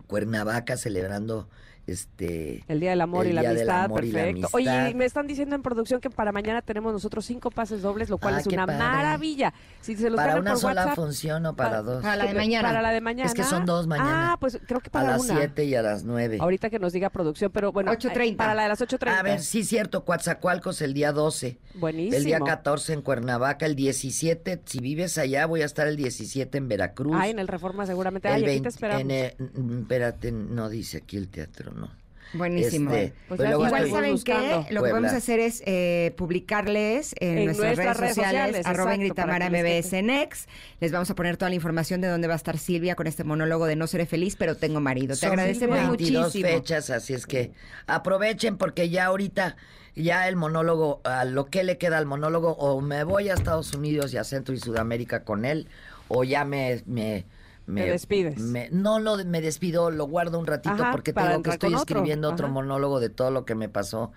Cuernavaca 0.07 0.77
celebrando 0.77 1.49
este 1.87 2.65
El 2.69 2.81
Día 2.81 2.91
del 2.91 3.01
Amor 3.01 3.27
el 3.27 3.33
y 3.33 3.35
la 3.35 3.41
Día 3.43 3.51
del 3.51 3.59
Amistad, 3.71 3.85
Amor 3.85 4.05
y 4.05 4.13
la 4.13 4.19
perfecto. 4.23 4.49
Oye, 4.53 4.71
Amistad. 4.71 4.97
me 4.99 5.05
están 5.05 5.27
diciendo 5.27 5.55
en 5.57 5.63
producción 5.63 6.01
que 6.01 6.11
para 6.11 6.33
mañana 6.33 6.63
tenemos 6.63 6.93
nosotros 6.93 7.25
cinco 7.25 7.51
pases 7.51 7.83
dobles, 7.83 8.09
lo 8.11 8.19
cual 8.19 8.35
Ah, 8.35 8.41
es 8.41 8.47
una 8.47 8.67
padre. 8.67 8.79
maravilla. 8.79 9.53
Si 9.81 9.97
se 9.97 10.11
los 10.11 10.17
para 10.17 10.37
una 10.41 10.53
por 10.53 10.61
sola 10.61 10.81
WhatsApp, 10.83 10.97
función 10.97 11.47
o 11.47 11.57
para 11.57 11.83
dos. 11.83 12.03
Para 12.03 12.17
la 12.17 12.27
de 12.27 12.35
mañana. 12.35 12.69
Para 12.69 12.83
la 12.83 12.91
de 12.93 13.01
mañana. 13.01 13.27
Es 13.29 13.35
que 13.35 13.45
son 13.45 13.65
dos 13.67 13.87
mañana. 13.87 14.33
Ah, 14.33 14.37
pues 14.41 14.59
creo 14.67 14.81
que 14.81 14.89
a 14.89 14.93
para 14.93 15.11
las 15.13 15.23
una. 15.23 15.37
7 15.37 15.65
y 15.65 15.75
a 15.75 15.83
las 15.83 16.05
9. 16.05 16.39
Ahorita 16.41 16.71
que 16.71 16.79
nos 16.79 16.93
diga 16.93 17.11
producción, 17.11 17.51
pero 17.53 17.73
bueno. 17.73 17.91
8:30. 17.93 18.33
eh, 18.33 18.37
Para 18.37 18.55
la 18.55 18.63
de 18.65 18.69
las 18.69 18.81
8.30. 18.81 19.19
A 19.19 19.23
ver, 19.23 19.41
sí, 19.41 19.65
cierto, 19.65 20.05
Coatzacoalcos 20.05 20.83
el 20.83 20.95
día 20.95 21.13
12. 21.13 21.59
Buenísimo. 21.75 22.17
El 22.17 22.25
día 22.25 22.41
14 22.41 22.93
en 22.93 23.03
Cuernavaca, 23.03 23.67
el 23.67 23.75
17, 23.77 24.61
si 24.65 24.79
vives 24.81 25.19
allá, 25.19 25.47
voy 25.47 25.63
a 25.63 25.65
estar 25.65 25.87
el 25.87 25.97
17 25.97 26.59
en 26.59 26.69
Veracruz. 26.69 27.17
Ah, 27.19 27.29
en 27.29 27.39
el 27.39 27.49
Reforma 27.49 27.87
seguramente. 27.87 28.29
el 28.29 28.35
Ay, 28.35 28.41
aquí 28.43 28.47
20 28.51 28.63
te 28.63 28.69
esperamos. 28.69 29.01
en 29.03 29.11
el- 29.11 29.35
mm, 29.39 29.81
espérate, 29.83 30.33
no 30.33 30.69
dice 30.69 30.99
aquí 30.99 31.17
el 31.17 31.29
teatro, 31.29 31.73
no. 31.81 32.01
Buenísimo. 32.33 32.93
Este, 32.93 33.13
Pues 33.27 33.39
pues 33.39 33.49
luego 33.49 33.67
Igual 33.67 33.91
saben 33.91 34.13
buscando. 34.13 34.67
que 34.69 34.73
lo 34.75 34.83
que 34.83 34.91
Puebla. 34.91 34.93
vamos 34.93 35.13
a 35.15 35.17
hacer 35.17 35.41
es 35.41 35.65
eh, 35.67 36.15
publicarles 36.17 37.13
en, 37.19 37.39
En 37.39 37.45
nuestras, 37.47 37.67
nuestras 37.77 37.97
redes 37.97 38.15
sociales, 38.15 38.57
sociales, 38.59 38.67
arroba 38.67 38.95
exacto, 38.95 39.15
Tamara 39.15 39.51
MBS 39.51 39.93
en 39.95 40.11
X. 40.11 40.47
Les 40.79 40.93
vamos 40.93 41.11
a 41.11 41.17
poner 41.17 41.37
toda 41.37 41.49
la 41.49 41.57
información 41.57 42.01
de 42.01 42.07
dónde 42.07 42.29
va 42.29 42.35
a 42.35 42.37
estar 42.37 42.57
Silvia 42.57 42.95
con 42.95 43.09
este 43.09 43.25
monólogo 43.25 43.67
de 43.67 43.75
No 43.75 43.89
seré 43.89 44.07
feliz, 44.07 44.37
pero 44.37 44.55
tengo 44.57 44.79
marido. 44.81 45.15
Te 45.15 45.23
Son 45.23 45.31
agradecemos 45.31 45.77
22 45.77 46.27
muchísimo. 46.27 46.49
fechas, 46.53 46.91
así 46.91 47.15
es 47.15 47.27
que 47.27 47.51
aprovechen 47.89 48.57
porque 48.59 48.91
ya 48.91 49.07
ahorita, 49.07 49.57
ya 49.97 50.29
el 50.29 50.37
monólogo, 50.37 51.01
a 51.03 51.25
lo 51.25 51.47
que 51.47 51.65
le 51.65 51.79
queda 51.79 51.99
al 51.99 52.07
monólogo, 52.07 52.53
o 52.53 52.81
me 52.81 53.03
voy 53.03 53.29
a 53.29 53.35
Estados 53.35 53.75
Unidos 53.75 54.15
y 54.15 54.19
a 54.19 54.23
Centro 54.25 54.55
y 54.55 54.61
Sudamérica 54.61 55.25
con 55.25 55.45
él, 55.45 55.67
o 56.07 56.23
ya 56.23 56.45
me... 56.45 56.81
me 56.87 57.25
me, 57.71 57.83
Te 57.85 57.91
despides. 57.93 58.39
me- 58.39 58.69
no 58.71 58.99
lo 58.99 59.17
me 59.25 59.41
despido, 59.41 59.91
lo 59.91 60.07
guardo 60.07 60.39
un 60.39 60.47
ratito 60.47 60.75
Ajá, 60.83 60.93
porque 60.93 61.13
tengo 61.13 61.43
que 61.43 61.51
estoy 61.51 61.75
otro. 61.75 61.81
escribiendo 61.83 62.29
otro, 62.31 62.49
monólogo 62.49 63.01
de 63.01 63.09
todo 63.11 63.31
lo 63.31 63.45
que 63.45 63.55
me 63.55 63.69
pasó 63.69 64.13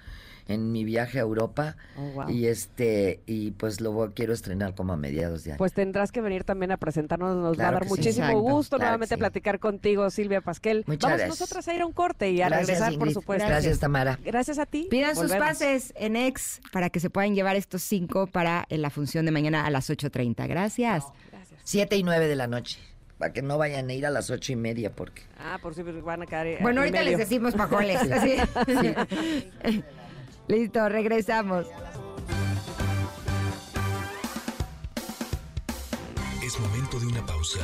en 0.45 0.73
mi 0.73 0.83
viaje 0.83 1.19
a 1.19 1.21
Europa 1.21 1.77
Oh, 1.97 2.01
wow. 2.15 2.29
y 2.29 2.47
este 2.47 3.21
y 3.25 3.51
pues 3.51 3.79
lo 3.79 3.93
voy- 3.93 4.09
quiero 4.13 4.33
estrenar 4.33 4.75
como 4.75 4.91
a 4.91 4.97
mediados 4.97 5.45
de 5.45 5.51
año. 5.51 5.57
Pues 5.57 5.71
tendrás 5.71 6.11
que 6.11 6.19
venir 6.19 6.43
también 6.43 6.73
a 6.73 6.75
presentarnos, 6.77 7.37
nos 7.37 7.57
va 7.57 7.69
a 7.69 7.71
dar 7.71 7.83
sí. 7.85 7.89
muchísimo 7.89 8.41
gusto 8.41 8.75
claro 8.75 8.89
nuevamente 8.89 9.15
sí. 9.15 9.19
platicar 9.19 9.59
contigo, 9.59 10.09
Silvia 10.09 10.41
Pasquel. 10.41 10.83
Muchas 10.85 11.03
Vamos 11.03 11.17
gracias. 11.19 11.39
nosotras 11.39 11.67
a 11.69 11.73
ir 11.73 11.81
a 11.81 11.85
un 11.85 11.93
corte 11.93 12.29
y 12.31 12.41
a 12.41 12.49
Gracias, 12.49 12.67
regresar, 12.79 12.99
por 12.99 13.13
supuesto. 13.13 13.47
Gracias, 13.47 13.79
Tamara. 13.79 14.19
Gracias 14.21 14.59
a 14.59 14.65
ti. 14.65 14.87
Pidan 14.91 15.15
sus 15.15 15.31
pases 15.31 15.93
en 15.95 16.17
X 16.17 16.59
para 16.73 16.89
que 16.89 16.99
se 16.99 17.09
puedan 17.09 17.35
llevar 17.35 17.55
estos 17.55 17.81
cinco 17.81 18.27
para 18.27 18.65
eh, 18.67 18.77
la 18.77 18.89
función 18.89 19.23
de 19.25 19.31
mañana 19.31 19.65
a 19.65 19.69
las 19.69 19.89
8.30. 19.89 20.45
Gracias. 20.49 21.05
Gracias. 21.31 21.61
7 21.63 21.95
y 21.95 22.03
9 22.03 22.27
de 22.27 22.35
la 22.35 22.47
noche. 22.47 22.79
Para 23.23 23.31
que 23.31 23.41
no 23.41 23.57
vayan 23.57 23.89
a 23.89 23.93
ir 23.93 24.05
a 24.05 24.09
las 24.09 24.29
ocho 24.29 24.51
y 24.51 24.57
media 24.57 24.93
porque... 24.93 25.21
Ah, 25.39 25.57
por 25.61 25.73
si 25.73 25.81
van 25.81 26.23
a 26.23 26.25
eh, 26.45 26.57
Bueno, 26.59 26.83
en 26.83 26.89
ahorita 26.89 27.05
medio. 27.05 27.17
les 27.17 27.29
decimos 27.29 27.55
pajoles. 27.55 28.01
así. 28.11 28.35
Listo, 30.49 30.89
regresamos. 30.89 31.65
Es 36.43 36.59
momento 36.59 36.99
de 36.99 37.07
una 37.07 37.25
pausa. 37.25 37.61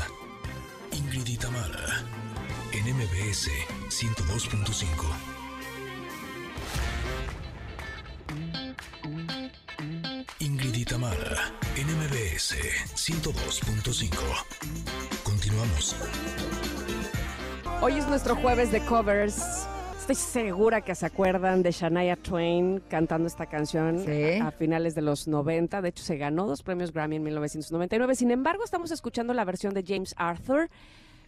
Ingrid 0.94 1.28
y 1.28 1.36
Tamara, 1.36 2.06
en 2.72 2.96
MBS 2.96 3.50
102.5. 3.90 4.86
Ingrid 10.40 10.74
y 10.74 10.86
Tamara, 10.86 11.52
en 11.76 11.86
MBS 11.98 12.56
102.5. 12.96 15.19
Continuamos. 15.40 15.96
Hoy 17.82 17.94
es 17.94 18.06
nuestro 18.10 18.36
jueves 18.36 18.74
de 18.74 18.82
covers. 18.82 19.66
Estoy 19.98 20.16
segura 20.16 20.82
que 20.82 20.94
se 20.96 21.06
acuerdan 21.06 21.64
de 21.64 21.72
Shania 21.72 22.18
Twain 22.18 22.82
cantando 22.90 23.26
esta 23.26 23.46
canción 23.46 24.04
Sí. 24.04 24.34
a 24.42 24.52
finales 24.52 24.96
de 24.96 25.02
los 25.02 25.30
90. 25.30 25.82
De 25.82 25.88
hecho, 25.90 26.04
se 26.04 26.18
ganó 26.18 26.46
dos 26.46 26.62
premios 26.62 26.92
Grammy 26.92 27.16
en 27.16 27.24
1999. 27.24 28.16
Sin 28.16 28.32
embargo, 28.32 28.66
estamos 28.66 28.92
escuchando 28.92 29.34
la 29.34 29.46
versión 29.46 29.74
de 29.74 29.82
James 29.88 30.14
Arthur. 30.18 30.70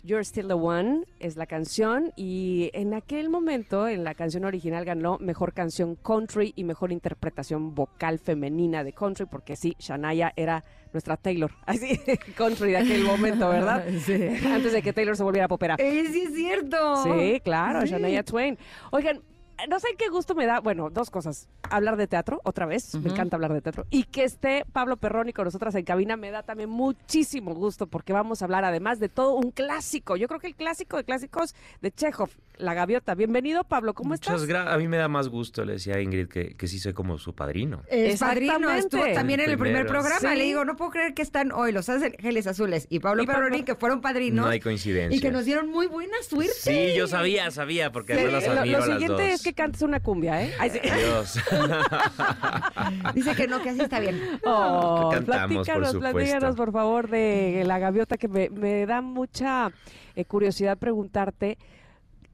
You're 0.03 0.23
Still 0.23 0.47
the 0.47 0.53
One 0.55 1.05
es 1.19 1.35
la 1.35 1.45
canción 1.45 2.11
y 2.15 2.71
en 2.73 2.93
aquel 2.95 3.29
momento 3.29 3.87
en 3.87 4.03
la 4.03 4.15
canción 4.15 4.45
original 4.45 4.83
ganó 4.83 5.17
mejor 5.19 5.53
canción 5.53 5.95
country 5.95 6.53
y 6.55 6.63
mejor 6.63 6.91
interpretación 6.91 7.75
vocal 7.75 8.17
femenina 8.17 8.83
de 8.83 8.93
country 8.93 9.27
porque 9.27 9.55
sí, 9.55 9.75
Shania 9.77 10.33
era 10.35 10.63
nuestra 10.91 11.17
Taylor, 11.17 11.51
así 11.65 11.99
country 12.35 12.71
de 12.71 12.77
aquel 12.77 13.03
momento, 13.03 13.47
¿verdad? 13.49 13.85
Sí. 14.01 14.27
Antes 14.45 14.73
de 14.73 14.81
que 14.81 14.91
Taylor 14.91 15.15
se 15.15 15.23
volviera 15.23 15.47
popera. 15.47 15.75
Eh, 15.77 16.05
sí, 16.11 16.21
es 16.21 16.33
cierto. 16.33 17.03
Sí, 17.03 17.39
claro, 17.43 17.81
Sí. 17.81 17.89
Shania 17.89 18.23
Twain. 18.23 18.57
Oigan, 18.91 19.21
no 19.69 19.79
sé 19.79 19.89
qué 19.97 20.09
gusto 20.09 20.35
me 20.35 20.45
da, 20.45 20.59
bueno, 20.59 20.89
dos 20.89 21.09
cosas. 21.09 21.47
Hablar 21.69 21.97
de 21.97 22.07
teatro, 22.07 22.41
otra 22.43 22.65
vez, 22.65 22.95
me 22.95 23.11
encanta 23.11 23.35
hablar 23.35 23.53
de 23.53 23.61
teatro. 23.61 23.85
Y 23.89 24.03
que 24.03 24.23
esté 24.23 24.65
Pablo 24.71 24.97
Perroni 24.97 25.33
con 25.33 25.45
nosotras 25.45 25.75
en 25.75 25.85
cabina 25.85 26.17
me 26.17 26.31
da 26.31 26.43
también 26.43 26.69
muchísimo 26.69 27.53
gusto 27.53 27.87
porque 27.87 28.13
vamos 28.13 28.41
a 28.41 28.45
hablar 28.45 28.65
además 28.65 28.99
de 28.99 29.09
todo 29.09 29.35
un 29.35 29.51
clásico. 29.51 30.15
Yo 30.15 30.27
creo 30.27 30.39
que 30.39 30.47
el 30.47 30.55
clásico 30.55 30.97
de 30.97 31.03
clásicos 31.03 31.55
de 31.81 31.91
Chekhov, 31.91 32.29
La 32.61 32.73
Gaviota. 32.75 33.15
Bienvenido, 33.15 33.63
Pablo, 33.63 33.93
¿cómo 33.93 34.09
Muchas 34.09 34.41
estás? 34.43 34.67
A 34.67 34.77
mí 34.77 34.87
me 34.87 34.97
da 34.97 35.07
más 35.07 35.27
gusto, 35.29 35.65
le 35.65 35.73
decía 35.73 35.95
a 35.95 35.99
Ingrid, 36.01 36.27
que, 36.27 36.55
que 36.55 36.67
sí 36.67 36.77
soy 36.79 36.93
como 36.93 37.17
su 37.17 37.33
padrino. 37.33 37.81
Es 37.89 38.19
padrino, 38.19 38.69
estuvo 38.71 39.03
también 39.13 39.39
en 39.39 39.49
el 39.49 39.57
primer 39.57 39.87
programa. 39.87 40.19
Sí. 40.19 40.27
Le 40.37 40.43
digo, 40.43 40.63
no 40.63 40.75
puedo 40.75 40.91
creer 40.91 41.13
que 41.13 41.21
están 41.23 41.51
hoy 41.51 41.71
Los 41.71 41.89
Ángeles 41.89 42.45
Azules 42.47 42.85
y 42.89 42.99
Pablo 42.99 43.23
Y 43.23 43.25
Pablo- 43.25 43.49
que 43.65 43.75
fueron 43.75 43.99
padrinos. 44.01 44.45
No 44.45 44.51
hay 44.51 44.59
coincidencia. 44.59 45.17
y 45.17 45.19
que 45.19 45.31
nos 45.31 45.45
dieron 45.45 45.69
muy 45.69 45.87
buena 45.87 46.15
suerte. 46.21 46.53
Sí, 46.53 46.93
yo 46.95 47.07
sabía, 47.07 47.49
sabía, 47.51 47.91
porque 47.91 48.15
Sí, 48.15 48.31
las 48.31 48.45
lo, 48.45 48.51
admiro 48.59 48.77
lo 48.77 48.83
a 48.83 48.87
las 48.87 48.97
siguiente 48.99 49.23
dos. 49.23 49.31
es 49.33 49.41
que 49.43 49.53
cantes 49.53 49.81
una 49.81 49.99
cumbia, 49.99 50.43
¿eh? 50.43 50.53
Ay, 50.59 50.69
sí. 50.69 50.79
Dios. 50.83 51.39
Dice 53.15 53.35
que 53.35 53.47
no, 53.47 53.61
que 53.61 53.69
así 53.69 53.81
está 53.81 53.99
bien. 53.99 54.19
Oh, 54.43 55.09
Cantamos, 55.11 55.23
por 55.23 55.25
platícanos, 55.65 55.91
supuesto. 55.91 56.17
platícanos, 56.17 56.55
por 56.55 56.71
favor, 56.71 57.09
de 57.09 57.63
la 57.65 57.79
gaviota, 57.79 58.17
que 58.17 58.27
me, 58.27 58.49
me 58.49 58.85
da 58.85 59.01
mucha 59.01 59.71
eh, 60.15 60.25
curiosidad 60.25 60.77
preguntarte. 60.77 61.57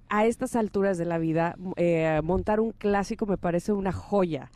A 0.10 0.26
estas 0.26 0.56
alturas 0.56 0.98
de 0.98 1.06
la 1.06 1.18
vida, 1.18 1.56
eh, 1.76 2.22
montar 2.24 2.60
un 2.60 2.72
clásico 2.72 3.26
me 3.26 3.38
parece 3.38 3.72
una 3.74 3.92
joya. 3.92 4.50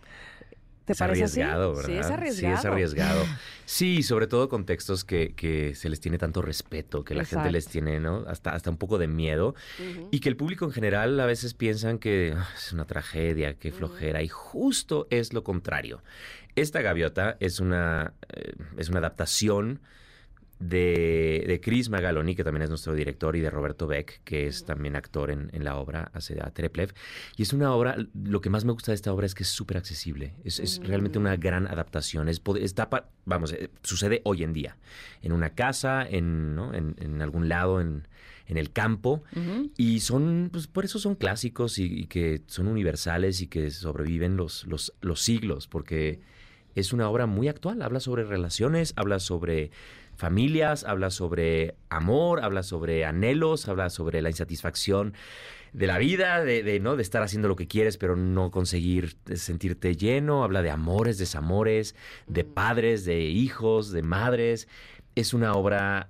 ¿Te 0.86 0.94
es 0.94 1.00
parece 1.00 1.24
así? 1.26 1.42
arriesgado, 1.42 1.76
¿verdad? 1.76 1.86
Sí, 1.88 1.94
es 1.98 2.06
arriesgado. 2.10 2.56
Sí, 2.56 2.60
es 2.60 2.66
arriesgado. 2.66 3.26
Sí, 3.66 4.04
sobre 4.04 4.28
todo 4.28 4.50
con 4.50 4.66
textos 4.66 5.06
que, 5.06 5.34
que 5.36 5.76
se 5.76 5.90
les 5.90 6.00
tiene 6.00 6.18
tanto 6.18 6.42
respeto, 6.42 7.04
que 7.06 7.14
la 7.16 7.24
gente 7.24 7.52
les 7.52 7.68
tiene, 7.68 8.00
¿no? 8.00 8.24
Hasta, 8.28 8.52
hasta 8.52 8.70
un 8.70 8.78
poco 8.78 8.98
de 8.98 9.08
miedo. 9.08 9.54
Y 10.10 10.20
que 10.22 10.28
el 10.30 10.36
público 10.36 10.66
en 10.66 10.72
general 10.72 11.20
a 11.20 11.26
veces 11.26 11.54
piensan 11.54 12.00
que 12.00 12.34
"Ah, 12.36 12.48
es 12.58 12.74
una 12.74 12.86
tragedia, 12.86 13.54
qué 13.54 13.72
flojera. 13.72 14.24
Y 14.24 14.28
justo 14.28 15.08
es 15.12 15.34
lo 15.34 15.44
contrario. 15.44 16.02
Esta 16.56 16.82
gaviota 16.82 17.38
es 17.40 17.60
una, 17.60 18.14
eh, 18.34 18.54
es 18.78 18.90
una 18.90 19.00
adaptación 19.00 19.80
de, 20.62 21.44
de 21.48 21.60
Chris 21.60 21.90
Magaloni, 21.90 22.36
que 22.36 22.44
también 22.44 22.62
es 22.64 22.70
nuestro 22.70 22.94
director, 22.94 23.36
y 23.36 23.42
de 23.42 23.50
Roberto 23.50 23.88
Beck, 23.88 24.22
que 24.24 24.48
es 24.48 24.64
también 24.64 24.96
actor 24.96 25.32
en, 25.32 25.50
en 25.54 25.64
la 25.64 25.76
obra, 25.78 26.12
hace 26.14 26.40
a 26.42 26.52
Treplev. 26.52 26.94
Y 27.36 27.42
es 27.42 27.52
una 27.52 27.74
obra, 27.74 27.98
lo 28.14 28.42
que 28.42 28.50
más 28.50 28.64
me 28.64 28.72
gusta 28.72 28.92
de 28.92 28.96
esta 28.96 29.12
obra 29.12 29.26
es 29.26 29.34
que 29.36 29.44
es 29.44 29.50
súper 29.50 29.78
accesible. 29.78 30.36
Es, 30.44 30.60
es 30.60 30.80
realmente 30.84 31.20
una 31.20 31.36
gran 31.36 31.68
adaptación. 31.68 32.30
Es, 32.30 32.42
está 32.60 32.90
pa- 32.90 33.10
vamos, 33.26 33.52
eh, 33.54 33.70
sucede 33.82 34.22
hoy 34.24 34.44
en 34.44 34.54
día. 34.54 34.78
En 35.22 35.32
una 35.32 35.50
casa, 35.50 36.08
en, 36.08 36.56
¿no? 36.56 36.74
en, 36.74 36.96
en 37.00 37.22
algún 37.22 37.50
lado, 37.50 37.82
en, 37.82 38.08
en 38.48 38.58
el 38.58 38.72
campo. 38.72 39.24
Y 39.78 40.02
son, 40.02 40.50
pues 40.52 40.68
por 40.68 40.86
eso 40.86 41.00
son 41.00 41.16
clásicos 41.16 41.80
y, 41.80 41.86
y 41.86 42.06
que 42.06 42.42
son 42.46 42.68
universales 42.68 43.42
y 43.42 43.48
que 43.48 43.72
sobreviven 43.72 44.38
los, 44.38 44.66
los, 44.68 44.94
los 45.02 45.22
siglos, 45.22 45.68
porque 45.68 46.20
es 46.76 46.94
una 46.94 47.10
obra 47.10 47.26
muy 47.26 47.48
actual. 47.48 47.82
Habla 47.82 48.00
sobre 48.00 48.24
relaciones, 48.24 48.94
habla 48.96 49.20
sobre 49.20 49.72
familias, 50.22 50.86
habla 50.86 51.10
sobre 51.10 51.76
amor, 51.90 52.44
habla 52.44 52.64
sobre 52.64 53.04
anhelos, 53.04 53.68
habla 53.68 53.90
sobre 53.90 54.22
la 54.22 54.30
insatisfacción 54.30 55.14
de 55.74 55.88
la 55.88 55.98
vida, 55.98 56.44
de, 56.44 56.80
¿no? 56.80 56.96
de 56.96 57.02
estar 57.02 57.24
haciendo 57.24 57.48
lo 57.48 57.56
que 57.56 57.68
quieres, 57.68 57.98
pero 57.98 58.16
no 58.16 58.52
conseguir 58.52 59.18
sentirte 59.36 59.96
lleno. 59.96 60.44
Habla 60.44 60.62
de 60.62 60.70
amores, 60.70 61.18
desamores, 61.18 61.96
de 62.28 62.44
padres, 62.44 63.04
de 63.04 63.22
hijos, 63.22 63.92
de 63.92 64.04
madres. 64.04 64.68
Es 65.16 65.34
una 65.34 65.54
obra 65.54 66.10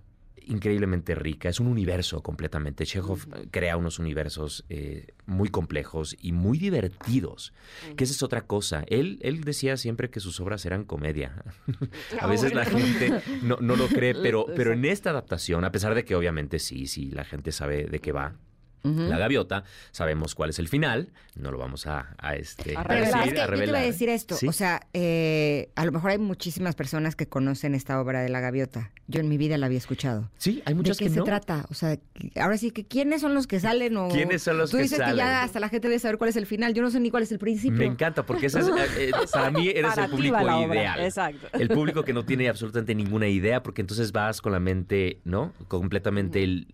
increíblemente 0.52 1.16
rica, 1.16 1.50
es 1.50 1.60
un 1.60 1.68
universo 1.68 2.22
completamente. 2.22 2.86
Chekhov 2.86 3.20
eh, 3.34 3.48
crea 3.50 3.78
unos 3.78 4.00
universos 4.00 4.66
eh, 4.70 5.08
muy 5.26 5.50
complejos 5.50 6.16
y 6.22 6.32
muy 6.32 6.58
divertidos, 6.58 7.54
que 7.96 8.04
esa 8.04 8.14
es 8.14 8.24
otra 8.24 8.42
cosa. 8.42 8.84
Él, 8.88 9.20
él 9.22 9.44
decía 9.44 9.78
siempre 9.78 10.10
que 10.10 10.20
sus 10.20 10.40
obras 10.40 10.66
eran 10.66 10.84
comedia. 10.84 11.44
a 12.20 12.28
veces 12.28 12.54
la 12.54 12.66
gente 12.66 13.22
no, 13.42 13.58
no 13.62 13.76
lo 13.76 13.88
cree, 13.88 14.14
pero, 14.22 14.46
pero 14.56 14.74
en 14.74 14.86
esta 14.86 15.10
adaptación, 15.10 15.64
a 15.64 15.72
pesar 15.72 15.96
de 15.96 16.06
que 16.06 16.16
obviamente 16.16 16.60
sí, 16.60 16.88
sí, 16.88 17.12
la 17.12 17.24
gente 17.24 17.52
sabe 17.52 17.86
de 17.86 18.00
qué 18.00 18.12
va. 18.12 18.36
La 18.84 19.18
gaviota, 19.18 19.64
sabemos 19.92 20.34
cuál 20.36 20.50
es 20.50 20.60
el 20.60 20.68
final, 20.68 21.10
no 21.36 21.52
lo 21.52 21.58
vamos 21.58 21.86
a, 21.88 22.16
a, 22.18 22.36
este, 22.36 22.76
A 22.76 22.84
Pero 22.84 23.06
revelar. 23.06 23.06
es 23.06 23.14
decir, 23.14 23.34
que 23.36 23.42
a 23.42 23.46
yo 23.46 23.58
te 23.64 23.68
iba 23.70 23.78
a 23.78 23.82
decir 23.82 24.10
esto, 24.10 24.36
¿Sí? 24.36 24.48
o 24.48 24.52
sea, 24.54 24.88
eh, 24.94 25.70
a 25.76 25.86
lo 25.86 25.92
mejor 25.92 26.12
hay 26.12 26.18
muchísimas 26.18 26.76
personas 26.76 27.16
que 27.16 27.28
conocen 27.28 27.76
esta 27.76 28.00
obra 28.02 28.22
de 28.22 28.30
La 28.30 28.40
Gaviota. 28.40 28.92
Yo 29.08 29.20
en 29.20 29.30
mi 29.30 29.38
vida 29.38 29.58
la 29.58 29.66
había 29.68 29.78
escuchado. 29.78 30.32
Sí, 30.38 30.64
hay 30.66 30.74
muchas 30.74 30.98
¿De 30.98 31.04
qué 31.04 31.10
que 31.10 31.14
se 31.14 31.20
no. 31.20 31.26
trata? 31.26 31.66
O 31.70 31.74
sea, 31.74 31.98
ahora 32.38 32.58
sí 32.58 32.72
que 32.72 32.86
¿quiénes 32.86 33.22
son 33.22 33.34
los 33.36 33.46
que 33.46 33.60
salen? 33.60 33.96
O... 33.98 34.08
¿Quiénes 34.10 34.42
son 34.42 34.58
los 34.58 34.72
Tú 34.72 34.78
que 34.78 34.84
dices 34.84 34.98
que 35.00 35.04
salen? 35.04 35.18
ya 35.18 35.44
hasta 35.44 35.60
la 35.60 35.70
gente 35.70 35.88
debe 35.90 36.00
saber 36.00 36.18
cuál 36.18 36.30
es 36.30 36.36
el 36.38 36.46
final. 36.46 36.74
Yo 36.74 36.82
no 36.82 36.90
sé 36.92 37.00
ni 37.00 37.12
cuál 37.12 37.24
es 37.24 37.32
el 37.32 37.40
principio. 37.40 37.78
Me 37.78 37.86
encanta, 37.86 38.26
porque 38.26 38.46
ese 38.48 38.60
es, 38.62 38.68
eh, 38.68 38.72
eh, 38.98 39.12
para 39.32 39.52
mí 39.52 39.68
eres 39.70 39.92
Para 39.92 40.06
el 40.06 40.12
público 40.12 40.38
ideal. 40.72 41.00
exacto. 41.02 41.48
El 41.54 41.68
público 41.70 42.04
que 42.04 42.14
no 42.14 42.24
tiene 42.26 42.48
absolutamente 42.50 42.96
ninguna 42.96 43.28
idea, 43.28 43.62
porque 43.62 43.82
entonces 43.82 44.12
vas 44.12 44.42
con 44.42 44.54
la 44.54 44.60
mente, 44.60 45.20
¿no? 45.26 45.54
Completamente 45.68 46.66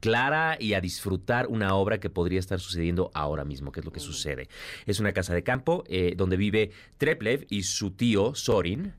clara 0.00 0.56
y 0.60 0.74
a 0.74 0.80
disfrutar 0.80 1.31
una 1.48 1.74
obra 1.74 1.98
que 1.98 2.10
podría 2.10 2.38
estar 2.40 2.60
sucediendo 2.60 3.10
ahora 3.14 3.44
mismo, 3.44 3.72
que 3.72 3.80
es 3.80 3.86
lo 3.86 3.92
que 3.92 4.00
sucede. 4.00 4.48
Es 4.86 5.00
una 5.00 5.12
casa 5.12 5.34
de 5.34 5.42
campo 5.42 5.84
eh, 5.88 6.14
donde 6.16 6.36
vive 6.36 6.70
Treplev 6.98 7.46
y 7.50 7.62
su 7.62 7.90
tío 7.90 8.34
Sorin. 8.34 8.92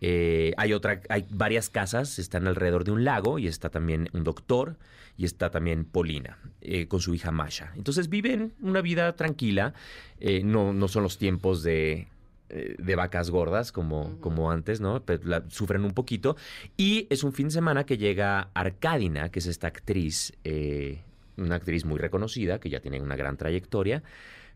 Eh, 0.00 0.52
hay 0.56 0.72
otra, 0.72 1.00
hay 1.08 1.24
varias 1.30 1.70
casas, 1.70 2.18
están 2.18 2.46
alrededor 2.46 2.84
de 2.84 2.90
un 2.90 3.04
lago 3.04 3.38
y 3.38 3.46
está 3.46 3.70
también 3.70 4.08
un 4.12 4.24
doctor 4.24 4.76
y 5.16 5.24
está 5.24 5.50
también 5.50 5.84
Polina 5.84 6.38
eh, 6.60 6.88
con 6.88 7.00
su 7.00 7.14
hija 7.14 7.30
Masha. 7.30 7.72
Entonces 7.76 8.08
viven 8.08 8.52
una 8.60 8.82
vida 8.82 9.14
tranquila, 9.16 9.72
eh, 10.20 10.42
no, 10.44 10.72
no 10.72 10.88
son 10.88 11.04
los 11.04 11.16
tiempos 11.16 11.62
de, 11.62 12.08
de 12.50 12.94
vacas 12.96 13.30
gordas 13.30 13.72
como, 13.72 14.18
como 14.20 14.50
antes, 14.50 14.80
¿no? 14.80 15.02
Pero 15.04 15.22
la- 15.24 15.44
sufren 15.48 15.84
un 15.84 15.92
poquito. 15.92 16.36
Y 16.76 17.06
es 17.10 17.24
un 17.24 17.32
fin 17.32 17.46
de 17.46 17.52
semana 17.52 17.84
que 17.86 17.96
llega 17.96 18.50
Arcadina, 18.54 19.30
que 19.30 19.38
es 19.38 19.46
esta 19.46 19.68
actriz, 19.68 20.32
eh, 20.44 21.00
una 21.36 21.56
actriz 21.56 21.84
muy 21.84 21.98
reconocida, 21.98 22.58
que 22.60 22.70
ya 22.70 22.80
tiene 22.80 23.00
una 23.00 23.16
gran 23.16 23.36
trayectoria, 23.36 24.02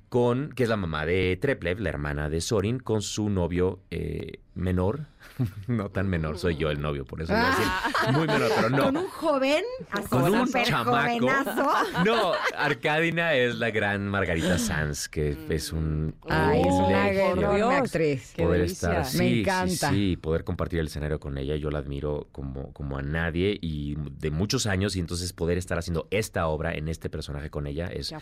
con, 0.08 0.50
que 0.52 0.62
es 0.62 0.68
la 0.68 0.76
mamá 0.76 1.04
de 1.04 1.36
Treplev, 1.40 1.80
la 1.80 1.90
hermana 1.90 2.30
de 2.30 2.40
Sorin, 2.40 2.78
con 2.78 3.02
su 3.02 3.28
novio 3.28 3.80
eh, 3.90 4.40
menor. 4.54 5.06
no 5.68 5.90
tan 5.90 6.08
menor, 6.08 6.38
soy 6.38 6.56
yo 6.56 6.70
el 6.70 6.80
novio, 6.80 7.04
por 7.04 7.22
eso 7.22 7.32
voy 7.32 7.42
a 7.42 7.48
decir 7.50 8.12
muy 8.14 8.26
menor, 8.26 8.50
pero 8.56 8.70
no. 8.70 8.84
Con 8.84 8.96
un 8.96 9.08
joven, 9.08 9.64
así 9.90 10.08
Con 10.08 10.34
un 10.34 10.52
chamaco. 10.52 10.90
jovenazo. 10.90 11.72
No, 12.04 12.32
Arcadina 12.56 13.34
es 13.34 13.56
la 13.56 13.70
gran 13.70 14.08
Margarita 14.08 14.58
Sanz, 14.58 15.08
que 15.08 15.36
es 15.48 15.72
un 15.72 16.14
Ay, 16.28 16.60
es 16.60 16.66
una 16.66 17.78
actriz. 17.78 18.32
Qué 18.36 18.42
poder 18.42 18.62
estar 18.62 18.98
Me 18.98 19.04
sí, 19.04 19.18
sí, 19.18 19.40
encanta. 19.40 19.90
Sí, 19.90 20.16
poder 20.16 20.44
compartir 20.44 20.80
el 20.80 20.86
escenario 20.86 21.20
con 21.20 21.38
ella, 21.38 21.56
yo 21.56 21.70
la 21.70 21.78
admiro 21.78 22.28
como, 22.32 22.72
como 22.72 22.98
a 22.98 23.02
nadie 23.02 23.58
y 23.60 23.96
de 23.96 24.30
muchos 24.30 24.66
años 24.66 24.96
y 24.96 25.00
entonces 25.00 25.32
poder 25.32 25.58
estar 25.58 25.78
haciendo 25.78 26.08
esta 26.10 26.46
obra 26.48 26.74
en 26.74 26.88
este 26.88 27.10
personaje 27.10 27.50
con 27.50 27.66
ella 27.66 27.86
es, 27.86 28.12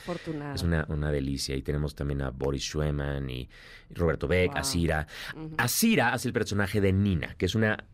es 0.55 0.62
una, 0.62 0.87
una 0.89 1.11
delicia. 1.11 1.57
Y 1.57 1.62
tenemos 1.62 1.95
también 1.95 2.23
a 2.23 2.31
Boris 2.31 2.65
Schweman 2.65 3.28
y 3.31 3.49
Roberto 3.94 4.28
Beck, 4.28 4.52
Wow. 4.52 4.58
a 4.60 4.64
Cira. 4.64 5.06
Asira 5.58 6.12
hace 6.12 6.28
el 6.28 6.34
personaje 6.34 6.80
de 6.80 6.92
Nina, 6.92 7.34
que 7.36 7.46
es 7.46 7.54
una 7.54 7.84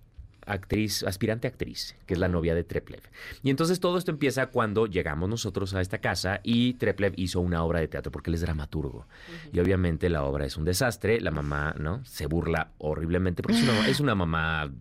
actriz, 0.44 1.05
aspirante 1.05 1.47
actriz, 1.47 1.94
que 2.05 2.14
es 2.14 2.20
la 2.20 2.27
novia 2.28 2.55
de 2.55 2.64
Treplev. 2.64 3.01
Y 3.43 3.51
entonces 3.51 3.78
todo 3.78 3.97
esto 3.97 4.10
empieza 4.10 4.47
cuando 4.47 4.86
llegamos 4.86 5.28
nosotros 5.28 5.73
a 5.74 5.81
esta 5.81 5.98
casa 5.98 6.40
y 6.43 6.74
Treplev 6.74 7.12
hizo 7.16 7.40
una 7.40 7.62
obra 7.62 7.78
de 7.81 7.86
teatro 7.89 8.10
porque 8.10 8.31
él 8.31 8.35
es 8.35 8.40
dramaturgo. 8.40 9.06
Y 9.52 9.60
obviamente 9.60 10.09
la 10.09 10.24
obra 10.24 10.44
es 10.44 10.56
un 10.56 10.64
desastre, 10.64 11.20
la 11.20 11.31
mamá, 11.31 11.74
¿no? 11.78 12.05
Se 12.05 12.27
burla 12.27 12.73
horriblemente 12.78 13.43
porque 13.43 13.59
es 13.59 13.62
una, 13.62 13.89
es 13.89 14.01
una 14.01 14.14
mamá 14.14 14.73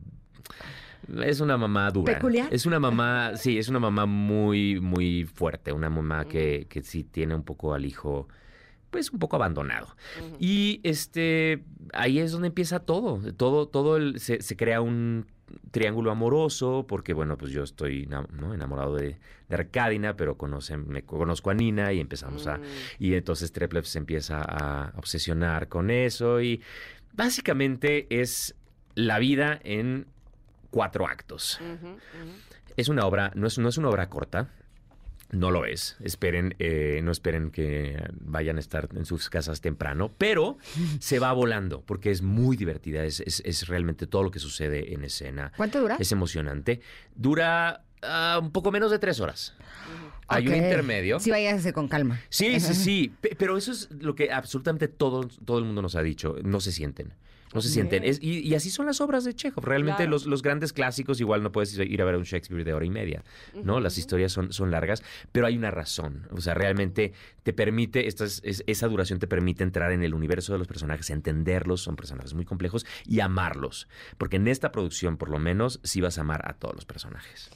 es 1.26 1.42
una 1.42 1.58
mamá 1.58 1.90
dura. 1.92 2.14
¿Peculiar? 2.14 2.48
Es 2.54 2.66
una 2.66 2.80
mamá, 2.80 3.32
sí, 3.36 3.58
es 3.58 3.68
una 3.70 3.80
mamá 3.80 4.06
muy, 4.06 4.80
muy 4.80 5.26
fuerte. 5.26 5.72
Una 5.74 5.90
mamá 5.90 6.26
que, 6.26 6.68
que 6.70 6.82
sí 6.84 7.04
tiene 7.04 7.36
un 7.36 7.44
poco 7.44 7.74
al 7.74 7.86
hijo, 7.86 8.28
pues 8.92 9.12
un 9.12 9.18
poco 9.20 9.38
abandonado. 9.38 9.96
Y 10.40 10.80
este, 10.84 11.64
ahí 11.94 12.20
es 12.20 12.32
donde 12.32 12.50
empieza 12.50 12.80
todo. 12.82 13.20
Todo, 13.34 13.68
todo 13.68 13.98
el- 13.98 14.20
se, 14.20 14.42
se 14.42 14.56
crea 14.56 14.82
un 14.82 15.26
triángulo 15.72 16.12
amoroso, 16.12 16.86
porque 16.88 17.14
bueno, 17.14 17.38
pues 17.38 17.52
yo 17.52 17.64
estoy 17.64 18.08
enamorado 18.54 18.96
de, 18.96 19.18
de 19.50 19.56
Arcadina, 19.56 20.16
pero 20.16 20.38
conoce, 20.38 20.78
me 20.78 21.04
conozco 21.04 21.50
a 21.50 21.54
Nina 21.54 21.92
y 21.94 22.00
empezamos 22.00 22.48
a. 22.48 22.60
Y 23.00 23.16
entonces 23.16 23.52
Treplev 23.52 23.86
se 23.86 23.98
empieza 23.98 24.42
a 24.42 24.94
obsesionar 24.98 25.68
con 25.68 25.90
eso. 25.90 26.42
Y 26.42 26.62
básicamente 27.14 28.08
es 28.22 28.56
la 28.96 29.20
vida 29.20 29.60
en 29.64 30.06
cuatro 30.70 31.06
actos. 31.08 31.60
Es 32.78 32.88
una 32.90 33.06
obra, 33.06 33.32
no 33.36 33.48
es, 33.48 33.58
no 33.58 33.68
es 33.70 33.78
una 33.78 33.90
obra 33.90 34.10
corta. 34.10 34.50
No 35.32 35.50
lo 35.52 35.66
es. 35.66 35.96
Esperen, 36.04 36.56
eh, 36.60 37.00
no 37.04 37.12
esperen 37.12 37.52
que 37.52 38.04
vayan 38.20 38.58
a 38.58 38.60
estar 38.60 38.90
en 38.96 39.06
sus 39.06 39.30
casas 39.30 39.62
temprano, 39.62 40.12
pero 40.18 40.58
se 41.00 41.20
va 41.20 41.32
volando 41.34 41.82
porque 41.82 42.12
es 42.12 42.22
muy 42.22 42.58
divertida. 42.58 43.04
Es, 43.06 43.22
es- 43.22 43.42
es 43.46 43.68
realmente 43.68 44.08
todo 44.08 44.24
lo 44.24 44.32
que 44.32 44.40
sucede 44.40 44.94
en 44.94 45.04
escena. 45.06 45.52
¿Cuánto 45.56 45.80
dura? 45.80 45.96
Es 46.00 46.12
emocionante. 46.12 46.82
Dura 47.16 47.84
ah, 48.02 48.40
un 48.42 48.52
poco 48.52 48.72
menos 48.72 48.92
de 48.92 49.00
tres 49.00 49.20
horas. 49.20 49.56
Hay 50.28 50.48
un 50.48 50.56
intermedio. 50.56 51.20
Sí, 51.20 51.30
váyase 51.30 51.74
con 51.74 51.88
calma. 51.88 52.20
Sí, 52.30 52.60
sí, 52.60 52.74
sí. 52.76 53.14
Pe- 53.22 53.36
Pero 53.38 53.58
eso 53.58 53.72
es 53.72 53.90
lo 53.92 54.16
que 54.16 54.32
absolutamente 54.32 54.88
todo, 54.88 55.28
todo 55.46 55.60
el 55.60 55.66
mundo 55.66 55.82
nos 55.82 55.96
ha 55.96 56.02
dicho. 56.02 56.36
No 56.44 56.60
se 56.62 56.72
sienten. 56.72 57.14
No 57.54 57.62
se 57.62 57.70
sienten. 57.70 58.04
Es- 58.04 58.20
y, 58.22 58.40
y 58.40 58.56
así 58.56 58.70
son 58.70 58.86
las 58.86 59.02
obras 59.02 59.24
de 59.24 59.34
Chekhov. 59.34 59.66
Realmente 59.66 59.98
Claro. 60.04 60.12
los, 60.12 60.26
los 60.26 60.42
grandes 60.42 60.72
clásicos 60.74 61.20
igual 61.20 61.44
no 61.44 61.52
puedes 61.52 61.78
ir 61.78 62.02
a 62.02 62.06
ver 62.06 62.16
a 62.16 62.18
un 62.18 62.24
Shakespeare 62.24 62.64
de 62.64 62.74
hora 62.74 62.86
y 62.86 62.90
media, 62.90 63.24
¿no? 63.64 63.80
Las 63.80 63.98
historias 63.98 64.32
son, 64.32 64.54
son 64.54 64.72
largas, 64.72 65.04
pero 65.32 65.46
hay 65.48 65.58
una 65.58 65.70
razón. 65.72 66.28
O 66.32 66.40
sea, 66.42 66.54
realmente 66.54 67.14
te 67.44 67.54
permite, 67.54 68.08
esta 68.08 68.24
es- 68.26 68.42
es- 68.46 68.64
esa 68.68 68.88
duración 68.88 69.20
te 69.20 69.28
permite 69.28 69.64
entrar 69.64 69.92
en 69.92 70.04
el 70.04 70.14
universo 70.14 70.54
de 70.54 70.60
los 70.60 70.68
personajes, 70.68 71.10
entenderlos, 71.10 71.82
son 71.82 71.96
personajes 71.96 72.34
muy 72.34 72.46
complejos, 72.46 72.86
y 73.06 73.20
amarlos. 73.20 73.88
Porque 74.18 74.38
en 74.38 74.48
esta 74.48 74.72
producción, 74.72 75.18
por 75.18 75.30
lo 75.30 75.40
menos, 75.40 75.80
sí 75.84 76.00
vas 76.02 76.18
a 76.18 76.22
amar 76.22 76.50
a 76.50 76.54
todos 76.54 76.76
los 76.76 76.86
personajes. 76.86 77.50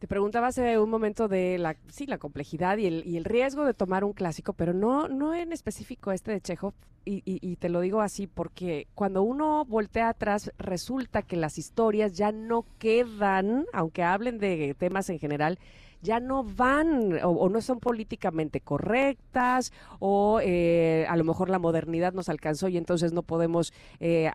Te 0.00 0.08
preguntaba 0.08 0.46
hace 0.46 0.78
un 0.78 0.88
momento 0.88 1.28
de 1.28 1.58
la, 1.58 1.76
sí, 1.88 2.06
la 2.06 2.16
complejidad 2.16 2.78
y 2.78 2.86
el, 2.86 3.06
y 3.06 3.18
el 3.18 3.24
riesgo 3.24 3.66
de 3.66 3.74
tomar 3.74 4.02
un 4.02 4.14
clásico, 4.14 4.54
pero 4.54 4.72
no, 4.72 5.08
no 5.08 5.34
en 5.34 5.52
específico 5.52 6.10
este 6.10 6.32
de 6.32 6.40
Chekhov. 6.40 6.72
Y, 7.04 7.16
y- 7.24 7.38
y 7.42 7.56
te 7.56 7.68
lo 7.68 7.80
digo 7.80 8.00
así 8.00 8.26
porque 8.26 8.86
cuando 8.94 9.22
uno 9.22 9.64
voltea 9.66 10.08
atrás 10.08 10.52
resulta 10.58 11.20
que 11.22 11.36
las 11.36 11.56
historias 11.58 12.14
ya 12.14 12.32
no 12.32 12.64
quedan, 12.78 13.66
aunque 13.74 14.02
hablen 14.02 14.38
de 14.38 14.74
temas 14.78 15.08
en 15.10 15.18
general, 15.18 15.58
ya 16.02 16.18
no 16.18 16.44
van 16.44 17.22
o, 17.22 17.28
o 17.30 17.48
no 17.50 17.60
son 17.60 17.78
políticamente 17.78 18.60
correctas 18.60 19.70
o 19.98 20.40
eh, 20.42 21.04
a 21.10 21.16
lo 21.16 21.24
mejor 21.24 21.50
la 21.50 21.58
modernidad 21.58 22.14
nos 22.14 22.30
alcanzó 22.30 22.68
y 22.68 22.78
entonces 22.78 23.12
no 23.12 23.22
podemos 23.22 23.72
eh, 23.98 24.30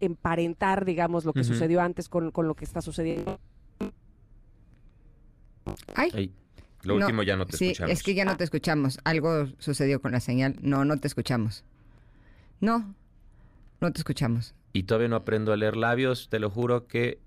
emparentar, 0.00 0.84
digamos, 0.84 1.24
lo 1.24 1.32
que 1.32 1.40
sucedió 1.44 1.80
antes 1.80 2.08
con, 2.08 2.30
con 2.30 2.46
lo 2.46 2.54
que 2.54 2.64
está 2.64 2.82
sucediendo. 2.82 3.38
Ay, 5.94 6.10
Ay, 6.14 6.32
lo 6.82 6.98
No, 6.98 7.06
último 7.06 7.22
ya 7.22 7.36
no 7.36 7.46
te 7.46 7.56
sí, 7.56 7.66
escuchamos. 7.66 7.92
es 7.92 8.02
que 8.02 8.14
ya 8.14 8.24
no 8.24 8.36
te 8.36 8.44
escuchamos. 8.44 8.98
Algo 9.04 9.48
sucedió 9.58 10.00
con 10.00 10.12
la 10.12 10.20
señal. 10.20 10.56
No, 10.60 10.84
no 10.84 10.98
te 10.98 11.08
escuchamos. 11.08 11.64
No, 12.60 12.94
no 13.80 13.92
te 13.92 13.98
escuchamos. 13.98 14.54
Y 14.72 14.84
todavía 14.84 15.08
no 15.08 15.16
aprendo 15.16 15.52
a 15.52 15.56
leer 15.56 15.76
labios, 15.76 16.28
te 16.28 16.38
lo 16.38 16.50
juro 16.50 16.86
que... 16.86 17.18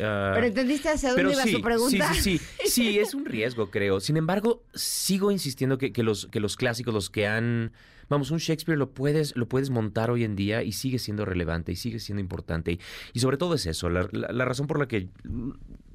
ah, 0.00 0.32
¿Pero 0.34 0.46
entendiste 0.46 0.88
hacia 0.90 1.10
dónde 1.12 1.32
iba 1.32 1.42
sí, 1.42 1.52
su 1.52 1.60
pregunta? 1.62 2.14
Sí, 2.14 2.20
sí, 2.20 2.38
sí. 2.38 2.68
Sí, 2.70 2.98
es 3.00 3.14
un 3.14 3.24
riesgo, 3.24 3.70
creo. 3.70 4.00
Sin 4.00 4.16
embargo, 4.16 4.62
sigo 4.74 5.30
insistiendo 5.30 5.78
que, 5.78 5.92
que 5.92 6.02
los, 6.02 6.26
que 6.26 6.40
los 6.40 6.56
clásicos, 6.56 6.92
los 6.94 7.10
que 7.10 7.26
han. 7.26 7.72
Vamos, 8.08 8.32
un 8.32 8.38
Shakespeare 8.38 8.76
lo 8.76 8.90
puedes, 8.90 9.36
lo 9.36 9.48
puedes 9.48 9.70
montar 9.70 10.10
hoy 10.10 10.24
en 10.24 10.34
día 10.34 10.64
y 10.64 10.72
sigue 10.72 10.98
siendo 10.98 11.24
relevante 11.24 11.70
y 11.72 11.76
sigue 11.76 12.00
siendo 12.00 12.20
importante. 12.20 12.72
Y, 12.72 12.80
y 13.12 13.20
sobre 13.20 13.36
todo 13.36 13.54
es 13.54 13.66
eso, 13.66 13.88
la, 13.88 14.08
la- 14.10 14.32
la 14.32 14.44
razón 14.44 14.66
por 14.66 14.78
la 14.80 14.88
que 14.88 15.08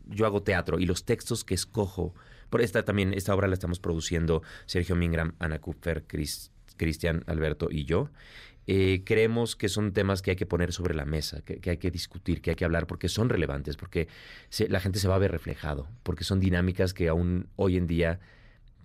yo 0.08 0.26
hago 0.26 0.44
teatro 0.44 0.80
y 0.80 0.86
los 0.86 1.06
textos 1.06 1.44
que 1.44 1.54
escojo. 1.54 2.14
Por 2.50 2.62
esta 2.62 2.84
también, 2.84 3.14
esta 3.14 3.34
obra 3.34 3.48
la 3.48 3.54
estamos 3.54 3.80
produciendo 3.80 4.44
Sergio 4.66 4.96
Mingram, 4.96 5.34
Ana 5.40 5.60
Cris- 5.62 6.52
Cristian 6.78 7.24
Alberto 7.28 7.70
y 7.72 7.86
yo. 7.86 8.10
Eh, 8.68 9.04
creemos 9.06 9.56
que 9.56 9.70
son 9.70 9.94
temas 9.94 10.24
que 10.24 10.32
hay 10.32 10.36
que 10.38 10.48
poner 10.48 10.74
sobre 10.74 10.96
la 10.96 11.06
mesa, 11.06 11.42
que, 11.42 11.70
hay 11.70 11.78
que 11.78 11.92
discutir, 11.92 12.42
que 12.42 12.50
hay 12.52 12.56
que 12.56 12.66
hablar, 12.66 12.88
porque 12.88 13.10
son 13.10 13.30
relevantes, 13.30 13.78
porque 13.78 14.08
la 14.70 14.80
gente 14.80 14.98
se 14.98 15.08
va 15.08 15.16
a 15.16 15.20
ver 15.20 15.32
reflejado, 15.32 15.88
porque 16.02 16.24
son 16.24 16.40
dinámicas 16.40 16.94
que 16.96 17.08
aún 17.08 17.48
hoy 17.58 17.78
en 17.78 17.86
día, 17.86 18.20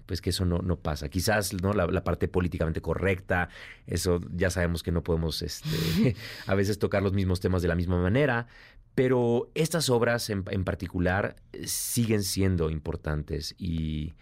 pues 0.04 0.20
que 0.20 0.30
eso 0.30 0.44
no, 0.44 0.58
no 0.58 0.76
pasa. 0.76 1.08
Quizás 1.08 1.54
no 1.62 1.72
la, 1.72 1.86
la 1.86 2.04
parte 2.04 2.28
políticamente 2.28 2.82
correcta, 2.82 3.48
eso 3.86 4.20
ya 4.34 4.50
sabemos 4.50 4.82
que 4.82 4.92
no 4.92 5.02
podemos 5.02 5.40
este, 5.40 6.14
a 6.46 6.54
veces 6.54 6.78
tocar 6.78 7.02
los 7.02 7.14
mismos 7.14 7.40
temas 7.40 7.62
de 7.62 7.68
la 7.68 7.74
misma 7.74 8.02
manera, 8.02 8.48
pero 8.94 9.50
estas 9.54 9.90
obras 9.90 10.30
en, 10.30 10.44
en 10.50 10.64
particular 10.64 11.36
eh, 11.52 11.66
siguen 11.66 12.22
siendo 12.22 12.70
importantes 12.70 13.54
y, 13.58 14.14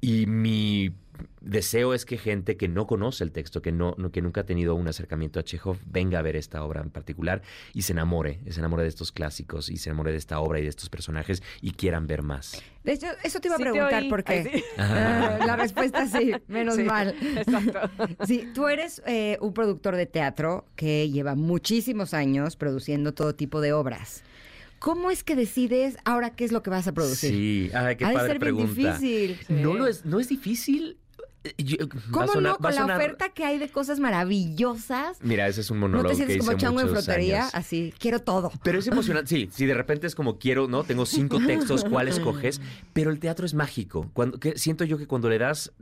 y 0.00 0.26
mi 0.26 0.94
deseo 1.40 1.94
es 1.94 2.04
que 2.04 2.18
gente 2.18 2.56
que 2.56 2.68
no 2.68 2.86
conoce 2.86 3.24
el 3.24 3.32
texto, 3.32 3.62
que, 3.62 3.72
no, 3.72 3.94
no- 3.96 4.10
que 4.10 4.20
nunca 4.20 4.42
ha 4.42 4.44
tenido 4.44 4.74
un 4.74 4.86
acercamiento 4.88 5.40
a 5.40 5.44
Chekhov, 5.44 5.78
venga 5.86 6.18
a 6.18 6.22
ver 6.22 6.36
esta 6.36 6.62
obra 6.62 6.82
en 6.82 6.90
particular 6.90 7.40
y 7.72 7.82
se 7.82 7.92
enamore, 7.92 8.40
se 8.50 8.58
enamore 8.60 8.82
de 8.82 8.88
estos 8.90 9.12
clásicos 9.12 9.70
y 9.70 9.76
se 9.78 9.88
enamore 9.88 10.10
de 10.12 10.18
esta 10.18 10.40
obra 10.40 10.58
y 10.58 10.62
de 10.64 10.68
estos 10.68 10.90
personajes 10.90 11.42
y 11.62 11.70
quieran 11.72 12.06
ver 12.06 12.22
más. 12.22 12.62
De 12.84 12.92
hecho, 12.92 13.06
eso 13.24 13.40
te 13.40 13.48
iba 13.48 13.54
a 13.54 13.58
Sí 13.58 13.62
preguntar 13.64 14.04
por 14.10 14.24
qué. 14.24 14.42
sí. 14.52 14.64
Ah, 14.76 15.38
la 15.46 15.56
respuesta 15.56 16.06
sí, 16.06 16.32
menos 16.48 16.74
Sí, 16.76 16.82
mal. 16.84 17.14
Exacto. 17.36 17.80
Sí, 18.26 18.48
tú 18.52 18.68
eres 18.68 19.00
eh, 19.06 19.38
un 19.40 19.54
productor 19.54 19.96
de 19.96 20.06
teatro 20.06 20.66
que 20.76 21.08
lleva 21.10 21.34
muchísimos 21.34 22.12
años 22.12 22.56
produciendo 22.56 23.14
todo 23.14 23.34
tipo 23.34 23.60
de 23.60 23.72
obras. 23.72 24.22
¿Cómo 24.78 25.10
es 25.10 25.24
que 25.24 25.34
decides 25.36 25.96
ahora 26.04 26.30
qué 26.30 26.44
es 26.44 26.52
lo 26.52 26.62
que 26.62 26.70
vas 26.70 26.86
a 26.86 26.92
producir? 26.92 27.30
Sí, 27.30 27.70
ay, 27.74 27.96
qué 27.96 28.04
ha 28.04 28.08
de 28.08 28.14
padre 28.14 28.32
ser 28.32 28.38
bien 28.40 28.56
pregunta. 28.56 28.98
difícil. 28.98 29.38
No, 29.48 29.74
lo 29.74 29.86
es, 29.86 30.04
no 30.04 30.20
es 30.20 30.28
difícil. 30.28 30.98
Eh, 31.44 31.54
yo- 31.58 31.76
¿Cómo 32.10 32.26
sonar- 32.26 32.52
no? 32.54 32.58
Con 32.58 32.74
la 32.74 32.80
sonar- 32.82 32.96
oferta 32.98 33.28
que 33.30 33.44
hay 33.44 33.58
de 33.58 33.68
cosas 33.68 34.00
maravillosas. 34.00 35.18
Mira, 35.22 35.46
ese 35.48 35.60
es 35.60 35.70
un 35.70 35.78
¿No 35.80 35.88
monólogo 35.88 36.08
te 36.08 36.12
que 36.12 36.26
sientes 36.26 36.38
como 36.46 36.58
chango 36.58 36.80
en 36.80 36.88
años. 36.88 37.50
Así, 37.54 37.94
quiero 37.98 38.20
todo. 38.20 38.50
Pero 38.62 38.78
es 38.78 38.86
emocionante, 38.86 39.28
sí, 39.34 39.48
sí, 39.52 39.66
de 39.66 39.74
repente 39.74 40.06
es 40.06 40.14
como 40.14 40.38
quiero, 40.38 40.68
¿no? 40.68 40.84
Tengo 40.84 41.06
cinco 41.06 41.38
textos, 41.44 41.84
¿cuál 41.84 42.08
escoges? 42.08 42.60
Pero 42.92 43.10
el 43.10 43.18
teatro 43.18 43.46
es 43.46 43.54
mágico. 43.54 44.10
Cuando, 44.12 44.38
que, 44.38 44.58
siento 44.58 44.84
yo 44.84 44.98
que 44.98 45.06
cuando 45.06 45.28
le 45.28 45.38
das 45.38 45.72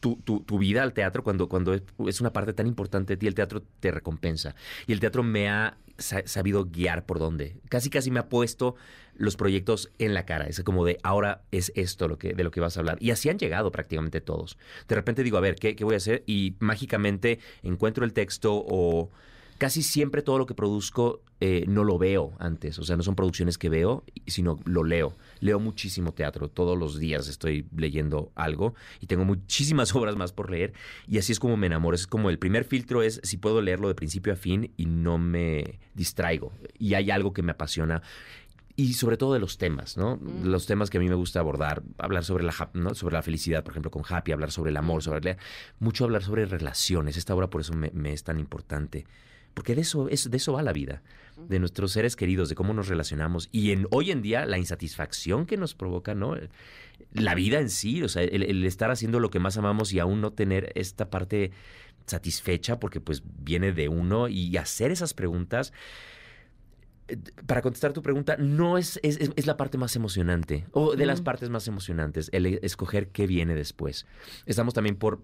tu, 0.00 0.16
tu- 0.16 0.40
tu 0.40 0.58
vida 0.58 0.82
al 0.82 0.92
teatro, 0.94 1.22
cuando, 1.22 1.48
cuando 1.48 1.74
es, 1.74 2.20
una 2.20 2.32
parte 2.32 2.52
tan 2.52 2.66
importante 2.66 3.12
de 3.12 3.16
ti, 3.18 3.26
el 3.26 3.34
teatro 3.34 3.62
te 3.80 3.90
recompensa. 3.90 4.54
Y 4.86 4.92
el 4.92 5.00
teatro 5.00 5.22
me 5.22 5.48
ha 5.50 5.76
sabido 6.00 6.66
guiar 6.66 7.06
por 7.06 7.18
dónde. 7.18 7.56
Casi, 7.68 7.90
casi 7.90 8.10
me 8.10 8.20
ha 8.20 8.28
puesto 8.28 8.76
los 9.14 9.36
proyectos 9.36 9.90
en 9.98 10.14
la 10.14 10.24
cara. 10.24 10.46
Es 10.46 10.62
como 10.62 10.84
de, 10.84 10.98
ahora 11.02 11.42
es 11.50 11.72
esto 11.74 12.08
lo 12.08 12.18
que, 12.18 12.32
de 12.34 12.42
lo 12.42 12.50
que 12.50 12.60
vas 12.60 12.76
a 12.76 12.80
hablar. 12.80 12.98
Y 13.00 13.10
así 13.10 13.28
han 13.28 13.38
llegado 13.38 13.70
prácticamente 13.70 14.20
todos. 14.20 14.58
De 14.88 14.94
repente 14.94 15.22
digo, 15.22 15.36
a 15.36 15.40
ver, 15.42 15.56
¿qué, 15.56 15.76
qué 15.76 15.84
voy 15.84 15.94
a 15.94 15.98
hacer? 15.98 16.22
Y 16.26 16.54
mágicamente 16.58 17.38
encuentro 17.62 18.04
el 18.04 18.12
texto 18.12 18.54
o 18.54 19.10
casi 19.60 19.82
siempre 19.82 20.22
todo 20.22 20.38
lo 20.38 20.46
que 20.46 20.54
produzco 20.54 21.20
eh, 21.38 21.66
no 21.68 21.84
lo 21.84 21.98
veo 21.98 22.32
antes. 22.38 22.78
O 22.78 22.82
sea, 22.82 22.96
no 22.96 23.02
son 23.02 23.14
producciones 23.14 23.58
que 23.58 23.68
veo, 23.68 24.04
sino 24.26 24.58
lo 24.64 24.84
leo. 24.84 25.14
Leo 25.40 25.60
muchísimo 25.60 26.12
teatro. 26.12 26.48
Todos 26.48 26.78
los 26.78 26.98
días 26.98 27.28
estoy 27.28 27.66
leyendo 27.76 28.32
algo 28.34 28.74
y 29.00 29.06
tengo 29.06 29.26
muchísimas 29.26 29.94
obras 29.94 30.16
más 30.16 30.32
por 30.32 30.50
leer. 30.50 30.72
Y 31.06 31.18
así 31.18 31.32
es 31.32 31.38
como 31.38 31.58
me 31.58 31.66
enamoro. 31.66 31.94
Es 31.94 32.06
como 32.06 32.30
el 32.30 32.38
primer 32.38 32.64
filtro 32.64 33.02
es 33.02 33.20
si 33.22 33.36
puedo 33.36 33.60
leerlo 33.60 33.88
de 33.88 33.94
principio 33.94 34.32
a 34.32 34.36
fin 34.36 34.72
y 34.78 34.86
no 34.86 35.18
me 35.18 35.78
distraigo. 35.94 36.54
Y 36.78 36.94
hay 36.94 37.10
algo 37.10 37.34
que 37.34 37.42
me 37.42 37.52
apasiona. 37.52 38.00
Y 38.76 38.94
sobre 38.94 39.18
todo 39.18 39.34
de 39.34 39.40
los 39.40 39.58
temas, 39.58 39.98
¿no? 39.98 40.18
Los 40.42 40.64
temas 40.64 40.88
que 40.88 40.96
a 40.96 41.00
mí 41.02 41.08
me 41.10 41.14
gusta 41.14 41.40
abordar, 41.40 41.82
hablar 41.98 42.24
sobre 42.24 42.44
la, 42.44 42.70
¿no? 42.72 42.94
sobre 42.94 43.12
la 43.12 43.20
felicidad, 43.20 43.62
por 43.62 43.74
ejemplo, 43.74 43.90
con 43.90 44.04
Happy, 44.08 44.32
hablar 44.32 44.52
sobre 44.52 44.70
el 44.70 44.78
amor, 44.78 45.02
sobre 45.02 45.36
mucho 45.80 46.04
hablar 46.04 46.22
sobre 46.22 46.46
relaciones. 46.46 47.18
Esta 47.18 47.34
obra 47.34 47.50
por 47.50 47.60
eso 47.60 47.74
me, 47.74 47.90
me 47.92 48.14
es 48.14 48.24
tan 48.24 48.38
importante. 48.40 49.04
Porque 49.54 49.74
de 49.74 49.80
eso, 49.82 50.08
es, 50.08 50.30
de 50.30 50.36
eso 50.36 50.52
va 50.52 50.62
la 50.62 50.72
vida, 50.72 51.02
de 51.48 51.58
nuestros 51.58 51.92
seres 51.92 52.16
queridos, 52.16 52.48
de 52.48 52.54
cómo 52.54 52.72
nos 52.74 52.88
relacionamos. 52.88 53.48
Y 53.52 53.72
en, 53.72 53.86
hoy 53.90 54.10
en 54.10 54.22
día 54.22 54.46
la 54.46 54.58
insatisfacción 54.58 55.46
que 55.46 55.56
nos 55.56 55.74
provoca, 55.74 56.14
¿no? 56.14 56.36
La 57.12 57.34
vida 57.34 57.58
en 57.60 57.70
sí, 57.70 58.02
o 58.02 58.08
sea, 58.08 58.22
el, 58.22 58.42
el 58.42 58.64
estar 58.64 58.90
haciendo 58.90 59.18
lo 59.20 59.30
que 59.30 59.38
más 59.40 59.56
amamos 59.56 59.92
y 59.92 59.98
aún 59.98 60.20
no 60.20 60.32
tener 60.32 60.70
esta 60.74 61.10
parte 61.10 61.50
satisfecha 62.06 62.78
porque 62.80 63.00
pues 63.00 63.22
viene 63.42 63.72
de 63.72 63.88
uno 63.88 64.28
y 64.28 64.56
hacer 64.56 64.90
esas 64.90 65.14
preguntas 65.14 65.72
eh, 67.08 67.16
para 67.46 67.62
contestar 67.62 67.92
tu 67.92 68.02
pregunta, 68.02 68.36
no 68.36 68.78
es, 68.78 68.98
es, 69.02 69.18
es- 69.36 69.46
la 69.46 69.56
parte 69.56 69.78
más 69.78 69.96
emocionante, 69.96 70.66
o 70.72 70.94
de 70.96 71.06
las 71.06 71.20
partes 71.22 71.50
más 71.50 71.66
emocionantes, 71.68 72.28
el 72.32 72.46
escoger 72.62 73.08
qué 73.08 73.26
viene 73.26 73.54
después. 73.54 74.06
Estamos 74.46 74.74
también 74.74 74.96
por 74.96 75.22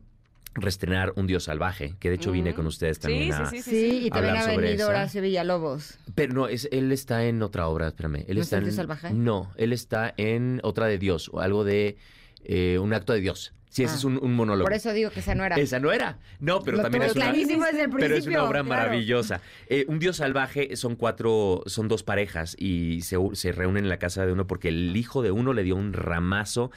restrenar 0.57 1.13
Un 1.17 1.27
Dios 1.27 1.45
Salvaje, 1.45 1.95
que 1.99 2.09
de 2.09 2.17
hecho 2.17 2.33
vine 2.33 2.55
con 2.55 2.67
ustedes 2.67 2.99
también 2.99 3.33
a... 3.33 3.47
Sí, 3.51 4.07
y 4.07 4.11
también 4.11 4.37
hablar 4.37 4.37
ha 4.37 4.55
sobre 4.55 4.67
venido 4.67 4.85
esa. 4.85 4.91
Horacio 4.91 5.23
Villalobos. 5.23 5.99
Pero 6.15 6.35
no, 6.35 6.49
es, 6.49 6.69
él 6.73 6.93
está 6.93 7.25
en 7.25 7.43
otra 7.43 7.69
obra, 7.69 7.89
espérame. 7.89 8.25
Él 8.27 8.37
¿No 8.37 8.43
está 8.43 8.57
es 8.57 8.61
en, 8.61 8.65
Dios 8.65 8.75
Salvaje? 8.77 9.13
No, 9.13 9.53
él 9.57 9.73
está 9.73 10.15
en 10.17 10.61
otra 10.63 10.87
de 10.87 10.99
Dios, 10.99 11.31
o 11.33 11.41
algo 11.41 11.65
de 11.65 11.97
eh, 12.45 12.79
un 12.81 12.93
acto 12.95 13.13
de 13.13 13.21
Dios. 13.21 13.53
Sí, 13.69 13.83
ese 13.83 13.93
Ah. 13.93 13.97
es 13.97 14.05
un, 14.05 14.19
un 14.23 14.33
monólogo. 14.33 14.65
Por 14.65 14.73
eso 14.73 14.91
digo 14.95 15.11
que 15.11 15.21
esa 15.21 15.35
no 15.35 15.45
era. 15.45 15.57
Esa 15.57 15.79
no 15.79 15.93
era. 15.93 16.19
No, 16.41 16.63
pero 16.63 16.79
Lo 16.79 16.85
también 16.85 17.03
es 17.03 17.15
una, 17.15 17.27
clarísimo 17.27 17.67
desde 17.67 17.83
el 17.83 17.91
pero 17.91 18.17
es 18.17 18.27
una 18.27 18.45
obra 18.45 18.63
claro. 18.63 18.83
maravillosa. 18.85 19.43
Eh, 19.69 19.85
un 19.89 19.99
Dios 19.99 20.17
salvaje 20.17 20.77
son 20.77 20.97
cuatro, 20.97 21.63
son 21.67 21.87
dos 21.87 22.03
parejas 22.03 22.57
y 22.59 23.03
se, 23.03 23.19
se 23.35 23.53
reúnen 23.53 23.85
en 23.85 23.91
la 23.91 23.99
casa 23.99 24.25
de 24.25 24.33
uno 24.33 24.47
porque 24.47 24.69
el 24.69 24.97
hijo 24.97 25.21
de 25.21 25.31
uno 25.31 25.53
le 25.53 25.63
dio 25.63 25.77
un 25.77 25.93
ramazo 25.93 26.71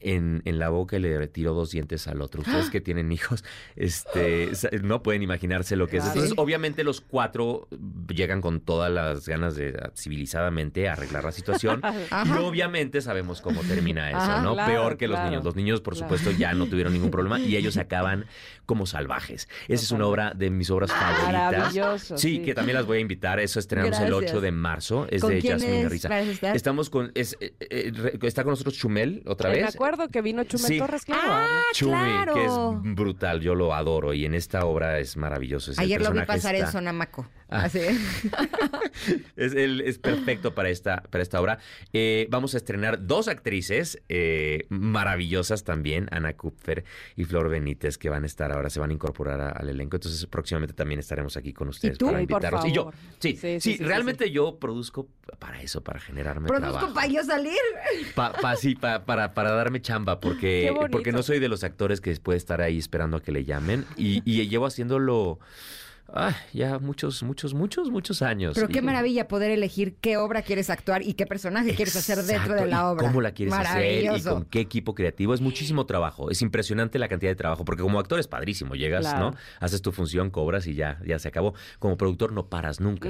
en, 0.00 0.42
en 0.44 0.58
la 0.58 0.68
boca 0.68 0.96
y 0.96 1.00
le 1.00 1.16
retiró 1.18 1.54
dos 1.54 1.70
dientes 1.70 2.06
al 2.08 2.20
otro. 2.22 2.42
Ustedes 2.42 2.70
que 2.70 2.80
tienen 2.80 3.10
hijos, 3.12 3.44
este, 3.74 4.50
no 4.82 5.02
pueden 5.02 5.22
imaginarse 5.22 5.76
lo 5.76 5.86
que 5.88 5.98
es. 5.98 6.04
Entonces, 6.06 6.30
Sí. 6.30 6.34
obviamente 6.38 6.84
los 6.84 7.00
cuatro 7.00 7.68
llegan 8.08 8.40
con 8.40 8.60
todas 8.60 8.90
las 8.90 9.28
ganas 9.28 9.54
de 9.56 9.78
civilizadamente 9.96 10.88
arreglar 10.88 11.24
la 11.24 11.32
situación. 11.32 11.80
y 12.26 12.30
obviamente 12.38 13.00
sabemos 13.00 13.40
cómo 13.40 13.60
termina 13.62 14.08
eso, 14.10 14.18
Ajá, 14.18 14.42
¿no? 14.42 14.54
claro, 14.54 14.72
Peor 14.72 14.96
que 14.96 15.08
los 15.08 15.20
niños. 15.20 15.44
Los 15.44 15.56
niños, 15.56 15.80
por 15.80 15.94
Claro. 15.94 16.08
supuesto, 16.16 16.38
ya 16.38 16.52
no 16.54 16.66
tuvieron 16.66 16.92
ningún 16.92 17.10
problema 17.10 17.38
y 17.38 17.56
ellos 17.56 17.76
acaban 17.76 18.26
como 18.66 18.86
salvajes. 18.86 19.48
Esa 19.68 19.84
es 19.84 19.90
una 19.92 20.06
obra 20.06 20.32
de 20.34 20.50
mis 20.50 20.70
obras 20.70 20.90
favoritas. 20.92 21.32
Maravilloso. 21.32 22.18
Sí, 22.18 22.40
que 22.40 22.54
también 22.54 22.76
las 22.76 22.86
voy 22.86 22.98
a 22.98 23.00
invitar. 23.00 23.38
Eso 23.40 23.58
estrenamos 23.60 23.98
el 24.00 24.06
Gracias. 24.08 24.30
8 24.32 24.40
de 24.40 24.50
marzo. 24.52 25.06
Es 25.10 25.22
¿Con 25.22 25.30
de 25.32 25.42
Jasmine? 25.42 25.82
Garriza. 25.84 26.20
Estamos 26.54 26.90
con. 26.90 27.12
es, 27.14 27.36
eh, 27.40 27.54
eh, 27.60 27.92
está 28.22 28.42
con 28.44 28.50
nosotros 28.52 28.74
Chumel 28.76 29.22
otra 29.26 29.50
vez. 29.50 29.76
Acuerdo 29.86 30.08
que 30.10 30.22
vino 30.22 30.42
Chumel 30.44 30.66
Sí. 30.66 30.78
Torres, 30.78 31.04
claro. 31.04 31.22
Ah, 31.26 31.62
Chumi, 31.72 31.92
claro. 31.92 32.34
que 32.34 32.44
es 32.44 32.52
brutal, 32.94 33.40
yo 33.40 33.54
lo 33.54 33.74
adoro 33.74 34.12
y 34.14 34.24
en 34.24 34.34
esta 34.34 34.64
obra 34.66 34.98
es 34.98 35.16
maravilloso. 35.16 35.70
es 35.72 35.78
Ayer 35.78 36.00
lo 36.02 36.10
vi 36.12 36.20
pasar 36.22 36.54
en 36.54 36.62
está- 36.62 36.72
Sonamaco. 36.72 37.28
Ah. 37.48 37.62
Así. 37.66 37.78
Es, 39.36 39.52
es 39.54 39.98
perfecto 39.98 40.52
para 40.54 40.68
esta, 40.68 41.02
para 41.02 41.22
esta 41.22 41.40
obra. 41.40 41.58
Eh, 41.92 42.26
vamos 42.28 42.54
a 42.54 42.56
estrenar 42.56 43.06
dos 43.06 43.28
actrices 43.28 44.02
eh, 44.08 44.66
maravillosas 44.68 45.62
también, 45.62 46.08
Ana 46.10 46.32
Kupfer 46.36 46.84
y 47.14 47.24
Flor 47.24 47.48
Benítez, 47.48 47.98
que 47.98 48.08
van 48.08 48.24
a 48.24 48.26
estar 48.26 48.50
ahora, 48.50 48.68
se 48.68 48.80
van 48.80 48.90
a 48.90 48.94
incorporar 48.94 49.40
a- 49.40 49.50
al 49.50 49.68
elenco. 49.68 49.96
Entonces, 49.96 50.26
próximamente 50.26 50.74
también 50.74 50.98
estaremos 50.98 51.36
aquí 51.36 51.52
con 51.52 51.68
ustedes 51.68 51.98
tú? 51.98 52.06
para 52.06 52.18
Ay, 52.18 52.26
por 52.26 52.42
invitarlos. 52.42 52.66
Y 52.66 52.72
yo, 52.72 52.82
favor. 52.86 52.94
sí, 53.20 53.30
Sí, 53.30 53.36
sí, 53.36 53.60
sí, 53.60 53.60
sí, 53.72 53.76
sí, 53.78 53.84
realmente 53.84 54.30
yo 54.32 54.58
produzco 54.58 55.08
para 55.38 55.60
eso, 55.62 55.82
para 55.84 56.00
generarme 56.00 56.48
Produzco 56.48 56.72
trabajo. 56.72 56.94
para 56.94 57.06
yo 57.06 57.22
salir. 57.22 57.58
Pa- 58.16 58.32
pa- 58.32 58.56
sí, 58.56 58.74
pa- 58.74 59.04
para, 59.04 59.34
para 59.34 59.52
darme 59.52 59.75
chamba, 59.80 60.20
porque, 60.20 60.74
porque 60.90 61.12
no 61.12 61.22
soy 61.22 61.38
de 61.38 61.48
los 61.48 61.64
actores 61.64 62.00
que 62.00 62.14
puede 62.16 62.38
estar 62.38 62.60
ahí 62.60 62.78
esperando 62.78 63.16
a 63.16 63.22
que 63.22 63.32
le 63.32 63.44
llamen. 63.44 63.84
Y, 63.96 64.22
y 64.24 64.46
llevo 64.48 64.66
haciéndolo 64.66 65.38
ah, 66.08 66.34
ya 66.52 66.78
muchos, 66.78 67.22
muchos, 67.22 67.54
muchos, 67.54 67.90
muchos 67.90 68.22
años. 68.22 68.54
Pero 68.54 68.68
qué 68.68 68.78
Y- 68.78 68.82
maravilla 68.82 69.28
poder 69.28 69.50
elegir 69.50 69.96
qué 70.00 70.16
obra 70.16 70.42
quieres 70.42 70.70
actuar 70.70 71.02
y 71.02 71.14
qué 71.14 71.26
personaje 71.26 71.74
quieres 71.74 71.96
hacer 71.96 72.22
dentro 72.22 72.54
de 72.54 72.66
la 72.66 72.90
obra. 72.90 73.06
¿Cómo 73.06 73.20
la 73.20 73.32
quieres 73.32 73.54
hacer? 73.54 74.16
Y 74.16 74.22
con 74.22 74.44
qué 74.44 74.60
equipo 74.60 74.94
creativo. 74.94 75.34
Es 75.34 75.40
muchísimo 75.40 75.86
trabajo. 75.86 76.30
Es 76.30 76.42
impresionante 76.42 76.98
la 76.98 77.08
cantidad 77.08 77.30
de 77.30 77.36
trabajo. 77.36 77.64
Porque 77.64 77.82
como 77.82 77.98
actor 77.98 78.18
es 78.20 78.28
padrísimo. 78.28 78.74
Llegas, 78.74 79.02
Claro. 79.02 79.30
¿no? 79.32 79.36
Haces 79.60 79.82
tu 79.82 79.92
función, 79.92 80.30
cobras 80.30 80.66
y 80.66 80.74
ya, 80.74 81.00
ya 81.06 81.18
se 81.18 81.28
acabó. 81.28 81.54
Como 81.78 81.96
productor 81.96 82.32
no 82.32 82.46
paras 82.48 82.80
nunca. 82.80 83.08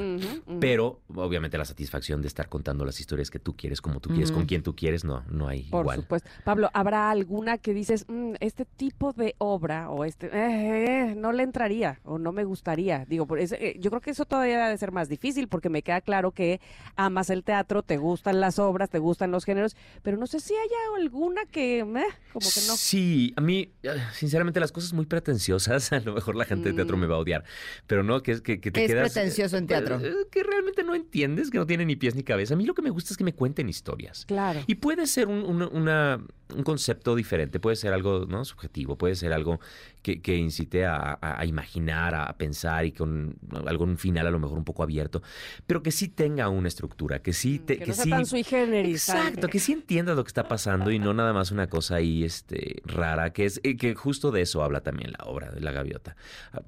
Pero, 0.60 1.00
obviamente, 1.14 1.58
la 1.58 1.64
satisfacción 1.64 2.22
de 2.22 2.28
estar 2.28 2.48
contando 2.48 2.84
las 2.84 3.00
historias 3.00 3.30
que 3.30 3.38
tú 3.38 3.56
quieres, 3.56 3.80
como 3.80 4.00
tú 4.00 4.10
quieres, 4.10 4.32
con 4.32 4.46
quien 4.46 4.62
tú 4.62 4.74
quieres, 4.74 5.04
no, 5.04 5.24
no 5.28 5.48
hay 5.48 5.64
Por 5.64 5.82
igual. 5.82 6.00
supuesto. 6.00 6.28
Pablo, 6.44 6.70
¿habrá 6.72 7.10
alguna 7.10 7.58
que 7.58 7.74
dices, 7.74 8.06
"Mm, 8.08 8.34
este 8.40 8.64
tipo 8.64 9.12
de 9.12 9.34
obra 9.38 9.90
o 9.90 10.04
este, 10.04 10.26
eh, 10.28 11.10
eh, 11.10 11.14
no 11.16 11.32
le 11.32 11.42
entraría 11.42 12.00
o 12.04 12.18
no 12.18 12.32
me 12.32 12.44
gustaría? 12.44 12.85
Digo, 13.08 13.26
por 13.26 13.38
eh, 13.40 13.76
yo 13.80 13.90
creo 13.90 14.00
que 14.00 14.10
eso 14.10 14.24
todavía 14.24 14.64
debe 14.64 14.78
ser 14.78 14.92
más 14.92 15.08
difícil 15.08 15.48
porque 15.48 15.68
me 15.68 15.82
queda 15.82 16.00
claro 16.00 16.30
que 16.32 16.60
amas 16.96 17.30
el 17.30 17.42
teatro, 17.44 17.82
te 17.82 17.96
gustan 17.96 18.40
las 18.40 18.58
obras, 18.58 18.90
te 18.90 18.98
gustan 18.98 19.30
los 19.30 19.44
géneros, 19.44 19.76
pero 20.02 20.16
no 20.16 20.26
sé 20.26 20.40
si 20.40 20.54
haya 20.54 20.76
alguna 21.02 21.44
que, 21.46 21.80
eh, 21.80 21.84
como 21.84 22.48
que 22.48 22.60
no. 22.66 22.76
Sí, 22.76 23.32
a 23.36 23.40
mí, 23.40 23.72
eh, 23.82 23.90
sinceramente, 24.12 24.60
las 24.60 24.72
cosas 24.72 24.92
muy 24.92 25.06
pretenciosas, 25.06 25.92
a 25.92 26.00
lo 26.00 26.14
mejor 26.14 26.36
la 26.36 26.44
gente 26.44 26.70
de 26.70 26.74
teatro 26.76 26.96
Mm. 26.96 27.00
me 27.00 27.06
va 27.06 27.16
a 27.16 27.18
odiar, 27.18 27.44
pero 27.86 28.02
no, 28.02 28.22
que, 28.22 28.32
es- 28.32 28.40
que, 28.40 28.60
que 28.60 28.70
te 28.70 28.80
¿Qué 28.80 28.84
es 28.86 28.92
quedas... 28.92 29.12
pretencioso 29.12 29.56
en 29.56 29.66
teatro? 29.66 29.98
eh, 30.00 30.12
que 30.30 30.42
realmente 30.42 30.82
no 30.84 30.94
entiendes, 30.94 31.50
que 31.50 31.58
no 31.58 31.66
tiene 31.66 31.84
ni 31.84 31.96
pies 31.96 32.14
ni 32.14 32.22
cabeza. 32.22 32.54
A 32.54 32.56
mí 32.56 32.64
lo 32.64 32.74
que 32.74 32.82
me 32.82 32.90
gusta 32.90 33.12
es 33.12 33.16
que 33.16 33.24
me 33.24 33.34
cuenten 33.34 33.68
historias. 33.68 34.24
Claro. 34.26 34.60
Y 34.66 34.76
puede 34.76 35.06
ser 35.06 35.28
un, 35.28 35.42
una- 35.44 35.68
una- 35.68 36.24
un 36.54 36.62
concepto 36.62 37.16
diferente, 37.16 37.58
puede 37.58 37.74
ser 37.76 37.92
algo 37.92 38.24
¿no? 38.26 38.44
subjetivo, 38.44 38.96
puede 38.96 39.16
ser 39.16 39.32
algo 39.32 39.58
que, 40.06 40.22
que 40.22 40.36
incite 40.36 40.86
a, 40.86 41.18
a- 41.20 41.40
a 41.40 41.44
imaginar, 41.46 42.14
a, 42.14 42.32
pensar 42.38 42.84
y 42.86 42.92
con 42.92 43.36
algún 43.66 43.98
final 43.98 44.24
a 44.28 44.30
lo 44.30 44.38
mejor 44.38 44.56
un 44.56 44.62
poco 44.64 44.84
abierto, 44.84 45.20
pero 45.66 45.82
que 45.82 45.90
sí 45.90 46.06
tenga 46.06 46.48
una 46.48 46.68
estructura, 46.68 47.22
que 47.22 47.32
sí... 47.32 47.58
te- 47.58 47.74
Mm, 47.74 47.78
que 47.80 47.86
no 47.88 47.92
sea 47.94 48.04
sí 48.04 48.10
tan 48.10 48.26
sui 48.26 48.44
generis. 48.44 49.08
Exacto, 49.08 49.48
que 49.48 49.58
sí 49.58 49.72
entiendas 49.72 50.14
lo 50.14 50.22
que 50.22 50.28
está 50.28 50.46
pasando 50.46 50.92
y 50.92 51.00
no 51.00 51.12
nada 51.12 51.32
más 51.32 51.50
una 51.50 51.66
cosa 51.66 51.96
ahí 51.96 52.22
este, 52.22 52.82
rara, 52.84 53.32
que 53.32 53.46
es 53.46 53.60
que 53.60 53.94
justo 53.96 54.30
de 54.30 54.42
eso 54.42 54.62
habla 54.62 54.80
también 54.82 55.10
la 55.18 55.24
obra 55.24 55.50
de 55.50 55.60
La 55.60 55.72
Gaviota. 55.72 56.14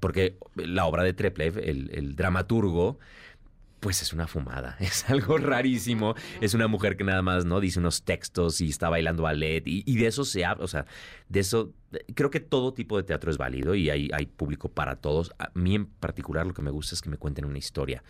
Porque 0.00 0.36
la 0.56 0.86
obra 0.86 1.04
de 1.04 1.12
Treplev, 1.12 1.58
el, 1.58 1.90
el 1.94 2.16
dramaturgo, 2.16 2.98
pues 3.80 4.02
es 4.02 4.12
una 4.12 4.26
fumada, 4.26 4.76
es 4.80 5.08
algo 5.08 5.38
rarísimo. 5.38 6.14
Es 6.40 6.54
una 6.54 6.68
mujer 6.68 6.96
que 6.96 7.04
nada 7.04 7.22
más 7.22 7.44
no 7.44 7.60
dice 7.60 7.78
unos 7.78 8.02
textos 8.02 8.60
y 8.60 8.68
está 8.68 8.88
bailando 8.88 9.22
ballet 9.22 9.66
y, 9.66 9.82
y 9.86 9.96
de 9.96 10.06
eso 10.06 10.24
se 10.24 10.44
habla, 10.44 10.64
o 10.64 10.68
sea, 10.68 10.86
de 11.28 11.40
eso 11.40 11.72
creo 12.14 12.30
que 12.30 12.40
todo 12.40 12.74
tipo 12.74 12.96
de 12.96 13.02
teatro 13.02 13.30
es 13.30 13.38
válido 13.38 13.74
y 13.74 13.90
hay, 13.90 14.10
hay 14.12 14.26
público 14.26 14.68
para 14.70 14.96
todos. 14.96 15.32
A 15.38 15.50
mí 15.54 15.74
en 15.74 15.86
particular 15.86 16.46
lo 16.46 16.54
que 16.54 16.62
me 16.62 16.70
gusta 16.70 16.94
es 16.94 17.02
que 17.02 17.10
me 17.10 17.16
cuenten 17.16 17.44
una 17.44 17.58
historia, 17.58 18.02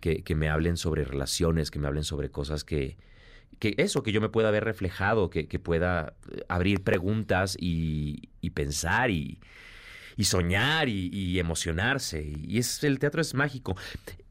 que, 0.00 0.22
que 0.22 0.34
me 0.34 0.48
hablen 0.48 0.76
sobre 0.76 1.04
relaciones, 1.04 1.70
que 1.70 1.78
me 1.78 1.86
hablen 1.86 2.04
sobre 2.04 2.30
cosas 2.30 2.64
que, 2.64 2.96
que 3.58 3.74
eso, 3.78 4.02
que 4.02 4.12
yo 4.12 4.20
me 4.20 4.28
pueda 4.28 4.50
ver 4.50 4.64
reflejado, 4.64 5.30
que, 5.30 5.46
que 5.46 5.58
pueda 5.58 6.14
eh, 6.30 6.42
abrir 6.48 6.82
preguntas 6.82 7.56
y, 7.58 8.30
y 8.40 8.50
pensar 8.50 9.10
y, 9.10 9.38
y 10.16 10.24
soñar 10.24 10.88
y, 10.88 11.08
y 11.12 11.38
emocionarse. 11.38 12.22
Y 12.22 12.58
es, 12.58 12.82
el 12.84 12.98
teatro 12.98 13.20
es 13.20 13.34
mágico. 13.34 13.76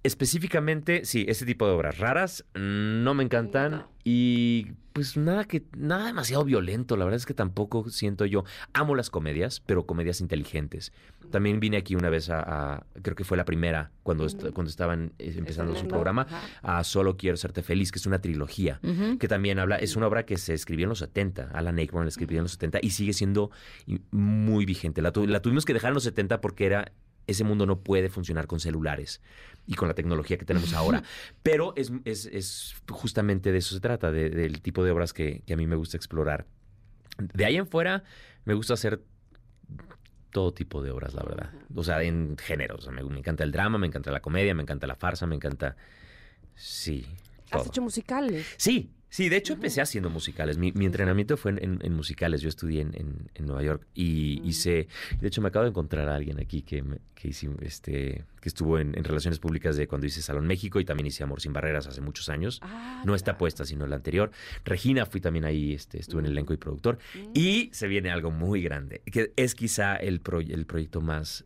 Específicamente, 0.04 1.04
sí, 1.06 1.26
ese 1.28 1.46
tipo 1.46 1.66
de 1.68 1.74
obras 1.74 1.98
raras 1.98 2.46
mm, 2.56 3.04
no 3.04 3.14
me 3.14 3.24
encantan 3.24 3.86
y 4.04 4.68
pues 4.94 5.18
nada 5.18 5.44
que 5.46 5.64
nada 5.78 6.08
demasiado 6.08 6.44
violento. 6.46 6.96
La 6.98 7.06
verdad 7.06 7.18
es 7.18 7.26
que 7.26 7.34
tampoco 7.34 7.90
siento 7.90 8.26
yo. 8.26 8.44
Amo 8.74 8.96
las 8.96 9.10
comedias, 9.10 9.62
pero 9.66 9.86
comedias 9.86 10.20
inteligentes. 10.22 10.92
También 11.32 11.60
vine 11.60 11.78
aquí 11.78 11.96
una 11.96 12.10
vez 12.10 12.30
a, 12.30 12.40
a- 12.76 12.86
creo 13.02 13.16
que 13.16 13.24
fue 13.24 13.38
la 13.38 13.46
primera 13.46 13.92
cuando 14.04 14.26
est- 14.26 14.50
cuando 14.52 14.70
estaban 14.70 15.12
eh, 15.20 15.36
empezando 15.38 15.76
su 15.76 15.88
programa 15.88 16.26
a 16.64 16.84
Solo 16.84 17.18
quiero 17.18 17.38
serte 17.38 17.62
feliz, 17.62 17.92
que 17.92 18.00
es 18.00 18.06
una 18.08 18.20
trilogía 18.20 18.80
que 19.20 19.28
también 19.28 19.60
habla, 19.60 19.76
es 19.76 19.96
una 19.96 20.08
obra 20.08 20.26
que 20.26 20.38
se 20.38 20.54
escribió 20.54 20.86
en 20.86 20.90
los 20.90 21.00
70, 21.00 21.52
Alan 21.54 21.78
Ayckbourn 21.78 22.06
la 22.06 22.10
escribió 22.10 22.38
en 22.40 22.44
los 22.44 22.54
70 22.54 22.80
y 22.82 22.90
sigue 22.92 23.14
siendo 23.14 23.52
muy 24.12 24.66
vigente. 24.66 25.02
La, 25.02 25.12
tu- 25.12 25.28
la 25.28 25.42
tuvimos 25.42 25.66
que 25.66 25.74
dejar 25.74 25.90
en 25.90 25.96
los 25.96 26.04
70 26.04 26.42
porque 26.42 26.66
era 26.66 26.92
ese 27.28 27.44
mundo 27.44 27.68
no 27.68 27.82
puede 27.82 28.10
funcionar 28.10 28.48
con 28.48 28.60
celulares 28.60 29.22
y 29.72 29.76
con 29.76 29.88
la 29.88 29.94
tecnología 29.94 30.38
que 30.40 30.46
tenemos 30.46 30.74
ahora. 30.74 31.04
Pero 31.44 31.74
es, 31.76 31.92
es- 32.06 32.26
es 32.26 32.76
justamente 32.90 33.52
de 33.52 33.60
eso 33.60 33.76
se 33.76 33.80
trata, 33.80 34.12
de- 34.12 34.32
del 34.32 34.62
tipo 34.62 34.84
de 34.84 34.90
obras 34.90 35.14
que, 35.14 35.44
que 35.46 35.54
a 35.54 35.58
mí 35.58 35.68
me 35.68 35.76
gusta 35.76 35.96
explorar. 35.96 36.48
De 37.20 37.46
ahí 37.46 37.56
en 37.56 37.68
fuera, 37.68 38.04
me 38.46 38.56
gusta 38.56 38.74
hacer 38.74 39.02
todo 40.32 40.54
tipo 40.54 40.82
de 40.82 40.90
obras, 40.92 41.14
la 41.14 41.22
verdad. 41.24 41.52
O 41.76 41.84
sea, 41.84 42.02
en 42.02 42.36
géneros. 42.38 42.88
Me, 42.92 43.04
me 43.04 43.20
encanta 43.20 43.44
el 43.44 43.52
drama, 43.52 43.78
me 43.78 43.86
encanta 43.88 44.10
la 44.12 44.22
comedia, 44.22 44.56
me 44.56 44.64
encanta 44.64 44.88
la 44.88 44.96
farsa, 44.96 45.28
me 45.28 45.36
encanta... 45.36 45.76
Sí. 46.56 47.06
Has 47.52 47.68
hecho 47.68 47.82
musicales. 47.82 48.48
Sí, 48.58 48.92
sí, 49.10 49.30
de 49.30 49.38
hecho 49.38 49.54
empecé 49.54 49.82
haciendo 49.82 50.10
musicales. 50.10 50.58
Mi, 50.58 50.72
mi 50.72 50.86
entrenamiento 50.86 51.36
fue 51.38 51.52
en, 51.52 51.64
en- 51.64 51.80
en 51.84 51.94
musicales. 51.94 52.42
Yo 52.42 52.50
estudié 52.50 52.82
en, 52.82 53.30
Nueva 53.46 53.64
York 53.64 53.88
y 53.96 54.42
hice. 54.48 54.88
De 55.20 55.28
hecho, 55.28 55.42
me 55.42 55.48
acabo 55.50 55.64
de 55.64 55.70
encontrar 55.70 56.08
a 56.10 56.16
alguien 56.16 56.40
aquí 56.40 56.62
que, 56.62 56.82
me- 56.84 57.00
que, 57.16 57.30
hice- 57.30 57.50
este, 57.62 58.24
que 58.42 58.50
estuvo 58.50 58.78
en, 58.80 58.94
Relaciones 59.04 59.40
Públicas 59.40 59.76
de 59.76 59.88
cuando 59.88 60.06
hice 60.08 60.22
Salón 60.22 60.46
México 60.48 60.80
y 60.80 60.86
también 60.86 61.08
hice 61.08 61.24
Amor 61.24 61.42
Sin 61.42 61.52
Barreras 61.54 61.88
hace 61.88 62.02
muchos 62.02 62.30
años. 62.30 62.60
Ah, 62.62 63.02
No 63.06 63.16
esta 63.16 63.38
puesta, 63.38 63.66
sino 63.66 63.88
la 63.88 63.96
anterior. 63.96 64.32
Regina, 64.66 65.06
fui 65.06 65.20
también 65.22 65.46
ahí, 65.46 65.74
este, 65.74 66.00
estuve 66.00 66.20
en 66.22 66.26
el 66.28 66.32
elenco 66.34 66.54
y 66.54 66.58
productor. 66.58 67.00
Y 67.34 67.70
se 67.74 67.88
viene 67.88 68.12
algo 68.12 68.32
muy 68.32 68.62
grande, 68.62 69.02
que 69.12 69.32
es 69.36 69.56
quizá 69.56 69.96
el, 69.96 70.20
pro- 70.22 70.40
el 70.42 70.66
proyecto 70.66 71.02
más, 71.02 71.46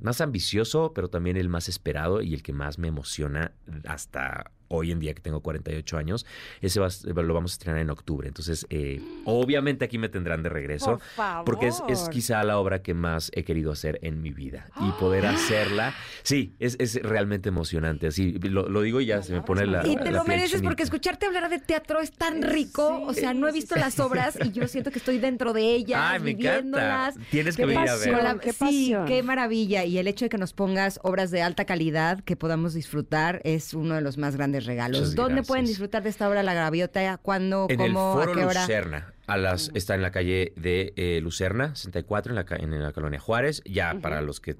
más 0.00 0.20
ambicioso, 0.20 0.92
pero 0.94 1.08
también 1.08 1.36
el 1.36 1.48
más 1.48 1.68
esperado 1.68 2.20
y 2.20 2.34
el 2.34 2.42
que 2.42 2.52
más 2.52 2.78
me 2.78 2.88
emociona 2.88 3.52
hasta 3.86 4.50
hoy 4.68 4.92
en 4.92 5.00
día 5.00 5.14
que 5.14 5.20
tengo 5.20 5.40
48 5.40 5.96
años. 5.98 6.26
Ese 6.60 6.80
va 6.80 6.86
a- 6.88 7.22
lo 7.22 7.34
vamos 7.34 7.52
a 7.52 7.54
estrenar 7.54 7.80
en 7.80 7.90
octubre. 7.90 8.28
Entonces, 8.28 8.66
eh, 8.70 9.00
obviamente 9.24 9.84
aquí 9.84 9.98
me 9.98 10.08
tendrán 10.08 10.42
de 10.42 10.48
regreso. 10.48 10.92
Por 10.98 11.00
favor. 11.00 11.44
Porque 11.44 11.68
es, 11.68 11.82
es 11.88 12.08
quizá 12.08 12.42
la 12.44 12.58
obra 12.58 12.82
que 12.82 12.94
más 12.94 13.30
he 13.34 13.44
querido 13.44 13.72
hacer 13.72 13.98
en 14.02 14.22
mi 14.22 14.30
vida. 14.30 14.66
Y 14.80 14.90
poder 15.00 15.26
hacerla, 15.26 15.94
sí, 16.22 16.54
es, 16.58 16.76
es 16.78 17.00
realmente 17.02 17.48
emocionante. 17.48 18.06
Así, 18.08 18.32
lo, 18.40 18.68
lo 18.68 18.80
digo 18.82 19.00
y 19.00 19.06
ya 19.06 19.22
se 19.22 19.32
me 19.32 19.42
pone 19.42 19.66
la 19.66 19.86
Y 19.86 19.96
la 19.96 20.02
te 20.04 20.10
lo 20.10 20.24
mereces 20.24 20.50
chinita. 20.52 20.68
porque 20.68 20.82
escucharte 20.82 21.26
hablar 21.26 21.48
de 21.50 21.58
teatro 21.58 22.00
es 22.00 22.12
tan 22.12 22.42
rico. 22.42 23.02
o 23.06 23.12
sea, 23.14 23.34
no 23.34 23.48
he 23.48 23.52
visto 23.52 23.74
sí. 23.74 23.80
las 23.80 23.98
obras 24.00 24.38
y 24.44 24.52
yo 24.52 24.66
siento 24.68 24.90
que 24.90 24.98
estoy 24.98 25.18
dentro 25.18 25.52
de 25.52 25.74
ellas, 25.74 26.00
Ay, 26.02 26.20
me 26.20 26.30
encanta. 26.30 26.56
viviéndolas. 26.56 27.14
Tienes 27.30 27.56
Qué 27.56 27.62
que 27.62 27.66
venir 27.66 27.88
a 27.88 27.92
pasión. 27.94 28.16
ver. 28.16 28.38
Qué 28.40 28.52
sí, 28.52 28.58
pasión. 28.58 29.06
qué 29.06 29.22
maravilla. 29.22 29.84
Y 29.84 29.98
el 29.98 30.06
hecho 30.08 30.24
de 30.24 30.28
que 30.28 30.38
nos 30.38 30.52
pongas 30.52 31.00
obras 31.02 31.30
de 31.30 31.42
alta 31.42 31.64
calidad 31.64 32.20
que 32.24 32.36
podamos 32.36 32.74
disfrutar 32.74 33.40
es 33.44 33.74
uno 33.74 33.94
de 33.94 34.00
los 34.00 34.18
más 34.18 34.36
grandes 34.36 34.55
regalos. 34.64 35.00
Muchas 35.00 35.14
¿Dónde 35.14 35.32
gracias. 35.34 35.48
pueden 35.48 35.66
disfrutar 35.66 36.02
de 36.02 36.08
esta 36.10 36.28
obra 36.28 36.42
La 36.42 36.54
Gaviota? 36.54 37.18
¿Cuándo? 37.18 37.66
En 37.68 37.80
el 37.80 37.92
¿Cómo? 37.92 38.14
Foro 38.14 38.32
¿A 38.32 38.34
qué 38.34 38.44
hora? 38.44 38.60
Lucerna. 38.62 39.12
A 39.26 39.36
las, 39.36 39.72
está 39.74 39.96
en 39.96 40.02
la 40.02 40.12
calle 40.12 40.52
de 40.56 40.92
eh, 40.96 41.20
Lucerna, 41.20 41.74
64, 41.74 42.30
en 42.30 42.36
la, 42.36 42.44
ca- 42.44 42.56
en 42.56 42.80
la 42.80 42.92
colonia 42.92 43.18
Juárez. 43.18 43.60
Ya 43.64 43.98
para 44.00 44.20
los 44.22 44.40
que. 44.40 44.54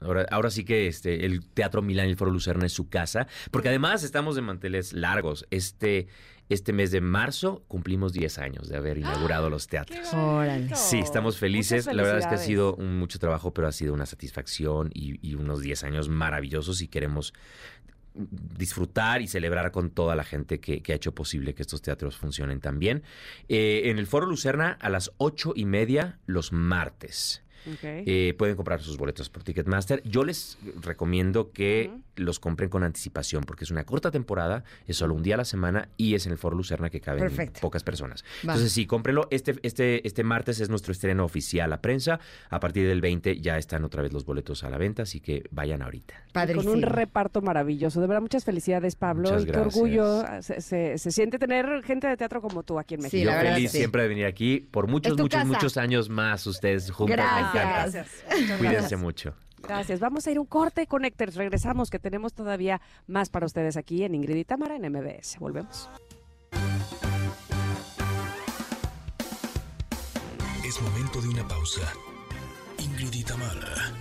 Ahora, 0.00 0.26
ahora 0.30 0.50
sí 0.50 0.64
que 0.64 0.86
este, 0.86 1.24
el 1.24 1.46
Teatro 1.46 1.80
Milán 1.80 2.06
y 2.08 2.10
el 2.10 2.16
Foro 2.16 2.30
Lucerna 2.30 2.66
es 2.66 2.72
su 2.72 2.88
casa. 2.90 3.26
Porque 3.50 3.68
además 3.70 4.02
estamos 4.04 4.36
de 4.36 4.42
manteles 4.42 4.92
largos. 4.92 5.46
Este, 5.50 6.08
este 6.50 6.74
mes 6.74 6.90
de 6.90 7.00
marzo 7.00 7.64
cumplimos 7.66 8.12
10 8.12 8.38
años 8.40 8.68
de 8.68 8.76
haber 8.76 8.98
inaugurado 8.98 9.48
los 9.48 9.68
teatros. 9.68 10.12
Órale. 10.12 10.68
Sí, 10.76 10.98
estamos 10.98 11.38
felices. 11.38 11.86
La 11.86 12.02
verdad 12.02 12.18
es 12.18 12.26
que 12.26 12.34
ha 12.34 12.38
sido 12.38 12.74
un 12.74 12.98
mucho 12.98 13.18
trabajo, 13.18 13.54
pero 13.54 13.68
ha 13.68 13.72
sido 13.72 13.94
una 13.94 14.04
satisfacción 14.04 14.90
y, 14.92 15.18
y 15.26 15.34
unos 15.34 15.62
10 15.62 15.82
años 15.84 16.10
maravillosos 16.10 16.82
y 16.82 16.88
queremos 16.88 17.32
disfrutar 18.14 19.22
y 19.22 19.28
celebrar 19.28 19.70
con 19.70 19.90
toda 19.90 20.16
la 20.16 20.24
gente 20.24 20.60
que, 20.60 20.82
ha 20.88 20.94
hecho 20.94 21.14
posible 21.14 21.54
que 21.54 21.62
estos 21.62 21.82
teatros 21.82 22.16
funcionen 22.16 22.60
también. 22.60 23.02
Eh, 23.48 23.82
en 23.86 23.98
el 23.98 24.06
Foro 24.06 24.26
Lucerna 24.26 24.76
a 24.80 24.88
las 24.90 25.12
ocho 25.18 25.52
y 25.54 25.64
media 25.64 26.18
los 26.26 26.52
martes. 26.52 27.42
Eh, 27.82 28.34
pueden 28.38 28.56
comprar 28.56 28.80
sus 28.80 28.96
boletos 28.96 29.28
por 29.28 29.42
Ticketmaster. 29.42 30.02
Yo 30.04 30.24
les 30.24 30.58
recomiendo 30.80 31.50
que 31.52 31.90
los 32.16 32.38
compren 32.40 32.68
con 32.70 32.82
anticipación, 32.82 33.44
porque 33.44 33.64
es 33.64 33.70
una 33.70 33.84
corta 33.84 34.10
temporada, 34.10 34.64
es 34.86 34.96
solo 34.96 35.14
un 35.14 35.22
día 35.22 35.34
a 35.34 35.38
la 35.38 35.44
semana 35.44 35.88
y 35.96 36.14
es 36.14 36.26
en 36.26 36.32
el 36.32 36.38
Foro 36.38 36.56
Lucerna 36.56 36.90
que 36.90 37.00
caben 37.00 37.20
Perfecto. 37.22 37.60
pocas 37.60 37.82
personas. 37.82 38.24
Va. 38.46 38.52
Entonces, 38.52 38.72
sí, 38.72 38.86
cómprenlo. 38.86 39.28
Este, 39.30 39.56
este, 39.62 40.06
este 40.06 40.24
martes 40.24 40.60
es 40.60 40.68
nuestro 40.68 40.92
estreno 40.92 41.24
oficial 41.24 41.72
a 41.72 41.80
prensa. 41.80 42.20
A 42.50 42.60
partir 42.60 42.86
del 42.86 43.00
20 43.00 43.40
ya 43.40 43.58
están 43.58 43.84
otra 43.84 44.02
vez 44.02 44.12
los 44.12 44.24
boletos 44.24 44.64
a 44.64 44.70
la 44.70 44.78
venta, 44.78 45.02
así 45.02 45.20
que 45.20 45.44
vayan 45.50 45.82
ahorita. 45.82 46.14
Con 46.14 46.32
Padrísimo. 46.32 46.72
un 46.72 46.82
reparto 46.82 47.40
maravilloso. 47.42 48.00
De 48.00 48.06
verdad, 48.06 48.20
muchas 48.22 48.44
felicidades, 48.44 48.96
Pablo. 48.96 49.28
Muchas 49.30 49.42
y 49.42 49.46
qué 49.46 49.52
gracias. 49.52 49.74
orgullo 49.76 50.24
se, 50.42 50.60
se- 50.60 50.98
se 50.98 51.10
siente 51.10 51.38
tener 51.38 51.82
gente 51.84 52.06
de 52.06 52.16
teatro 52.16 52.40
como 52.42 52.62
tú 52.62 52.78
aquí 52.78 52.94
en 52.94 53.02
México. 53.02 53.18
Sí, 53.18 53.24
Yo 53.24 53.32
feliz 53.32 53.70
sí. 53.70 53.78
siempre 53.78 54.02
de 54.02 54.08
venir 54.08 54.26
aquí 54.26 54.60
por 54.70 54.86
muchos, 54.88 55.12
muchos, 55.16 55.28
casa. 55.30 55.44
muchos 55.44 55.76
años 55.76 56.08
más 56.08 56.46
ustedes 56.46 56.90
juntos. 56.90 57.16
me 57.16 57.22
encanta. 57.50 57.90
Gracias. 57.90 58.08
Cuídense 58.58 58.96
mucho. 58.96 59.34
Gracias. 59.62 60.00
Vamos 60.00 60.26
a 60.26 60.30
ir 60.30 60.38
a 60.38 60.40
un 60.40 60.46
corte, 60.46 60.86
Connectors. 60.86 61.34
Regresamos, 61.34 61.90
que 61.90 61.98
tenemos 61.98 62.32
todavía 62.32 62.80
más 63.06 63.28
para 63.28 63.44
ustedes 63.46 63.76
aquí 63.76 64.04
en 64.04 64.14
Ingrid 64.14 64.36
y 64.36 64.44
Tamara 64.44 64.76
en 64.76 64.90
MBS. 64.90 65.38
Volvemos. 65.38 65.90
Es 70.64 70.80
momento 70.80 71.20
de 71.20 71.28
una 71.28 71.46
pausa. 71.46 71.92
Ingrid 72.78 73.12
y 73.12 73.24
Tamara, 73.24 73.92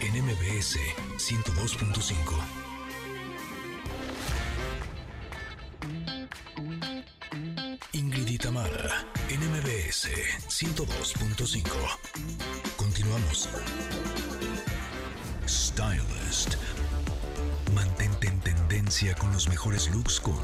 en 0.00 0.24
MBS 0.24 0.76
102.5. 1.16 2.14
Ingrid 7.92 8.28
y 8.28 8.38
Tamara, 8.38 9.04
en 9.28 9.40
MBS 9.40 10.08
102.5. 10.48 12.79
Continuamos. 13.00 13.48
Stylist. 15.48 16.56
Mantente 17.74 18.26
en 18.26 18.38
tendencia 18.40 19.14
con 19.14 19.32
los 19.32 19.48
mejores 19.48 19.90
looks 19.94 20.20
con 20.20 20.36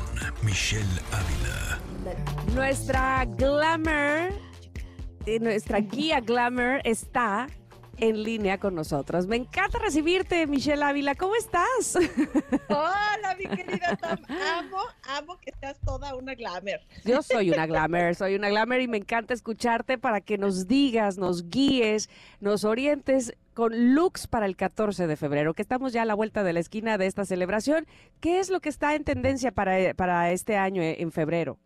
Michelle 0.42 0.86
Ávila. 1.12 1.78
Nuestra 2.54 3.26
glamour, 3.26 4.32
nuestra 5.40 5.80
guía 5.80 6.20
glamour 6.20 6.80
está 6.84 7.46
en 7.98 8.22
línea 8.22 8.58
con 8.58 8.74
nosotros. 8.74 9.26
Me 9.26 9.36
encanta 9.36 9.78
recibirte, 9.78 10.46
Michelle 10.46 10.82
Ávila. 10.82 11.14
¿Cómo 11.14 11.34
estás? 11.34 11.96
Hola, 12.68 13.36
mi 13.38 13.44
querida 13.44 13.96
Tam. 13.96 14.18
Amo, 14.28 14.78
amo 15.08 15.36
que 15.38 15.52
seas 15.60 15.78
toda 15.80 16.14
una 16.14 16.34
glamour. 16.34 16.80
Yo 17.04 17.22
soy 17.22 17.50
una 17.50 17.66
glamour, 17.66 18.14
soy 18.14 18.34
una 18.34 18.48
glamour 18.48 18.80
y 18.80 18.88
me 18.88 18.98
encanta 18.98 19.34
escucharte 19.34 19.98
para 19.98 20.20
que 20.20 20.38
nos 20.38 20.66
digas, 20.66 21.18
nos 21.18 21.48
guíes, 21.48 22.10
nos 22.40 22.64
orientes 22.64 23.34
con 23.54 23.94
looks 23.94 24.26
para 24.26 24.46
el 24.46 24.54
14 24.54 25.06
de 25.06 25.16
febrero, 25.16 25.54
que 25.54 25.62
estamos 25.62 25.92
ya 25.92 26.02
a 26.02 26.04
la 26.04 26.14
vuelta 26.14 26.44
de 26.44 26.52
la 26.52 26.60
esquina 26.60 26.98
de 26.98 27.06
esta 27.06 27.24
celebración. 27.24 27.86
¿Qué 28.20 28.38
es 28.38 28.50
lo 28.50 28.60
que 28.60 28.68
está 28.68 28.94
en 28.94 29.04
tendencia 29.04 29.50
para, 29.50 29.94
para 29.94 30.30
este 30.30 30.56
año 30.56 30.82
eh, 30.82 30.96
en 31.00 31.10
febrero? 31.10 31.58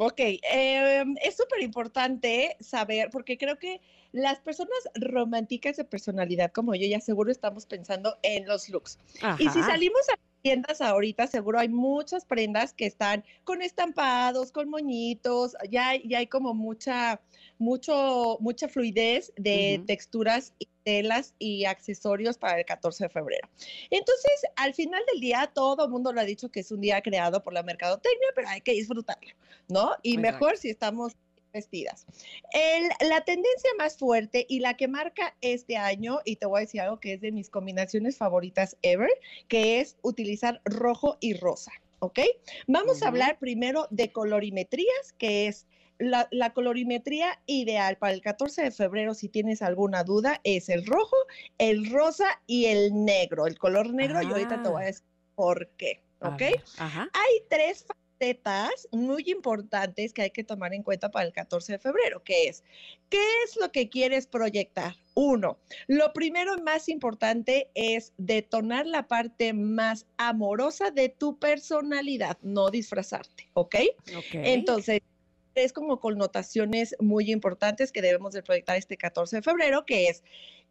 Ok, 0.00 0.20
eh, 0.20 1.04
es 1.22 1.36
súper 1.36 1.60
importante 1.60 2.56
saber, 2.60 3.10
porque 3.10 3.36
creo 3.36 3.58
que 3.58 3.80
las 4.12 4.38
personas 4.38 4.78
románticas 4.94 5.76
de 5.76 5.84
personalidad 5.84 6.52
como 6.52 6.76
yo 6.76 6.86
ya 6.86 7.00
seguro 7.00 7.32
estamos 7.32 7.66
pensando 7.66 8.16
en 8.22 8.46
los 8.46 8.68
looks. 8.68 8.98
Y 9.38 9.48
si 9.50 9.58
Ajá. 9.58 9.66
salimos 9.66 10.02
a 10.10 10.18
tiendas 10.48 10.80
ahorita, 10.80 11.26
seguro 11.26 11.58
hay 11.58 11.68
muchas 11.68 12.24
prendas 12.24 12.72
que 12.72 12.86
están 12.86 13.22
con 13.44 13.60
estampados, 13.60 14.50
con 14.50 14.70
moñitos, 14.70 15.54
ya, 15.70 15.94
ya 16.02 16.18
hay 16.18 16.26
como 16.26 16.54
mucha, 16.54 17.20
mucho, 17.58 18.38
mucha 18.40 18.66
fluidez 18.66 19.30
de 19.36 19.76
Ujú. 19.76 19.86
texturas 19.86 20.54
y 20.58 20.66
telas 20.84 21.34
y 21.38 21.66
accesorios 21.66 22.38
para 22.38 22.60
el 22.60 22.64
14 22.64 23.04
de 23.04 23.10
febrero. 23.10 23.46
Entonces, 23.90 24.46
al 24.56 24.72
final 24.72 25.02
del 25.12 25.20
día, 25.20 25.50
todo 25.54 25.84
el 25.84 25.90
mundo 25.90 26.14
lo 26.14 26.20
ha 26.22 26.24
dicho 26.24 26.50
que 26.50 26.60
es 26.60 26.72
un 26.72 26.80
día 26.80 27.02
creado 27.02 27.42
por 27.42 27.52
la 27.52 27.62
mercadotecnia, 27.62 28.28
pero 28.34 28.48
hay 28.48 28.62
que 28.62 28.72
disfrutarlo, 28.72 29.34
¿no? 29.68 29.96
Y 30.02 30.16
Exacto. 30.16 30.32
mejor 30.32 30.56
si 30.56 30.70
estamos 30.70 31.12
vestidas. 31.52 32.06
El- 32.52 33.08
la 33.08 33.22
tendencia 33.22 33.70
más 33.78 33.96
fuerte 33.96 34.46
y 34.48 34.60
la 34.60 34.74
que 34.76 34.88
marca 34.88 35.36
este 35.40 35.76
año, 35.76 36.20
y 36.24 36.36
te 36.36 36.46
voy 36.46 36.58
a 36.58 36.60
decir 36.62 36.80
algo 36.80 37.00
que 37.00 37.14
es 37.14 37.20
de 37.20 37.32
mis 37.32 37.50
combinaciones 37.50 38.16
favoritas 38.16 38.76
ever, 38.82 39.10
que 39.48 39.80
es 39.80 39.96
utilizar 40.02 40.60
rojo 40.64 41.16
y 41.20 41.34
rosa, 41.34 41.72
¿ok? 42.00 42.20
Vamos 42.66 43.02
a 43.02 43.08
hablar 43.08 43.38
primero 43.38 43.86
de 43.90 44.12
colorimetrías, 44.12 45.12
que 45.18 45.46
es 45.46 45.66
la, 45.98 46.28
la 46.30 46.52
colorimetría 46.52 47.40
ideal 47.46 47.96
para 47.98 48.12
el 48.12 48.20
14 48.20 48.62
de 48.62 48.70
febrero, 48.70 49.14
si 49.14 49.28
tienes 49.28 49.62
alguna 49.62 50.04
duda, 50.04 50.40
es 50.44 50.68
el 50.68 50.86
rojo, 50.86 51.16
el 51.58 51.90
rosa 51.90 52.40
y 52.46 52.66
el 52.66 53.04
negro, 53.04 53.46
el 53.46 53.58
color 53.58 53.92
negro, 53.92 54.22
y 54.22 54.26
ahorita 54.26 54.62
te 54.62 54.68
voy 54.68 54.82
a 54.82 54.86
decir 54.86 55.04
por 55.34 55.68
qué, 55.70 56.00
¿ok? 56.20 56.42
Ajá. 56.78 57.08
Hay 57.12 57.42
tres 57.48 57.84
facetas 58.18 58.88
muy 58.90 59.24
importantes 59.26 60.12
que 60.12 60.22
hay 60.22 60.30
que 60.30 60.44
tomar 60.44 60.74
en 60.74 60.82
cuenta 60.82 61.10
para 61.10 61.26
el 61.26 61.32
14 61.32 61.72
de 61.72 61.78
febrero, 61.78 62.22
que 62.22 62.48
es, 62.48 62.64
¿qué 63.08 63.22
es 63.44 63.56
lo 63.56 63.70
que 63.70 63.88
quieres 63.88 64.26
proyectar? 64.26 64.96
Uno, 65.14 65.58
lo 65.86 66.12
primero 66.12 66.58
más 66.58 66.88
importante 66.88 67.70
es 67.74 68.12
detonar 68.18 68.86
la 68.86 69.08
parte 69.08 69.52
más 69.52 70.06
amorosa 70.16 70.90
de 70.90 71.08
tu 71.08 71.38
personalidad, 71.38 72.38
no 72.42 72.70
disfrazarte, 72.70 73.48
¿ok? 73.54 73.76
Ok. 74.16 74.34
Entonces, 74.34 75.00
es 75.54 75.72
como 75.72 75.98
connotaciones 75.98 76.94
muy 77.00 77.32
importantes 77.32 77.90
que 77.90 78.02
debemos 78.02 78.32
de 78.32 78.42
proyectar 78.42 78.76
este 78.76 78.96
14 78.96 79.36
de 79.36 79.42
febrero, 79.42 79.84
que 79.86 80.06
es, 80.06 80.22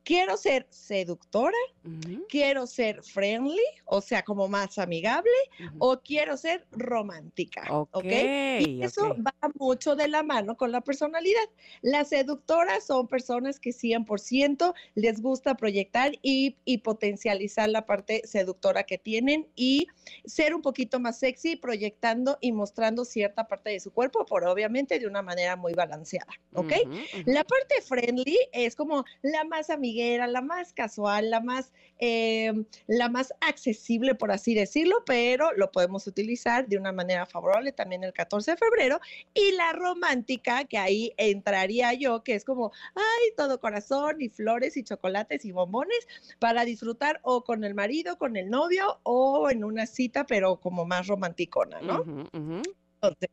quiero 0.07 0.37
ser 0.37 0.65
seductora, 0.69 1.57
Ujú, 1.83 2.25
quiero 2.29 2.65
ser 2.65 3.03
friendly, 3.03 3.59
o 3.83 3.99
sea, 3.99 4.23
como 4.23 4.47
más 4.47 4.77
amigable, 4.77 5.29
ujú. 5.59 5.75
o 5.79 5.99
quiero 5.99 6.37
ser 6.37 6.65
romántica. 6.71 7.65
¿Ok? 7.69 7.91
Ok, 7.91 8.05
Y 8.05 8.81
eso 8.83 9.09
ok. 9.09 9.17
va 9.19 9.33
mucho 9.55 9.97
de 9.97 10.07
la 10.07 10.23
mano 10.23 10.55
con 10.55 10.71
la 10.71 10.79
personalidad. 10.79 11.43
Las 11.81 12.07
seductoras 12.09 12.85
son 12.85 13.07
personas 13.09 13.59
que 13.59 13.71
100% 13.71 14.73
les 14.95 15.21
gusta 15.21 15.55
proyectar 15.55 16.13
y, 16.21 16.55
y 16.63 16.77
potencializar 16.77 17.67
la 17.67 17.85
parte 17.85 18.21
seductora 18.25 18.83
que 18.83 18.97
tienen 18.97 19.47
y 19.55 19.87
ser 20.25 20.55
un 20.55 20.61
poquito 20.61 21.01
más 21.01 21.19
sexy 21.19 21.57
proyectando 21.57 22.37
y 22.39 22.53
mostrando 22.53 23.03
cierta 23.03 23.45
parte 23.45 23.71
de 23.71 23.81
su 23.81 23.91
cuerpo, 23.91 24.25
pero 24.25 24.51
obviamente 24.53 24.99
de 24.99 25.07
una 25.07 25.21
manera 25.21 25.57
muy 25.57 25.73
balanceada. 25.73 26.31
¿Ok? 26.53 26.71
Ujú, 26.85 26.93
ujú. 26.93 27.23
La 27.25 27.43
parte 27.43 27.81
friendly 27.81 28.37
es 28.53 28.75
como 28.75 29.03
la 29.21 29.43
más 29.43 29.69
amiguera, 29.97 30.27
la 30.27 30.41
más 30.41 30.73
casual, 30.73 31.29
la 31.29 31.41
más, 31.41 31.71
eh, 31.99 32.53
la 32.87 33.09
más 33.09 33.33
accesible, 33.41 34.15
por 34.15 34.31
así 34.31 34.53
decirlo, 34.53 35.03
pero 35.05 35.51
lo 35.53 35.71
podemos 35.71 36.05
utilizar 36.07 36.67
de 36.67 36.77
una 36.77 36.91
manera 36.91 37.25
favorable 37.25 37.71
también 37.71 38.03
el 38.03 38.13
14 38.13 38.51
de 38.51 38.57
febrero. 38.57 38.99
Y 39.33 39.53
la 39.53 39.73
romántica, 39.73 40.65
que 40.65 40.77
ahí 40.77 41.13
entraría 41.17 41.93
yo, 41.93 42.23
que 42.23 42.35
es 42.35 42.45
como, 42.45 42.71
ay, 42.95 43.33
todo 43.35 43.59
corazón 43.59 44.21
y 44.21 44.29
flores 44.29 44.77
y 44.77 44.83
chocolates 44.83 45.45
y 45.45 45.51
bombones 45.51 46.07
para 46.39 46.65
disfrutar 46.65 47.19
o 47.23 47.43
con 47.43 47.63
el 47.63 47.73
marido, 47.73 48.17
con 48.17 48.37
el 48.37 48.49
novio 48.49 48.99
o 49.03 49.49
en 49.49 49.63
una 49.63 49.87
cita, 49.87 50.25
pero 50.25 50.59
como 50.59 50.85
más 50.85 51.07
romanticona, 51.07 51.81
¿no? 51.81 52.03
Entonces, 52.33 53.29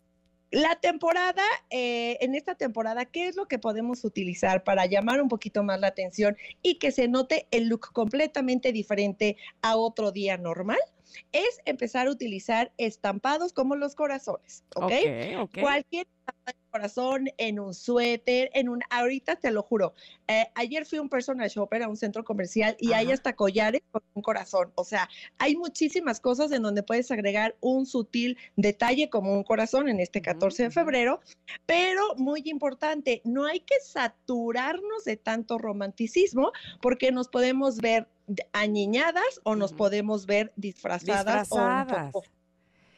la 0.51 0.77
temporada, 0.77 1.43
eh, 1.71 2.17
en 2.21 2.35
esta 2.35 2.55
temporada, 2.55 3.05
¿qué 3.07 3.27
es 3.27 3.37
lo 3.37 3.47
que 3.47 3.59
podemos 3.59 4.05
utilizar 4.05 4.63
para 4.63 4.87
llamar 4.87 5.21
un 5.21 5.29
poquito 5.29 5.63
más 5.63 5.81
la 5.81 5.89
atención 5.89 6.37
y 6.63 6.79
que 6.79 6.93
se 6.93 7.09
note 7.09 7.49
el 7.51 7.69
look 7.69 7.93
completamente 7.93 8.73
diferente 8.73 9.37
a 9.63 9.77
otro 9.77 10.13
día 10.13 10.37
normal? 10.37 10.79
Es 11.33 11.61
empezar 11.65 12.07
a 12.07 12.11
utilizar 12.11 12.73
estampados 12.77 13.53
como 13.53 13.77
los 13.77 13.95
corazones, 13.95 14.65
¿ok? 14.75 14.93
Cualquier 15.61 16.07
corazón 16.71 17.29
en 17.39 17.61
un 17.61 17.73
suéter, 17.73 18.51
en 18.53 18.69
un, 18.69 18.81
ahorita 18.91 19.37
te 19.37 19.53
lo 19.53 19.63
juro, 19.63 19.95
eh, 20.27 20.47
ayer 20.57 20.85
fui 20.85 20.99
a 20.99 21.03
un 21.03 21.09
personal 21.09 21.49
shopper 21.49 21.85
a 21.85 21.89
un 21.89 21.97
centro 21.97 22.25
comercial 22.25 22.77
y 22.81 22.93
hay 22.95 23.13
hasta 23.13 23.35
collares 23.37 23.83
con 23.93 24.03
un 24.15 24.23
corazón, 24.23 24.73
o 24.75 24.83
sea, 24.85 25.09
hay 25.39 25.55
muchísimas 25.57 26.19
cosas 26.19 26.51
en 26.51 26.63
donde 26.63 26.83
puedes 26.83 27.11
agregar 27.13 27.57
un 27.61 27.87
sutil 27.87 28.37
detalle 28.57 29.09
como 29.09 29.33
un 29.35 29.45
corazón 29.45 29.89
en 29.89 30.01
este 30.01 30.19
Ujú, 30.19 30.25
14 30.25 30.63
de 30.65 30.69
ujú. 30.71 30.75
febrero, 30.75 31.21
pero 31.67 32.03
muy 32.17 32.43
importante, 32.47 33.23
no 33.25 33.45
hay 33.45 33.61
que 33.61 33.77
saturarnos 33.81 35.05
de 35.05 35.17
tanto 35.17 35.59
romanticismo 35.59 36.51
porque 36.81 37.13
nos 37.13 37.29
podemos 37.29 37.79
ver 37.79 38.09
añeñadas 38.53 39.41
o 39.45 39.55
nos 39.55 39.73
podemos 39.73 40.27
ver 40.27 40.53
disfrazadas, 40.57 41.53
o 41.53 41.57
un 41.57 41.87
poco- 41.87 42.25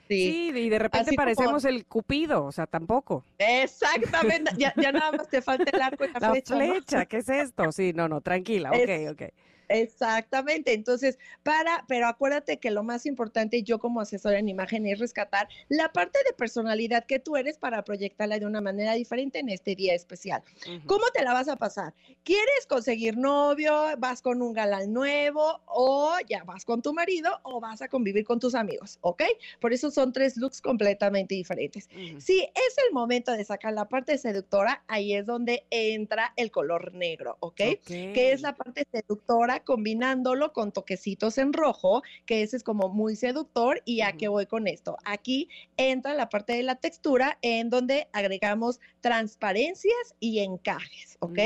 Sí, 0.09 0.53
y 0.55 0.69
de 0.69 0.79
repente 0.79 1.09
Así 1.09 1.17
como- 1.17 1.25
parecemos 1.25 1.65
el 1.65 1.85
cupido, 1.87 2.45
o 2.45 2.53
sea, 2.53 2.67
tampoco. 2.67 3.25
Exactamente, 3.39 4.53
ya, 4.57 4.73
ya 4.77 4.93
nada 4.93 5.13
más 5.13 5.29
te 5.29 5.43
falta 5.43 5.71
el 5.73 5.83
arco 5.83 6.05
y 6.05 6.09
la, 6.13 6.21
La 6.21 6.35
flecha. 6.35 7.07
¿qué 7.07 7.19
es 7.19 7.29
esto? 7.29 7.73
Sí, 7.73 7.93
no, 7.95 8.09
no, 8.09 8.21
tranquila, 8.21 8.71
ok, 8.71 8.77
Es- 8.89 9.11
ok. 9.11 9.23
Exactamente, 9.69 10.73
entonces, 10.73 11.19
para, 11.43 11.85
pero 11.89 12.07
acuérdate 12.07 12.59
que 12.59 12.71
lo 12.71 12.83
más 12.83 13.07
importante, 13.07 13.63
yo 13.63 13.79
como 13.79 14.01
asesora 14.01 14.39
en 14.39 14.49
imagen, 14.49 14.87
es 14.87 14.99
rescatar 14.99 15.49
la 15.69 15.93
parte 15.93 16.19
de 16.27 16.33
personalidad 16.33 17.05
que 17.05 17.19
tú 17.19 17.37
eres 17.37 17.59
para 17.59 17.83
proyectarla 17.85 18.39
de 18.39 18.47
una 18.47 18.61
manera 18.61 18.95
diferente 18.95 19.39
en 19.39 19.49
este 19.49 19.75
día 19.75 19.95
especial. 19.95 20.43
¿Cómo 20.87 21.05
te 21.13 21.23
la 21.23 21.33
vas 21.33 21.49
a 21.49 21.57
pasar? 21.57 21.95
¿Quieres 22.23 22.67
conseguir 22.69 23.17
novio? 23.17 23.75
¿Vas 23.99 24.23
con 24.23 24.43
un 24.43 24.53
galán 24.53 24.93
nuevo? 24.93 25.61
¿O 25.67 26.15
ya 26.29 26.45
vas 26.45 26.65
con 26.65 26.83
tu 26.83 26.93
marido? 26.93 27.31
¿O 27.43 27.61
vas 27.61 27.83
a 27.83 27.89
convivir 27.89 28.25
con 28.25 28.39
tus 28.39 28.55
amigos? 28.55 28.99
¿Ok? 29.01 29.23
Por 29.61 29.73
eso 29.73 29.91
son 29.91 30.13
tres 30.13 30.37
looks 30.37 30.61
completamente 30.61 31.35
diferentes. 31.35 31.89
Si 32.19 32.41
es 32.41 32.79
el 32.87 32.93
momento 32.93 33.33
de 33.33 33.45
sacar 33.45 33.73
la 33.73 33.89
parte 33.89 34.19
seductora, 34.19 34.83
ahí 34.87 35.15
es 35.15 35.27
donde 35.27 35.65
entra 35.71 36.33
el 36.37 36.51
color 36.51 36.95
negro, 36.95 37.37
¿ok? 37.41 37.57
Que 37.87 38.33
es 38.33 38.41
la 38.43 38.55
parte 38.55 38.87
seductora 38.91 39.56
combinándolo 39.61 40.53
con 40.53 40.73
toquecitos 40.73 41.39
en 41.39 41.53
rojo, 41.53 42.03
que 42.25 42.43
ese 42.43 42.57
es 42.57 42.63
como 42.63 42.89
muy 42.89 43.17
seductor. 43.17 43.83
¿Y 43.85 44.01
a 44.01 44.13
qué 44.13 44.29
voy 44.29 44.47
con 44.47 44.67
esto? 44.67 44.97
Aquí 45.05 45.49
entra 45.77 46.15
la 46.15 46.29
parte 46.29 46.55
de 46.55 46.63
la 46.63 46.77
textura 46.77 47.39
en 47.43 47.71
donde 47.71 48.09
agregamos 48.13 48.81
transparencias 49.01 50.15
y 50.21 50.41
encajes, 50.41 51.17
¿ok? 51.21 51.39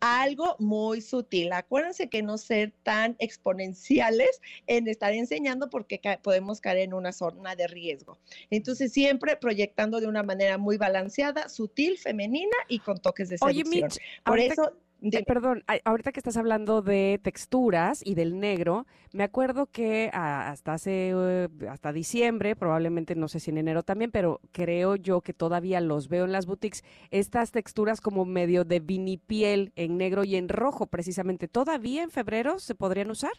Algo 0.00 0.56
muy 0.58 1.00
sutil. 1.00 1.52
Acuérdense 1.52 2.08
que 2.08 2.22
no 2.22 2.38
ser 2.38 2.72
tan 2.82 3.16
exponenciales 3.18 4.40
en 4.66 4.88
estar 4.88 5.12
enseñando 5.12 5.70
porque 5.70 6.00
podemos 6.22 6.60
caer 6.60 6.78
en 6.78 6.94
una 6.94 7.12
zona 7.12 7.56
de 7.56 7.66
riesgo. 7.66 8.18
Entonces, 8.50 8.92
siempre 8.92 9.36
proyectando 9.36 10.00
de 10.00 10.06
una 10.06 10.22
manera 10.22 10.58
muy 10.58 10.76
balanceada, 10.76 11.48
sutil, 11.48 11.98
femenina 11.98 12.56
y 12.68 12.78
con 12.78 12.98
toques 12.98 13.28
de 13.28 13.38
seducción. 13.38 13.68
Oye, 13.68 13.82
Mitch, 13.82 13.98
por 14.24 14.38
eso 14.38 14.72
eh, 15.12 15.22
perdón, 15.26 15.64
ahorita 15.84 16.12
que 16.12 16.20
estás 16.20 16.36
hablando 16.36 16.80
de 16.82 17.20
texturas 17.22 18.00
y 18.04 18.14
del 18.14 18.38
negro, 18.40 18.86
me 19.12 19.22
acuerdo 19.24 19.66
que 19.66 20.10
ah, 20.12 20.50
hasta 20.50 20.74
hace, 20.74 21.12
eh, 21.14 21.48
hasta 21.70 21.92
diciembre, 21.92 22.56
probablemente 22.56 23.14
no 23.14 23.28
sé 23.28 23.40
si 23.40 23.50
en 23.50 23.58
enero 23.58 23.82
también, 23.82 24.10
pero 24.10 24.40
creo 24.52 24.96
yo 24.96 25.20
que 25.20 25.34
todavía 25.34 25.80
los 25.80 26.08
veo 26.08 26.24
en 26.24 26.32
las 26.32 26.46
boutiques, 26.46 26.84
estas 27.10 27.50
texturas 27.52 28.00
como 28.00 28.24
medio 28.24 28.64
de 28.64 28.80
vinipiel 28.80 29.72
en 29.76 29.98
negro 29.98 30.24
y 30.24 30.36
en 30.36 30.48
rojo 30.48 30.86
precisamente, 30.86 31.48
¿todavía 31.48 32.02
en 32.02 32.10
febrero 32.10 32.58
se 32.58 32.74
podrían 32.74 33.10
usar? 33.10 33.32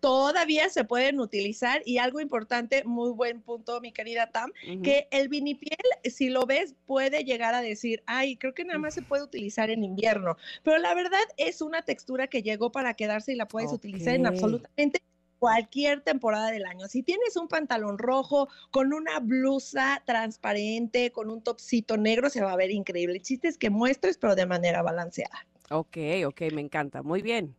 Todavía 0.00 0.68
se 0.68 0.84
pueden 0.84 1.20
utilizar 1.20 1.82
y 1.84 1.98
algo 1.98 2.20
importante, 2.20 2.84
muy 2.84 3.10
buen 3.12 3.40
punto, 3.40 3.80
mi 3.80 3.92
querida 3.92 4.30
Tam, 4.30 4.52
que 4.82 5.08
el 5.10 5.28
vinipiel, 5.28 5.78
si 6.04 6.28
lo 6.28 6.46
ves, 6.46 6.74
puede 6.86 7.24
llegar 7.24 7.54
a 7.54 7.60
decir, 7.60 8.02
ay, 8.06 8.36
creo 8.36 8.54
que 8.54 8.64
nada 8.64 8.78
más 8.78 8.94
se 8.94 9.02
puede 9.02 9.22
utilizar 9.22 9.70
en 9.70 9.84
invierno, 9.84 10.36
pero 10.62 10.78
la 10.78 10.94
verdad 10.94 11.18
es 11.36 11.60
una 11.60 11.82
textura 11.82 12.26
que 12.26 12.42
llegó 12.42 12.70
para 12.70 12.94
quedarse 12.94 13.32
y 13.32 13.36
la 13.36 13.48
puedes 13.48 13.72
utilizar 13.72 14.14
en 14.14 14.26
absolutamente 14.26 15.00
cualquier 15.38 16.00
temporada 16.00 16.50
del 16.50 16.66
año. 16.66 16.88
Si 16.88 17.02
tienes 17.02 17.36
un 17.36 17.48
pantalón 17.48 17.98
rojo 17.98 18.48
con 18.70 18.92
una 18.92 19.20
blusa 19.20 20.02
transparente, 20.04 21.12
con 21.12 21.30
un 21.30 21.42
topcito 21.42 21.96
negro, 21.96 22.28
se 22.28 22.42
va 22.42 22.52
a 22.52 22.56
ver 22.56 22.70
increíble. 22.70 23.16
El 23.16 23.22
chiste 23.22 23.48
es 23.48 23.56
que 23.56 23.70
muestres, 23.70 24.18
pero 24.18 24.34
de 24.34 24.46
manera 24.46 24.82
balanceada. 24.82 25.46
Ok, 25.70 25.96
ok, 26.26 26.40
me 26.52 26.60
encanta. 26.60 27.02
Muy 27.02 27.22
bien. 27.22 27.54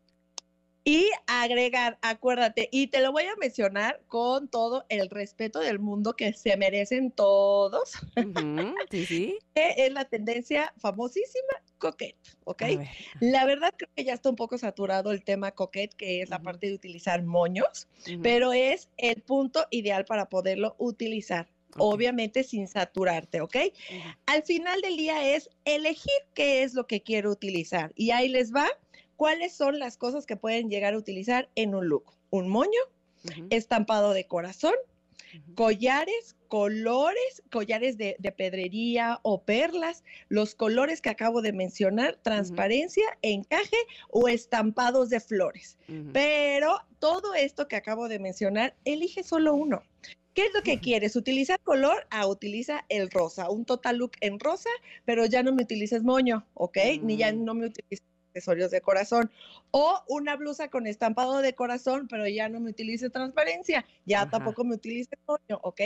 Y 0.90 1.12
agregar, 1.28 2.00
acuérdate, 2.02 2.68
y 2.72 2.88
te 2.88 3.02
lo 3.02 3.12
voy 3.12 3.26
a 3.26 3.36
mencionar 3.36 4.02
con 4.08 4.48
todo 4.48 4.88
el 4.90 5.08
respeto 5.12 5.60
del 5.60 5.78
mundo 5.78 6.16
que 6.16 6.34
se 6.34 6.58
merecen 6.58 7.12
todos. 7.12 7.92
sí, 8.90 9.06
sí. 9.06 9.38
es 9.54 9.94
la 9.94 10.06
tendencia 10.06 10.74
famosísima 10.78 11.62
coquette, 11.78 12.18
¿ok? 12.44 12.64
La 13.20 13.46
verdad 13.46 13.72
creo 13.78 13.92
que 13.96 14.04
ya 14.04 14.16
está 14.16 14.32
un 14.32 14.36
poco 14.36 14.58
saturado 14.58 15.12
el 15.12 15.24
tema 15.24 15.52
coquette, 15.52 15.94
que 15.94 16.24
es 16.24 16.32
la 16.32 16.42
parte 16.42 16.66
de 16.66 16.74
utilizar 16.74 17.22
moños, 17.22 17.88
pero 18.24 18.52
es 18.52 18.90
el 18.98 19.22
punto 19.22 19.68
ideal 19.70 20.06
para 20.06 20.28
poderlo 20.28 20.76
utilizar. 20.80 21.48
Obviamente 21.78 22.44
sin 22.44 22.68
saturarte, 22.68 23.42
¿ok? 23.42 23.58
Al 24.26 24.42
final 24.42 24.82
del 24.82 24.98
día 24.98 25.36
es 25.36 25.52
elegir 25.66 26.20
qué 26.34 26.64
es 26.64 26.74
lo 26.74 26.88
que 26.88 27.04
quiero 27.04 27.30
utilizar. 27.30 27.92
Y 27.94 28.10
ahí 28.10 28.28
les 28.28 28.52
va 28.52 28.68
¿Cuáles 29.20 29.52
son 29.52 29.80
las 29.80 29.98
cosas 29.98 30.26
que 30.26 30.38
pueden 30.38 30.70
llegar 30.70 30.94
a 30.94 30.98
utilizar 30.98 31.50
en 31.56 31.76
un 31.76 31.90
look? 31.90 32.06
Un 32.30 32.48
moño, 32.48 32.80
estampado 33.50 34.14
de 34.14 34.26
corazón, 34.26 34.74
collares, 35.56 36.38
colores, 36.48 37.44
collares 37.52 37.98
de, 37.98 38.16
pedrería 38.38 39.20
o 39.24 39.44
perlas, 39.44 40.06
los 40.30 40.56
colores 40.56 41.02
que 41.02 41.10
acabo 41.10 41.42
de 41.42 41.52
mencionar, 41.52 42.18
transparencia, 42.24 43.04
encaje 43.22 43.76
o 44.10 44.30
estampados 44.30 45.10
de 45.10 45.20
flores. 45.20 45.78
Pero 46.14 46.80
todo 47.00 47.34
esto 47.34 47.68
que 47.68 47.76
acabo 47.76 48.08
de 48.08 48.20
mencionar, 48.20 48.74
elige 48.86 49.24
solo 49.24 49.54
uno. 49.54 49.84
¿Qué 50.34 50.46
es 50.46 50.54
lo 50.54 50.62
que 50.62 50.80
quieres? 50.80 51.18
¿Utilizar 51.18 51.60
color? 51.60 52.08
Ah, 52.10 52.26
utiliza 52.26 52.86
el 52.88 53.12
rosa, 53.12 53.50
un 53.50 53.66
total 53.66 53.98
look 53.98 54.12
en 54.22 54.40
rosa, 54.40 54.70
pero 55.04 55.26
ya 55.26 55.44
no 55.44 55.52
me 55.52 55.64
utilices 55.64 56.04
moño, 56.04 56.48
¿ok? 56.54 56.78
Ni 57.02 57.18
ya 57.18 57.34
mm. 57.34 57.44
no 57.44 57.54
me 57.54 57.66
utilices 57.66 58.09
accesorios 58.40 58.72
de 58.72 58.82
corazón. 58.82 59.30
O 59.72 60.02
una 60.08 60.36
blusa 60.36 60.70
con 60.70 60.88
estampado 60.88 61.42
de 61.42 61.54
corazón, 61.54 62.08
pero 62.10 62.28
ya 62.28 62.50
no 62.50 62.60
me 62.60 62.72
utilice 62.72 63.10
transparencia, 63.10 63.86
ya 64.06 64.28
tampoco 64.30 64.64
me 64.64 64.76
utilice 64.76 65.16
coño, 65.26 65.60
¿ok? 65.62 65.82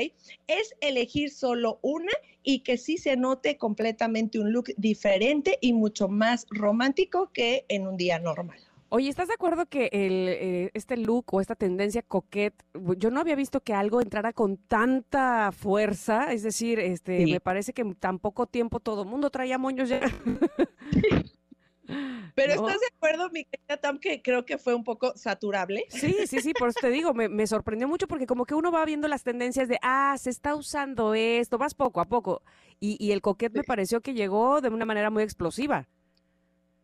Es 0.47 0.73
elegir 0.79 1.31
solo 1.31 1.79
una 1.81 2.11
y 2.43 2.59
que 2.59 2.77
sí 2.77 2.97
se 2.97 3.17
note 3.17 3.57
completamente 3.57 4.39
un 4.39 4.53
look 4.53 4.67
diferente 4.77 5.57
y 5.59 5.73
mucho 5.73 6.07
más 6.07 6.45
romántico 6.49 7.31
que 7.33 7.65
en 7.67 7.87
un 7.87 7.97
día 7.97 8.19
normal. 8.19 8.57
Oye, 8.95 9.09
¿estás 9.09 9.27
de 9.27 9.33
acuerdo 9.33 9.65
que 9.65 9.89
el, 9.91 10.27
eh, 10.29 10.71
este 10.75 10.97
look 10.97 11.33
o 11.33 11.41
esta 11.41 11.55
tendencia 11.55 12.03
coquette, 12.03 12.63
yo 12.97 13.09
no 13.09 13.21
había 13.21 13.35
visto 13.35 13.59
que 13.61 13.73
algo 13.73 14.01
entrara 14.01 14.33
con 14.33 14.57
tanta 14.57 15.51
fuerza? 15.51 16.31
Es 16.31 16.43
decir, 16.43 16.79
este, 16.79 17.25
me 17.25 17.39
parece 17.39 17.73
que 17.73 17.81
en 17.81 17.95
tan 17.95 18.19
poco 18.19 18.45
tiempo 18.45 18.79
todo 18.79 19.01
el 19.01 19.09
mundo 19.09 19.31
traía 19.31 19.57
moños 19.57 19.89
ya. 19.89 19.99
Pero 21.85 22.53
¿estás 22.53 22.79
de 22.79 22.87
acuerdo, 22.95 23.29
mi 23.29 23.45
querida 23.45 23.77
Tam, 23.77 23.99
que 23.99 24.21
creo 24.21 24.45
que 24.45 24.57
fue 24.57 24.73
un 24.73 24.83
poco 24.83 25.15
saturable? 25.17 25.85
Sí, 25.89 26.15
sí, 26.27 26.39
sí, 26.39 26.53
por 26.53 26.69
eso 26.69 26.79
te 26.81 26.89
digo, 26.89 27.13
me, 27.13 27.47
sorprendió 27.47 27.87
mucho 27.87 28.07
porque 28.07 28.25
como 28.25 28.45
que 28.45 28.55
uno 28.55 28.71
va 28.71 28.85
viendo 28.85 29.07
las 29.07 29.23
tendencias 29.23 29.67
de, 29.67 29.77
ah, 29.81 30.15
se 30.17 30.29
está 30.29 30.55
usando 30.55 31.13
esto, 31.13 31.57
vas 31.57 31.73
poco 31.73 32.01
a 32.01 32.05
poco. 32.05 32.41
Y, 32.79 33.11
el 33.11 33.21
coquete 33.21 33.59
me 33.59 33.63
pareció 33.63 34.01
que 34.01 34.13
llegó 34.13 34.59
de 34.61 34.69
una 34.69 34.85
manera 34.85 35.09
muy 35.09 35.23
explosiva. 35.23 35.87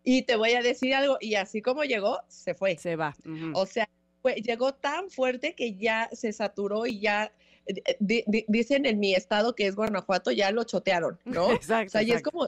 Y 0.04 0.22
te 0.24 0.36
voy 0.36 0.54
a 0.54 0.62
decir 0.62 0.94
algo, 0.94 1.18
y 1.20 1.36
así 1.36 1.62
como 1.62 1.84
llegó, 1.84 2.20
se 2.28 2.54
fue. 2.54 2.78
Se 2.78 2.96
va. 2.96 3.16
O 3.54 3.66
sea, 3.66 3.90
llegó 4.36 4.74
tan 4.74 5.10
fuerte 5.10 5.56
que 5.56 5.76
ya 5.76 6.10
se 6.14 6.32
saturó 6.32 6.86
y 6.86 7.00
ya 7.00 7.34
eh, 7.66 8.26
dicen 8.48 8.86
en 8.86 9.00
mi 9.00 9.14
estado 9.14 9.56
que 9.56 9.68
es 9.68 9.76
Guanajuato, 9.76 10.32
ya 10.32 10.52
lo 10.52 10.64
chotearon, 10.64 11.20
¿no? 11.26 11.52
Exacto. 11.52 11.88
O 11.88 11.92
sea, 11.92 12.04
y 12.04 12.12
es 12.12 12.22
como, 12.22 12.48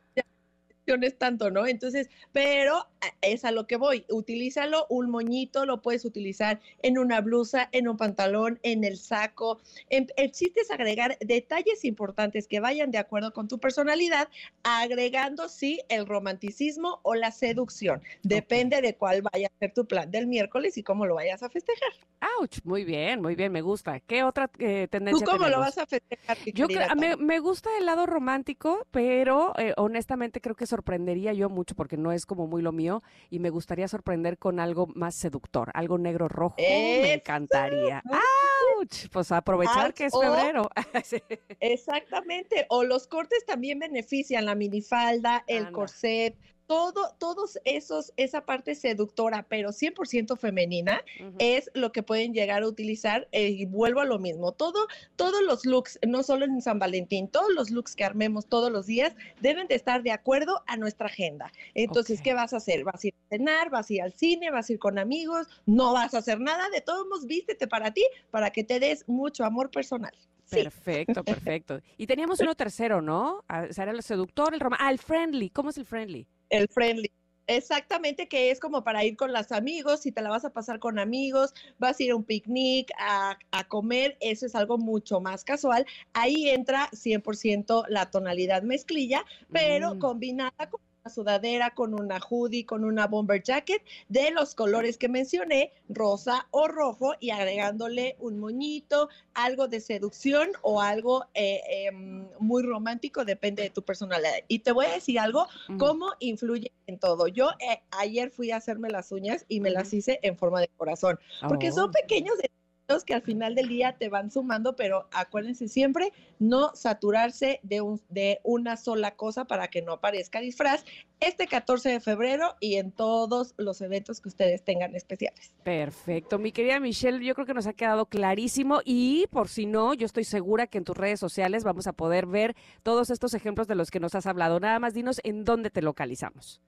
es 1.01 1.17
tanto, 1.17 1.51
¿no? 1.51 1.67
Entonces, 1.67 2.09
pero 2.31 2.87
es 3.21 3.45
a 3.45 3.51
lo 3.51 3.67
que 3.67 3.77
voy. 3.77 4.05
Utilízalo, 4.09 4.85
un 4.89 5.09
moñito 5.09 5.65
lo 5.65 5.81
puedes 5.81 6.05
utilizar 6.05 6.59
en 6.83 6.97
una 6.97 7.21
blusa, 7.21 7.69
en 7.71 7.87
un 7.87 7.97
pantalón, 7.97 8.59
en 8.63 8.83
el 8.83 8.97
saco. 8.97 9.59
es 9.89 10.71
agregar 10.71 11.17
detalles 11.19 11.85
importantes 11.85 12.47
que 12.47 12.59
vayan 12.59 12.91
de 12.91 12.97
acuerdo 12.97 13.33
con 13.33 13.47
tu 13.47 13.59
personalidad, 13.59 14.29
agregando 14.63 15.49
sí 15.49 15.81
el 15.89 16.05
romanticismo 16.05 16.99
o 17.03 17.15
la 17.15 17.31
seducción. 17.31 18.01
Depende 18.23 18.81
de 18.81 18.95
cuál 18.95 19.21
vaya 19.21 19.47
a 19.47 19.59
ser 19.59 19.73
tu 19.73 19.85
plan 19.85 20.09
del 20.11 20.27
miércoles 20.27 20.77
y 20.77 20.83
cómo 20.83 21.05
lo 21.05 21.15
vayas 21.15 21.43
a 21.43 21.49
festejar. 21.49 21.91
¡Auch! 22.39 22.63
Muy 22.63 22.83
bien, 22.83 23.21
muy 23.21 23.35
bien, 23.35 23.51
me 23.51 23.61
gusta. 23.61 23.99
¿Qué 23.99 24.23
otra 24.23 24.49
eh, 24.59 24.87
tendencia 24.89 25.25
¿Tú 25.25 25.31
cómo 25.31 25.47
lo 25.47 25.59
vas 25.59 25.77
a 25.77 25.87
festejar? 25.87 26.37
Yo 26.53 26.67
me, 26.67 27.15
me, 27.17 27.39
gusta 27.39 27.69
el 27.79 27.85
lado 27.85 28.05
romántico, 28.05 28.85
pero 28.91 29.53
eh, 29.57 29.73
honestamente 29.77 30.39
creo 30.39 30.55
que 30.55 30.67
sorprendería 30.81 31.31
yo 31.33 31.47
mucho 31.47 31.75
porque 31.75 31.95
no 31.95 32.11
es 32.11 32.25
como 32.25 32.47
muy 32.47 32.63
lo 32.63 32.71
mío 32.71 33.03
y 33.29 33.37
me 33.37 33.51
gustaría 33.51 33.87
sorprender 33.87 34.39
con 34.39 34.59
algo 34.59 34.87
más 34.87 35.13
seductor, 35.13 35.69
algo 35.75 35.99
negro 35.99 36.27
rojo. 36.27 36.55
Me 36.57 37.13
encantaría. 37.13 38.01
¡Auch! 38.09 39.09
Pues 39.11 39.31
aprovechar 39.31 39.93
que 39.93 40.05
es 40.05 40.13
febrero. 40.13 40.69
Exactamente. 41.59 42.65
O 42.69 42.83
los 42.83 43.05
cortes 43.07 43.45
también 43.45 43.77
benefician 43.77 44.45
la 44.45 44.55
minifalda, 44.55 45.43
el 45.45 45.71
corset 45.71 46.35
todo, 46.67 47.15
todos 47.19 47.59
esos, 47.65 48.13
esa 48.17 48.45
parte 48.45 48.75
seductora, 48.75 49.45
pero 49.47 49.69
100% 49.69 50.37
femenina, 50.37 51.03
es 51.39 51.69
lo 51.73 51.91
que 51.91 52.03
pueden 52.03 52.33
llegar 52.33 52.63
a 52.63 52.67
utilizar. 52.67 53.27
Eh, 53.31 53.49
y 53.49 53.65
vuelvo 53.65 54.01
a 54.01 54.05
lo 54.05 54.19
mismo, 54.19 54.51
todo, 54.51 54.87
todos 55.15 55.41
los 55.43 55.65
looks, 55.65 55.99
no 56.07 56.23
solo 56.23 56.45
en 56.45 56.61
San 56.61 56.79
Valentín, 56.79 57.27
todos 57.27 57.51
los 57.53 57.71
looks 57.71 57.95
que 57.95 58.03
armemos 58.03 58.47
todos 58.47 58.71
los 58.71 58.85
días 58.85 59.15
deben 59.41 59.67
de 59.67 59.75
estar 59.75 60.03
de 60.03 60.11
acuerdo 60.11 60.63
a 60.67 60.77
nuestra 60.77 61.07
agenda. 61.07 61.51
Entonces, 61.73 62.21
¿qué 62.21 62.33
vas 62.33 62.53
a 62.53 62.57
hacer? 62.57 62.83
¿Vas 62.83 63.03
a 63.03 63.07
ir 63.07 63.13
a 63.13 63.29
cenar? 63.29 63.69
¿Vas 63.69 63.89
a 63.89 63.93
ir 63.93 64.01
al 64.01 64.13
cine? 64.13 64.51
¿Vas 64.51 64.69
a 64.69 64.73
ir 64.73 64.79
con 64.79 64.97
amigos? 64.99 65.47
No 65.65 65.93
vas 65.93 66.13
a 66.13 66.19
hacer 66.19 66.39
nada, 66.39 66.69
de 66.69 66.81
todos 66.81 67.05
modos, 67.07 67.25
vístete 67.25 67.67
para 67.67 67.91
ti, 67.91 68.05
para 68.29 68.51
que 68.51 68.63
te 68.63 68.79
des 68.79 69.07
mucho 69.07 69.43
amor 69.45 69.69
personal. 69.71 70.13
Perfecto, 70.51 71.23
perfecto. 71.23 71.79
Y 71.97 72.07
teníamos 72.07 72.39
uno 72.41 72.55
tercero, 72.55 73.01
¿no? 73.01 73.43
O 73.47 73.73
sea, 73.73 73.83
era 73.83 73.91
el 73.91 74.03
seductor, 74.03 74.53
el 74.53 74.59
romántico. 74.59 74.87
Ah, 74.87 74.91
el 74.91 74.99
friendly. 74.99 75.49
¿Cómo 75.49 75.69
es 75.69 75.77
el 75.77 75.85
friendly? 75.85 76.27
El 76.51 76.67
friendly. 76.69 77.11
Exactamente, 77.47 78.29
que 78.29 78.51
es 78.51 78.59
como 78.59 78.83
para 78.83 79.03
ir 79.03 79.17
con 79.17 79.33
los 79.33 79.51
amigos, 79.51 80.01
si 80.01 80.11
te 80.11 80.21
la 80.21 80.29
vas 80.29 80.45
a 80.45 80.53
pasar 80.53 80.79
con 80.79 80.99
amigos, 80.99 81.53
vas 81.79 81.99
a 81.99 82.03
ir 82.03 82.11
a 82.11 82.15
un 82.15 82.23
picnic, 82.23 82.91
a, 82.97 83.37
a 83.51 83.67
comer, 83.67 84.15
eso 84.21 84.45
es 84.45 84.55
algo 84.55 84.77
mucho 84.77 85.19
más 85.19 85.43
casual. 85.43 85.85
Ahí 86.13 86.49
entra 86.49 86.87
100% 86.93 87.85
la 87.89 88.09
tonalidad 88.09 88.63
mezclilla, 88.63 89.25
pero 89.51 89.95
Mm. 89.95 89.99
combinada 89.99 90.69
con 90.69 90.79
sudadera, 91.09 91.71
con 91.71 91.99
una 91.99 92.19
hoodie, 92.19 92.65
con 92.65 92.83
una 92.83 93.07
bomber 93.07 93.41
jacket 93.41 93.81
de 94.09 94.31
los 94.31 94.53
colores 94.55 94.97
que 94.97 95.09
mencioné, 95.09 95.73
rosa 95.89 96.47
o 96.51 96.67
rojo, 96.67 97.13
y 97.19 97.31
agregándole 97.31 98.15
un 98.19 98.39
moñito, 98.39 99.09
algo 99.33 99.67
de 99.67 99.79
seducción 99.79 100.49
o 100.61 100.81
algo 100.81 101.25
eh, 101.33 101.61
em, 101.87 102.27
muy 102.39 102.63
romántico, 102.63 103.25
depende 103.25 103.63
de 103.63 103.69
tu 103.69 103.81
personalidad. 103.81 104.31
Y 104.47 104.59
te 104.59 104.71
voy 104.71 104.85
a 104.85 104.93
decir 104.93 105.19
algo, 105.19 105.47
cómo 105.79 106.11
influye 106.19 106.71
en 106.87 106.99
todo. 106.99 107.27
Yo 107.27 107.49
eh, 107.59 107.81
ayer 107.91 108.29
fui 108.29 108.51
a 108.51 108.57
hacerme 108.57 108.89
las 108.89 109.11
uñas 109.11 109.45
y 109.47 109.59
me 109.59 109.71
las 109.71 109.93
hice 109.93 110.19
en 110.21 110.37
forma 110.37 110.61
de 110.61 110.67
corazón, 110.77 111.19
porque 111.47 111.69
Oh. 111.69 111.73
son 111.73 111.91
pequeños 111.91 112.35
detalles 112.37 112.60
que 112.99 113.13
al 113.13 113.21
final 113.21 113.55
del 113.55 113.69
día 113.69 113.95
te 113.97 114.09
van 114.09 114.31
sumando, 114.31 114.75
pero 114.75 115.07
acuérdense 115.11 115.67
siempre 115.67 116.11
no 116.39 116.75
saturarse 116.75 117.59
de, 117.63 117.81
un, 117.81 118.01
de 118.09 118.39
una 118.43 118.77
sola 118.77 119.11
cosa 119.15 119.45
para 119.45 119.67
que 119.69 119.81
no 119.81 119.93
aparezca 119.93 120.39
disfraz 120.39 120.83
este 121.19 121.47
14 121.47 121.89
de 121.89 121.99
febrero 121.99 122.55
y 122.59 122.75
en 122.75 122.91
todos 122.91 123.53
los 123.57 123.81
eventos 123.81 124.21
que 124.21 124.29
ustedes 124.29 124.63
tengan 124.63 124.95
especiales. 124.95 125.53
Perfecto, 125.63 126.39
mi 126.39 126.51
querida 126.51 126.79
Michelle, 126.79 127.23
yo 127.23 127.35
creo 127.35 127.45
que 127.45 127.53
nos 127.53 127.67
ha 127.67 127.73
quedado 127.73 128.07
clarísimo 128.07 128.81
y 128.83 129.27
por 129.31 129.47
si 129.47 129.65
no, 129.65 129.93
yo 129.93 130.05
estoy 130.05 130.23
segura 130.23 130.67
que 130.67 130.79
en 130.79 130.83
tus 130.83 130.97
redes 130.97 131.19
sociales 131.19 131.63
vamos 131.63 131.87
a 131.87 131.93
poder 131.93 132.25
ver 132.25 132.55
todos 132.83 133.09
estos 133.09 133.33
ejemplos 133.33 133.67
de 133.67 133.75
los 133.75 133.91
que 133.91 133.99
nos 133.99 134.15
has 134.15 134.25
hablado. 134.25 134.59
Nada 134.59 134.79
más 134.79 134.93
dinos 134.93 135.21
en 135.23 135.45
dónde 135.45 135.69
te 135.69 135.81
localizamos. 135.81 136.61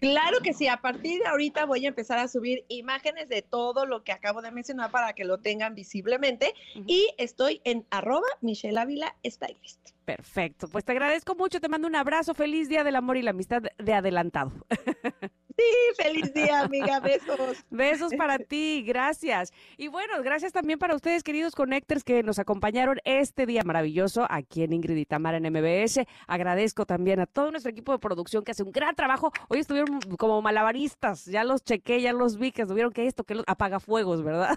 Claro 0.00 0.38
que 0.42 0.52
sí, 0.52 0.68
a 0.68 0.80
partir 0.80 1.20
de 1.20 1.26
ahorita 1.26 1.64
voy 1.64 1.84
a 1.84 1.88
empezar 1.88 2.18
a 2.18 2.28
subir 2.28 2.64
imágenes 2.68 3.28
de 3.28 3.42
todo 3.42 3.86
lo 3.86 4.04
que 4.04 4.12
acabo 4.12 4.42
de 4.42 4.50
mencionar 4.50 4.90
para 4.90 5.12
que 5.14 5.24
lo 5.24 5.38
tengan 5.38 5.74
visiblemente 5.74 6.54
y 6.86 7.08
estoy 7.18 7.60
en 7.64 7.86
arroba 7.90 8.26
Michelle 8.40 8.78
Ávila 8.78 9.16
Stylist. 9.24 9.90
Perfecto, 10.04 10.68
pues 10.68 10.84
te 10.84 10.92
agradezco 10.92 11.34
mucho, 11.34 11.60
te 11.60 11.68
mando 11.68 11.88
un 11.88 11.96
abrazo, 11.96 12.34
feliz 12.34 12.68
Día 12.68 12.84
del 12.84 12.96
Amor 12.96 13.16
y 13.16 13.22
la 13.22 13.30
Amistad 13.30 13.62
de 13.78 13.94
adelantado. 13.94 14.52
Sí, 15.56 15.64
feliz 16.02 16.34
día, 16.34 16.60
amiga, 16.60 17.00
besos. 17.00 17.64
Besos 17.70 18.12
para 18.14 18.38
ti, 18.38 18.82
gracias. 18.86 19.52
Y 19.76 19.88
bueno, 19.88 20.22
gracias 20.22 20.52
también 20.52 20.78
para 20.78 20.94
ustedes, 20.94 21.22
queridos 21.22 21.54
connectors, 21.54 22.04
que 22.04 22.22
nos 22.22 22.38
acompañaron 22.38 22.98
este 23.04 23.46
día 23.46 23.62
maravilloso 23.64 24.26
aquí 24.28 24.62
en 24.62 24.72
Ingrid 24.74 24.96
y 24.96 25.06
Tamara 25.06 25.38
en 25.38 25.50
MBS. 25.50 26.00
Agradezco 26.26 26.84
también 26.84 27.20
a 27.20 27.26
todo 27.26 27.50
nuestro 27.50 27.70
equipo 27.70 27.92
de 27.92 27.98
producción 27.98 28.44
que 28.44 28.52
hace 28.52 28.62
un 28.62 28.72
gran 28.72 28.94
trabajo. 28.94 29.32
Hoy 29.48 29.60
estuvieron 29.60 30.00
como 30.18 30.42
malabaristas, 30.42 31.24
ya 31.24 31.44
los 31.44 31.64
chequé, 31.64 32.02
ya 32.02 32.12
los 32.12 32.36
vi 32.36 32.52
que 32.52 32.62
estuvieron 32.62 32.92
que 32.92 33.06
esto, 33.06 33.24
que 33.24 33.34
los 33.34 33.44
apagafuegos, 33.46 34.22
¿verdad? 34.22 34.56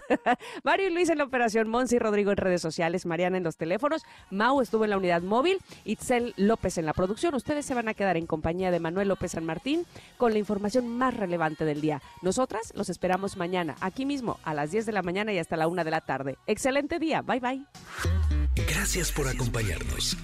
Mario 0.64 0.88
y 0.88 0.90
Luis 0.90 1.08
en 1.08 1.18
la 1.18 1.24
operación, 1.24 1.68
Monsi 1.68 1.96
y 1.96 1.98
Rodrigo 1.98 2.30
en 2.30 2.36
redes 2.36 2.60
sociales, 2.60 3.06
Mariana 3.06 3.38
en 3.38 3.44
los 3.44 3.56
teléfonos, 3.56 4.02
Mau 4.30 4.60
estuvo 4.60 4.84
en 4.84 4.90
la 4.90 4.98
unidad 4.98 5.22
móvil, 5.22 5.58
Itzel 5.84 6.34
López 6.36 6.76
en 6.78 6.86
la 6.86 6.92
producción. 6.92 7.34
Ustedes 7.34 7.64
se 7.64 7.74
van 7.74 7.88
a 7.88 7.94
quedar 7.94 8.16
en 8.16 8.26
compañía 8.26 8.70
de 8.70 8.80
Manuel 8.80 9.08
López 9.08 9.32
San 9.32 9.46
Martín 9.46 9.86
con 10.18 10.32
la 10.32 10.38
información 10.38 10.89
más 10.90 11.16
relevante 11.16 11.64
del 11.64 11.80
día. 11.80 12.02
Nosotras 12.22 12.72
los 12.74 12.88
esperamos 12.88 13.36
mañana, 13.36 13.76
aquí 13.80 14.06
mismo, 14.06 14.38
a 14.44 14.54
las 14.54 14.70
10 14.70 14.86
de 14.86 14.92
la 14.92 15.02
mañana 15.02 15.32
y 15.32 15.38
hasta 15.38 15.56
la 15.56 15.68
1 15.68 15.84
de 15.84 15.90
la 15.90 16.00
tarde. 16.00 16.38
Excelente 16.46 16.98
día, 16.98 17.22
bye 17.22 17.40
bye. 17.40 17.64
Gracias 18.68 19.12
por 19.12 19.28
acompañarnos. 19.28 20.16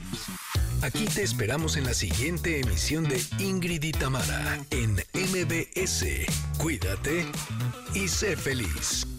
Aquí 0.82 1.06
te 1.06 1.22
esperamos 1.22 1.76
en 1.76 1.84
la 1.84 1.94
siguiente 1.94 2.60
emisión 2.60 3.04
de 3.04 3.20
Ingrid 3.38 3.82
y 3.82 3.92
Tamara 3.92 4.58
en 4.70 4.92
MBS. 5.14 6.04
Cuídate 6.58 7.26
y 7.94 8.08
sé 8.08 8.36
feliz. 8.36 9.15